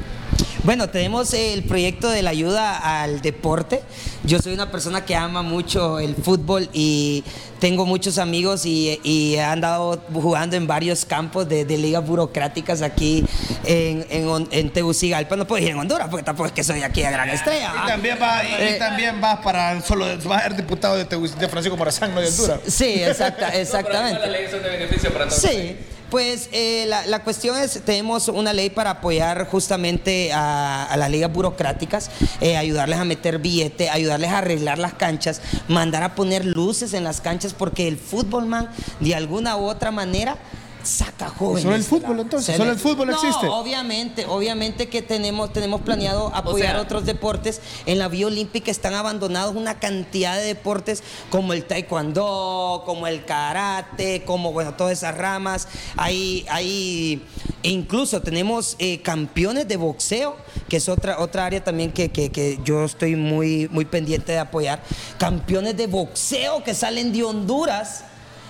Bueno, 0.66 0.89
tenemos 0.89 1.32
el 1.36 1.61
proyecto 1.63 2.09
de 2.09 2.24
la 2.24 2.32
ayuda 2.32 3.01
al 3.03 3.22
deporte. 3.22 3.82
Yo 4.24 4.39
soy 4.39 4.53
una 4.53 4.72
persona 4.72 5.05
que 5.05 5.16
ama 5.16 5.43
mucho 5.43 5.99
el 5.99 6.16
fútbol 6.16 6.70
y 6.74 7.24
tengo 7.59 7.86
muchos 7.86 8.18
amigos 8.18 8.66
y, 8.66 8.99
y 9.03 9.36
he 9.36 9.43
andado 9.43 10.01
jugando 10.11 10.55
en 10.55 10.66
varios 10.66 11.05
campos 11.05 11.47
de, 11.47 11.66
de 11.66 11.78
ligas 11.78 12.03
burocráticas 12.03 12.82
aquí 12.82 13.24
en, 13.63 14.07
en, 14.09 14.47
en 14.49 14.72
Tegucigalpa. 14.72 15.36
No 15.36 15.45
puedo 15.45 15.63
ir 15.63 15.70
en 15.70 15.78
Honduras 15.78 16.07
porque 16.09 16.24
tampoco 16.24 16.47
es 16.47 16.53
que 16.53 16.63
soy 16.63 16.82
aquí 16.82 17.03
a 17.03 17.11
gran 17.11 17.30
estrella. 17.30 17.72
Y 17.72 17.78
¿va? 17.82 17.86
también 17.86 18.18
vas, 18.20 18.43
y, 18.43 18.47
y 18.47 18.68
Eh, 18.68 18.76
también 18.80 19.22
vas 19.22 19.41
para 19.41 19.80
solo 19.84 20.07
vas 20.24 20.39
a 20.39 20.47
ser 20.47 20.55
diputado 20.55 20.97
de, 20.97 21.05
de 21.05 21.47
Francisco 21.47 21.78
Morazán, 21.78 22.16
no 22.16 22.22
de 22.22 22.28
Honduras. 22.28 22.61
Sí, 22.68 23.03
exacta, 23.03 23.49
exactamente. 23.49 24.26
Leyes 24.26 24.49
son 24.49 24.63
de 24.63 24.70
beneficio 24.70 25.13
para 25.13 25.28
todos. 25.28 25.39
Sí, 25.39 25.76
pues 26.10 26.49
eh, 26.51 26.86
la, 26.88 27.06
la 27.08 27.24
cuestión 27.24 27.58
es, 27.58 27.82
tenemos 27.84 28.28
una 28.28 28.53
ley 28.53 28.70
para 28.70 28.91
apoyar 28.91 29.47
justamente 29.47 30.32
a, 30.34 30.93
las 30.97 31.10
ligas 31.10 31.32
burocráticas, 31.32 32.10
eh, 32.41 32.58
ayudarles 32.58 32.99
a 32.99 33.06
meter 33.06 33.39
billete, 33.39 33.89
ayudarles 33.89 34.32
a 34.32 34.39
arreglar 34.39 34.78
las 34.78 34.93
canchas, 34.93 35.41
mandar 35.68 36.03
a 36.03 36.16
poner 36.16 36.45
luces 36.45 36.93
en 36.93 37.03
las 37.03 37.22
canchas, 37.22 37.53
porque 37.53 37.88
el 37.88 37.97
fútbol, 37.97 38.45
man, 38.45 38.70
de 38.99 39.16
alguna 39.16 39.58
u 39.58 39.66
otra 39.66 39.91
manera, 39.91 40.38
saca 40.86 41.29
jóvenes. 41.29 41.63
Solo 41.63 41.75
el 41.75 41.83
fútbol, 41.83 42.19
entonces, 42.19 42.45
se 42.45 42.53
solo 42.57 42.65
le- 42.65 42.73
el 42.75 42.79
fútbol 42.79 43.07
No, 43.09 43.13
existe. 43.13 43.47
Obviamente, 43.47 44.25
obviamente 44.27 44.88
que 44.89 45.01
tenemos, 45.01 45.51
tenemos 45.51 45.81
planeado 45.81 46.31
apoyar 46.33 46.73
sea- 46.73 46.81
otros 46.81 47.05
deportes. 47.05 47.61
En 47.86 47.99
la 47.99 48.07
Vía 48.07 48.27
Olímpica 48.27 48.71
están 48.71 48.93
abandonados 48.93 49.55
una 49.55 49.79
cantidad 49.79 50.36
de 50.38 50.43
deportes 50.43 51.03
como 51.29 51.53
el 51.53 51.65
taekwondo, 51.65 52.83
como 52.86 53.07
el 53.07 53.25
karate, 53.25 54.23
como 54.25 54.51
bueno, 54.51 54.73
todas 54.75 54.93
esas 54.93 55.17
ramas. 55.17 55.67
Hay, 55.97 56.45
hay 56.49 57.25
e 57.63 57.69
incluso 57.69 58.21
tenemos 58.21 58.75
eh, 58.79 59.01
campeones 59.01 59.67
de 59.67 59.77
boxeo, 59.77 60.38
que 60.69 60.77
es 60.77 60.88
otra, 60.88 61.19
otra 61.19 61.45
área 61.45 61.63
también 61.63 61.91
que, 61.91 62.11
que- 62.11 62.31
que 62.31 62.59
yo 62.63 62.83
estoy 62.86 63.15
muy, 63.15 63.67
muy 63.69 63.86
pendiente 63.86 64.31
de 64.33 64.39
apoyar. 64.39 64.83
Campeones 65.17 65.75
de 65.77 65.88
boxeo 65.88 66.63
que 66.63 66.73
salen 66.75 67.11
de 67.11 67.23
Honduras 67.23 68.03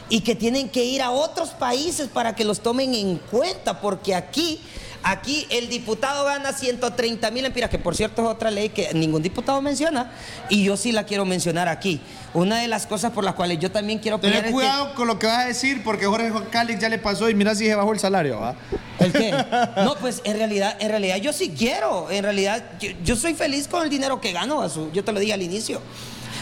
y 0.09 0.21
que 0.21 0.35
tienen 0.35 0.69
que 0.69 0.83
ir 0.83 1.01
a 1.01 1.11
otros 1.11 1.49
países 1.49 2.07
para 2.07 2.35
que 2.35 2.45
los 2.45 2.61
tomen 2.61 2.93
en 2.93 3.17
cuenta, 3.17 3.81
porque 3.81 4.13
aquí, 4.13 4.61
aquí 5.01 5.47
el 5.49 5.67
diputado 5.67 6.25
gana 6.25 6.53
130 6.53 7.31
mil 7.31 7.45
empiras, 7.45 7.69
que 7.69 7.79
por 7.79 7.95
cierto 7.95 8.21
es 8.21 8.27
otra 8.27 8.51
ley 8.51 8.69
que 8.69 8.93
ningún 8.93 9.23
diputado 9.23 9.61
menciona, 9.61 10.11
y 10.49 10.63
yo 10.63 10.77
sí 10.77 10.91
la 10.91 11.05
quiero 11.05 11.25
mencionar 11.25 11.67
aquí. 11.67 11.99
Una 12.35 12.59
de 12.59 12.67
las 12.67 12.85
cosas 12.85 13.11
por 13.13 13.23
las 13.23 13.33
cuales 13.33 13.59
yo 13.59 13.71
también 13.71 13.97
quiero 13.99 14.17
apoyar 14.17 14.43
Ten 14.43 14.51
cuidado 14.51 14.93
con 14.93 15.07
lo 15.07 15.17
que 15.17 15.25
vas 15.25 15.39
a 15.39 15.47
decir, 15.47 15.83
porque 15.83 16.05
Jorge 16.05 16.31
Cálix 16.51 16.81
ya 16.81 16.89
le 16.89 16.99
pasó 16.99 17.29
y 17.29 17.33
mira 17.33 17.55
si 17.55 17.65
se 17.65 17.73
bajó 17.73 17.91
el 17.93 17.99
salario. 17.99 18.39
¿va? 18.39 18.55
¿El 18.99 19.11
qué? 19.11 19.33
No, 19.77 19.95
pues 19.95 20.21
en 20.23 20.37
realidad, 20.37 20.77
en 20.79 20.89
realidad 20.89 21.17
yo 21.17 21.33
sí 21.33 21.53
quiero, 21.57 22.09
en 22.11 22.23
realidad 22.23 22.63
yo, 22.79 22.89
yo 23.03 23.15
soy 23.15 23.33
feliz 23.33 23.67
con 23.67 23.83
el 23.83 23.89
dinero 23.89 24.21
que 24.21 24.31
gano, 24.31 24.65
yo 24.91 25.03
te 25.03 25.11
lo 25.11 25.19
dije 25.19 25.33
al 25.33 25.41
inicio. 25.41 25.81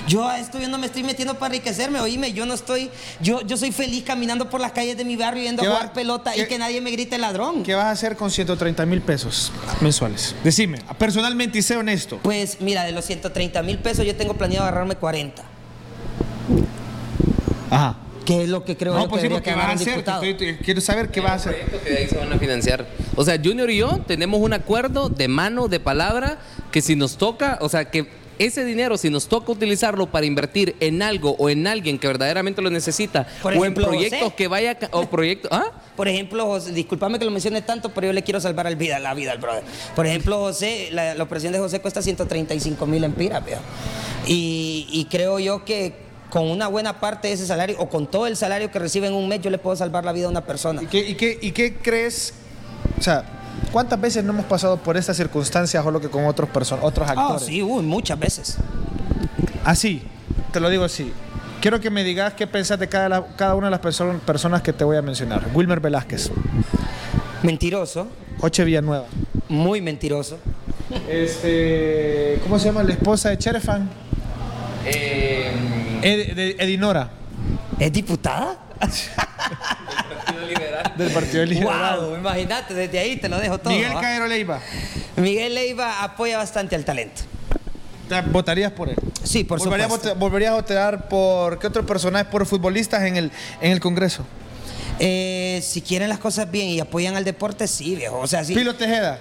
Yo 0.07 0.27
a 0.27 0.37
esto 0.39 0.59
yo 0.59 0.67
no 0.67 0.77
me 0.77 0.87
estoy 0.87 1.01
metiendo 1.03 1.35
para 1.35 1.55
enriquecerme, 1.55 1.99
oíme, 1.99 2.33
yo 2.33 2.45
no 2.45 2.53
estoy, 2.53 2.89
yo, 3.21 3.41
yo 3.41 3.55
soy 3.55 3.71
feliz 3.71 4.03
caminando 4.03 4.49
por 4.49 4.59
las 4.59 4.73
calles 4.73 4.97
de 4.97 5.05
mi 5.05 5.15
barrio 5.15 5.43
yendo 5.43 5.61
a 5.61 5.65
¿Qué 5.65 5.69
va- 5.69 5.75
jugar 5.75 5.93
pelota 5.93 6.35
y 6.35 6.39
qué- 6.41 6.47
que 6.47 6.57
nadie 6.59 6.81
me 6.81 6.91
grite 6.91 7.17
ladrón. 7.17 7.63
¿Qué 7.63 7.73
vas 7.73 7.85
a 7.85 7.91
hacer 7.91 8.17
con 8.17 8.29
130 8.29 8.85
mil 8.85 9.01
pesos 9.01 9.51
mensuales? 9.79 10.35
Decime, 10.43 10.79
personalmente 10.97 11.57
y 11.59 11.61
sé 11.61 11.77
honesto. 11.77 12.19
Pues 12.21 12.57
mira, 12.59 12.83
de 12.83 12.91
los 12.91 13.05
130 13.05 13.61
mil 13.63 13.77
pesos 13.79 14.05
yo 14.05 14.13
tengo 14.15 14.33
planeado 14.33 14.65
agarrarme 14.67 14.95
40, 14.95 15.41
Ajá. 17.69 17.97
que 18.25 18.43
es 18.43 18.49
lo 18.49 18.63
que 18.63 18.77
creo 18.77 18.93
No, 18.93 19.03
yo 19.03 19.09
pues 19.09 19.21
que 19.21 19.27
sí, 19.29 19.33
debería 19.33 19.55
vas 19.55 19.65
a 19.69 19.71
hacer. 19.73 19.97
estoy- 19.99 20.33
te- 20.35 20.57
quiero 20.57 20.81
saber 20.81 21.09
qué 21.11 21.21
vas 21.21 21.31
a 21.31 21.35
hacer. 21.49 21.65
que 21.83 21.89
de 21.89 21.97
ahí 21.97 22.07
se 22.09 22.17
van 22.17 22.31
a 22.31 22.37
financiar. 22.37 22.85
O 23.15 23.23
sea, 23.23 23.37
Junior 23.41 23.69
y 23.69 23.77
yo 23.77 23.99
tenemos 24.05 24.39
un 24.41 24.53
acuerdo 24.53 25.09
de 25.09 25.27
mano, 25.27 25.67
de 25.67 25.79
palabra, 25.79 26.39
que 26.71 26.81
si 26.81 26.95
nos 26.95 27.17
toca, 27.17 27.57
o 27.61 27.69
sea, 27.69 27.89
que 27.89 28.21
ese 28.39 28.65
dinero, 28.65 28.97
si 28.97 29.09
nos 29.09 29.27
toca 29.27 29.51
utilizarlo 29.51 30.07
para 30.07 30.25
invertir 30.25 30.75
en 30.79 31.01
algo 31.01 31.35
o 31.39 31.49
en 31.49 31.67
alguien 31.67 31.99
que 31.99 32.07
verdaderamente 32.07 32.61
lo 32.61 32.69
necesita, 32.69 33.27
Por 33.41 33.53
o 33.53 33.55
ejemplo, 33.57 33.85
en 33.85 33.89
proyectos 33.91 34.19
José. 34.21 34.35
que 34.35 34.47
vaya, 34.47 34.77
o 34.91 35.05
proyectos, 35.09 35.51
¿ah? 35.53 35.65
Por 35.95 36.07
ejemplo, 36.07 36.45
José, 36.45 36.71
discúlpame 36.71 37.19
que 37.19 37.25
lo 37.25 37.31
mencione 37.31 37.61
tanto, 37.61 37.89
pero 37.93 38.07
yo 38.07 38.13
le 38.13 38.23
quiero 38.23 38.39
salvar 38.39 38.67
el 38.67 38.75
vida, 38.75 38.99
la 38.99 39.13
vida 39.13 39.31
al 39.31 39.37
brother. 39.37 39.63
Por 39.95 40.07
ejemplo, 40.07 40.37
José, 40.39 40.89
la, 40.91 41.13
la 41.15 41.23
operación 41.23 41.53
de 41.53 41.59
José 41.59 41.79
cuesta 41.81 42.01
135 42.01 42.85
mil 42.85 43.03
empiras, 43.03 43.45
veo. 43.45 43.59
Y, 44.25 44.87
y 44.91 45.05
creo 45.05 45.39
yo 45.39 45.65
que 45.65 45.93
con 46.29 46.49
una 46.49 46.67
buena 46.67 46.99
parte 46.99 47.27
de 47.27 47.35
ese 47.35 47.45
salario, 47.45 47.75
o 47.79 47.89
con 47.89 48.07
todo 48.07 48.25
el 48.25 48.35
salario 48.35 48.71
que 48.71 48.79
recibe 48.79 49.07
en 49.07 49.13
un 49.13 49.27
mes, 49.27 49.41
yo 49.41 49.49
le 49.51 49.59
puedo 49.59 49.75
salvar 49.75 50.03
la 50.03 50.11
vida 50.13 50.25
a 50.25 50.29
una 50.29 50.45
persona. 50.45 50.81
¿Y 50.81 50.87
qué, 50.87 50.99
y 50.99 51.13
qué- 51.15 51.37
y 51.41 51.51
qué 51.51 51.75
crees? 51.75 52.33
O 52.97 53.01
sea, 53.03 53.23
¿cuántas 53.71 53.99
veces 53.99 54.23
no 54.23 54.31
hemos 54.33 54.45
pasado 54.45 54.77
por 54.77 54.97
estas 54.97 55.17
circunstancias 55.17 55.85
o 55.85 55.91
lo 55.91 55.99
que 56.01 56.09
con 56.09 56.25
otros 56.25 56.49
person- 56.49 56.79
otros 56.81 57.07
Ah, 57.09 57.13
actores? 57.13 57.43
sí, 57.45 57.61
uy, 57.61 57.83
muchas 57.83 58.19
veces. 58.19 58.57
Así, 59.63 60.03
te 60.51 60.59
lo 60.59 60.69
digo 60.69 60.83
así. 60.83 61.11
Quiero 61.61 61.79
que 61.79 61.89
me 61.89 62.03
digas 62.03 62.33
qué 62.33 62.45
pensás 62.45 62.77
de 62.79 62.89
cada, 62.89 63.07
la- 63.09 63.27
cada 63.37 63.55
una 63.55 63.67
de 63.67 63.71
las 63.71 63.81
perso- 63.81 64.19
personas 64.19 64.61
que 64.61 64.73
te 64.73 64.83
voy 64.83 64.97
a 64.97 65.01
mencionar. 65.01 65.47
Wilmer 65.53 65.79
Velázquez, 65.79 66.29
Mentiroso, 67.41 68.07
Joche 68.39 68.63
Villanueva. 68.63 69.05
muy 69.49 69.81
mentiroso. 69.81 70.37
Este, 71.09 72.39
¿Cómo 72.43 72.59
se 72.59 72.65
llama? 72.65 72.83
La 72.83 72.93
esposa 72.93 73.29
de 73.29 73.37
Cherefan. 73.37 73.89
Eh, 74.85 75.51
Ed- 76.01 76.55
Edinora, 76.59 77.09
¿Es 77.79 77.91
diputada? 77.91 78.57
Partido 78.87 80.47
Liberal. 80.47 80.93
del 80.97 81.11
Partido 81.11 81.45
Liberal. 81.45 81.99
Wow, 81.99 82.17
imagínate, 82.17 82.73
desde 82.73 82.99
ahí 82.99 83.17
te 83.17 83.29
lo 83.29 83.37
dejo 83.39 83.57
todo. 83.57 83.73
Miguel. 83.73 83.93
Caero 83.93 84.27
Leiva. 84.27 84.59
Miguel 85.15 85.53
Leiva 85.55 86.03
apoya 86.03 86.37
bastante 86.37 86.75
al 86.75 86.85
talento. 86.85 87.21
¿Votarías 88.31 88.71
por 88.71 88.89
él? 88.89 88.95
Sí, 89.23 89.43
por 89.43 89.59
¿Volverías, 89.59 89.91
supuesto. 89.91 90.15
¿Volverías 90.19 90.51
a 90.51 90.55
votar 90.55 91.07
por 91.07 91.57
qué 91.57 91.67
otro 91.67 91.85
personaje? 91.85 92.25
Por 92.25 92.45
futbolistas 92.45 93.03
en 93.03 93.15
el, 93.17 93.31
en 93.61 93.71
el 93.71 93.79
Congreso. 93.79 94.25
Eh, 94.99 95.61
si 95.63 95.81
quieren 95.81 96.09
las 96.09 96.19
cosas 96.19 96.51
bien 96.51 96.67
y 96.67 96.79
apoyan 96.79 97.15
al 97.15 97.23
deporte, 97.23 97.67
sí, 97.67 97.95
viejo. 97.95 98.19
O 98.19 98.27
sea, 98.27 98.43
sí. 98.43 98.53
Pilo 98.53 98.75
Tejeda. 98.75 99.19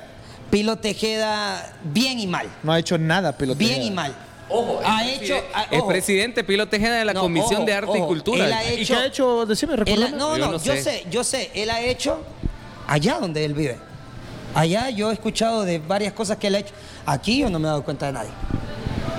Pilo 0.51 0.77
Tejeda, 0.77 1.73
bien 1.85 2.21
y 2.21 2.27
mal. 2.27 2.47
No 2.63 2.73
ha 2.73 2.79
hecho 2.79 2.99
nada, 2.99 3.37
Pilo 3.39 3.55
Bien 3.55 3.83
y 3.83 3.91
mal. 3.91 4.15
Ojo, 4.53 4.81
es 4.83 4.87
ha 4.89 5.09
hecho. 5.09 5.35
ah, 5.55 5.67
es 5.71 5.79
ojo. 5.81 5.89
presidente 5.89 6.45
Pilo 6.45 6.69
Tejeda 6.69 6.99
de 6.99 7.05
la 7.05 7.13
No, 7.15 7.23
Comisión 7.23 7.57
ojo, 7.57 7.65
de 7.65 7.73
Arte 7.73 7.93
y 7.95 8.01
ojo. 8.01 8.07
Cultura. 8.09 8.45
Él 8.47 8.53
ha 8.53 8.65
¿Y 8.73 8.83
hecho- 8.83 8.95
qué 8.95 9.01
ha 9.01 9.07
hecho? 9.07 9.47
Decime, 9.47 9.75
Él 9.87 10.03
ha- 10.03 10.09
no, 10.11 10.37
Yo 10.37 10.47
no, 10.47 10.53
no 10.53 10.59
yo 10.63 10.73
sé. 10.75 10.83
sé, 10.83 11.07
yo 11.11 11.25
sé. 11.25 11.51
Él 11.55 11.71
ha 11.71 11.81
hecho 11.81 12.21
allá 12.87 13.19
donde 13.21 13.45
él 13.45 13.55
vive. 13.55 13.79
Allá 14.55 14.91
yo 14.91 15.11
he 15.11 15.15
escuchado 15.15 15.65
de 15.65 15.79
varias 15.79 16.13
cosas 16.13 16.37
que 16.37 16.49
él 16.49 16.55
ha 16.57 16.59
hecho. 16.59 16.75
Aquí 17.07 17.39
yo 17.39 17.49
no 17.51 17.59
me 17.59 17.67
he 17.67 17.69
dado 17.71 17.83
cuenta 17.85 18.07
de 18.07 18.13
nadie. 18.13 18.31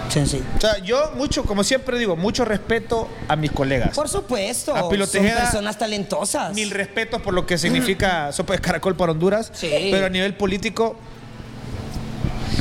Sencillo. 0.09 0.43
O 0.57 0.61
sea, 0.61 0.77
yo 0.77 1.11
mucho, 1.15 1.43
como 1.43 1.63
siempre 1.63 1.97
digo, 1.97 2.15
mucho 2.15 2.45
respeto 2.45 3.07
a 3.27 3.35
mis 3.35 3.51
colegas. 3.51 3.95
Por 3.95 4.07
supuesto. 4.07 4.75
A 4.75 4.87
Pilo 4.87 5.07
son 5.07 5.23
personas 5.25 5.75
talentosas. 5.79 6.53
Mil 6.53 6.69
respetos 6.69 7.19
por 7.21 7.33
lo 7.33 7.47
que 7.47 7.57
significa 7.57 8.31
sopa 8.31 8.53
de 8.53 8.59
caracol 8.59 8.95
para 8.95 9.11
Honduras. 9.13 9.49
Sí. 9.53 9.71
Pero 9.91 10.05
a 10.05 10.09
nivel 10.09 10.35
político. 10.35 10.95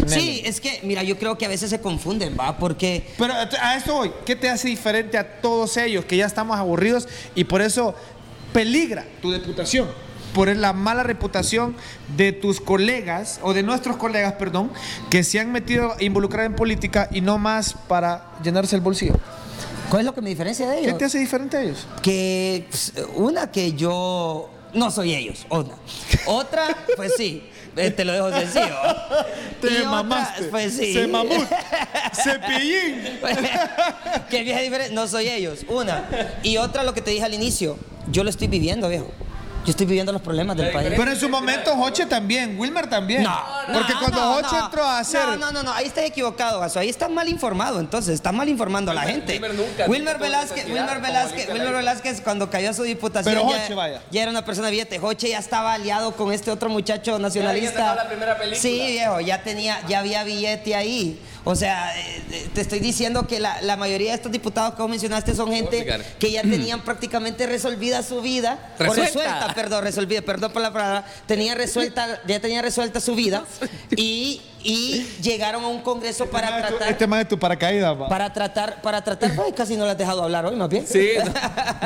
Sí, 0.07 0.43
es 0.45 0.61
que, 0.61 0.81
mira, 0.83 1.03
yo 1.03 1.19
creo 1.19 1.39
que 1.39 1.47
a 1.47 1.49
veces 1.49 1.71
se 1.71 1.81
confunden, 1.81 2.37
¿va? 2.39 2.59
Porque 2.59 3.05
Pero 3.19 3.35
a 3.35 3.77
esto 3.77 3.95
voy. 3.95 4.13
¿Qué 4.25 4.37
te 4.37 4.49
hace 4.49 4.69
diferente 4.69 5.19
a 5.19 5.41
todos 5.41 5.77
ellos 5.77 6.05
que 6.05 6.17
ya 6.17 6.27
estamos 6.27 6.57
aburridos 6.59 7.09
y 7.35 7.45
por 7.45 7.63
eso 7.63 7.95
peligra 8.53 9.05
tu 9.21 9.31
reputación? 9.33 9.89
Por 10.35 10.55
la 10.57 10.73
mala 10.73 11.03
reputación 11.03 11.77
de 12.17 12.33
tus 12.33 12.61
colegas, 12.61 13.39
o 13.43 13.53
de 13.53 13.63
nuestros 13.63 13.97
colegas, 13.97 14.33
perdón, 14.35 14.71
que 15.11 15.25
se 15.25 15.39
han 15.39 15.53
metido 15.53 15.93
a 15.93 16.03
involucrar 16.03 16.47
en 16.47 16.57
política 16.57 17.09
y 17.13 17.21
no 17.21 17.37
más 17.37 17.75
para 17.87 18.33
llenarse 18.43 18.75
el 18.75 18.81
bolsillo. 18.81 19.15
¿cuál 19.93 20.01
es 20.01 20.07
lo 20.07 20.15
que 20.15 20.23
me 20.23 20.31
diferencia 20.31 20.71
de 20.71 20.77
¿Qué 20.77 20.85
ellos? 20.87 20.97
te 20.97 21.05
hace 21.05 21.19
diferente 21.19 21.59
a 21.59 21.63
ellos? 21.63 21.87
que 22.01 22.67
pues, 22.71 22.95
una 23.15 23.51
que 23.51 23.75
yo 23.75 24.49
no 24.73 24.91
soy 24.91 25.15
ellos, 25.15 25.45
una. 25.51 25.75
Otra, 26.25 26.65
pues 26.97 27.13
sí, 27.19 27.43
te 27.75 28.05
lo 28.05 28.13
dejo 28.13 28.31
sencillo. 28.33 28.77
Te 29.61 29.69
Y 29.71 29.77
otra, 29.77 29.91
mamaste. 29.91 30.43
pues 30.45 30.77
sí. 30.77 30.93
Se 30.93 31.07
mamut. 31.07 31.47
Cepillín. 32.15 33.21
que 34.31 34.43
vieja 34.43 34.61
diferente, 34.61 34.93
no 34.95 35.07
soy 35.07 35.29
ellos, 35.29 35.61
una. 35.69 36.05
Y 36.43 36.57
otra, 36.57 36.83
lo 36.83 36.95
que 36.95 37.01
te 37.01 37.13
dije 37.13 37.25
al 37.25 37.35
inicio, 37.35 37.79
yo 38.11 38.25
lo 38.25 38.31
estoy 38.31 38.49
viviendo, 38.49 38.89
viejo. 38.89 39.11
Yo 39.65 39.71
estoy 39.71 39.87
viviendo 39.87 40.13
los 40.13 40.21
problemas 40.23 40.57
del 40.57 40.71
país. 40.73 40.93
Pero 40.97 41.11
en 41.11 41.19
su 41.19 41.29
momento 41.29 41.73
Hoche 41.75 42.07
también, 42.07 42.59
Wilmer 42.59 42.89
también. 42.91 43.23
No, 43.23 43.41
Porque 43.73 43.93
no, 43.93 43.99
cuando 44.01 44.21
no, 44.21 44.37
Hoche 44.37 44.57
no. 44.57 44.65
entró 44.65 44.83
a 44.85 44.99
hacer. 44.99 45.25
No, 45.27 45.37
no, 45.37 45.53
no, 45.53 45.63
no, 45.63 45.73
ahí 45.73 45.87
estás 45.87 46.05
equivocado, 46.05 46.59
Gaso. 46.61 46.81
Ahí 46.81 46.89
estás 46.89 47.11
mal 47.11 47.29
informado, 47.29 47.79
entonces, 47.79 48.15
estás 48.15 48.33
mal 48.35 48.49
informando 48.49 48.91
a 48.91 48.95
la 48.95 49.03
gente. 49.03 49.35
Wilmer 49.35 49.55
nunca 49.55 49.87
Wilmer 49.87 50.19
Velázquez, 50.19 50.67
Wilmer 50.67 51.01
Velázquez, 51.01 51.49
Wilmer 51.53 51.73
Velázquez, 51.75 52.21
cuando 52.23 52.51
cayó 52.51 52.71
a 52.71 52.73
su 52.75 52.83
diputación. 52.83 53.35
Pero 53.35 53.49
ya, 53.69 53.75
vaya. 53.75 54.03
ya 54.11 54.23
era 54.23 54.31
una 54.31 54.45
persona 54.45 54.69
billete. 54.71 54.99
Hoche 55.01 55.29
ya 55.31 55.39
estaba 55.39 55.75
aliado 55.75 56.17
con 56.17 56.33
este 56.33 56.51
otro 56.51 56.69
muchacho 56.69 57.13
Ya 57.13 57.19
nacionalista. 57.19 57.71
había 57.71 57.81
sacado 57.87 57.97
la 57.97 58.09
primera 58.09 58.37
película. 58.37 58.61
Sí, 58.61 58.87
viejo, 58.93 59.21
ya 59.21 59.43
tenía, 59.43 59.81
ya 59.87 60.01
había 60.01 60.25
billete 60.25 60.75
ahí. 60.75 61.21
O 61.45 61.57
sea, 61.57 61.93
eh, 61.99 62.49
te 62.55 62.61
estoy 62.61 62.79
diciendo 62.79 63.27
que 63.27 63.41
la, 63.41 63.61
la 63.63 63.77
mayoría 63.77 64.11
de 64.11 64.17
estos 64.17 64.31
diputados 64.31 64.75
que 64.75 64.83
vos 64.83 64.91
mencionaste 64.91 65.35
son 65.35 65.51
gente 65.53 65.87
que 66.19 66.31
ya 66.31 66.43
tenían 66.43 66.83
prácticamente 66.83 67.47
resolvida 67.47 68.03
su 68.03 68.21
vida. 68.21 68.75
O 68.79 68.83
Resuelta. 68.85 69.05
resuelta, 69.05 69.55
perdón, 69.55 69.85
resolvida, 69.85 70.23
perdón 70.23 70.53
por 70.53 70.63
la 70.63 70.73
palabra. 70.73 71.05
Tenía 71.27 71.55
resuelta, 71.55 72.21
ya 72.27 72.41
tenía 72.41 72.63
resuelta 72.63 73.01
su 73.01 73.15
vida 73.15 73.45
y, 73.97 74.41
y 74.65 75.07
llegaron 75.23 75.65
a 75.65 75.69
un 75.69 75.81
congreso 75.83 76.27
para 76.27 76.57
tratar. 76.59 76.91
Este 76.91 77.07
más 77.07 77.21
de 77.21 77.25
tu 77.27 77.39
paracaídas. 77.39 77.97
Para 78.09 78.33
tratar, 78.33 78.81
para 78.83 79.03
tratar, 79.03 79.33
ay, 79.45 79.53
casi 79.53 79.77
no 79.77 79.85
le 79.85 79.91
has 79.93 79.99
dejado 79.99 80.23
hablar 80.23 80.47
hoy, 80.47 80.57
más 80.57 80.69
bien. 80.69 80.87
Sí, 80.87 81.11
no. 81.25 81.33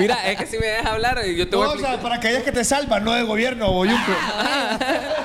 mira, 0.01 0.31
es 0.31 0.39
que 0.39 0.47
si 0.47 0.59
me 0.59 0.67
dejas 0.67 0.87
hablar, 0.87 1.25
yo 1.25 1.49
te 1.49 1.57
voy 1.57 1.65
a 1.65 1.69
No, 1.69 1.73
o 1.75 1.79
sea, 1.79 1.89
explicar. 1.93 2.03
paracaídas 2.03 2.43
que 2.43 2.53
te 2.53 2.65
salvan, 2.65 3.05
no 3.05 3.13
de 3.13 3.23
gobierno, 3.23 3.73
boyuco. 3.73 3.99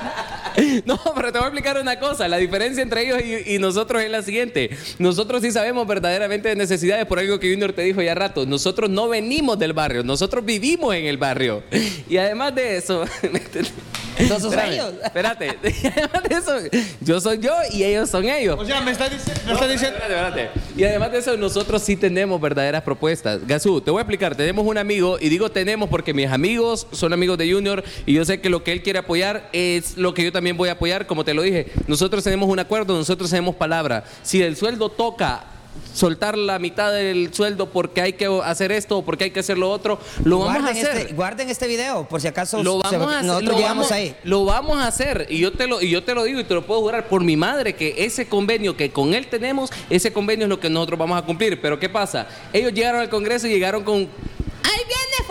No, 0.84 1.00
pero 1.14 1.32
te 1.32 1.38
voy 1.38 1.46
a 1.46 1.48
explicar 1.48 1.78
una 1.80 1.98
cosa. 1.98 2.28
La 2.28 2.36
diferencia 2.36 2.82
entre 2.82 3.02
ellos 3.06 3.22
y, 3.24 3.54
y 3.54 3.58
nosotros 3.58 4.02
es 4.02 4.10
la 4.10 4.20
siguiente. 4.22 4.68
Nosotros 4.98 5.40
sí 5.42 5.50
sabemos 5.50 5.86
verdaderamente 5.86 6.50
de 6.50 6.56
necesidades 6.56 7.06
por 7.06 7.18
algo 7.18 7.40
que 7.40 7.50
Junior 7.50 7.72
te 7.72 7.80
dijo 7.82 8.02
ya 8.02 8.14
rato. 8.14 8.44
Nosotros 8.44 8.90
no 8.90 9.08
venimos 9.08 9.58
del 9.58 9.72
barrio, 9.72 10.04
nosotros 10.04 10.44
vivimos 10.44 10.94
en 10.94 11.06
el 11.06 11.16
barrio. 11.16 11.62
Y 12.08 12.18
además 12.18 12.54
de 12.54 12.76
eso. 12.76 13.04
No 14.28 14.38
sos 14.38 14.52
Espérame, 14.52 14.72
ellos. 14.74 14.92
Espérate. 15.02 15.48
Además 15.96 16.22
de 16.28 16.34
eso, 16.36 16.86
yo 17.00 17.18
soy 17.18 17.38
yo 17.42 17.52
y 17.72 17.84
ellos 17.84 18.08
son 18.08 18.24
ellos. 18.24 18.58
O 18.58 18.64
sea, 18.64 18.80
me 18.80 18.92
dici- 18.92 19.44
me 19.46 19.52
está 19.52 19.68
diciendo. 19.68 19.98
Espérate, 19.98 20.14
espérate. 20.14 20.50
Y 20.76 20.84
además 20.84 21.12
de 21.12 21.18
eso, 21.18 21.36
nosotros 21.36 21.82
sí 21.82 21.96
tenemos 21.96 22.40
verdaderas 22.40 22.82
propuestas. 22.82 23.46
Gazú, 23.46 23.80
te 23.80 23.90
voy 23.90 23.98
a 23.98 24.02
explicar. 24.02 24.34
Tenemos 24.34 24.64
un 24.66 24.78
amigo, 24.78 25.18
y 25.20 25.28
digo 25.28 25.50
tenemos 25.50 25.88
porque 25.90 26.14
mis 26.14 26.28
amigos 26.30 26.86
son 26.92 27.12
amigos 27.12 27.36
de 27.36 27.52
Junior, 27.52 27.82
y 28.06 28.14
yo 28.14 28.24
sé 28.24 28.40
que 28.40 28.48
lo 28.48 28.64
que 28.64 28.72
él 28.72 28.82
quiere 28.82 29.00
apoyar 29.00 29.48
es 29.52 29.96
lo 29.98 30.14
que 30.14 30.24
yo 30.24 30.32
también 30.32 30.56
voy 30.56 30.68
a 30.70 30.72
apoyar. 30.72 31.06
Como 31.06 31.24
te 31.24 31.34
lo 31.34 31.42
dije, 31.42 31.66
nosotros 31.88 32.24
tenemos 32.24 32.48
un 32.48 32.58
acuerdo, 32.58 32.96
nosotros 32.96 33.28
tenemos 33.28 33.56
palabra. 33.56 34.04
Si 34.22 34.40
el 34.42 34.56
sueldo 34.56 34.88
toca 34.88 35.44
soltar 35.94 36.38
la 36.38 36.58
mitad 36.58 36.90
del 36.92 37.32
sueldo 37.34 37.68
porque 37.70 38.00
hay 38.00 38.12
que 38.14 38.26
hacer 38.44 38.72
esto 38.72 38.98
o 38.98 39.04
porque 39.04 39.24
hay 39.24 39.30
que 39.30 39.40
hacer 39.40 39.58
lo 39.58 39.70
otro, 39.70 39.98
lo 40.24 40.38
vamos 40.38 40.56
a 40.56 40.60
guarden, 40.62 40.86
hacer. 40.86 40.96
Este, 40.98 41.14
guarden 41.14 41.50
este 41.50 41.66
video, 41.66 42.08
por 42.08 42.20
si 42.20 42.28
acaso 42.28 42.62
Lo 42.62 42.80
se- 42.88 42.96
vamos 42.96 43.12
a 43.12 43.18
hacer, 43.18 43.26
nosotros 43.26 43.52
lo 43.52 43.56
llegamos 43.58 43.76
vamos- 43.88 43.92
ahí. 43.92 44.16
Lo 44.24 44.44
vamos 44.44 44.78
a 44.78 44.86
hacer 44.86 45.26
y 45.28 45.38
yo 45.38 45.52
te 45.52 45.66
lo 45.66 45.82
y 45.82 45.90
yo 45.90 46.02
te 46.02 46.14
lo 46.14 46.24
digo 46.24 46.40
y 46.40 46.44
te 46.44 46.54
lo 46.54 46.62
puedo 46.66 46.80
jurar 46.80 47.08
por 47.08 47.22
mi 47.22 47.36
madre 47.36 47.74
que 47.74 47.94
ese 48.04 48.26
convenio 48.26 48.76
que 48.76 48.90
con 48.90 49.12
él 49.14 49.26
tenemos, 49.26 49.70
ese 49.90 50.12
convenio 50.12 50.46
es 50.46 50.50
lo 50.50 50.58
que 50.60 50.70
nosotros 50.70 50.98
vamos 50.98 51.18
a 51.18 51.22
cumplir. 51.26 51.60
Pero 51.60 51.78
¿qué 51.78 51.88
pasa? 51.88 52.26
Ellos 52.52 52.72
llegaron 52.72 53.00
al 53.00 53.10
Congreso 53.10 53.46
y 53.46 53.50
llegaron 53.50 53.84
con 53.84 53.92
¡Ahí 54.02 54.08
viene 54.08 54.41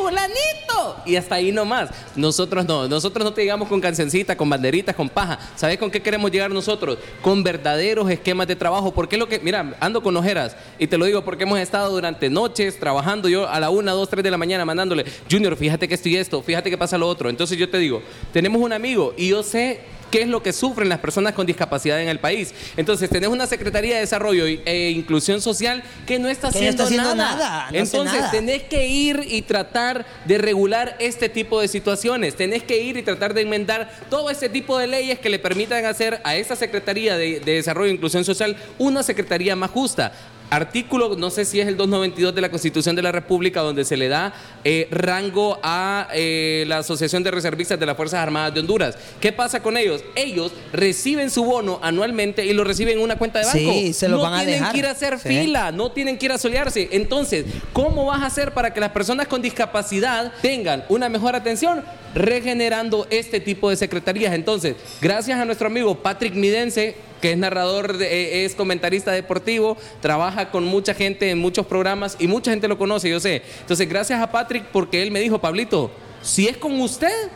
fulanito! 0.02 1.02
Y 1.06 1.16
hasta 1.16 1.36
ahí 1.36 1.52
nomás. 1.52 1.90
Nosotros 2.16 2.66
no. 2.66 2.88
Nosotros 2.88 3.24
no 3.24 3.34
te 3.34 3.42
llegamos 3.42 3.68
con 3.68 3.80
cancioncitas, 3.80 4.36
con 4.36 4.50
banderitas, 4.50 4.96
con 4.96 5.10
paja. 5.10 5.40
¿Sabes 5.56 5.78
con 5.78 5.92
qué 5.92 6.02
queremos 6.02 6.32
llegar 6.32 6.52
nosotros? 6.52 6.98
Con 7.22 7.44
verdaderos 7.44 8.10
esquemas 8.10 8.48
de 8.48 8.56
trabajo. 8.56 8.94
Porque 8.94 9.16
es 9.16 9.20
lo 9.20 9.28
que... 9.28 9.40
Mira, 9.40 9.76
ando 9.80 10.02
con 10.02 10.16
ojeras. 10.18 10.56
Y 10.80 10.88
te 10.88 10.98
lo 10.98 11.06
digo 11.06 11.24
porque 11.24 11.44
hemos 11.44 11.60
estado 11.60 11.92
durante 11.92 12.30
noches 12.30 12.80
trabajando. 12.80 13.30
Yo 13.30 13.48
a 13.48 13.60
la 13.60 13.70
una, 13.70 13.92
dos, 13.92 14.10
tres 14.10 14.24
de 14.24 14.32
la 14.32 14.38
mañana 14.38 14.66
mandándole, 14.66 15.06
Junior, 15.30 15.56
fíjate 15.56 15.88
que 15.88 15.96
esto 15.96 16.10
y 16.10 16.18
esto. 16.18 16.42
Fíjate 16.42 16.70
que 16.70 16.78
pasa 16.78 16.98
lo 16.98 17.08
otro. 17.08 17.30
Entonces 17.30 17.58
yo 17.58 17.70
te 17.70 17.78
digo, 17.78 18.02
tenemos 18.34 18.62
un 18.62 18.74
amigo 18.74 19.14
y 19.18 19.30
yo 19.30 19.44
sé 19.44 19.82
qué 20.12 20.22
es 20.24 20.28
lo 20.28 20.44
que 20.44 20.54
sufren 20.54 20.90
las 20.90 21.00
personas 21.00 21.34
con 21.34 21.48
discapacidad 21.48 22.02
en 22.02 22.10
el 22.10 22.20
país. 22.20 22.54
Entonces, 22.78 23.10
tenés 23.10 23.30
una 23.30 23.48
Secretaría 23.48 23.96
de 23.96 24.02
Desarrollo 24.02 24.46
e 24.46 24.90
Inclusión 24.92 25.42
Social 25.42 25.82
que 26.06 26.20
no 26.20 26.28
está 26.28 26.50
Que 26.50 26.60
no 26.62 26.70
haciendo, 26.70 26.84
está 26.84 26.84
haciendo 26.84 27.16
nada. 27.16 27.36
nada, 27.38 27.62
no 27.64 27.68
hace 27.70 27.78
Entonces, 27.80 28.20
nada. 28.20 28.32
tenés 28.32 28.64
que 28.64 28.88
ir 28.88 29.26
y 29.28 29.42
tratar 29.42 30.06
de 30.26 30.38
regular 30.38 30.96
este 31.00 31.30
tipo 31.30 31.60
de 31.62 31.68
situaciones. 31.68 32.36
Tenés 32.36 32.64
que 32.64 32.82
ir 32.84 32.98
y 32.98 33.02
tratar 33.04 33.34
de 33.34 33.42
enmendar 33.42 33.90
todo 34.10 34.30
este 34.30 34.50
tipo 34.50 34.78
de 34.78 34.88
leyes 34.88 35.20
que 35.20 35.30
le 35.30 35.40
permitan 35.40 35.86
hacer 35.86 36.20
a 36.24 36.36
esta 36.36 36.56
Secretaría 36.56 37.18
de, 37.18 37.40
de 37.40 37.54
Desarrollo 37.54 37.90
e 37.90 37.94
Inclusión 37.94 38.26
Social 38.26 38.58
una 38.78 39.04
secretaría 39.04 39.56
más 39.56 39.72
justa. 39.72 40.12
Artículo, 40.52 41.16
no 41.16 41.30
sé 41.30 41.46
si 41.46 41.62
es 41.62 41.68
el 41.70 41.78
292 41.78 42.36
de 42.36 42.42
la 42.42 42.50
Constitución 42.52 42.94
de 42.94 43.02
la 43.02 43.14
República, 43.14 43.62
donde 43.62 43.86
se 43.86 43.96
le 43.96 44.10
da 44.10 44.34
eh, 44.66 44.90
rango 44.92 45.58
a 45.64 46.10
eh, 46.14 46.66
la 46.68 46.80
Asociación 46.80 47.24
de 47.24 47.32
Reservistas 47.32 47.80
de 47.80 47.86
las 47.86 47.96
Fuerzas 47.96 48.20
Armadas 48.20 48.54
de 48.54 48.60
Honduras. 48.60 48.98
¿Qué 49.22 49.32
pasa 49.32 49.64
con 49.64 49.78
ellos? 49.78 50.04
Ellos 50.14 50.52
reciben 50.74 51.30
su 51.30 51.46
bono 51.46 51.80
anualmente 51.82 52.46
y 52.46 52.52
lo 52.52 52.66
reciben 52.66 52.98
en 52.98 53.04
una 53.06 53.16
cuenta 53.18 53.40
de 53.40 53.46
banco. 53.46 53.58
Sí, 53.60 53.94
se 53.94 54.10
lo 54.10 54.18
no 54.18 54.24
van 54.24 54.34
a 54.34 54.38
tienen 54.40 54.56
dejar. 54.56 54.72
que 54.74 54.78
ir 54.80 54.86
a 54.88 54.92
hacer 54.92 55.20
Sí. 55.20 55.30
fila, 55.30 55.72
no 55.72 55.90
tienen 55.94 56.18
que 56.18 56.26
ir 56.26 56.34
a 56.34 56.38
solearse. 56.38 56.90
Entonces, 56.92 57.46
¿cómo 57.72 58.06
vas 58.08 58.22
a 58.22 58.26
hacer 58.26 58.54
para 58.54 58.74
que 58.74 58.82
las 58.82 58.92
personas 58.92 59.28
con 59.30 59.42
discapacidad 59.42 60.34
tengan 60.42 60.84
una 60.90 61.08
mejor 61.08 61.34
atención? 61.34 61.82
Regenerando 62.14 63.08
este 63.10 63.40
tipo 63.40 63.70
de 63.70 63.76
secretarías. 63.76 64.34
Entonces, 64.34 64.76
gracias 65.02 65.40
a 65.40 65.46
nuestro 65.46 65.68
amigo 65.68 65.96
Patrick 65.96 66.34
Midense, 66.34 66.96
que 67.22 67.32
es 67.32 67.38
narrador, 67.38 67.98
eh, 68.02 68.46
es 68.46 68.56
comentarista 68.56 69.12
deportivo, 69.12 69.78
trabaja 70.02 70.52
con 70.52 70.66
mucha 70.66 70.94
gente 70.94 71.30
en 71.30 71.40
muchos 71.40 71.66
programas 71.66 72.18
y 72.20 72.28
mucha 72.28 72.52
gente 72.52 72.68
lo 72.68 72.78
conoce, 72.78 73.10
yo 73.10 73.20
sé. 73.20 73.44
Entonces, 73.62 73.88
gracias 73.88 74.22
a 74.22 74.32
Patrick 74.32 74.66
porque 74.72 75.02
él 75.02 75.12
me 75.12 75.20
dijo, 75.20 75.40
Pablito, 75.40 75.92
si 76.22 76.48
es 76.48 76.58
con 76.58 76.80
usted, 76.82 77.30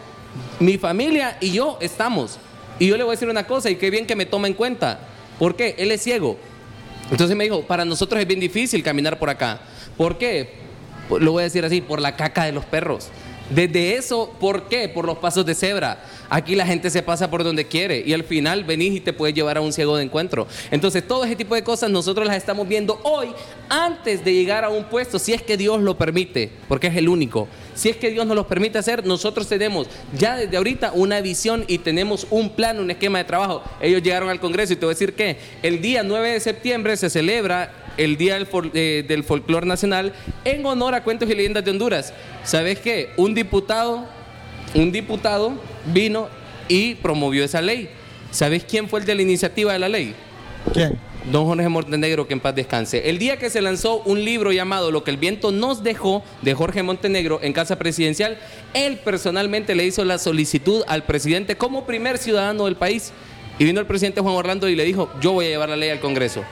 mi 0.60 0.78
familia 0.78 1.38
y 1.40 1.52
yo 1.52 1.78
estamos. 1.82 2.40
Y 2.80 2.88
yo 2.88 2.98
le 2.98 3.04
voy 3.04 3.12
a 3.12 3.16
decir 3.16 3.30
una 3.30 3.48
cosa 3.48 3.70
y 3.70 3.76
qué 3.76 3.90
bien 3.90 4.06
que 4.06 4.16
me 4.16 4.26
toma 4.26 4.48
en 4.48 4.54
cuenta. 4.54 5.00
¿Por 5.40 5.56
qué? 5.56 5.76
Él 5.78 5.92
es 5.92 6.02
ciego. 6.02 6.38
Entonces 7.12 7.36
me 7.36 7.44
dijo, 7.44 7.62
para 7.64 7.86
nosotros 7.86 8.20
es 8.20 8.28
bien 8.28 8.40
difícil 8.40 8.84
caminar 8.84 9.20
por 9.20 9.30
acá. 9.30 9.62
¿Por 9.96 10.18
qué? 10.18 10.50
Lo 11.20 11.34
voy 11.34 11.42
a 11.42 11.44
decir 11.44 11.64
así, 11.64 11.82
por 11.82 12.02
la 12.02 12.16
caca 12.16 12.46
de 12.46 12.52
los 12.52 12.66
perros. 12.66 13.10
Desde 13.50 13.96
eso, 13.96 14.36
¿por 14.40 14.68
qué? 14.68 14.90
Por 14.90 15.06
los 15.06 15.20
pasos 15.20 15.46
de 15.46 15.54
cebra. 15.54 16.04
Aquí 16.30 16.56
la 16.56 16.66
gente 16.66 16.90
se 16.90 17.04
pasa 17.04 17.30
por 17.30 17.44
donde 17.44 17.66
quiere 17.66 18.04
y 18.06 18.14
al 18.14 18.24
final 18.24 18.64
venís 18.64 18.96
y 18.96 19.00
te 19.00 19.14
puedes 19.14 19.36
llevar 19.36 19.58
a 19.58 19.62
un 19.62 19.72
ciego 19.72 19.98
de 19.98 20.04
encuentro. 20.04 20.48
Entonces, 20.72 21.08
todo 21.08 21.24
ese 21.26 21.36
tipo 21.36 21.54
de 21.54 21.64
cosas 21.64 21.92
nosotros 21.92 22.26
las 22.26 22.38
estamos 22.38 22.68
viendo 22.68 23.00
hoy 23.04 23.28
antes 23.70 24.26
de 24.26 24.34
llegar 24.34 24.64
a 24.64 24.70
un 24.70 24.86
puesto, 24.86 25.20
si 25.20 25.34
es 25.34 25.44
que 25.44 25.58
Dios 25.58 25.82
lo 25.82 25.98
permite, 25.98 26.50
porque 26.68 26.88
es 26.88 26.96
el 26.96 27.08
único. 27.08 27.48
Si 27.76 27.90
es 27.90 27.98
que 27.98 28.10
Dios 28.10 28.26
nos 28.26 28.36
lo 28.36 28.48
permite 28.48 28.80
hacer, 28.80 29.06
nosotros 29.06 29.48
tenemos 29.48 29.88
ya 30.18 30.38
desde 30.38 30.58
ahorita 30.58 30.92
una 30.94 31.22
visión 31.22 31.66
y 31.68 31.78
tenemos 31.78 32.26
un 32.32 32.50
plan, 32.50 32.80
un 32.80 32.90
esquema 32.90 33.20
de 33.20 33.26
trabajo. 33.26 33.62
Ellos 33.80 34.02
llegaron 34.02 34.30
al 34.30 34.40
Congreso 34.40 34.74
y 34.74 34.78
te 34.78 34.86
voy 34.86 34.94
a 34.94 34.96
decir 34.96 35.14
que 35.14 35.38
el 35.62 35.82
día 35.82 36.02
9 36.02 36.32
de 36.32 36.40
septiembre 36.40 36.98
se 36.98 37.10
celebra 37.12 37.85
el 37.98 38.18
Día 38.18 38.36
del, 38.36 38.48
Fol- 38.50 38.72
eh, 38.74 39.04
del 39.08 39.24
Folclor 39.24 39.66
Nacional 39.66 40.14
en 40.44 40.66
honor 40.66 40.94
a 40.96 41.04
Cuentos 41.04 41.30
y 41.30 41.36
Leyendas 41.36 41.64
de 41.66 41.72
Honduras. 41.72 42.14
¿Sabes 42.44 42.80
qué? 42.80 43.10
Un 43.18 43.34
diputado, 43.34 44.06
un 44.74 44.92
diputado 44.92 45.54
vino 45.94 46.28
y 46.68 46.96
promovió 46.96 47.44
esa 47.44 47.62
ley. 47.62 47.90
¿Sabes 48.32 48.66
quién 48.66 48.90
fue 48.90 49.00
el 49.00 49.06
de 49.06 49.16
la 49.16 49.22
iniciativa 49.22 49.74
de 49.74 49.80
la 49.80 49.90
ley? 49.90 50.14
¿Quién? 50.74 50.98
Don 51.32 51.46
Jorge 51.46 51.70
Montenegro, 51.70 52.28
que 52.28 52.34
en 52.34 52.40
paz 52.40 52.54
descanse. 52.54 53.10
El 53.10 53.18
día 53.18 53.38
que 53.38 53.50
se 53.50 53.60
lanzó 53.62 54.04
un 54.06 54.24
libro 54.24 54.52
llamado 54.52 54.92
Lo 54.92 55.04
que 55.04 55.10
el 55.10 55.18
viento 55.18 55.52
nos 55.52 55.82
dejó, 55.82 56.24
de 56.44 56.54
Jorge 56.54 56.84
Montenegro, 56.84 57.40
en 57.42 57.52
Casa 57.52 57.78
Presidencial, 57.80 58.38
él 58.76 59.00
personalmente 59.04 59.74
le 59.74 59.86
hizo 59.86 60.06
la 60.06 60.20
solicitud 60.20 60.84
al 60.88 61.04
presidente 61.04 61.56
como 61.56 61.86
primer 61.86 62.20
ciudadano 62.20 62.66
del 62.66 62.76
país. 62.76 63.12
Y 63.58 63.64
vino 63.64 63.80
el 63.80 63.88
presidente 63.88 64.22
Juan 64.22 64.36
Orlando 64.36 64.70
y 64.70 64.76
le 64.76 64.84
dijo, 64.84 65.10
yo 65.22 65.32
voy 65.32 65.46
a 65.46 65.50
llevar 65.50 65.70
la 65.70 65.78
ley 65.78 65.90
al 65.90 66.00
Congreso 66.00 66.44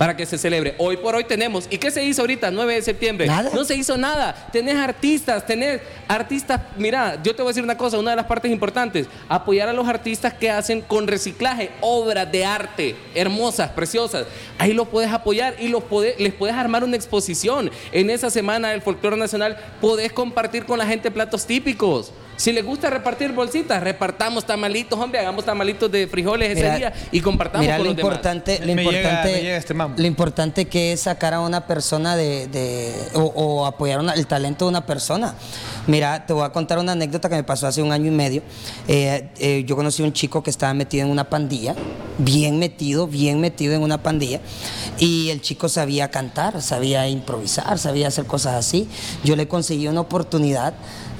para 0.00 0.16
que 0.16 0.24
se 0.24 0.38
celebre. 0.38 0.74
Hoy 0.78 0.96
por 0.96 1.14
hoy 1.14 1.24
tenemos. 1.24 1.66
¿Y 1.68 1.76
qué 1.76 1.90
se 1.90 2.02
hizo 2.02 2.22
ahorita, 2.22 2.50
9 2.50 2.72
de 2.76 2.80
septiembre? 2.80 3.26
Nada. 3.26 3.50
No 3.52 3.64
se 3.66 3.74
hizo 3.76 3.98
nada. 3.98 4.48
Tenés 4.50 4.76
artistas, 4.76 5.44
tenés 5.44 5.82
artistas. 6.08 6.58
Mira, 6.78 7.22
yo 7.22 7.36
te 7.36 7.42
voy 7.42 7.50
a 7.50 7.52
decir 7.52 7.62
una 7.62 7.76
cosa, 7.76 7.98
una 7.98 8.12
de 8.12 8.16
las 8.16 8.24
partes 8.24 8.50
importantes, 8.50 9.08
apoyar 9.28 9.68
a 9.68 9.74
los 9.74 9.86
artistas 9.86 10.32
que 10.32 10.48
hacen 10.48 10.80
con 10.80 11.06
reciclaje 11.06 11.68
obras 11.82 12.32
de 12.32 12.46
arte 12.46 12.96
hermosas, 13.14 13.72
preciosas. 13.72 14.24
Ahí 14.56 14.72
los 14.72 14.88
puedes 14.88 15.12
apoyar 15.12 15.56
y 15.60 15.68
los 15.68 15.82
podés- 15.82 16.16
les 16.16 16.32
puedes 16.32 16.56
armar 16.56 16.82
una 16.82 16.96
exposición. 16.96 17.70
En 17.92 18.08
esa 18.08 18.30
semana 18.30 18.70
del 18.70 18.80
folclore 18.80 19.18
nacional 19.18 19.58
podés 19.82 20.14
compartir 20.14 20.64
con 20.64 20.78
la 20.78 20.86
gente 20.86 21.10
platos 21.10 21.44
típicos. 21.44 22.10
Si 22.40 22.52
les 22.52 22.64
gusta 22.64 22.88
repartir 22.88 23.32
bolsitas, 23.32 23.82
repartamos 23.82 24.46
tamalitos, 24.46 24.98
hombre, 24.98 25.20
hagamos 25.20 25.44
tamalitos 25.44 25.92
de 25.92 26.06
frijoles 26.06 26.52
ese 26.52 26.62
Mira, 26.62 26.76
día 26.78 26.92
y 27.12 27.20
compartamos 27.20 27.66
Mira 27.66 27.76
con 27.76 27.84
lo 27.84 27.90
los 27.90 27.96
demás. 27.98 28.12
importante, 28.14 28.58
lo 28.60 28.74
Me 28.74 28.82
llega- 28.82 28.82
importante, 28.98 29.32
me 29.32 29.42
llega 29.42 29.56
este 29.58 29.74
lo 29.74 30.06
importante 30.06 30.64
que 30.66 30.92
es 30.94 31.02
sacar 31.02 31.34
a 31.34 31.40
una 31.40 31.66
persona 31.66 32.16
de, 32.16 32.46
de- 32.46 32.94
o, 33.12 33.24
o 33.24 33.66
apoyar 33.66 34.00
una- 34.00 34.14
el 34.14 34.26
talento 34.26 34.64
de 34.64 34.70
una 34.70 34.86
persona. 34.86 35.34
Mira, 35.86 36.24
te 36.24 36.32
voy 36.32 36.44
a 36.44 36.48
contar 36.50 36.78
una 36.78 36.92
anécdota 36.92 37.28
que 37.28 37.34
me 37.34 37.44
pasó 37.44 37.66
hace 37.66 37.82
un 37.82 37.92
año 37.92 38.06
y 38.06 38.10
medio. 38.14 38.42
Eh, 38.88 39.28
eh, 39.38 39.64
yo 39.66 39.76
conocí 39.76 40.02
a 40.02 40.06
un 40.06 40.14
chico 40.14 40.42
que 40.42 40.48
estaba 40.48 40.72
metido 40.72 41.04
en 41.04 41.10
una 41.10 41.28
pandilla, 41.28 41.74
bien 42.16 42.58
metido, 42.58 43.06
bien 43.06 43.38
metido 43.42 43.74
en 43.74 43.82
una 43.82 44.02
pandilla, 44.02 44.40
y 44.98 45.28
el 45.28 45.42
chico 45.42 45.68
sabía 45.68 46.10
cantar, 46.10 46.62
sabía 46.62 47.06
improvisar, 47.06 47.78
sabía 47.78 48.08
hacer 48.08 48.24
cosas 48.24 48.54
así. 48.54 48.88
Yo 49.24 49.36
le 49.36 49.46
conseguí 49.46 49.88
una 49.88 50.00
oportunidad 50.00 50.72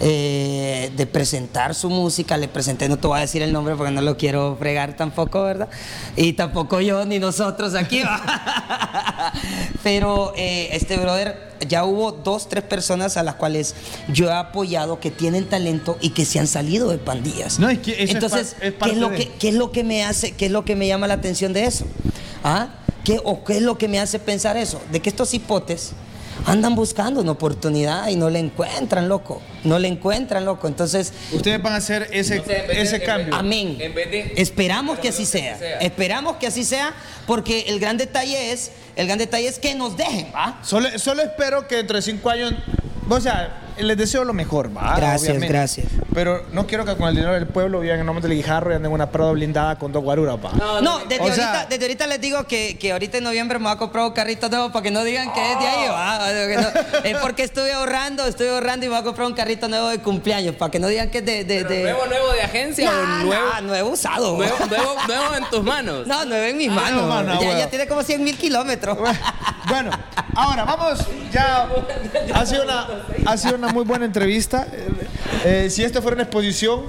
eh, 0.02 0.90
de 0.96 1.06
presentar 1.06 1.74
su 1.74 1.90
música, 1.90 2.36
le 2.38 2.48
presenté, 2.48 2.88
no 2.88 2.96
te 2.98 3.06
voy 3.06 3.18
a 3.18 3.20
decir 3.20 3.42
el 3.42 3.52
nombre 3.52 3.76
porque 3.76 3.92
no 3.92 4.00
lo 4.00 4.16
quiero 4.16 4.56
fregar 4.58 4.96
tampoco, 4.96 5.42
¿verdad? 5.42 5.68
Y 6.16 6.32
tampoco 6.32 6.80
yo 6.80 7.04
ni 7.04 7.18
nosotros 7.18 7.74
aquí. 7.74 8.00
¿va? 8.02 9.32
Pero 9.82 10.32
eh, 10.36 10.70
este 10.72 10.96
brother, 10.96 11.50
ya 11.68 11.84
hubo 11.84 12.12
dos, 12.12 12.48
tres 12.48 12.64
personas 12.64 13.16
a 13.16 13.22
las 13.22 13.34
cuales 13.34 13.74
yo 14.12 14.28
he 14.28 14.32
apoyado 14.32 15.00
que 15.00 15.10
tienen 15.10 15.48
talento 15.48 15.98
y 16.00 16.10
que 16.10 16.24
se 16.24 16.38
han 16.38 16.46
salido 16.46 16.88
de 16.90 16.98
pandillas. 16.98 17.58
No, 17.58 17.68
es 17.68 17.78
que 17.80 18.02
es 18.02 18.10
Entonces, 18.10 18.56
es 18.60 18.74
¿qué, 18.82 18.90
es 18.90 18.96
lo 18.96 19.10
de- 19.10 19.16
que, 19.16 19.28
¿qué 19.32 19.48
es 19.50 19.54
lo 19.54 19.70
que 19.70 19.84
me 19.84 20.04
hace, 20.04 20.32
qué 20.32 20.46
es 20.46 20.52
lo 20.52 20.64
que 20.64 20.76
me 20.76 20.86
llama 20.86 21.06
la 21.08 21.14
atención 21.14 21.52
de 21.52 21.64
eso? 21.64 21.84
¿Ah? 22.42 22.68
¿Qué, 23.04 23.20
¿O 23.24 23.44
qué 23.44 23.56
es 23.58 23.62
lo 23.62 23.76
que 23.78 23.88
me 23.88 23.98
hace 24.00 24.18
pensar 24.18 24.56
eso? 24.56 24.80
De 24.92 25.00
que 25.00 25.08
estos 25.10 25.32
hipotes 25.34 25.92
andan 26.46 26.74
buscando 26.74 27.20
una 27.20 27.32
oportunidad 27.32 28.08
y 28.08 28.16
no 28.16 28.30
le 28.30 28.38
encuentran, 28.38 29.08
loco. 29.08 29.40
No 29.64 29.78
le 29.78 29.88
encuentran, 29.88 30.44
loco. 30.44 30.66
Entonces, 30.68 31.12
Ustedes 31.32 31.62
van 31.62 31.74
a 31.74 31.76
hacer 31.76 32.08
ese, 32.12 32.36
No 32.38 32.44
sé, 32.44 32.52
de- 32.66 32.80
ese 32.82 32.98
vez- 32.98 33.06
cambio. 33.06 33.34
amén. 33.34 33.76
En 33.80 33.94
vez 33.94 34.10
de- 34.10 34.32
Esperamos 34.36 34.98
que 34.98 35.08
así 35.10 35.26
sea. 35.26 35.58
sea. 35.58 35.78
Esperamos 35.80 36.36
que 36.36 36.46
así 36.46 36.64
sea, 36.64 36.94
porque 37.26 37.66
el 37.68 37.78
gran 37.80 37.96
detalle 37.96 38.52
es, 38.52 38.72
el 38.96 39.06
gran 39.06 39.18
detalle 39.18 39.48
es 39.48 39.58
que 39.58 39.74
nos 39.74 39.96
dejen, 39.96 40.28
¿va? 40.34 40.58
Solo, 40.62 40.88
solo 40.98 41.22
espero 41.22 41.66
que 41.68 41.76
dentro 41.76 41.96
de 41.96 42.02
cinco 42.02 42.30
años, 42.30 42.52
o 43.08 43.20
sea, 43.20 43.59
les 43.82 43.96
deseo 43.96 44.24
lo 44.24 44.32
mejor, 44.32 44.74
¿va? 44.76 44.94
Gracias, 44.96 45.22
Obviamente. 45.30 45.48
gracias. 45.48 45.86
pero 46.14 46.44
no 46.52 46.66
quiero 46.66 46.84
que 46.84 46.96
con 46.96 47.08
el 47.08 47.14
dinero 47.14 47.32
del 47.34 47.46
pueblo 47.46 47.80
vivan 47.80 48.00
en 48.00 48.06
nombre 48.06 48.26
del 48.26 48.36
guijarro 48.36 48.70
y 48.72 48.74
anden 48.74 48.90
en 48.90 48.94
una 48.94 49.10
prado 49.10 49.32
blindada 49.32 49.78
con 49.78 49.92
dos 49.92 50.02
guaruras, 50.02 50.38
pa. 50.38 50.52
No, 50.82 50.98
desde, 51.08 51.20
O 51.22 51.32
sea- 51.34 51.48
ahorita, 51.52 51.66
desde 51.70 51.84
ahorita 51.84 52.06
les 52.06 52.20
digo 52.20 52.44
que, 52.46 52.76
que 52.78 52.92
ahorita 52.92 53.18
en 53.18 53.24
noviembre 53.24 53.58
me 53.58 53.64
voy 53.64 53.72
a 53.74 53.76
comprar 53.78 54.04
un 54.04 54.12
carrito 54.12 54.48
nuevo 54.48 54.70
para 54.72 54.82
que 54.82 54.90
no 54.90 55.04
digan 55.04 55.32
que 55.32 55.52
es 55.52 55.58
de 55.58 55.66
ahí. 55.66 55.88
¿va? 55.88 56.30
Es 57.04 57.16
porque 57.18 57.42
estoy 57.42 57.70
ahorrando, 57.70 58.24
estoy 58.26 58.48
ahorrando 58.48 58.84
y 58.86 58.88
me 58.88 58.94
voy 58.94 59.00
a 59.02 59.04
comprar 59.04 59.26
un 59.26 59.34
carrito 59.34 59.68
nuevo 59.68 59.88
de 59.88 59.98
cumpleaños 60.00 60.54
para 60.56 60.70
que 60.70 60.78
no 60.78 60.88
digan 60.88 61.10
que 61.10 61.18
es 61.18 61.26
de. 61.26 61.44
de, 61.44 61.64
de- 61.64 61.82
¿Nuevo, 61.82 62.06
nuevo 62.06 62.32
de 62.32 62.42
agencia 62.42 62.90
o 62.90 62.92
Nah, 63.06 63.22
nuevo, 63.24 63.44
nah, 63.54 63.60
nuevo 63.60 63.90
usado. 63.90 64.36
nuevo, 64.36 64.56
nuevo, 64.68 64.94
nuevo 65.06 65.34
en 65.36 65.44
tus 65.50 65.62
manos? 65.62 66.06
No, 66.06 66.24
nuevo 66.24 66.44
en 66.44 66.56
mis 66.56 66.68
Ah, 66.70 66.74
manos. 66.74 67.02
no, 67.02 67.08
mano, 67.08 67.40
ya, 67.40 67.58
ya 67.58 67.70
tiene 67.70 67.86
como 67.86 68.02
100 68.02 68.22
mil 68.22 68.36
kilómetros. 68.36 68.98
Bueno, 69.68 69.90
ahora 70.34 70.64
vamos, 70.64 70.98
ya 71.32 71.68
ha 72.34 72.46
sido 72.46 72.64
una, 72.64 72.86
ha 73.26 73.36
sido 73.36 73.54
una 73.56 73.69
muy 73.72 73.84
buena 73.84 74.04
entrevista. 74.04 74.66
Eh, 74.72 74.88
eh, 75.64 75.70
si 75.70 75.84
esto 75.84 76.02
fuera 76.02 76.14
una 76.16 76.24
exposición, 76.24 76.82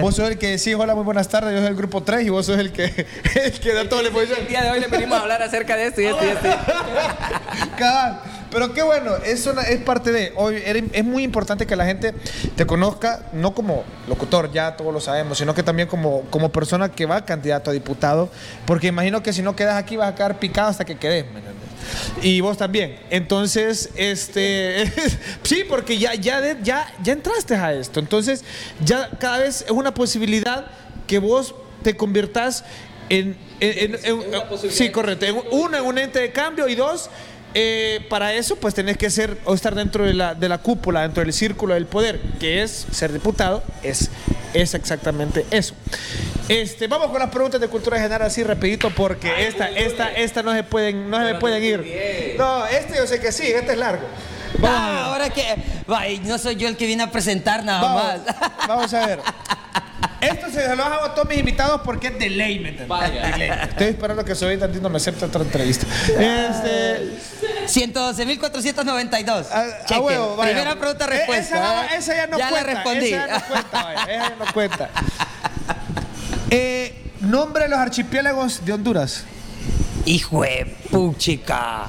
vos 0.00 0.16
sos 0.16 0.28
el 0.30 0.38
que 0.38 0.48
decís 0.56 0.74
hola, 0.74 0.94
muy 0.94 1.04
buenas 1.04 1.28
tardes, 1.28 1.52
yo 1.52 1.58
soy 1.58 1.68
el 1.68 1.76
grupo 1.76 2.02
3 2.02 2.26
y 2.26 2.30
vos 2.30 2.46
sos 2.46 2.58
el 2.58 2.72
que, 2.72 2.84
el 3.44 3.52
que 3.60 3.72
da 3.74 3.88
toda 3.88 4.02
la 4.02 4.08
exposición. 4.08 4.40
El 4.40 4.48
día 4.48 4.62
de 4.62 4.70
hoy 4.70 4.80
le 4.80 4.88
venimos 4.88 5.18
a 5.18 5.22
hablar 5.22 5.42
acerca 5.42 5.76
de 5.76 5.86
esto 5.86 6.00
y 6.00 6.06
esto 6.06 6.24
y 6.24 6.28
esto. 6.28 6.48
Cabal. 7.78 8.20
Pero 8.50 8.74
qué 8.74 8.82
bueno, 8.82 9.16
es, 9.24 9.46
una- 9.46 9.62
es 9.62 9.80
parte 9.80 10.12
de. 10.12 10.32
Hoy 10.36 10.62
es 10.92 11.04
muy 11.04 11.22
importante 11.22 11.66
que 11.66 11.74
la 11.74 11.86
gente 11.86 12.12
te 12.54 12.66
conozca, 12.66 13.22
no 13.32 13.54
como 13.54 13.84
locutor, 14.08 14.52
ya 14.52 14.76
todos 14.76 14.92
lo 14.92 15.00
sabemos, 15.00 15.38
sino 15.38 15.54
que 15.54 15.62
también 15.62 15.88
como, 15.88 16.22
como 16.28 16.50
persona 16.52 16.90
que 16.90 17.06
va 17.06 17.24
candidato 17.24 17.70
a 17.70 17.72
diputado, 17.72 18.28
porque 18.66 18.88
imagino 18.88 19.22
que 19.22 19.32
si 19.32 19.40
no 19.40 19.56
quedas 19.56 19.76
aquí 19.76 19.96
vas 19.96 20.12
a 20.12 20.14
quedar 20.14 20.38
picado 20.38 20.68
hasta 20.68 20.84
que 20.84 20.96
quedes. 20.98 21.24
¿me 21.32 21.38
entiendes? 21.38 21.62
Y 22.22 22.40
vos 22.40 22.56
también. 22.58 22.98
Entonces, 23.10 23.90
este. 23.96 24.90
sí, 25.42 25.64
porque 25.68 25.98
ya, 25.98 26.14
ya, 26.14 26.40
de- 26.40 26.56
ya, 26.62 26.92
ya 27.02 27.12
entraste 27.12 27.54
a 27.54 27.72
esto. 27.74 28.00
Entonces, 28.00 28.44
ya 28.84 29.10
cada 29.18 29.38
vez 29.38 29.62
es 29.62 29.70
una 29.70 29.92
posibilidad 29.94 30.66
que 31.06 31.18
vos 31.18 31.54
te 31.82 31.96
conviertas 31.96 32.64
en. 33.08 33.36
en- 33.60 33.94
en- 34.04 34.22
en- 34.22 34.70
sí, 34.70 34.90
correcto. 34.90 35.26
En, 35.26 35.36
uno, 35.50 35.76
en 35.76 35.84
un 35.84 35.98
ente 35.98 36.18
de 36.20 36.32
cambio 36.32 36.68
y 36.68 36.74
dos. 36.74 37.10
Eh, 37.54 38.06
para 38.08 38.34
eso, 38.34 38.56
pues 38.56 38.74
tenés 38.74 38.96
que 38.96 39.10
ser 39.10 39.38
o 39.44 39.54
estar 39.54 39.74
dentro 39.74 40.04
de 40.04 40.14
la, 40.14 40.34
de 40.34 40.48
la 40.48 40.58
cúpula, 40.58 41.02
dentro 41.02 41.22
del 41.22 41.32
círculo 41.32 41.74
del 41.74 41.86
poder, 41.86 42.20
que 42.40 42.62
es 42.62 42.86
ser 42.90 43.12
diputado, 43.12 43.62
es, 43.82 44.10
es 44.54 44.74
exactamente 44.74 45.46
eso. 45.50 45.74
Este, 46.48 46.86
vamos 46.86 47.08
con 47.10 47.20
las 47.20 47.30
preguntas 47.30 47.60
de 47.60 47.68
cultura 47.68 47.98
general 47.98 48.22
así 48.22 48.42
rapidito, 48.42 48.90
porque 48.90 49.46
esta, 49.46 49.70
esta, 49.70 50.12
esta 50.12 50.42
no 50.42 50.52
se 50.52 50.64
pueden, 50.64 51.08
no 51.10 51.18
se 51.18 51.32
me 51.32 51.34
pueden 51.38 51.62
ir. 51.62 52.34
No, 52.38 52.66
este 52.66 52.96
yo 52.96 53.06
sé 53.06 53.20
que 53.20 53.32
sí, 53.32 53.46
este 53.46 53.72
es 53.72 53.78
largo. 53.78 54.06
Vamos. 54.58 54.78
Ah, 54.80 55.04
ahora 55.06 55.30
que. 55.30 55.42
No 56.24 56.38
soy 56.38 56.56
yo 56.56 56.68
el 56.68 56.76
que 56.76 56.86
viene 56.86 57.02
a 57.02 57.10
presentar 57.10 57.64
nada 57.64 57.82
vamos, 57.82 58.02
más. 58.04 58.68
vamos 58.68 58.94
a 58.94 59.06
ver. 59.06 59.20
Esto 60.22 60.50
se 60.50 60.76
lo 60.76 60.84
hago 60.84 61.04
a 61.04 61.14
todos 61.14 61.28
mis 61.28 61.38
invitados 61.38 61.80
porque 61.84 62.06
es 62.08 62.18
de 62.18 62.30
ley, 62.30 62.54
¿me 62.60 62.68
entiendes? 62.70 62.88
Vaya. 62.88 63.26
De 63.32 63.38
ley. 63.38 63.50
Estoy 63.50 63.86
esperando 63.88 64.24
que 64.24 64.34
soy 64.34 64.56
tantito 64.56 64.88
me 64.88 64.96
acepte 64.96 65.24
otra 65.24 65.42
entrevista. 65.42 65.86
Este, 66.08 67.10
112.492. 67.66 69.46
A, 69.50 69.60
a 69.60 69.84
Cheque. 69.84 70.00
huevo, 70.00 70.36
vaya. 70.36 70.52
Primera 70.52 70.78
pregunta 70.78 71.04
Eh, 71.04 71.08
respuesta. 71.08 71.56
Esa, 71.56 71.84
¿eh? 71.84 71.98
esa 71.98 72.14
ya 72.14 72.26
no 72.28 72.38
ya 72.38 72.48
cuenta. 72.50 72.66
la 72.66 72.74
respondí. 72.74 73.06
Esa 73.08 73.26
ya 73.26 73.38
no 73.38 73.44
cuenta, 73.48 73.82
vaya, 73.84 74.02
esa 74.02 74.28
ya 74.28 74.36
no 74.36 74.52
cuenta. 74.52 74.90
Eh, 76.54 76.94
nombre 77.20 77.62
de 77.62 77.70
los 77.70 77.78
archipiélagos 77.78 78.62
de 78.64 78.74
Honduras. 78.74 79.24
Hijo 80.04 80.42
de 80.42 80.76
puchica. 80.90 81.86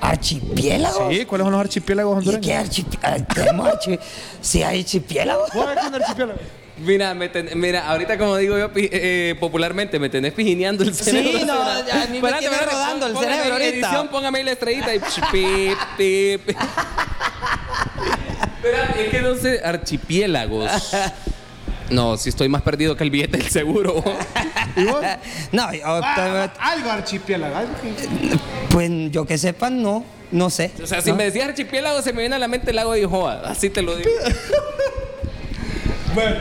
¿Archipiélagos? 0.00 1.14
Sí, 1.14 1.24
¿cuáles 1.26 1.44
son 1.44 1.52
los 1.52 1.60
archipiélagos 1.60 2.14
¿Y 2.14 2.18
hondureños? 2.18 2.44
qué 2.46 2.56
archipiélagos? 2.56 3.28
¿Tenemos 3.28 3.68
archi... 3.68 3.98
¿Sí 4.40 4.62
hay 4.64 4.80
archipiélagos? 4.80 5.50
¿Vos 5.54 5.64
sabés 5.64 5.78
qué 5.78 5.86
es 5.86 5.88
un 5.88 5.94
archipiélago? 6.02 6.40
Mira, 6.80 7.14
me 7.14 7.28
ten- 7.28 7.50
mira, 7.56 7.88
ahorita 7.88 8.16
como 8.16 8.36
digo 8.36 8.56
yo 8.58 8.72
pi- 8.72 8.88
eh, 8.90 9.34
popularmente, 9.38 9.98
me 9.98 10.08
tenés 10.08 10.32
pijineando 10.32 10.82
el 10.84 10.94
Sí, 10.94 11.04
cerebro. 11.04 11.44
no, 11.44 11.86
ya 11.86 12.02
a 12.02 12.06
mí 12.06 12.20
me 12.20 12.32
tiene 12.34 12.56
rodando 12.56 13.06
el 13.06 13.16
cerebro 13.18 13.52
ahorita. 13.52 13.70
edición, 13.70 14.08
póngame 14.08 14.38
ahí 14.38 14.44
la 14.44 14.52
estrellita 14.52 14.94
y 14.94 14.98
pip, 14.98 15.78
pip, 15.98 16.40
pip. 16.46 16.56
Espera, 18.56 18.94
es 18.98 19.08
que 19.10 19.20
no 19.22 19.34
sé, 19.36 19.60
archipiélagos. 19.64 20.70
No, 21.90 22.16
si 22.16 22.28
estoy 22.28 22.48
más 22.48 22.62
perdido 22.62 22.96
que 22.96 23.02
el 23.04 23.10
billete 23.10 23.36
del 23.38 23.50
seguro. 23.50 24.02
¿Y 24.76 24.84
vos? 24.84 25.04
No, 25.52 25.72
yo- 25.74 25.82
Ah, 25.84 26.50
algo 26.60 26.90
archipiélago. 26.90 27.56
Algo 27.56 27.72
que... 27.82 28.38
pues 28.70 28.90
yo 29.10 29.26
que 29.26 29.36
sepa, 29.38 29.68
no. 29.70 30.04
No 30.30 30.48
sé. 30.48 30.70
O 30.82 30.86
sea, 30.86 31.02
si 31.02 31.10
¿No? 31.10 31.16
me 31.16 31.24
decías 31.24 31.48
archipiélago, 31.48 32.00
se 32.02 32.12
me 32.12 32.20
viene 32.20 32.36
a 32.36 32.38
la 32.38 32.46
mente 32.48 32.70
el 32.70 32.76
lago 32.76 32.92
de 32.92 33.00
Ijoa. 33.00 33.42
Así 33.44 33.68
te 33.70 33.82
lo 33.82 33.96
digo. 33.96 34.10
Bueno. 36.12 36.36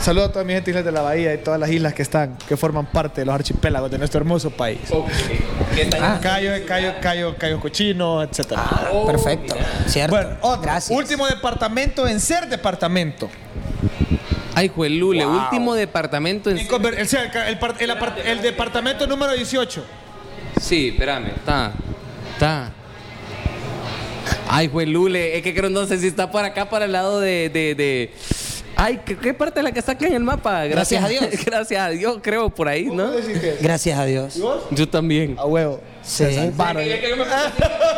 Saludos 0.00 0.28
a 0.28 0.32
toda 0.34 0.44
mi 0.44 0.52
gente 0.52 0.70
islas 0.70 0.84
de 0.84 0.92
la 0.92 1.00
bahía 1.02 1.34
y 1.34 1.38
todas 1.38 1.58
las 1.58 1.68
islas 1.70 1.92
que 1.92 2.02
están, 2.02 2.36
que 2.48 2.56
forman 2.56 2.86
parte 2.86 3.22
de 3.22 3.24
los 3.24 3.34
archipiélagos 3.34 3.90
de 3.90 3.98
nuestro 3.98 4.18
hermoso 4.20 4.50
país. 4.50 4.78
Ok. 4.90 5.08
¿Qué 5.74 5.86
tal? 5.86 6.20
Cayo, 6.20 6.52
Cayo, 6.66 6.92
Cayo, 7.00 7.34
Cayo 7.36 7.58
Cochino, 7.60 8.22
etc. 8.22 8.52
Oh, 8.92 9.06
Perfecto. 9.06 9.56
¿Cierto? 9.86 10.14
Bueno, 10.14 10.36
otro. 10.42 10.62
Gracias. 10.62 10.96
Último 10.96 11.26
departamento 11.26 12.06
en 12.06 12.20
ser 12.20 12.46
departamento. 12.48 13.28
Ay, 14.54 14.68
Juelule, 14.68 15.26
último 15.26 15.74
departamento 15.74 16.50
en... 16.50 16.58
Conver- 16.68 16.94
el, 16.94 17.00
el- 17.08 17.48
el 17.48 17.58
par- 17.58 17.74
el 17.78 17.90
apart- 17.90 18.24
el 18.24 18.40
departamento 18.42 19.06
número 19.06 19.32
18. 19.32 19.84
Sí, 20.60 20.88
espérame. 20.88 21.26
Está. 21.36 21.72
Está. 22.32 22.70
Ay, 24.48 24.68
Juelule, 24.68 25.36
es 25.36 25.42
que 25.42 25.52
creo, 25.54 25.68
no 25.68 25.84
sé 25.86 25.98
si 25.98 26.06
está 26.06 26.30
por 26.30 26.44
acá, 26.44 26.70
para 26.70 26.84
el 26.84 26.92
lado 26.92 27.18
de... 27.20 27.50
de, 27.52 27.74
de- 27.74 28.14
Ay, 28.78 29.00
¿qué, 29.06 29.16
qué 29.16 29.32
parte 29.32 29.60
es 29.60 29.64
la 29.64 29.72
que 29.72 29.78
está 29.78 29.92
acá 29.92 30.06
en 30.06 30.12
el 30.14 30.22
mapa? 30.22 30.64
Gracias 30.66 31.02
a 31.02 31.08
Dios. 31.10 31.24
Gracias 31.44 31.80
a 31.80 31.88
Dios, 31.88 32.18
creo, 32.22 32.50
por 32.50 32.68
ahí, 32.68 32.86
¿no? 32.86 33.10
Gracias 33.60 33.98
a 33.98 34.04
Dios. 34.04 34.38
Yo 34.70 34.88
también. 34.88 35.36
A 35.38 35.46
huevo. 35.46 35.80
Sí. 36.02 36.24
Sí. 36.26 36.34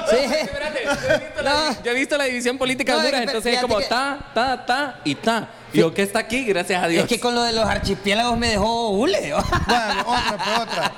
Yo 0.09 0.17
he 0.17 1.19
visto 1.19 1.43
la- 1.43 1.53
No. 1.53 1.83
yo 1.85 1.91
he 1.91 1.95
visto 1.95 2.17
la 2.17 2.25
división 2.25 2.57
política 2.59 2.93
de 2.93 2.99
No, 2.99 3.05
Honduras, 3.05 3.27
entonces 3.27 3.55
es 3.55 3.61
como 3.61 3.79
que- 3.79 3.85
ta, 3.85 4.31
ta, 4.35 4.65
ta 4.65 5.01
y 5.05 5.15
ta. 5.17 5.51
Yo 5.75 5.93
que 5.93 6.03
está 6.03 6.21
aquí, 6.21 6.45
gracias 6.45 6.83
a 6.83 6.89
Dios. 6.89 7.03
Es 7.05 7.09
que 7.09 7.21
con 7.21 7.35
lo 7.35 7.43
de 7.43 7.53
los 7.53 7.67
archipiélagos 7.67 8.39
me 8.39 8.49
dejó 8.49 8.91
hule. 8.91 9.33
Bueno, 9.35 10.01
otra, 10.07 10.37
pues 10.43 10.59
otra. 10.61 10.93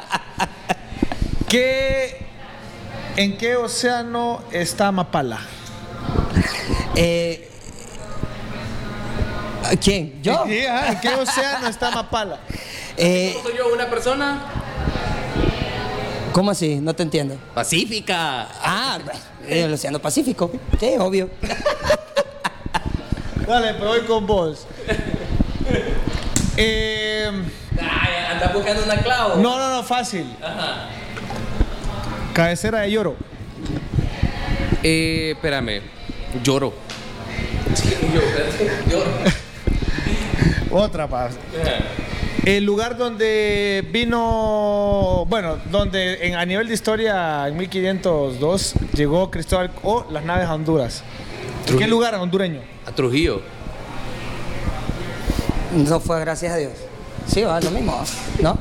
¿Qué, 1.49 2.17
¿En 3.17 3.37
qué 3.37 3.57
océano 3.57 4.43
está 4.53 4.93
Mapala? 4.93 5.41
Eh, 6.95 7.50
¿Quién? 9.83 10.23
¿Yo? 10.23 10.45
Sí, 10.47 10.67
ajá, 10.67 10.93
¿En 10.93 11.01
qué 11.01 11.09
océano 11.15 11.69
está 11.69 11.91
Mapala? 11.91 12.41
Eh, 12.97 13.37
¿Soy 13.43 13.57
yo 13.57 13.73
una 13.73 13.89
persona? 13.89 14.41
¿Cómo 16.33 16.51
así? 16.51 16.77
No 16.77 16.95
te 16.95 17.03
entiendo. 17.03 17.37
Pacífica. 17.55 18.49
Ah, 18.63 18.99
el 19.49 19.73
Océano 19.73 19.99
Pacífico. 19.99 20.51
Sí, 20.79 20.95
obvio. 20.99 21.29
Dale, 23.47 23.75
pues 23.75 23.89
voy 23.89 24.01
con 24.03 24.27
vos. 24.27 24.67
Eh, 26.57 27.31
anda 28.31 28.53
buscando 28.53 28.85
una 28.85 28.97
clavo. 28.99 29.37
no, 29.37 29.59
no, 29.59 29.77
no, 29.77 29.83
fácil. 29.83 30.27
Cabecera 32.33 32.81
de 32.81 32.91
lloro. 32.93 33.17
Eh, 34.83 35.33
espérame. 35.35 35.83
Lloro. 36.45 36.73
Lloro. 38.89 39.07
Otra 40.71 41.07
más. 41.07 41.33
El 42.45 42.65
lugar 42.65 42.97
donde 42.97 43.87
vino, 43.93 45.27
bueno, 45.29 45.59
donde 45.71 46.27
en, 46.27 46.37
a 46.37 46.47
nivel 46.47 46.69
de 46.69 46.75
historia 46.75 47.47
en 47.49 47.57
1502 47.57 48.75
llegó 48.95 49.31
Cristóbal 49.31 49.71
o 49.83 50.07
las 50.11 50.25
naves 50.25 50.49
a 50.49 50.55
Honduras. 50.55 51.03
¿Qué 51.79 51.87
lugar 51.87 52.15
hondureño? 52.15 52.61
A 52.87 52.93
Trujillo. 52.93 53.43
No 55.75 56.01
fue 56.01 56.19
gracias 56.21 56.53
a 56.53 56.57
Dios. 56.57 56.73
Sí, 57.27 57.43
va, 57.43 57.61
lo 57.61 57.71
mismo. 57.71 58.03
¿No? 58.41 58.59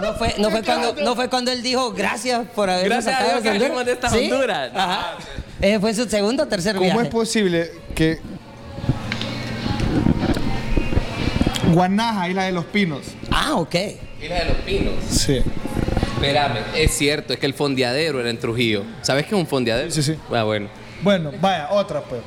No 0.00 0.14
fue, 0.14 0.34
no 0.38 0.50
fue, 0.50 0.62
cuando, 0.62 0.94
no 1.02 1.14
fue 1.14 1.28
cuando 1.28 1.50
él 1.50 1.62
dijo 1.62 1.92
gracias 1.92 2.46
por 2.54 2.70
haber 2.70 2.88
Gracias 2.88 3.20
a 3.20 3.24
Dios 3.24 3.84
de 3.84 3.92
esta 3.92 4.08
Honduras. 4.08 4.70
Ajá. 4.74 5.16
Eh, 5.60 5.78
fue 5.78 5.92
su 5.92 6.08
segundo 6.08 6.44
o 6.44 6.46
tercer 6.46 6.74
¿Cómo 6.74 6.86
viaje. 6.86 7.02
es 7.02 7.08
posible 7.08 7.70
que 7.94 8.18
Guanaja, 11.72 12.28
Isla 12.28 12.44
de 12.44 12.52
los 12.52 12.64
Pinos? 12.66 13.02
Ah, 13.30 13.54
ok. 13.54 13.74
Isla 14.22 14.34
de 14.36 14.44
los 14.46 14.56
Pinos. 14.58 14.94
Sí. 15.08 15.42
Espérame, 16.14 16.58
es 16.74 16.92
cierto, 16.92 17.32
es 17.32 17.38
que 17.38 17.46
el 17.46 17.54
fondeadero 17.54 18.20
era 18.20 18.28
en 18.28 18.38
Trujillo. 18.38 18.84
¿Sabes 19.02 19.24
qué 19.24 19.34
es 19.34 19.40
un 19.40 19.46
fondeadero? 19.46 19.90
Sí, 19.90 20.02
sí. 20.02 20.16
Ah, 20.34 20.42
bueno. 20.42 20.68
Bueno, 21.02 21.32
vaya, 21.40 21.68
otra 21.70 22.02
pues. 22.02 22.20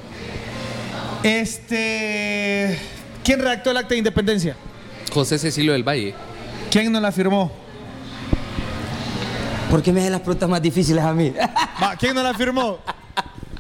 Este. 1.23 2.77
¿Quién 3.23 3.39
redactó 3.39 3.71
el 3.71 3.77
acta 3.77 3.89
de 3.89 3.97
independencia? 3.99 4.55
José 5.13 5.37
Cecilio 5.37 5.73
del 5.73 5.87
Valle. 5.87 6.15
¿Quién 6.71 6.91
no 6.91 6.99
la 6.99 7.11
firmó? 7.11 7.51
¿Por 9.69 9.81
qué 9.83 9.91
me 9.93 10.01
hacen 10.01 10.11
las 10.11 10.21
preguntas 10.21 10.49
más 10.49 10.61
difíciles 10.61 11.03
a 11.03 11.13
mí? 11.13 11.33
Va, 11.81 11.95
¿Quién 11.97 12.15
no 12.15 12.23
la 12.23 12.33
firmó? 12.33 12.79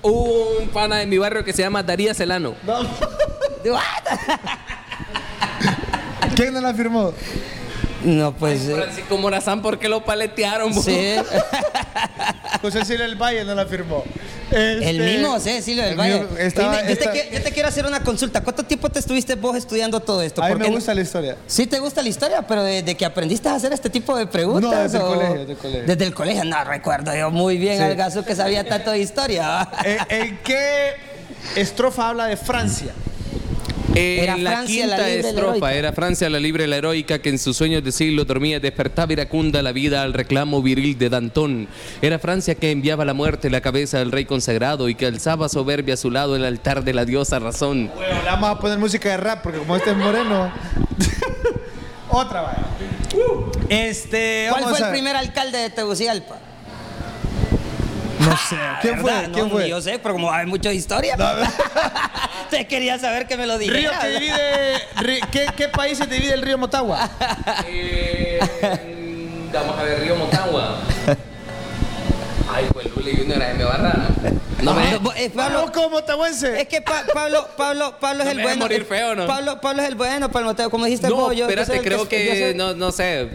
Un 0.01 0.67
pana 0.73 0.97
de 0.97 1.05
mi 1.05 1.17
barrio 1.17 1.43
que 1.43 1.53
se 1.53 1.61
llama 1.61 1.83
Darías 1.83 2.17
Celano. 2.17 2.55
What? 3.65 3.81
¿Quién 6.35 6.53
no 6.53 6.61
la 6.61 6.73
firmó? 6.73 7.13
No, 8.03 8.33
pues. 8.35 8.67
eh, 8.67 8.75
Francisco 8.75 9.17
Morazán, 9.17 9.61
¿por 9.61 9.79
qué 9.79 9.87
lo 9.87 10.03
paletearon? 10.03 10.73
sí. 10.73 11.15
José 12.61 12.85
Silvio 12.85 13.03
del 13.05 13.15
Valle 13.15 13.43
no 13.43 13.55
la 13.55 13.65
firmó. 13.65 14.03
El 14.51 14.83
Este, 14.83 14.93
mismo, 15.17 15.39
sí, 15.39 15.61
Silvio 15.61 15.83
del 15.83 15.93
el 15.93 15.97
Valle. 15.97 16.25
estaba- 16.39 16.77
Dime, 16.81 16.89
yo, 16.95 16.97
te, 17.11 17.29
yo 17.43 17.53
quiero 17.53 17.67
hacer 17.69 17.85
una 17.85 18.01
consulta. 18.03 18.41
¿Cuánto 18.41 18.63
tiempo 18.63 18.89
te 18.89 18.99
estuviste 18.99 19.35
vos 19.35 19.55
estudiando 19.57 19.99
todo 19.99 20.21
esto? 20.21 20.41
A 20.41 20.45
mí 20.47 20.51
Porque 20.53 20.69
me 20.69 20.75
gusta 20.75 20.93
la 20.93 21.01
historia. 21.01 21.37
Sí 21.47 21.65
te 21.67 21.79
gusta 21.79 22.01
la 22.01 22.09
historia, 22.09 22.41
pero 22.43 22.63
desde 22.63 22.95
que 22.95 23.05
aprendiste 23.05 23.49
a 23.49 23.55
hacer 23.55 23.73
este 23.73 23.89
tipo 23.89 24.15
de 24.15 24.27
preguntas. 24.27 24.71
No, 24.71 24.79
desde 24.83 24.97
el 24.97 25.03
o- 25.03 25.07
colegio, 25.07 25.35
desde 25.39 25.51
el 25.53 25.57
colegio. 25.57 25.83
Desde 25.87 26.05
el 26.05 26.13
colegio, 26.13 26.43
no 26.45 26.63
recuerdo 26.63 27.15
yo 27.15 27.31
muy 27.31 27.57
bien 27.57 27.77
Sí. 27.77 27.83
al 27.83 27.95
gaso 27.95 28.23
que 28.23 28.35
sabía 28.35 28.63
tanto 28.67 28.91
de 28.91 28.99
historia. 28.99 29.67
¿En, 29.83 29.97
en 30.09 30.37
qué 30.43 30.93
estrofa 31.55 32.09
habla 32.09 32.25
de 32.27 32.37
Francia? 32.37 32.91
En 33.95 34.23
Era 34.23 34.37
la 34.37 34.51
Francia 34.51 34.87
la 34.87 34.95
quinta 34.95 35.07
libre, 35.09 35.21
la 35.23 35.29
estrofa 35.29 35.49
heroica. 35.57 35.73
era 35.73 35.93
Francia 35.93 36.29
la 36.29 36.39
libre, 36.39 36.67
la 36.67 36.77
heroica, 36.77 37.19
que 37.19 37.29
en 37.29 37.37
sus 37.37 37.57
sueños 37.57 37.83
de 37.83 37.91
siglo 37.91 38.25
dormía, 38.25 38.59
despertaba 38.59 39.13
iracunda 39.13 39.61
la 39.61 39.71
vida 39.71 40.01
al 40.01 40.13
reclamo 40.13 40.61
viril 40.63 40.97
de 40.97 41.09
Dantón. 41.09 41.67
Era 42.01 42.17
Francia 42.17 42.55
que 42.55 42.71
enviaba 42.71 43.05
la 43.05 43.13
muerte 43.13 43.49
la 43.49 43.61
cabeza 43.61 43.99
del 43.99 44.11
rey 44.11 44.25
consagrado 44.25 44.89
y 44.89 44.95
que 44.95 45.05
alzaba 45.05 45.47
soberbia 45.49 45.93
a 45.93 45.97
su 45.97 46.09
lado 46.11 46.35
el 46.35 46.45
altar 46.45 46.83
de 46.83 46.93
la 46.93 47.05
diosa 47.05 47.39
razón. 47.39 47.91
Bueno, 47.95 48.15
le 48.23 48.25
vamos 48.25 48.49
a 48.49 48.59
poner 48.59 48.77
música 48.79 49.09
de 49.09 49.17
rap 49.17 49.43
porque 49.43 49.59
como 49.59 49.75
este 49.75 49.91
es 49.91 49.97
moreno. 49.97 50.51
Otra 52.09 52.41
vaya. 52.41 52.63
Este, 53.69 54.47
¿Cuál 54.49 54.63
vamos 54.63 54.77
fue 54.77 54.85
a- 54.87 54.89
el 54.89 54.93
primer 54.95 55.15
alcalde 55.15 55.57
de 55.57 55.69
Tegucigalpa? 55.69 56.39
No 58.25 58.37
sé. 58.37 58.57
¿Quién 58.81 58.99
fue? 58.99 59.11
¿Quién 59.33 59.45
No, 59.45 59.49
fue? 59.49 59.69
Yo 59.69 59.81
sé, 59.81 59.99
pero 59.99 60.13
como 60.15 60.31
hay 60.31 60.45
mucha 60.45 60.71
historia. 60.71 61.15
Te 62.49 62.67
quería 62.67 62.99
saber 62.99 63.27
que 63.27 63.35
me 63.37 63.45
lo 63.47 63.57
Río 63.57 63.71
dijeras. 63.73 63.99
que 63.99 64.07
divide. 64.09 64.75
ri- 64.97 65.27
¿qué, 65.31 65.47
¿Qué 65.55 65.67
países 65.69 66.09
divide 66.09 66.33
el 66.33 66.41
río 66.41 66.57
Motagua? 66.57 67.09
Eh, 67.67 68.39
vamos 69.53 69.77
a 69.79 69.83
ver, 69.83 69.99
Río 70.01 70.15
Motagua. 70.15 70.77
Ay, 72.53 72.67
pues 72.71 72.87
Luli 72.95 73.15
Junior, 73.17 73.39
me 73.57 73.63
barra. 73.63 73.93
No 74.61 74.73
me... 74.75 74.81
Ah, 74.83 74.99
eh, 75.17 75.29
Pablo, 75.29 75.57
Vamos 75.57 75.71
como 75.71 75.89
motahuense. 75.89 76.61
es 76.61 76.67
que 76.69 76.81
Pa- 76.81 77.03
Pablo, 77.13 77.45
Pablo, 77.57 77.95
Pablo 77.99 78.23
es 78.23 78.25
No 78.27 78.31
el 78.31 78.41
bueno. 78.41 78.57
morir 78.61 78.85
feo, 78.85 79.13
¿no? 79.15 79.27
Pablo, 79.27 79.59
Pablo 79.59 79.81
es 79.81 79.89
el 79.89 79.95
bueno, 79.95 80.31
Pablo, 80.31 80.55
como 80.69 80.85
dijiste 80.85 81.09
No, 81.09 81.15
vos, 81.15 81.29
yo- 81.31 81.39
yo 81.39 81.49
espérate, 81.49 81.75
el 81.77 81.83
creo 81.83 82.03
yo 82.03 82.09
que, 82.09 82.39
soy- 82.39 82.53
no, 82.55 82.73
no 82.73 82.91
sé, 82.93 83.27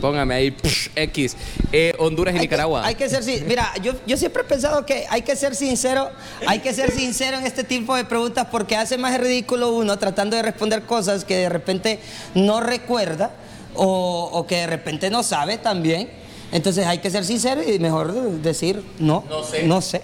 póngame 0.00 0.34
ahí, 0.34 0.50
psh, 0.52 0.90
X. 0.94 1.36
Eh, 1.72 1.94
Honduras 1.98 2.32
y 2.34 2.36
Hay 2.36 2.40
que- 2.42 2.46
Nicaragua. 2.46 2.86
Hay 2.86 2.94
que 2.94 3.08
ser, 3.08 3.24
sin- 3.24 3.46
mira, 3.48 3.72
yo, 3.82 3.94
yo 4.06 4.16
siempre 4.16 4.42
he 4.42 4.44
pensado 4.44 4.86
que 4.86 5.04
hay 5.10 5.22
que 5.22 5.34
ser 5.34 5.56
sincero, 5.56 6.10
hay 6.46 6.60
que 6.60 6.72
ser 6.72 6.92
sincero 6.92 7.38
en 7.38 7.46
este 7.46 7.64
tipo 7.64 7.96
de 7.96 8.04
preguntas 8.04 8.46
porque 8.50 8.76
hace 8.76 8.98
más 8.98 9.18
ridículo 9.18 9.72
uno 9.72 9.98
tratando 9.98 10.36
de 10.36 10.42
responder 10.42 10.82
cosas 10.82 11.24
que 11.24 11.36
de 11.38 11.48
repente 11.48 11.98
no 12.34 12.60
recuerda 12.60 13.30
o, 13.74 14.30
o 14.32 14.46
que 14.46 14.56
de 14.58 14.66
repente 14.68 15.10
no 15.10 15.22
sabe 15.24 15.58
también. 15.58 16.08
Entonces 16.52 16.86
hay 16.86 16.98
que 16.98 17.10
ser 17.10 17.24
sincero 17.24 17.60
y 17.62 17.78
mejor 17.78 18.12
decir 18.40 18.82
no, 18.98 19.24
No 19.28 19.42
sé. 19.44 19.62
no 19.64 19.80
sé. 19.80 20.02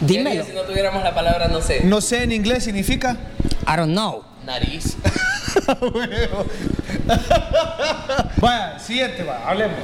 ¿Qué 0.00 0.06
Dímelo. 0.06 0.44
Si 0.44 0.52
no 0.52 0.62
tuviéramos 0.62 1.02
la 1.02 1.14
palabra, 1.14 1.48
no 1.48 1.60
sé. 1.62 1.80
No 1.84 2.00
sé 2.00 2.22
en 2.24 2.32
inglés 2.32 2.64
significa. 2.64 3.16
I 3.66 3.76
don't 3.76 3.92
know. 3.92 4.22
Nariz. 4.44 4.96
Vaya, 8.40 8.78
siguiente, 8.78 9.22
va, 9.24 9.48
hablemos. 9.48 9.78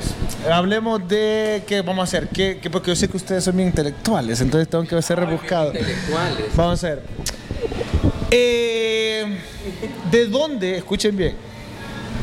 Hablemos 0.51 1.07
de 1.09 1.63
qué 1.67 1.83
vamos 1.83 2.01
a 2.03 2.05
hacer. 2.05 2.29
¿Qué, 2.29 2.59
qué- 2.61 2.69
porque 2.71 2.91
yo 2.91 2.97
sé 2.97 3.09
que 3.09 3.17
ustedes 3.17 3.45
son 3.45 3.57
bien 3.57 3.69
intelectuales, 3.69 4.41
entonces 4.41 4.69
tengo 4.69 4.85
que 4.85 5.01
ser 5.03 5.19
rebuscado. 5.19 5.69
Intelectuales. 5.69 6.57
Vamos 6.57 6.85
a 6.85 6.89
ver. 6.89 7.03
Eh, 8.31 9.39
¿De 10.11 10.27
dónde? 10.27 10.77
Escuchen 10.79 11.17
bien. 11.17 11.37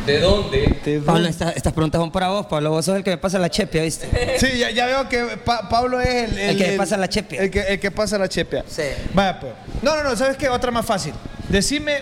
¿De 0.05 0.19
dónde? 0.19 0.79
¿De 0.83 0.99
Pablo, 1.01 1.27
esta- 1.27 1.51
estas 1.51 1.71
preguntas 1.73 1.99
son 1.99 2.11
para 2.11 2.29
vos, 2.29 2.45
Pablo. 2.47 2.71
Vos 2.71 2.85
sos 2.85 2.95
el 2.97 3.03
que 3.03 3.11
me 3.11 3.17
pasa 3.17 3.37
la 3.37 3.49
chepia, 3.49 3.83
¿viste? 3.83 4.07
Sí, 4.39 4.57
ya, 4.57 4.71
ya 4.71 4.85
veo 4.87 5.07
que 5.09 5.37
Pa- 5.45 5.69
Pablo 5.69 5.99
es 6.01 6.31
el, 6.31 6.39
El 6.39 6.57
que 6.57 6.71
pasa 6.77 6.97
la 6.97 7.07
chepia. 7.09 7.41
El 7.43 7.51
que, 7.51 7.59
el 7.61 7.79
que 7.79 7.91
pasa 7.91 8.17
la 8.17 8.27
chepia. 8.27 8.63
Sí. 8.67 8.81
Vaya, 9.13 9.39
pues. 9.39 9.53
No, 9.83 9.95
no, 9.95 10.03
no, 10.03 10.15
¿sabes 10.15 10.35
qué? 10.37 10.49
Otra 10.49 10.71
más 10.71 10.85
fácil. 10.85 11.13
Decime, 11.47 11.99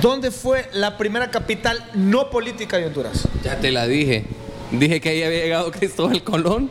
¿dónde 0.00 0.30
fue 0.30 0.68
la 0.72 0.96
primera 0.98 1.30
capital 1.30 1.84
no 1.94 2.30
política 2.30 2.76
de 2.76 2.86
Honduras? 2.86 3.26
Ya 3.42 3.56
te 3.58 3.72
la 3.72 3.86
dije. 3.86 4.24
Dije 4.70 5.00
que 5.00 5.08
ahí 5.10 5.22
había 5.24 5.40
llegado 5.42 5.70
Cristóbal 5.72 6.22
Colón. 6.22 6.70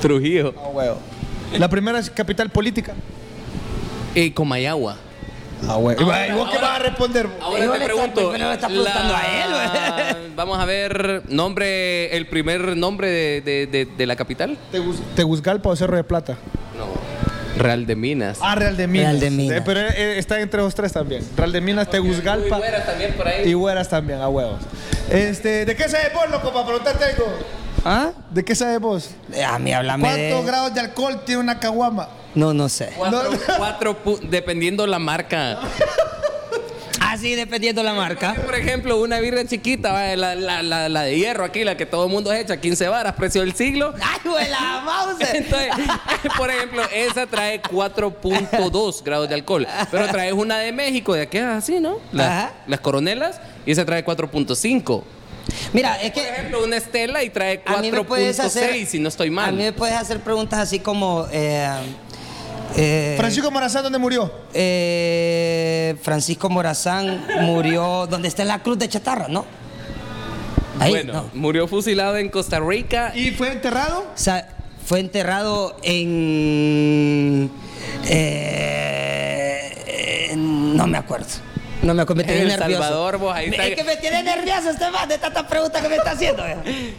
Trujillo. 0.00 0.54
Ah, 0.58 0.68
huevo. 0.68 0.98
La 1.58 1.68
primera 1.68 2.00
capital 2.14 2.50
política. 2.50 2.94
Y 4.14 4.30
Comayagua. 4.32 4.96
Ah, 5.68 5.76
huevo. 5.76 6.00
¿Y 6.00 6.32
vos 6.32 6.50
qué 6.50 6.58
vas 6.58 6.76
a 6.76 6.78
responder? 6.80 7.26
Ahora 7.40 7.64
Hijo, 7.64 7.72
te 7.74 7.78
le 7.78 7.84
está- 7.84 7.94
pregunto. 7.94 8.32
le 8.36 8.52
está 8.54 8.66
preguntando 8.68 9.14
a 9.14 9.22
él. 9.22 10.32
Vamos 10.36 10.58
a 10.58 10.64
ver, 10.64 11.22
nombre, 11.28 12.16
el 12.16 12.26
primer 12.26 12.76
nombre 12.76 13.08
de, 13.08 13.40
de- 13.42 13.66
de- 13.66 13.84
de 13.86 14.06
la 14.06 14.16
capital. 14.16 14.56
¿Tegucigalpa 15.16 15.68
o 15.68 15.76
Cerro 15.76 15.96
de 15.96 16.04
Plata? 16.04 16.36
No. 16.76 16.86
Real 17.62 17.84
de 17.86 17.94
Minas. 17.96 18.38
Ah, 18.40 18.54
Real 18.54 18.76
de 18.76 18.86
Minas. 18.86 19.06
Real 19.08 19.20
de 19.20 19.30
Minas. 19.30 19.58
Eh, 19.58 19.62
pero 19.64 19.80
eh, 19.80 20.18
está 20.18 20.40
entre 20.40 20.60
los 20.62 20.74
tres 20.74 20.92
también. 20.92 21.22
Real 21.36 21.52
de 21.52 21.60
Minas, 21.60 21.90
Tegucigalpa. 21.90 22.56
Muy 22.56 22.68
buena 22.68 22.84
también 22.84 23.12
por 23.14 23.28
ahí. 23.28 23.48
Y 23.50 23.54
Hueras 23.54 23.88
también, 23.88 24.20
a 24.20 24.28
huevos. 24.28 24.60
Este, 25.10 25.64
¿De 25.66 25.76
qué 25.76 25.88
sabes 25.88 26.12
vos, 26.14 26.30
loco, 26.30 26.52
para 26.52 26.64
preguntarte 26.66 27.04
algo? 27.04 27.26
¿Ah? 27.84 28.10
¿De 28.30 28.44
qué 28.44 28.54
sabes 28.54 28.78
vos? 28.80 29.10
A 29.46 29.58
mí 29.58 29.72
háblame 29.72 30.02
¿Cuántos 30.04 30.40
de... 30.44 30.46
grados 30.50 30.74
de 30.74 30.80
alcohol 30.80 31.22
tiene 31.24 31.40
una 31.40 31.58
caguama? 31.58 32.08
No, 32.34 32.52
no 32.54 32.68
sé. 32.68 32.92
Cuatro, 32.96 33.22
No. 33.32 33.38
cuatro 33.56 34.04
pu- 34.04 34.20
dependiendo 34.20 34.86
la 34.86 34.98
marca. 34.98 35.58
Así 37.00 37.34
dependiendo 37.34 37.82
la 37.82 37.92
marca. 37.92 38.34
Por 38.34 38.54
ejemplo, 38.54 39.00
una 39.00 39.18
birra 39.18 39.44
chiquita, 39.44 39.92
va, 39.92 40.14
la, 40.14 40.36
la- 40.36 40.62
la- 40.62 40.88
la 40.88 41.02
de 41.02 41.16
hierro 41.18 41.44
aquí, 41.44 41.64
la 41.64 41.76
que 41.76 41.84
todo 41.86 42.04
el 42.04 42.10
mundo 42.12 42.32
echa, 42.32 42.58
15 42.58 42.86
varas, 42.88 43.14
precio 43.14 43.40
del 43.40 43.54
siglo. 43.54 43.94
¡Ay, 44.00 44.48
la 44.48 44.82
mouse! 44.84 45.16
Entonces, 45.34 45.70
por 46.36 46.50
ejemplo, 46.50 46.82
esa 46.94 47.26
trae 47.26 47.60
4.2 47.62 49.02
grados 49.02 49.28
de 49.28 49.34
alcohol. 49.34 49.66
Pero 49.90 50.06
traes 50.08 50.34
una 50.34 50.58
de 50.58 50.70
México, 50.72 51.14
de 51.14 51.22
aquí 51.22 51.38
así, 51.38 51.80
¿no? 51.80 51.96
La- 52.12 52.26
Ajá. 52.44 52.52
las 52.68 52.78
coronelas, 52.80 53.40
y 53.66 53.72
esa 53.72 53.84
trae 53.84 54.04
4.5. 54.04 55.02
Mira, 55.72 56.00
es 56.02 56.10
Por 56.12 56.22
que... 56.22 56.28
ejemplo, 56.28 56.64
una 56.64 56.76
Estela 56.76 57.22
y 57.22 57.30
trae 57.30 57.62
A 57.66 57.76
mí 57.78 57.90
me 57.92 58.02
puedes 58.04 58.40
hacer... 58.40 58.72
4.6, 58.74 58.86
si 58.86 58.98
no 58.98 59.08
estoy 59.08 59.28
A 59.28 59.30
mí 59.30 59.36
mal. 59.36 59.54
me 59.54 59.72
puedes 59.72 59.94
hacer 59.96 60.20
preguntas 60.20 60.58
así 60.58 60.80
como... 60.80 61.26
eh, 61.32 61.68
eh, 62.76 63.14
Francisco 63.18 63.50
Morazán, 63.50 63.82
¿dónde 63.82 63.98
murió? 63.98 64.32
eh, 64.54 65.96
Francisco 66.02 66.48
Morazán 66.48 67.26
murió 67.42 68.06
donde 68.08 68.28
está 68.28 68.44
la 68.44 68.60
cruz 68.62 68.78
de 68.78 68.88
chatarra, 68.88 69.26
¿no? 69.28 69.44
Ahí, 70.78 70.90
bueno, 70.92 71.12
no. 71.12 71.30
murió 71.34 71.66
fusilado 71.68 72.16
en 72.16 72.28
Costa 72.30 72.58
Rica. 72.60 73.12
¿Y 73.14 73.32
fue 73.32 73.50
enterrado? 73.52 74.00
O 74.14 74.18
sea, 74.18 74.48
fue 74.86 75.00
enterrado 75.00 75.76
en... 75.82 77.50
eh, 78.06 80.28
en- 80.32 80.76
no 80.76 80.86
me 80.86 80.96
acuerdo. 80.98 81.26
No 81.82 81.94
me 81.94 82.04
me 82.04 82.24
tiene 82.24 82.42
En 82.42 82.50
El 82.50 82.58
nervioso. 82.58 82.82
Salvador, 82.82 83.18
vos, 83.18 83.34
ahí 83.34 83.48
está. 83.48 83.66
Es 83.66 83.74
que 83.74 83.84
me 83.84 83.96
tiene 83.96 84.22
nervioso 84.22 84.70
este 84.70 84.90
man 84.90 85.08
de 85.08 85.16
tantas 85.16 85.44
preguntas 85.44 85.80
que 85.82 85.88
me 85.88 85.96
está 85.96 86.10
haciendo. 86.10 86.42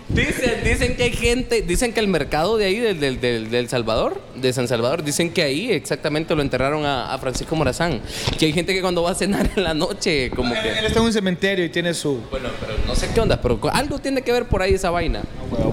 Dicen, 0.08 0.64
dicen 0.64 0.96
que 0.98 1.04
hay 1.04 1.12
gente, 1.12 1.62
dicen 1.62 1.94
que 1.94 2.00
el 2.00 2.08
mercado 2.08 2.58
de 2.58 2.66
ahí, 2.66 2.80
del, 2.80 3.00
del, 3.00 3.22
del- 3.22 3.52
del 3.52 3.70
Salvador, 3.70 4.20
de 4.36 4.52
San 4.54 4.68
Salvador, 4.68 5.04
dicen 5.04 5.32
que 5.32 5.44
ahí 5.44 5.72
exactamente 5.72 6.34
lo 6.36 6.42
enterraron 6.42 6.86
a, 6.86 7.14
a 7.14 7.18
Francisco 7.20 7.56
Morazán. 7.56 8.02
Que 8.40 8.46
hay 8.48 8.54
gente 8.54 8.74
que 8.74 8.82
cuando 8.82 9.04
va 9.04 9.12
a 9.12 9.16
cenar 9.16 9.50
en 9.56 9.64
la 9.64 9.74
noche, 9.76 10.32
como 10.32 10.56
Él 10.56 10.62
que. 10.62 10.88
está 10.88 11.00
en 11.00 11.06
un 11.06 11.14
cementerio 11.14 11.64
y 11.64 11.70
tiene 11.70 11.94
su... 11.94 12.20
Bueno, 12.32 12.50
pero 12.60 12.74
no 12.88 12.96
sé 12.96 13.08
qué 13.14 13.20
onda, 13.20 13.40
pero 13.40 13.60
algo 13.72 14.00
tiene 14.00 14.24
que 14.24 14.32
ver 14.32 14.46
por 14.46 14.62
ahí 14.64 14.74
esa 14.74 14.90
vaina. 14.90 15.22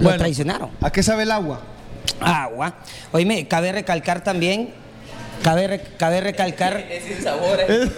Lo 0.00 0.16
traicionaron. 0.16 0.70
¿A 0.82 0.90
qué 0.92 1.02
sabe 1.02 1.22
el 1.22 1.30
agua? 1.30 1.62
Agua. 2.20 2.74
Oíme, 3.12 3.46
cabe 3.48 3.72
recalcar 3.72 4.22
también, 4.22 4.70
cabe, 5.42 5.66
re- 5.66 5.82
cabe 5.96 6.20
recalcar, 6.20 6.76
Es 6.78 7.04
sin 7.04 7.22
sabor, 7.22 7.58
es. 7.60 7.90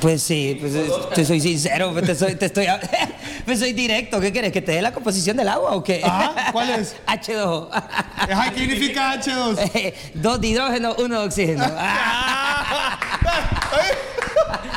Pues 0.00 0.22
sí, 0.22 0.56
pues 0.60 0.74
es- 0.74 1.10
te 1.14 1.24
soy 1.24 1.40
sincero, 1.40 1.92
pues 1.92 2.04
te 2.06 2.14
soy, 2.14 2.34
te 2.34 2.46
estoy, 2.46 2.66
pues 3.44 3.58
soy 3.58 3.72
directo. 3.72 4.20
¿Qué 4.20 4.32
quieres? 4.32 4.52
¿Que 4.52 4.62
te 4.62 4.72
dé 4.72 4.82
la 4.82 4.92
composición 4.92 5.36
del 5.36 5.48
agua 5.48 5.72
o 5.72 5.82
qué? 5.84 6.00
Ajá, 6.04 6.52
¿cuál 6.52 6.70
es? 6.70 6.96
H2O. 7.06 7.68
Ajá, 7.72 8.50
¿Qué 8.52 8.60
significa 8.60 9.20
H2? 9.20 9.92
Dos 10.14 10.40
de 10.40 10.46
hidrógeno, 10.48 10.94
uno 10.98 11.20
de 11.20 11.26
oxígeno. 11.26 11.64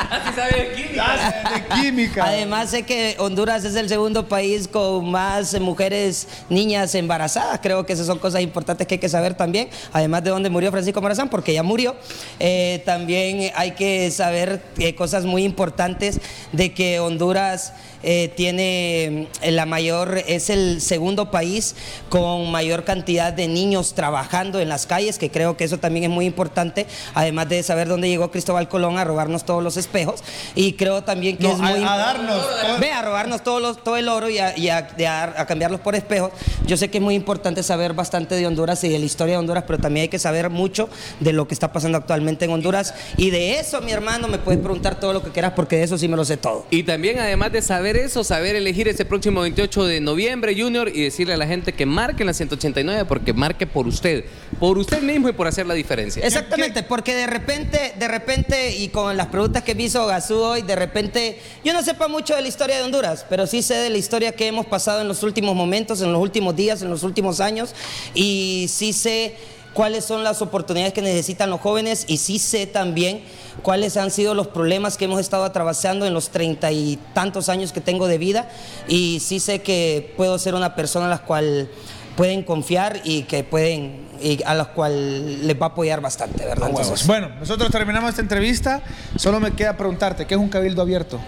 Así 0.09 0.35
sabe 0.35 0.71
aquí. 0.71 0.83
de 0.93 1.81
química. 1.81 2.25
Además 2.25 2.71
sé 2.71 2.83
que 2.83 3.15
Honduras 3.19 3.63
es 3.63 3.75
el 3.75 3.87
segundo 3.89 4.27
país 4.27 4.67
con 4.67 5.09
más 5.09 5.59
mujeres, 5.59 6.27
niñas 6.49 6.95
embarazadas. 6.95 7.59
Creo 7.61 7.85
que 7.85 7.93
esas 7.93 8.07
son 8.07 8.19
cosas 8.19 8.41
importantes 8.41 8.87
que 8.87 8.95
hay 8.95 8.99
que 8.99 9.09
saber 9.09 9.35
también. 9.35 9.69
Además 9.93 10.23
de 10.23 10.31
dónde 10.31 10.49
murió 10.49 10.71
Francisco 10.71 11.01
Morazán, 11.01 11.29
porque 11.29 11.53
ya 11.53 11.63
murió. 11.63 11.95
Eh, 12.39 12.81
también 12.85 13.51
hay 13.55 13.71
que 13.71 14.09
saber 14.11 14.61
eh, 14.77 14.95
cosas 14.95 15.25
muy 15.25 15.43
importantes 15.43 16.19
de 16.51 16.73
que 16.73 16.99
Honduras 16.99 17.73
eh, 18.03 18.31
tiene 18.35 19.27
eh, 19.41 19.51
la 19.51 19.65
mayor, 19.65 20.23
es 20.27 20.49
el 20.49 20.81
segundo 20.81 21.31
país 21.31 21.75
con 22.09 22.49
mayor 22.51 22.83
cantidad 22.85 23.33
de 23.33 23.47
niños 23.47 23.93
trabajando 23.93 24.59
en 24.59 24.69
las 24.69 24.85
calles, 24.87 25.17
que 25.17 25.29
creo 25.29 25.57
que 25.57 25.63
eso 25.65 25.77
también 25.77 26.05
es 26.05 26.09
muy 26.09 26.25
importante. 26.25 26.85
Además 27.13 27.49
de 27.49 27.61
saber 27.63 27.87
dónde 27.87 28.07
llegó 28.09 28.31
Cristóbal 28.31 28.67
Colón 28.69 28.97
a 28.97 29.03
robarnos 29.03 29.43
todo 29.43 29.49
todos 29.49 29.63
los 29.63 29.77
espejos. 29.77 30.21
Y 30.53 30.73
creo 30.73 31.03
también 31.03 31.35
que 31.35 31.45
No, 31.47 31.53
es 31.55 31.59
a- 31.59 31.63
muy 31.63 31.83
a 31.83 31.97
darnos 31.97 32.45
Ve, 32.79 32.91
a 32.91 33.01
robarnos 33.01 33.43
todos 33.43 33.59
los, 33.59 33.83
todo 33.83 33.97
el 33.97 34.07
oro 34.07 34.29
y, 34.29 34.37
a, 34.37 34.55
y 34.55 34.69
a- 34.69 34.83
de 34.83 35.07
a- 35.07 35.33
a 35.37 35.45
cambiarlos 35.47 35.79
por 35.81 35.95
espejos. 35.95 36.31
Yo 36.67 36.77
sé 36.77 36.89
que 36.91 36.99
es 36.99 37.03
muy 37.03 37.15
importante 37.15 37.63
saber 37.63 37.93
bastante 37.93 38.35
de 38.35 38.45
Honduras 38.45 38.83
y 38.83 38.89
de 38.89 38.99
la 38.99 39.05
historia 39.05 39.33
de 39.33 39.39
Honduras, 39.39 39.63
pero 39.65 39.79
también 39.79 40.03
hay 40.03 40.07
que 40.09 40.19
saber 40.19 40.51
mucho 40.51 40.87
de 41.19 41.33
lo 41.33 41.47
que 41.47 41.55
está 41.55 41.73
pasando 41.73 41.97
actualmente 41.97 42.45
en 42.45 42.51
Honduras. 42.51 42.93
Y 43.17 43.31
de 43.31 43.59
eso, 43.59 43.81
mi 43.81 43.91
hermano, 43.91 44.27
me 44.27 44.37
puedes 44.37 44.61
preguntar 44.61 44.99
todo 44.99 45.13
lo 45.13 45.23
que 45.23 45.31
quieras 45.31 45.53
porque 45.55 45.77
de 45.77 45.83
eso 45.85 45.97
sí 45.97 46.07
me 46.07 46.15
lo 46.15 46.23
sé 46.23 46.37
todo. 46.37 46.67
Y 46.69 46.83
también, 46.83 47.17
además 47.17 47.51
de 47.51 47.63
saber 47.63 47.88
eso, 47.97 48.23
saber 48.23 48.55
elegir 48.55 48.87
ese 48.87 49.05
próximo 49.05 49.41
28 49.41 49.85
de 49.85 50.01
noviembre, 50.01 50.55
Junior, 50.59 50.89
y 50.93 51.03
decirle 51.03 51.33
a 51.33 51.37
la 51.37 51.47
gente 51.47 51.73
que 51.73 51.85
marque 51.85 52.23
en 52.23 52.27
la 52.27 52.33
189 52.33 53.05
porque 53.05 53.33
marque 53.33 53.67
por 53.67 53.87
usted, 53.87 54.25
por 54.59 54.77
usted 54.77 55.01
mismo 55.01 55.29
y 55.29 55.33
por 55.33 55.47
hacer 55.47 55.65
la 55.65 55.73
diferencia. 55.73 56.25
Exactamente, 56.25 56.83
porque 56.83 57.15
de 57.15 57.27
repente, 57.27 57.93
de 57.97 58.07
repente, 58.07 58.75
y 58.75 58.89
con 58.89 59.15
las 59.17 59.27
preguntas 59.27 59.63
que 59.63 59.75
me 59.75 59.83
hizo 59.83 60.05
Gazú 60.05 60.37
hoy, 60.37 60.61
de 60.61 60.75
repente, 60.75 61.39
yo 61.63 61.73
no 61.73 61.83
sepa 61.83 62.07
mucho 62.07 62.35
de 62.35 62.41
la 62.41 62.47
historia 62.47 62.77
de 62.77 62.83
Honduras, 62.83 63.25
pero 63.29 63.47
sí 63.47 63.61
sé 63.61 63.75
de 63.75 63.89
la 63.89 63.97
historia 63.97 64.31
que 64.33 64.47
hemos 64.47 64.65
pasado 64.65 65.01
en 65.01 65.07
los 65.07 65.23
últimos 65.23 65.55
momentos, 65.55 66.01
en 66.01 66.11
los 66.11 66.21
últimos 66.21 66.55
días, 66.55 66.81
en 66.81 66.89
los 66.89 67.03
últimos 67.03 67.39
años, 67.39 67.73
y 68.13 68.67
sí 68.69 68.93
sé 68.93 69.35
cuáles 69.79 70.03
son 70.03 70.25
las 70.25 70.41
oportunidades 70.41 70.91
que 70.91 71.01
necesitan 71.01 71.49
los 71.49 71.61
jóvenes, 71.61 72.03
y 72.09 72.17
sí 72.17 72.37
sé 72.37 72.67
también 72.67 73.23
cuáles 73.61 73.95
han 73.95 74.11
sido 74.11 74.33
los 74.33 74.47
problemas 74.47 74.97
que 74.97 75.05
hemos 75.05 75.21
estado 75.21 75.45
atravesando 75.45 76.05
en 76.05 76.13
los 76.13 76.31
treinta 76.31 76.69
y 76.69 76.99
tantos 77.13 77.47
años 77.47 77.71
que 77.71 77.79
tengo 77.79 78.09
de 78.09 78.17
vida, 78.17 78.49
y 78.89 79.21
sí 79.21 79.39
sé 79.39 79.61
que 79.61 80.13
puedo 80.17 80.37
ser 80.37 80.53
una 80.53 80.75
persona 80.75 81.05
a 81.05 81.09
la 81.09 81.19
cual 81.19 81.69
pueden 82.17 82.43
confiar 82.43 82.99
y 83.05 83.23
que 83.23 83.45
pueden 83.45 84.09
y 84.21 84.43
a 84.43 84.53
las 84.53 84.67
cuales 84.67 85.39
les 85.43 85.55
va 85.55 85.67
a 85.67 85.69
apoyar 85.69 86.01
bastante, 86.01 86.43
¿verdad? 86.43 86.71
Entonces, 86.71 87.07
Bueno, 87.07 87.29
nosotros 87.39 87.71
terminamos 87.71 88.09
esta 88.09 88.21
entrevista. 88.21 88.81
Solo 89.15 89.39
me 89.39 89.51
queda 89.51 89.77
preguntarte, 89.77 90.27
¿qué 90.27 90.33
es 90.33 90.41
un 90.41 90.49
cabildo 90.49 90.81
abierto? 90.81 91.21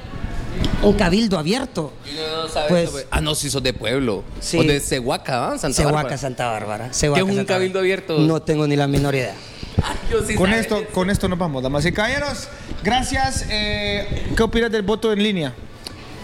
Un 0.83 0.93
cabildo 0.93 1.37
abierto. 1.37 1.93
Junior 2.05 2.29
no 2.43 2.47
sabe 2.49 2.69
Pues- 2.69 2.89
eso, 2.89 3.07
ah, 3.11 3.21
no, 3.21 3.35
si 3.35 3.49
sos 3.49 3.61
de 3.63 3.73
pueblo. 3.73 4.23
Sí. 4.39 4.57
O 4.57 4.63
de 4.63 4.79
Cehuaca, 4.79 5.39
¿va? 5.39 5.57
Santa 5.57 5.75
Cehuaca, 5.77 5.95
Bárbara. 5.95 6.17
Santa 6.17 6.47
Bárbara. 6.47 6.85
¿Qué 6.89 7.05
es 7.07 7.23
un 7.23 7.35
Santa 7.35 7.53
cabildo 7.53 7.79
Bárbara. 7.79 7.79
abierto? 7.79 8.17
No 8.19 8.41
tengo 8.41 8.67
ni 8.67 8.75
la 8.75 8.87
menor 8.87 9.15
idea. 9.15 9.35
Yo 10.11 10.23
sí 10.25 10.35
Con 10.35 10.51
esto, 10.53 10.83
con 10.93 11.09
esto 11.09 11.27
nos 11.27 11.39
vamos, 11.39 11.63
damas 11.63 11.85
y 11.85 11.91
caballeros. 11.91 12.47
Gracias. 12.83 13.45
Eh, 13.49 14.31
¿Qué 14.35 14.43
opinas 14.43 14.71
del 14.71 14.81
voto 14.83 15.11
en 15.13 15.23
línea? 15.23 15.53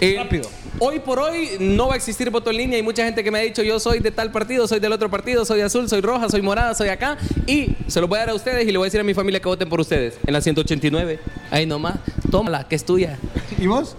Eh, 0.01 0.15
Rápido. 0.17 0.49
Hoy 0.79 0.99
por 0.99 1.17
hoy 1.19 1.49
no 1.59 1.87
va 1.87 1.95
a 1.95 1.97
existir 1.97 2.29
voto 2.29 2.51
en 2.51 2.57
línea. 2.57 2.77
Hay 2.77 2.83
mucha 2.83 3.03
gente 3.03 3.23
que 3.23 3.31
me 3.31 3.39
ha 3.39 3.41
dicho 3.41 3.63
yo 3.63 3.79
soy 3.79 3.99
de 3.99 4.11
tal 4.11 4.31
partido, 4.31 4.67
soy 4.67 4.79
del 4.79 4.91
otro 4.93 5.09
partido, 5.09 5.43
soy 5.43 5.61
azul, 5.61 5.89
soy 5.89 6.01
roja, 6.01 6.29
soy 6.29 6.41
morada, 6.43 6.75
soy 6.75 6.89
acá. 6.89 7.17
Y 7.47 7.69
se 7.87 7.99
lo 7.99 8.07
voy 8.07 8.17
a 8.17 8.21
dar 8.21 8.29
a 8.29 8.33
ustedes 8.35 8.67
y 8.67 8.71
le 8.71 8.77
voy 8.77 8.85
a 8.85 8.87
decir 8.87 8.99
a 8.99 9.03
mi 9.03 9.15
familia 9.15 9.39
que 9.39 9.47
voten 9.47 9.69
por 9.69 9.79
ustedes. 9.81 10.19
En 10.27 10.33
la 10.33 10.41
189. 10.41 11.19
Ahí 11.49 11.65
nomás. 11.65 11.95
Tómala, 12.29 12.67
que 12.67 12.75
es 12.75 12.85
tuya. 12.85 13.17
¿Y 13.57 13.65
vos? 13.65 13.95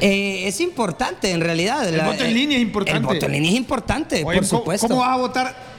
Eh, 0.00 0.46
es 0.46 0.60
importante, 0.60 1.30
en 1.32 1.40
realidad. 1.40 1.88
El 1.88 2.00
voto 2.00 2.22
en 2.24 2.34
línea 2.34 2.56
es 2.56 2.62
importante. 2.62 2.98
El 3.00 3.04
voto 3.14 3.26
en 3.26 3.32
línea 3.32 3.50
es 3.50 3.56
importante, 3.56 4.16
Oye, 4.24 4.38
por 4.38 4.48
¿cómo- 4.48 4.60
supuesto. 4.60 4.88
¿Cómo 4.88 5.00
vas 5.00 5.10
a 5.10 5.16
votar 5.16 5.71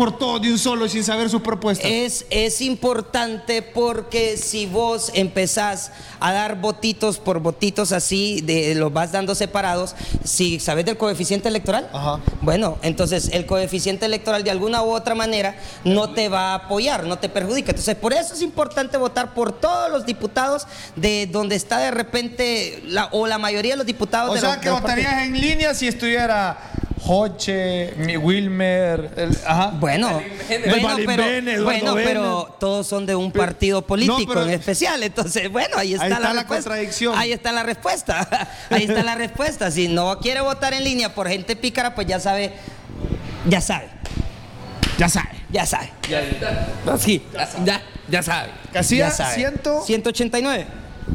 por 0.00 0.16
todo 0.16 0.38
de 0.38 0.50
un 0.50 0.58
solo 0.58 0.88
sin 0.88 1.04
saber 1.04 1.28
sus 1.28 1.42
propuestas? 1.42 1.90
Es, 1.90 2.24
es 2.30 2.62
importante 2.62 3.60
porque 3.60 4.38
si 4.38 4.64
vos 4.64 5.10
empezás 5.12 5.92
a 6.20 6.32
dar 6.32 6.58
votitos 6.58 7.18
por 7.18 7.40
votitos 7.40 7.92
así, 7.92 8.40
de, 8.40 8.74
los 8.76 8.90
vas 8.94 9.12
dando 9.12 9.34
separados, 9.34 9.94
si 10.24 10.58
sabes 10.58 10.86
del 10.86 10.96
coeficiente 10.96 11.48
electoral, 11.48 11.90
Ajá. 11.92 12.18
bueno, 12.40 12.78
entonces 12.80 13.28
el 13.34 13.44
coeficiente 13.44 14.06
electoral 14.06 14.42
de 14.42 14.50
alguna 14.50 14.82
u 14.82 14.90
otra 14.90 15.14
manera 15.14 15.54
no 15.84 16.14
te 16.14 16.30
va 16.30 16.52
a 16.52 16.54
apoyar, 16.54 17.04
no 17.04 17.18
te 17.18 17.28
perjudica. 17.28 17.72
Entonces 17.72 17.94
por 17.94 18.14
eso 18.14 18.32
es 18.32 18.40
importante 18.40 18.96
votar 18.96 19.34
por 19.34 19.52
todos 19.52 19.90
los 19.90 20.06
diputados 20.06 20.66
de 20.96 21.26
donde 21.30 21.56
está 21.56 21.78
de 21.78 21.90
repente, 21.90 22.82
la, 22.86 23.10
o 23.12 23.26
la 23.26 23.36
mayoría 23.36 23.72
de 23.74 23.76
los 23.78 23.86
diputados 23.86 24.30
o 24.30 24.34
de 24.34 24.40
sea, 24.40 24.54
los- 24.54 24.58
que 24.62 24.70
votarías 24.70 25.24
en 25.26 25.38
línea 25.38 25.74
si 25.74 25.86
estuviera 25.88 26.69
Joche, 27.10 27.92
mi 27.96 28.16
Wilmer, 28.16 29.10
el- 29.16 29.36
ajá. 29.44 29.72
Bueno, 29.80 30.22
El 30.48 30.62
bueno, 30.80 30.96
pero, 31.04 31.92
bueno, 31.92 32.56
todos 32.60 32.86
son 32.86 33.04
de 33.04 33.16
un 33.16 33.32
partido 33.32 33.82
político 33.82 34.32
pero- 34.32 34.44
en 34.44 34.50
especial. 34.50 35.02
Entonces, 35.02 35.50
bueno, 35.50 35.76
ahí 35.76 35.94
está, 35.94 36.04
Ahí 36.06 36.12
está 36.12 36.32
la 36.34 36.46
contradicción. 36.46 37.18
Ahí 37.18 37.32
está 37.32 37.50
la 37.50 37.64
respuesta. 37.64 38.48
Ahí 38.70 38.84
está 38.84 39.02
la 39.02 39.16
respuesta. 39.16 39.72
Si 39.72 39.88
no 39.88 40.20
quiere 40.20 40.40
votar 40.40 40.72
en 40.72 40.84
línea 40.84 41.12
por 41.12 41.28
gente 41.28 41.56
pícara, 41.56 41.96
pues 41.96 42.06
ya 42.06 42.20
sabe, 42.20 42.52
ya 43.48 43.60
sabe, 43.60 43.88
Ya 44.96 45.08
sabe. 45.08 45.30
ya 45.50 45.66
sabe. 45.66 45.90
Ya, 46.08 46.20
ya. 46.22 46.96
Sí, 46.96 47.22
ya, 47.64 47.82
ya 48.08 48.22
sabe. 48.22 48.50
Casilla 48.72 49.08
ya 49.08 49.14
sabe. 49.14 49.34
100. 49.34 49.60
189. 49.84 50.64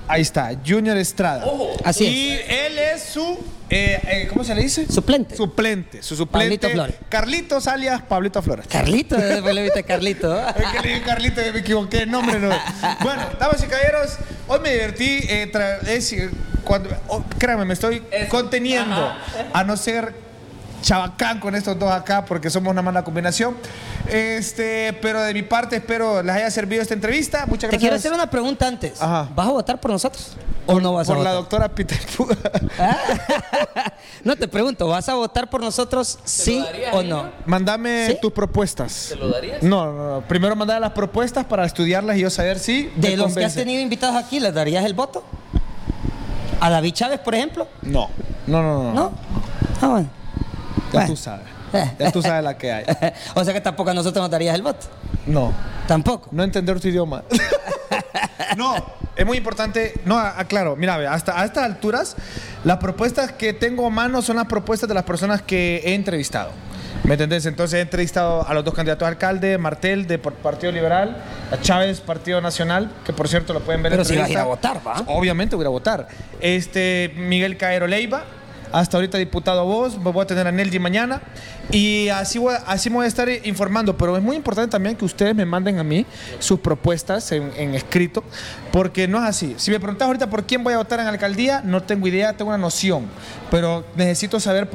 Ahí 0.09 0.23
está, 0.23 0.51
Junior 0.67 0.97
Estrada. 0.97 1.45
Así 1.85 2.03
y 2.05 2.31
es. 2.31 2.41
él 2.49 2.77
es 2.79 3.03
su, 3.03 3.39
eh, 3.69 3.99
eh, 4.03 4.27
¿cómo 4.29 4.43
se 4.43 4.53
le 4.55 4.61
dice? 4.61 4.91
Suplente. 4.91 5.35
Suplente, 5.35 6.03
su 6.03 6.15
suplente. 6.15 6.57
Pablito 6.57 6.69
Flores. 6.69 6.95
Carlitos 7.09 7.67
alias 7.67 8.01
Pablito 8.03 8.41
Flores. 8.41 8.67
Carlito, 8.67 9.15
después 9.15 9.55
le 9.55 9.63
viste 9.63 9.79
a 9.79 9.83
Carlito. 9.83 10.39
Es 10.55 10.65
que 10.71 10.81
le 10.81 10.93
dije 10.95 11.01
Carlito 11.03 11.45
y 11.45 11.51
me 11.51 11.59
equivoqué 11.59 11.99
el 12.03 12.11
nombre. 12.11 12.39
No. 12.39 12.49
Bueno, 13.01 13.23
damas 13.39 13.63
y 13.63 13.67
caballeros, 13.67 14.17
hoy 14.47 14.59
me 14.59 14.71
divertí. 14.71 15.19
eh, 15.27 15.51
es 15.81 15.87
decir, 15.87 16.31
cuando, 16.63 16.89
oh, 17.07 17.23
créanme, 17.37 17.65
me 17.65 17.73
estoy 17.73 18.01
conteniendo 18.29 19.13
a 19.53 19.63
no 19.63 19.77
ser 19.77 20.24
chabacán 20.85 21.39
con 21.39 21.55
estos 21.55 21.77
dos 21.79 21.91
acá 21.91 22.23
porque 22.25 22.49
somos 22.49 22.71
una 22.71 22.81
mala 22.81 23.03
combinación. 23.03 23.57
Este, 24.07 24.93
pero 25.01 25.19
de 25.21 25.33
mi 25.33 25.41
parte 25.41 25.77
espero 25.77 26.21
les 26.21 26.35
haya 26.35 26.51
servido 26.51 26.81
esta 26.81 26.93
entrevista. 26.93 27.45
Muchas 27.47 27.61
Te 27.61 27.77
gracias. 27.77 27.81
quiero 27.81 27.95
hacer 27.95 28.13
una 28.13 28.29
pregunta 28.29 28.67
antes. 28.67 29.01
Ajá. 29.01 29.27
¿Vas 29.35 29.47
a 29.47 29.51
votar 29.51 29.81
por 29.81 29.91
nosotros? 29.91 30.37
¿O 30.67 30.79
no 30.79 30.93
vas 30.93 31.09
a 31.09 31.13
por 31.15 31.23
la 31.23 31.31
votar? 31.31 31.41
doctora 31.41 31.69
Peter 31.69 31.99
Puga. 32.15 32.37
¿Ah? 32.79 32.97
no 34.23 34.35
te 34.35 34.47
pregunto, 34.47 34.87
¿vas 34.87 35.09
a 35.09 35.15
votar 35.15 35.49
por 35.49 35.61
nosotros 35.61 36.19
sí 36.23 36.59
darías, 36.59 36.93
o 36.93 37.03
no? 37.03 37.31
Mándame 37.47 38.07
¿Sí? 38.07 38.17
tus 38.21 38.31
propuestas. 38.31 39.07
¿Te 39.09 39.15
lo 39.15 39.29
darías? 39.29 39.63
No, 39.63 39.91
no, 39.91 40.15
no. 40.15 40.27
Primero 40.27 40.55
mandar 40.55 40.79
las 40.79 40.91
propuestas 40.91 41.45
para 41.45 41.65
estudiarlas 41.65 42.17
y 42.17 42.21
yo 42.21 42.29
saber 42.29 42.59
si. 42.59 42.91
De 42.95 43.17
los 43.17 43.33
que 43.33 43.43
has 43.43 43.55
tenido 43.55 43.81
invitados 43.81 44.15
aquí, 44.15 44.39
¿les 44.39 44.53
darías 44.53 44.85
el 44.85 44.93
voto? 44.93 45.23
¿A 46.59 46.69
David 46.69 46.93
Chávez, 46.93 47.19
por 47.19 47.33
ejemplo? 47.33 47.67
No, 47.81 48.09
no, 48.45 48.61
no, 48.61 48.83
no. 48.83 48.93
¿No? 48.93 49.11
Ah, 49.81 49.87
bueno. 49.87 50.09
Ya 50.95 51.01
Bueno. 51.01 51.13
tú 51.13 51.17
sabes. 51.17 51.45
Ya 51.99 52.11
tú 52.11 52.21
sabes 52.21 52.43
la 52.43 52.57
que 52.57 52.71
hay. 52.71 52.85
o 53.35 53.43
sea 53.43 53.53
que 53.53 53.61
tampoco 53.61 53.89
a 53.89 53.93
nosotros 53.93 54.21
nos 54.21 54.31
darías 54.31 54.55
el 54.55 54.61
voto. 54.61 54.87
No. 55.25 55.53
Tampoco. 55.87 56.29
No 56.31 56.43
entender 56.43 56.79
tu 56.79 56.87
idioma. 56.87 57.23
no, 58.57 58.75
es 59.15 59.25
muy 59.25 59.37
importante. 59.37 59.93
No, 60.05 60.17
aclaro, 60.17 60.75
mira, 60.75 60.97
ve, 60.97 61.07
hasta 61.07 61.39
a 61.39 61.45
estas 61.45 61.65
alturas, 61.65 62.15
las 62.63 62.77
propuestas 62.77 63.31
que 63.33 63.53
tengo 63.53 63.85
a 63.87 63.89
mano 63.89 64.21
son 64.21 64.37
las 64.37 64.45
propuestas 64.45 64.87
de 64.87 64.95
las 64.95 65.03
personas 65.03 65.41
que 65.41 65.81
he 65.83 65.93
entrevistado. 65.93 66.51
¿Me 67.03 67.13
entendés? 67.13 67.45
Entonces 67.45 67.77
he 67.77 67.81
entrevistado 67.81 68.47
a 68.47 68.53
los 68.55 68.63
dos 68.63 68.73
candidatos 68.73 69.05
a 69.05 69.09
alcalde, 69.09 69.59
Martel 69.59 70.07
de 70.07 70.17
Partido 70.17 70.71
Liberal, 70.71 71.17
a 71.51 71.61
Chávez, 71.61 72.01
Partido 72.01 72.41
Nacional, 72.41 72.89
que 73.05 73.13
por 73.13 73.27
cierto 73.27 73.53
lo 73.53 73.59
pueden 73.59 73.83
ver 73.83 73.91
en 73.93 73.97
Pero 73.97 74.09
si 74.09 74.17
vas 74.17 74.27
a 74.27 74.31
ir 74.31 74.37
a 74.39 74.45
votar, 74.45 74.81
¿va? 74.85 75.03
Obviamente 75.05 75.55
voy 75.55 75.65
a 75.65 75.69
votar. 75.69 76.07
Este, 76.39 77.13
Miguel 77.15 77.57
Caero 77.57 77.85
Leiva, 77.85 78.23
hasta 78.71 78.97
ahorita 78.97 79.17
diputado 79.17 79.65
vos, 79.65 80.01
voy 80.01 80.21
a 80.21 80.25
tener 80.25 80.47
a 80.47 80.51
Nelji 80.51 80.79
mañana 80.79 81.21
y 81.71 82.09
así 82.09 82.37
voy, 82.37 82.55
así 82.65 82.89
voy 82.89 83.05
a 83.05 83.07
estar 83.07 83.27
informando, 83.43 83.97
pero 83.97 84.15
es 84.15 84.23
muy 84.23 84.35
importante 84.35 84.71
también 84.71 84.95
que 84.95 85.05
ustedes 85.05 85.35
me 85.35 85.45
manden 85.45 85.79
a 85.79 85.83
mí 85.83 86.05
sus 86.39 86.59
propuestas 86.59 87.31
en, 87.31 87.75
escrito, 87.75 88.23
porque 88.71 89.07
no 89.07 89.17
es 89.17 89.25
así. 89.25 89.55
Si 89.57 89.71
me 89.71 89.79
preguntas 89.79 90.05
ahorita 90.05 90.29
por 90.29 90.45
quién 90.45 90.63
voy 90.63 90.73
a 90.73 90.77
votar 90.77 90.99
en 90.99 91.07
alcaldía, 91.07 91.61
no 91.63 91.83
tengo 91.83 92.07
idea, 92.07 92.33
tengo 92.33 92.49
una 92.49 92.57
noción, 92.57 93.07
pero 93.49 93.85
necesito 93.95 94.39
saber, 94.39 94.69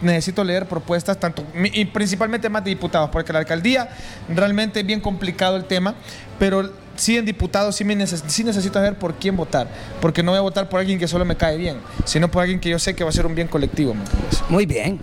necesito 0.00 0.44
leer 0.44 0.66
propuestas, 0.66 1.18
tanto 1.18 1.44
y 1.72 1.84
principalmente 1.86 2.48
más 2.48 2.64
de 2.64 2.70
diputados, 2.70 3.10
porque 3.10 3.32
la 3.32 3.40
alcaldía 3.40 3.88
realmente 4.28 4.80
es 4.80 4.86
bien 4.86 5.00
complicado 5.00 5.56
el 5.56 5.64
tema, 5.64 5.94
pero 6.38 6.70
sí 6.96 7.16
en 7.16 7.24
diputados 7.24 7.76
sí, 7.76 7.84
me 7.84 7.94
neces- 7.96 8.24
sí 8.26 8.42
necesito 8.44 8.74
saber 8.74 8.98
por 8.98 9.14
quién 9.14 9.36
votar, 9.36 9.68
porque 10.00 10.22
no 10.22 10.32
voy 10.32 10.38
a 10.38 10.42
votar 10.42 10.68
por 10.68 10.80
alguien 10.80 10.98
que 10.98 11.06
solo 11.08 11.24
me 11.24 11.36
cae 11.36 11.56
bien, 11.56 11.78
sino 12.04 12.30
por 12.30 12.42
alguien 12.42 12.58
que 12.60 12.68
yo 12.70 12.78
sé 12.78 12.94
que 12.94 13.04
va 13.04 13.10
a 13.10 13.12
ser 13.12 13.26
un 13.26 13.34
bien 13.34 13.48
colectivo. 13.48 13.94
Muy 14.48 14.66
bien. 14.66 14.98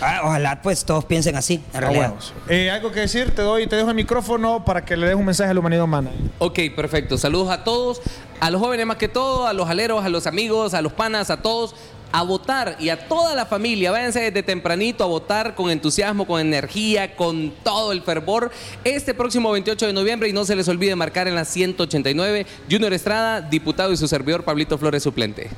Ah, 0.00 0.20
ojalá 0.24 0.60
pues 0.60 0.84
todos 0.84 1.06
piensen 1.06 1.36
así, 1.36 1.62
en 1.72 1.80
realidad. 1.80 2.12
Eh, 2.48 2.70
algo 2.70 2.92
que 2.92 3.00
decir, 3.00 3.34
te 3.34 3.40
doy, 3.42 3.66
te 3.66 3.76
dejo 3.76 3.88
el 3.88 3.94
micrófono 3.96 4.64
para 4.64 4.84
que 4.84 4.96
le 4.96 5.06
des 5.06 5.16
un 5.16 5.24
mensaje 5.24 5.50
a 5.50 5.54
la 5.54 5.60
humanidad 5.60 5.84
humana. 5.84 6.10
Ok, 6.38 6.58
perfecto. 6.76 7.16
Saludos 7.16 7.48
a 7.50 7.64
todos, 7.64 8.02
a 8.40 8.50
los 8.50 8.60
jóvenes 8.60 8.84
más 8.84 8.98
que 8.98 9.08
todo, 9.08 9.46
a 9.46 9.54
los 9.54 9.70
aleros, 9.70 10.04
a 10.04 10.10
los 10.10 10.26
amigos, 10.26 10.74
a 10.74 10.82
los 10.82 10.92
panas, 10.92 11.30
a 11.30 11.38
todos. 11.40 11.74
A 12.12 12.22
votar 12.22 12.76
y 12.78 12.88
a 12.88 13.08
toda 13.08 13.34
la 13.34 13.46
familia, 13.46 13.90
váyanse 13.90 14.20
desde 14.20 14.42
tempranito 14.42 15.04
a 15.04 15.06
votar 15.06 15.54
con 15.54 15.70
entusiasmo, 15.70 16.26
con 16.26 16.40
energía, 16.40 17.14
con 17.14 17.52
todo 17.62 17.92
el 17.92 18.02
fervor. 18.02 18.50
Este 18.84 19.12
próximo 19.12 19.50
28 19.50 19.88
de 19.88 19.92
noviembre 19.92 20.28
y 20.28 20.32
no 20.32 20.44
se 20.44 20.56
les 20.56 20.68
olvide 20.68 20.96
marcar 20.96 21.28
en 21.28 21.34
la 21.34 21.44
189 21.44 22.46
Junior 22.70 22.92
Estrada, 22.92 23.40
diputado 23.40 23.92
y 23.92 23.96
su 23.96 24.08
servidor 24.08 24.44
Pablito 24.44 24.78
Flores 24.78 25.02
suplente. 25.02 25.50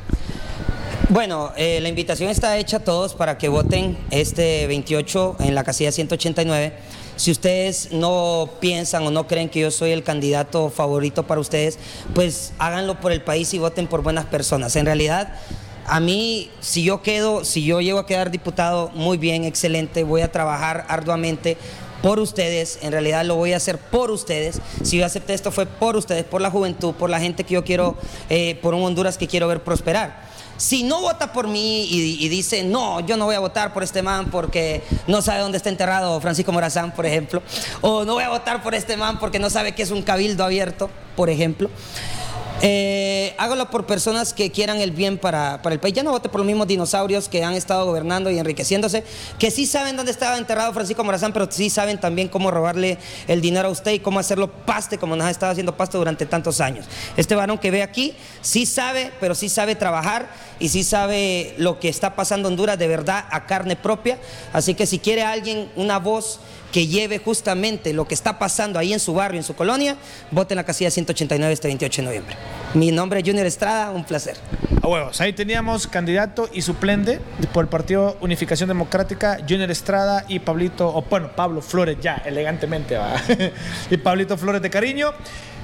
Bueno, 1.10 1.52
eh, 1.56 1.80
la 1.80 1.88
invitación 1.88 2.28
está 2.28 2.58
hecha 2.58 2.76
a 2.76 2.80
todos 2.80 3.14
para 3.14 3.38
que 3.38 3.48
voten 3.48 3.96
este 4.10 4.66
28 4.66 5.36
en 5.40 5.54
la 5.54 5.64
casilla 5.64 5.90
189. 5.90 6.74
Si 7.16 7.30
ustedes 7.30 7.92
no 7.92 8.50
piensan 8.60 9.06
o 9.06 9.10
no 9.10 9.26
creen 9.26 9.48
que 9.48 9.60
yo 9.60 9.70
soy 9.70 9.92
el 9.92 10.02
candidato 10.02 10.68
favorito 10.68 11.26
para 11.26 11.40
ustedes, 11.40 11.78
pues 12.14 12.52
háganlo 12.58 13.00
por 13.00 13.10
el 13.10 13.22
país 13.22 13.54
y 13.54 13.58
voten 13.58 13.86
por 13.86 14.02
buenas 14.02 14.26
personas. 14.26 14.76
En 14.76 14.84
realidad, 14.84 15.32
a 15.88 16.00
mí, 16.00 16.50
si 16.60 16.84
yo 16.84 17.02
quedo, 17.02 17.44
si 17.44 17.64
yo 17.64 17.80
llego 17.80 17.98
a 17.98 18.06
quedar 18.06 18.30
diputado, 18.30 18.90
muy 18.94 19.16
bien, 19.16 19.44
excelente, 19.44 20.04
voy 20.04 20.20
a 20.20 20.30
trabajar 20.30 20.84
arduamente 20.88 21.56
por 22.02 22.20
ustedes, 22.20 22.78
en 22.82 22.92
realidad 22.92 23.24
lo 23.24 23.34
voy 23.34 23.52
a 23.52 23.56
hacer 23.56 23.78
por 23.78 24.10
ustedes. 24.10 24.60
Si 24.82 24.98
yo 24.98 25.06
acepté 25.06 25.34
esto 25.34 25.50
fue 25.50 25.66
por 25.66 25.96
ustedes, 25.96 26.24
por 26.24 26.40
la 26.40 26.50
juventud, 26.50 26.94
por 26.94 27.10
la 27.10 27.20
gente 27.20 27.44
que 27.44 27.54
yo 27.54 27.64
quiero, 27.64 27.96
eh, 28.28 28.58
por 28.62 28.74
un 28.74 28.84
Honduras 28.84 29.18
que 29.18 29.26
quiero 29.26 29.48
ver 29.48 29.64
prosperar. 29.64 30.28
Si 30.58 30.82
no 30.82 31.00
vota 31.00 31.32
por 31.32 31.46
mí 31.46 31.84
y, 31.84 32.24
y, 32.24 32.28
dice, 32.28 32.64
no, 32.64 32.98
yo 33.00 33.16
no 33.16 33.26
voy 33.26 33.36
a 33.36 33.40
votar 33.40 33.72
por 33.72 33.84
este 33.84 34.02
man 34.02 34.28
porque 34.30 34.82
no 35.06 35.22
sabe 35.22 35.40
dónde 35.40 35.56
está 35.56 35.68
enterrado 35.68 36.20
Francisco 36.20 36.50
Morazán, 36.50 36.92
por 36.92 37.06
ejemplo, 37.06 37.42
o 37.80 38.04
no 38.04 38.14
voy 38.14 38.24
a 38.24 38.28
votar 38.28 38.60
por 38.62 38.74
este 38.74 38.96
man 38.96 39.20
porque 39.20 39.38
no 39.38 39.50
sabe 39.50 39.72
que 39.72 39.82
es 39.82 39.92
un 39.92 40.02
cabildo 40.02 40.44
abierto, 40.44 40.90
por 41.14 41.30
ejemplo, 41.30 41.70
eh, 42.60 43.34
hágalo 43.38 43.70
por 43.70 43.86
personas 43.86 44.34
que 44.34 44.50
quieran 44.50 44.80
el 44.80 44.90
bien 44.90 45.18
para, 45.18 45.62
para, 45.62 45.74
el 45.74 45.80
país. 45.80 45.94
Ya 45.94 46.02
no 46.02 46.10
vote 46.10 46.28
por 46.28 46.40
los 46.40 46.46
mismos 46.46 46.66
dinosaurios 46.66 47.28
que 47.28 47.44
han 47.44 47.54
estado 47.54 47.86
gobernando 47.86 48.30
y 48.30 48.38
enriqueciéndose, 48.38 49.04
que 49.38 49.50
sí 49.50 49.66
saben 49.66 49.96
dónde 49.96 50.10
estaba 50.10 50.36
enterrado 50.36 50.72
Francisco 50.72 51.04
Morazán, 51.04 51.32
pero 51.32 51.46
sí 51.50 51.70
saben 51.70 51.98
también 51.98 52.28
cómo 52.28 52.50
robarle 52.50 52.98
el 53.28 53.40
dinero 53.40 53.68
a 53.68 53.70
usted 53.70 53.92
y 53.92 54.00
cómo 54.00 54.18
hacerlo 54.18 54.50
paste 54.50 54.98
como 54.98 55.14
nos 55.14 55.26
ha 55.26 55.30
estado 55.30 55.52
haciendo 55.52 55.76
pasto 55.76 55.98
durante 55.98 56.26
tantos 56.26 56.60
años. 56.60 56.86
Este 57.16 57.34
varón 57.34 57.58
que 57.58 57.70
ve 57.70 57.82
aquí 57.82 58.14
sí 58.40 58.66
sabe, 58.66 59.12
pero 59.20 59.34
sí 59.34 59.48
sabe 59.48 59.76
trabajar 59.76 60.28
y 60.58 60.68
sí 60.68 60.82
sabe 60.82 61.54
lo 61.58 61.78
que 61.78 61.88
está 61.88 62.16
pasando 62.16 62.48
en 62.48 62.54
Honduras 62.54 62.78
de 62.78 62.88
verdad 62.88 63.24
a 63.30 63.46
carne 63.46 63.76
propia. 63.76 64.18
Así 64.52 64.74
que 64.74 64.86
si 64.86 64.98
quiere 64.98 65.22
alguien, 65.22 65.70
una 65.76 65.98
voz 65.98 66.40
que 66.72 66.86
lleve 66.86 67.18
justamente 67.18 67.92
lo 67.92 68.06
que 68.06 68.14
está 68.14 68.38
pasando 68.38 68.78
ahí 68.78 68.92
en 68.92 69.00
su 69.00 69.14
barrio, 69.14 69.38
en 69.38 69.44
su 69.44 69.54
colonia, 69.54 69.96
vote 70.30 70.54
en 70.54 70.56
la 70.56 70.64
casilla 70.64 70.90
189 70.90 71.52
este 71.52 71.68
28 71.68 72.02
de 72.02 72.06
noviembre. 72.06 72.36
Mi 72.74 72.90
nombre 72.90 73.20
es 73.20 73.26
Junior 73.26 73.46
Estrada, 73.46 73.90
un 73.90 74.04
placer. 74.04 74.36
A 74.82 74.86
huevos, 74.86 75.20
ahí 75.20 75.32
teníamos 75.32 75.86
candidato 75.86 76.48
y 76.52 76.62
suplente 76.62 77.20
por 77.52 77.64
el 77.64 77.68
Partido 77.68 78.16
Unificación 78.20 78.68
Democrática, 78.68 79.38
Junior 79.48 79.70
Estrada 79.70 80.24
y 80.28 80.38
Pablito, 80.40 80.88
o 80.88 81.02
bueno, 81.02 81.30
Pablo 81.34 81.62
Flores, 81.62 81.96
ya, 82.00 82.22
elegantemente 82.24 82.96
va. 82.96 83.14
y 83.90 83.96
Pablito 83.96 84.36
Flores 84.36 84.62
de 84.62 84.70
cariño. 84.70 85.12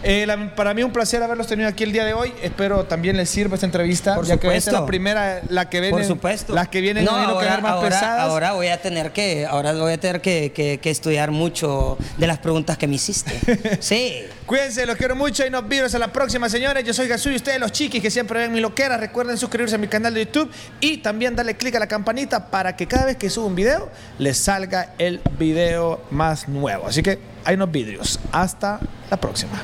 Eh, 0.04 0.26
la, 0.26 0.54
para 0.54 0.74
mí 0.74 0.82
un 0.82 0.92
placer 0.92 1.22
haberlos 1.22 1.46
tenido 1.46 1.68
aquí 1.68 1.82
el 1.82 1.92
día 1.92 2.04
de 2.04 2.12
hoy. 2.12 2.32
Espero 2.42 2.84
también 2.84 3.16
les 3.16 3.30
sirva 3.30 3.54
esta 3.54 3.66
entrevista, 3.66 4.14
Por 4.14 4.26
ya 4.26 4.34
supuesto. 4.34 4.50
que 4.50 4.56
esta 4.56 4.70
es 4.70 4.74
la 4.80 4.86
primera, 4.86 5.40
la 5.48 5.70
que 5.70 5.80
viene. 5.80 5.96
Por 5.96 6.04
supuesto. 6.04 6.54
Las 6.54 6.68
que 6.68 6.80
vienen 6.80 7.04
no, 7.04 7.12
ahora, 7.12 7.40
quedar 7.40 7.62
más 7.62 7.72
ahora, 7.72 7.88
pesadas. 7.88 8.20
ahora 8.20 8.52
voy 8.52 8.68
a 8.68 8.80
tener 8.82 9.12
que, 9.12 9.46
ahora 9.46 9.72
voy 9.72 9.94
a 9.94 9.98
tener 9.98 10.20
que, 10.20 10.52
que, 10.52 10.78
que 10.78 10.90
estudiar 10.90 11.30
mucho 11.30 11.96
de 12.18 12.26
las 12.26 12.38
preguntas 12.38 12.76
que 12.76 12.86
me 12.86 12.96
hiciste. 12.96 13.32
sí. 13.80 14.26
Cuídense, 14.46 14.84
los 14.84 14.96
quiero 14.96 15.16
mucho 15.16 15.46
y 15.46 15.48
nos 15.50 15.66
vemos 15.66 15.94
a 15.94 15.98
la 15.98 16.12
próxima, 16.12 16.50
señores. 16.50 16.84
Yo 16.84 16.92
soy 16.92 17.08
Jesús 17.08 17.32
y 17.32 17.36
ustedes 17.36 17.58
los 17.58 17.72
chiquis 17.72 18.02
que 18.02 18.10
siempre 18.10 18.40
ven 18.40 18.52
mi 18.52 18.60
loquera. 18.60 18.98
Recuerden 18.98 19.38
suscribirse 19.38 19.76
a 19.76 19.78
mi 19.78 19.88
canal 19.88 20.12
de 20.12 20.26
YouTube 20.26 20.50
y 20.80 20.98
también 20.98 21.34
darle 21.34 21.56
click 21.56 21.74
a 21.76 21.78
la 21.78 21.86
campanita 21.86 22.50
para 22.50 22.76
que 22.76 22.86
cada 22.86 23.06
vez 23.06 23.16
que 23.16 23.30
suba 23.30 23.46
un 23.46 23.54
video 23.54 23.88
les 24.18 24.36
salga 24.36 24.92
el 24.98 25.22
video 25.38 26.02
más 26.10 26.46
nuevo. 26.46 26.86
Así 26.88 27.02
que 27.02 27.18
hay 27.44 27.54
unos 27.56 27.70
vidrios. 27.70 28.20
Hasta 28.32 28.80
la 29.10 29.16
próxima. 29.16 29.60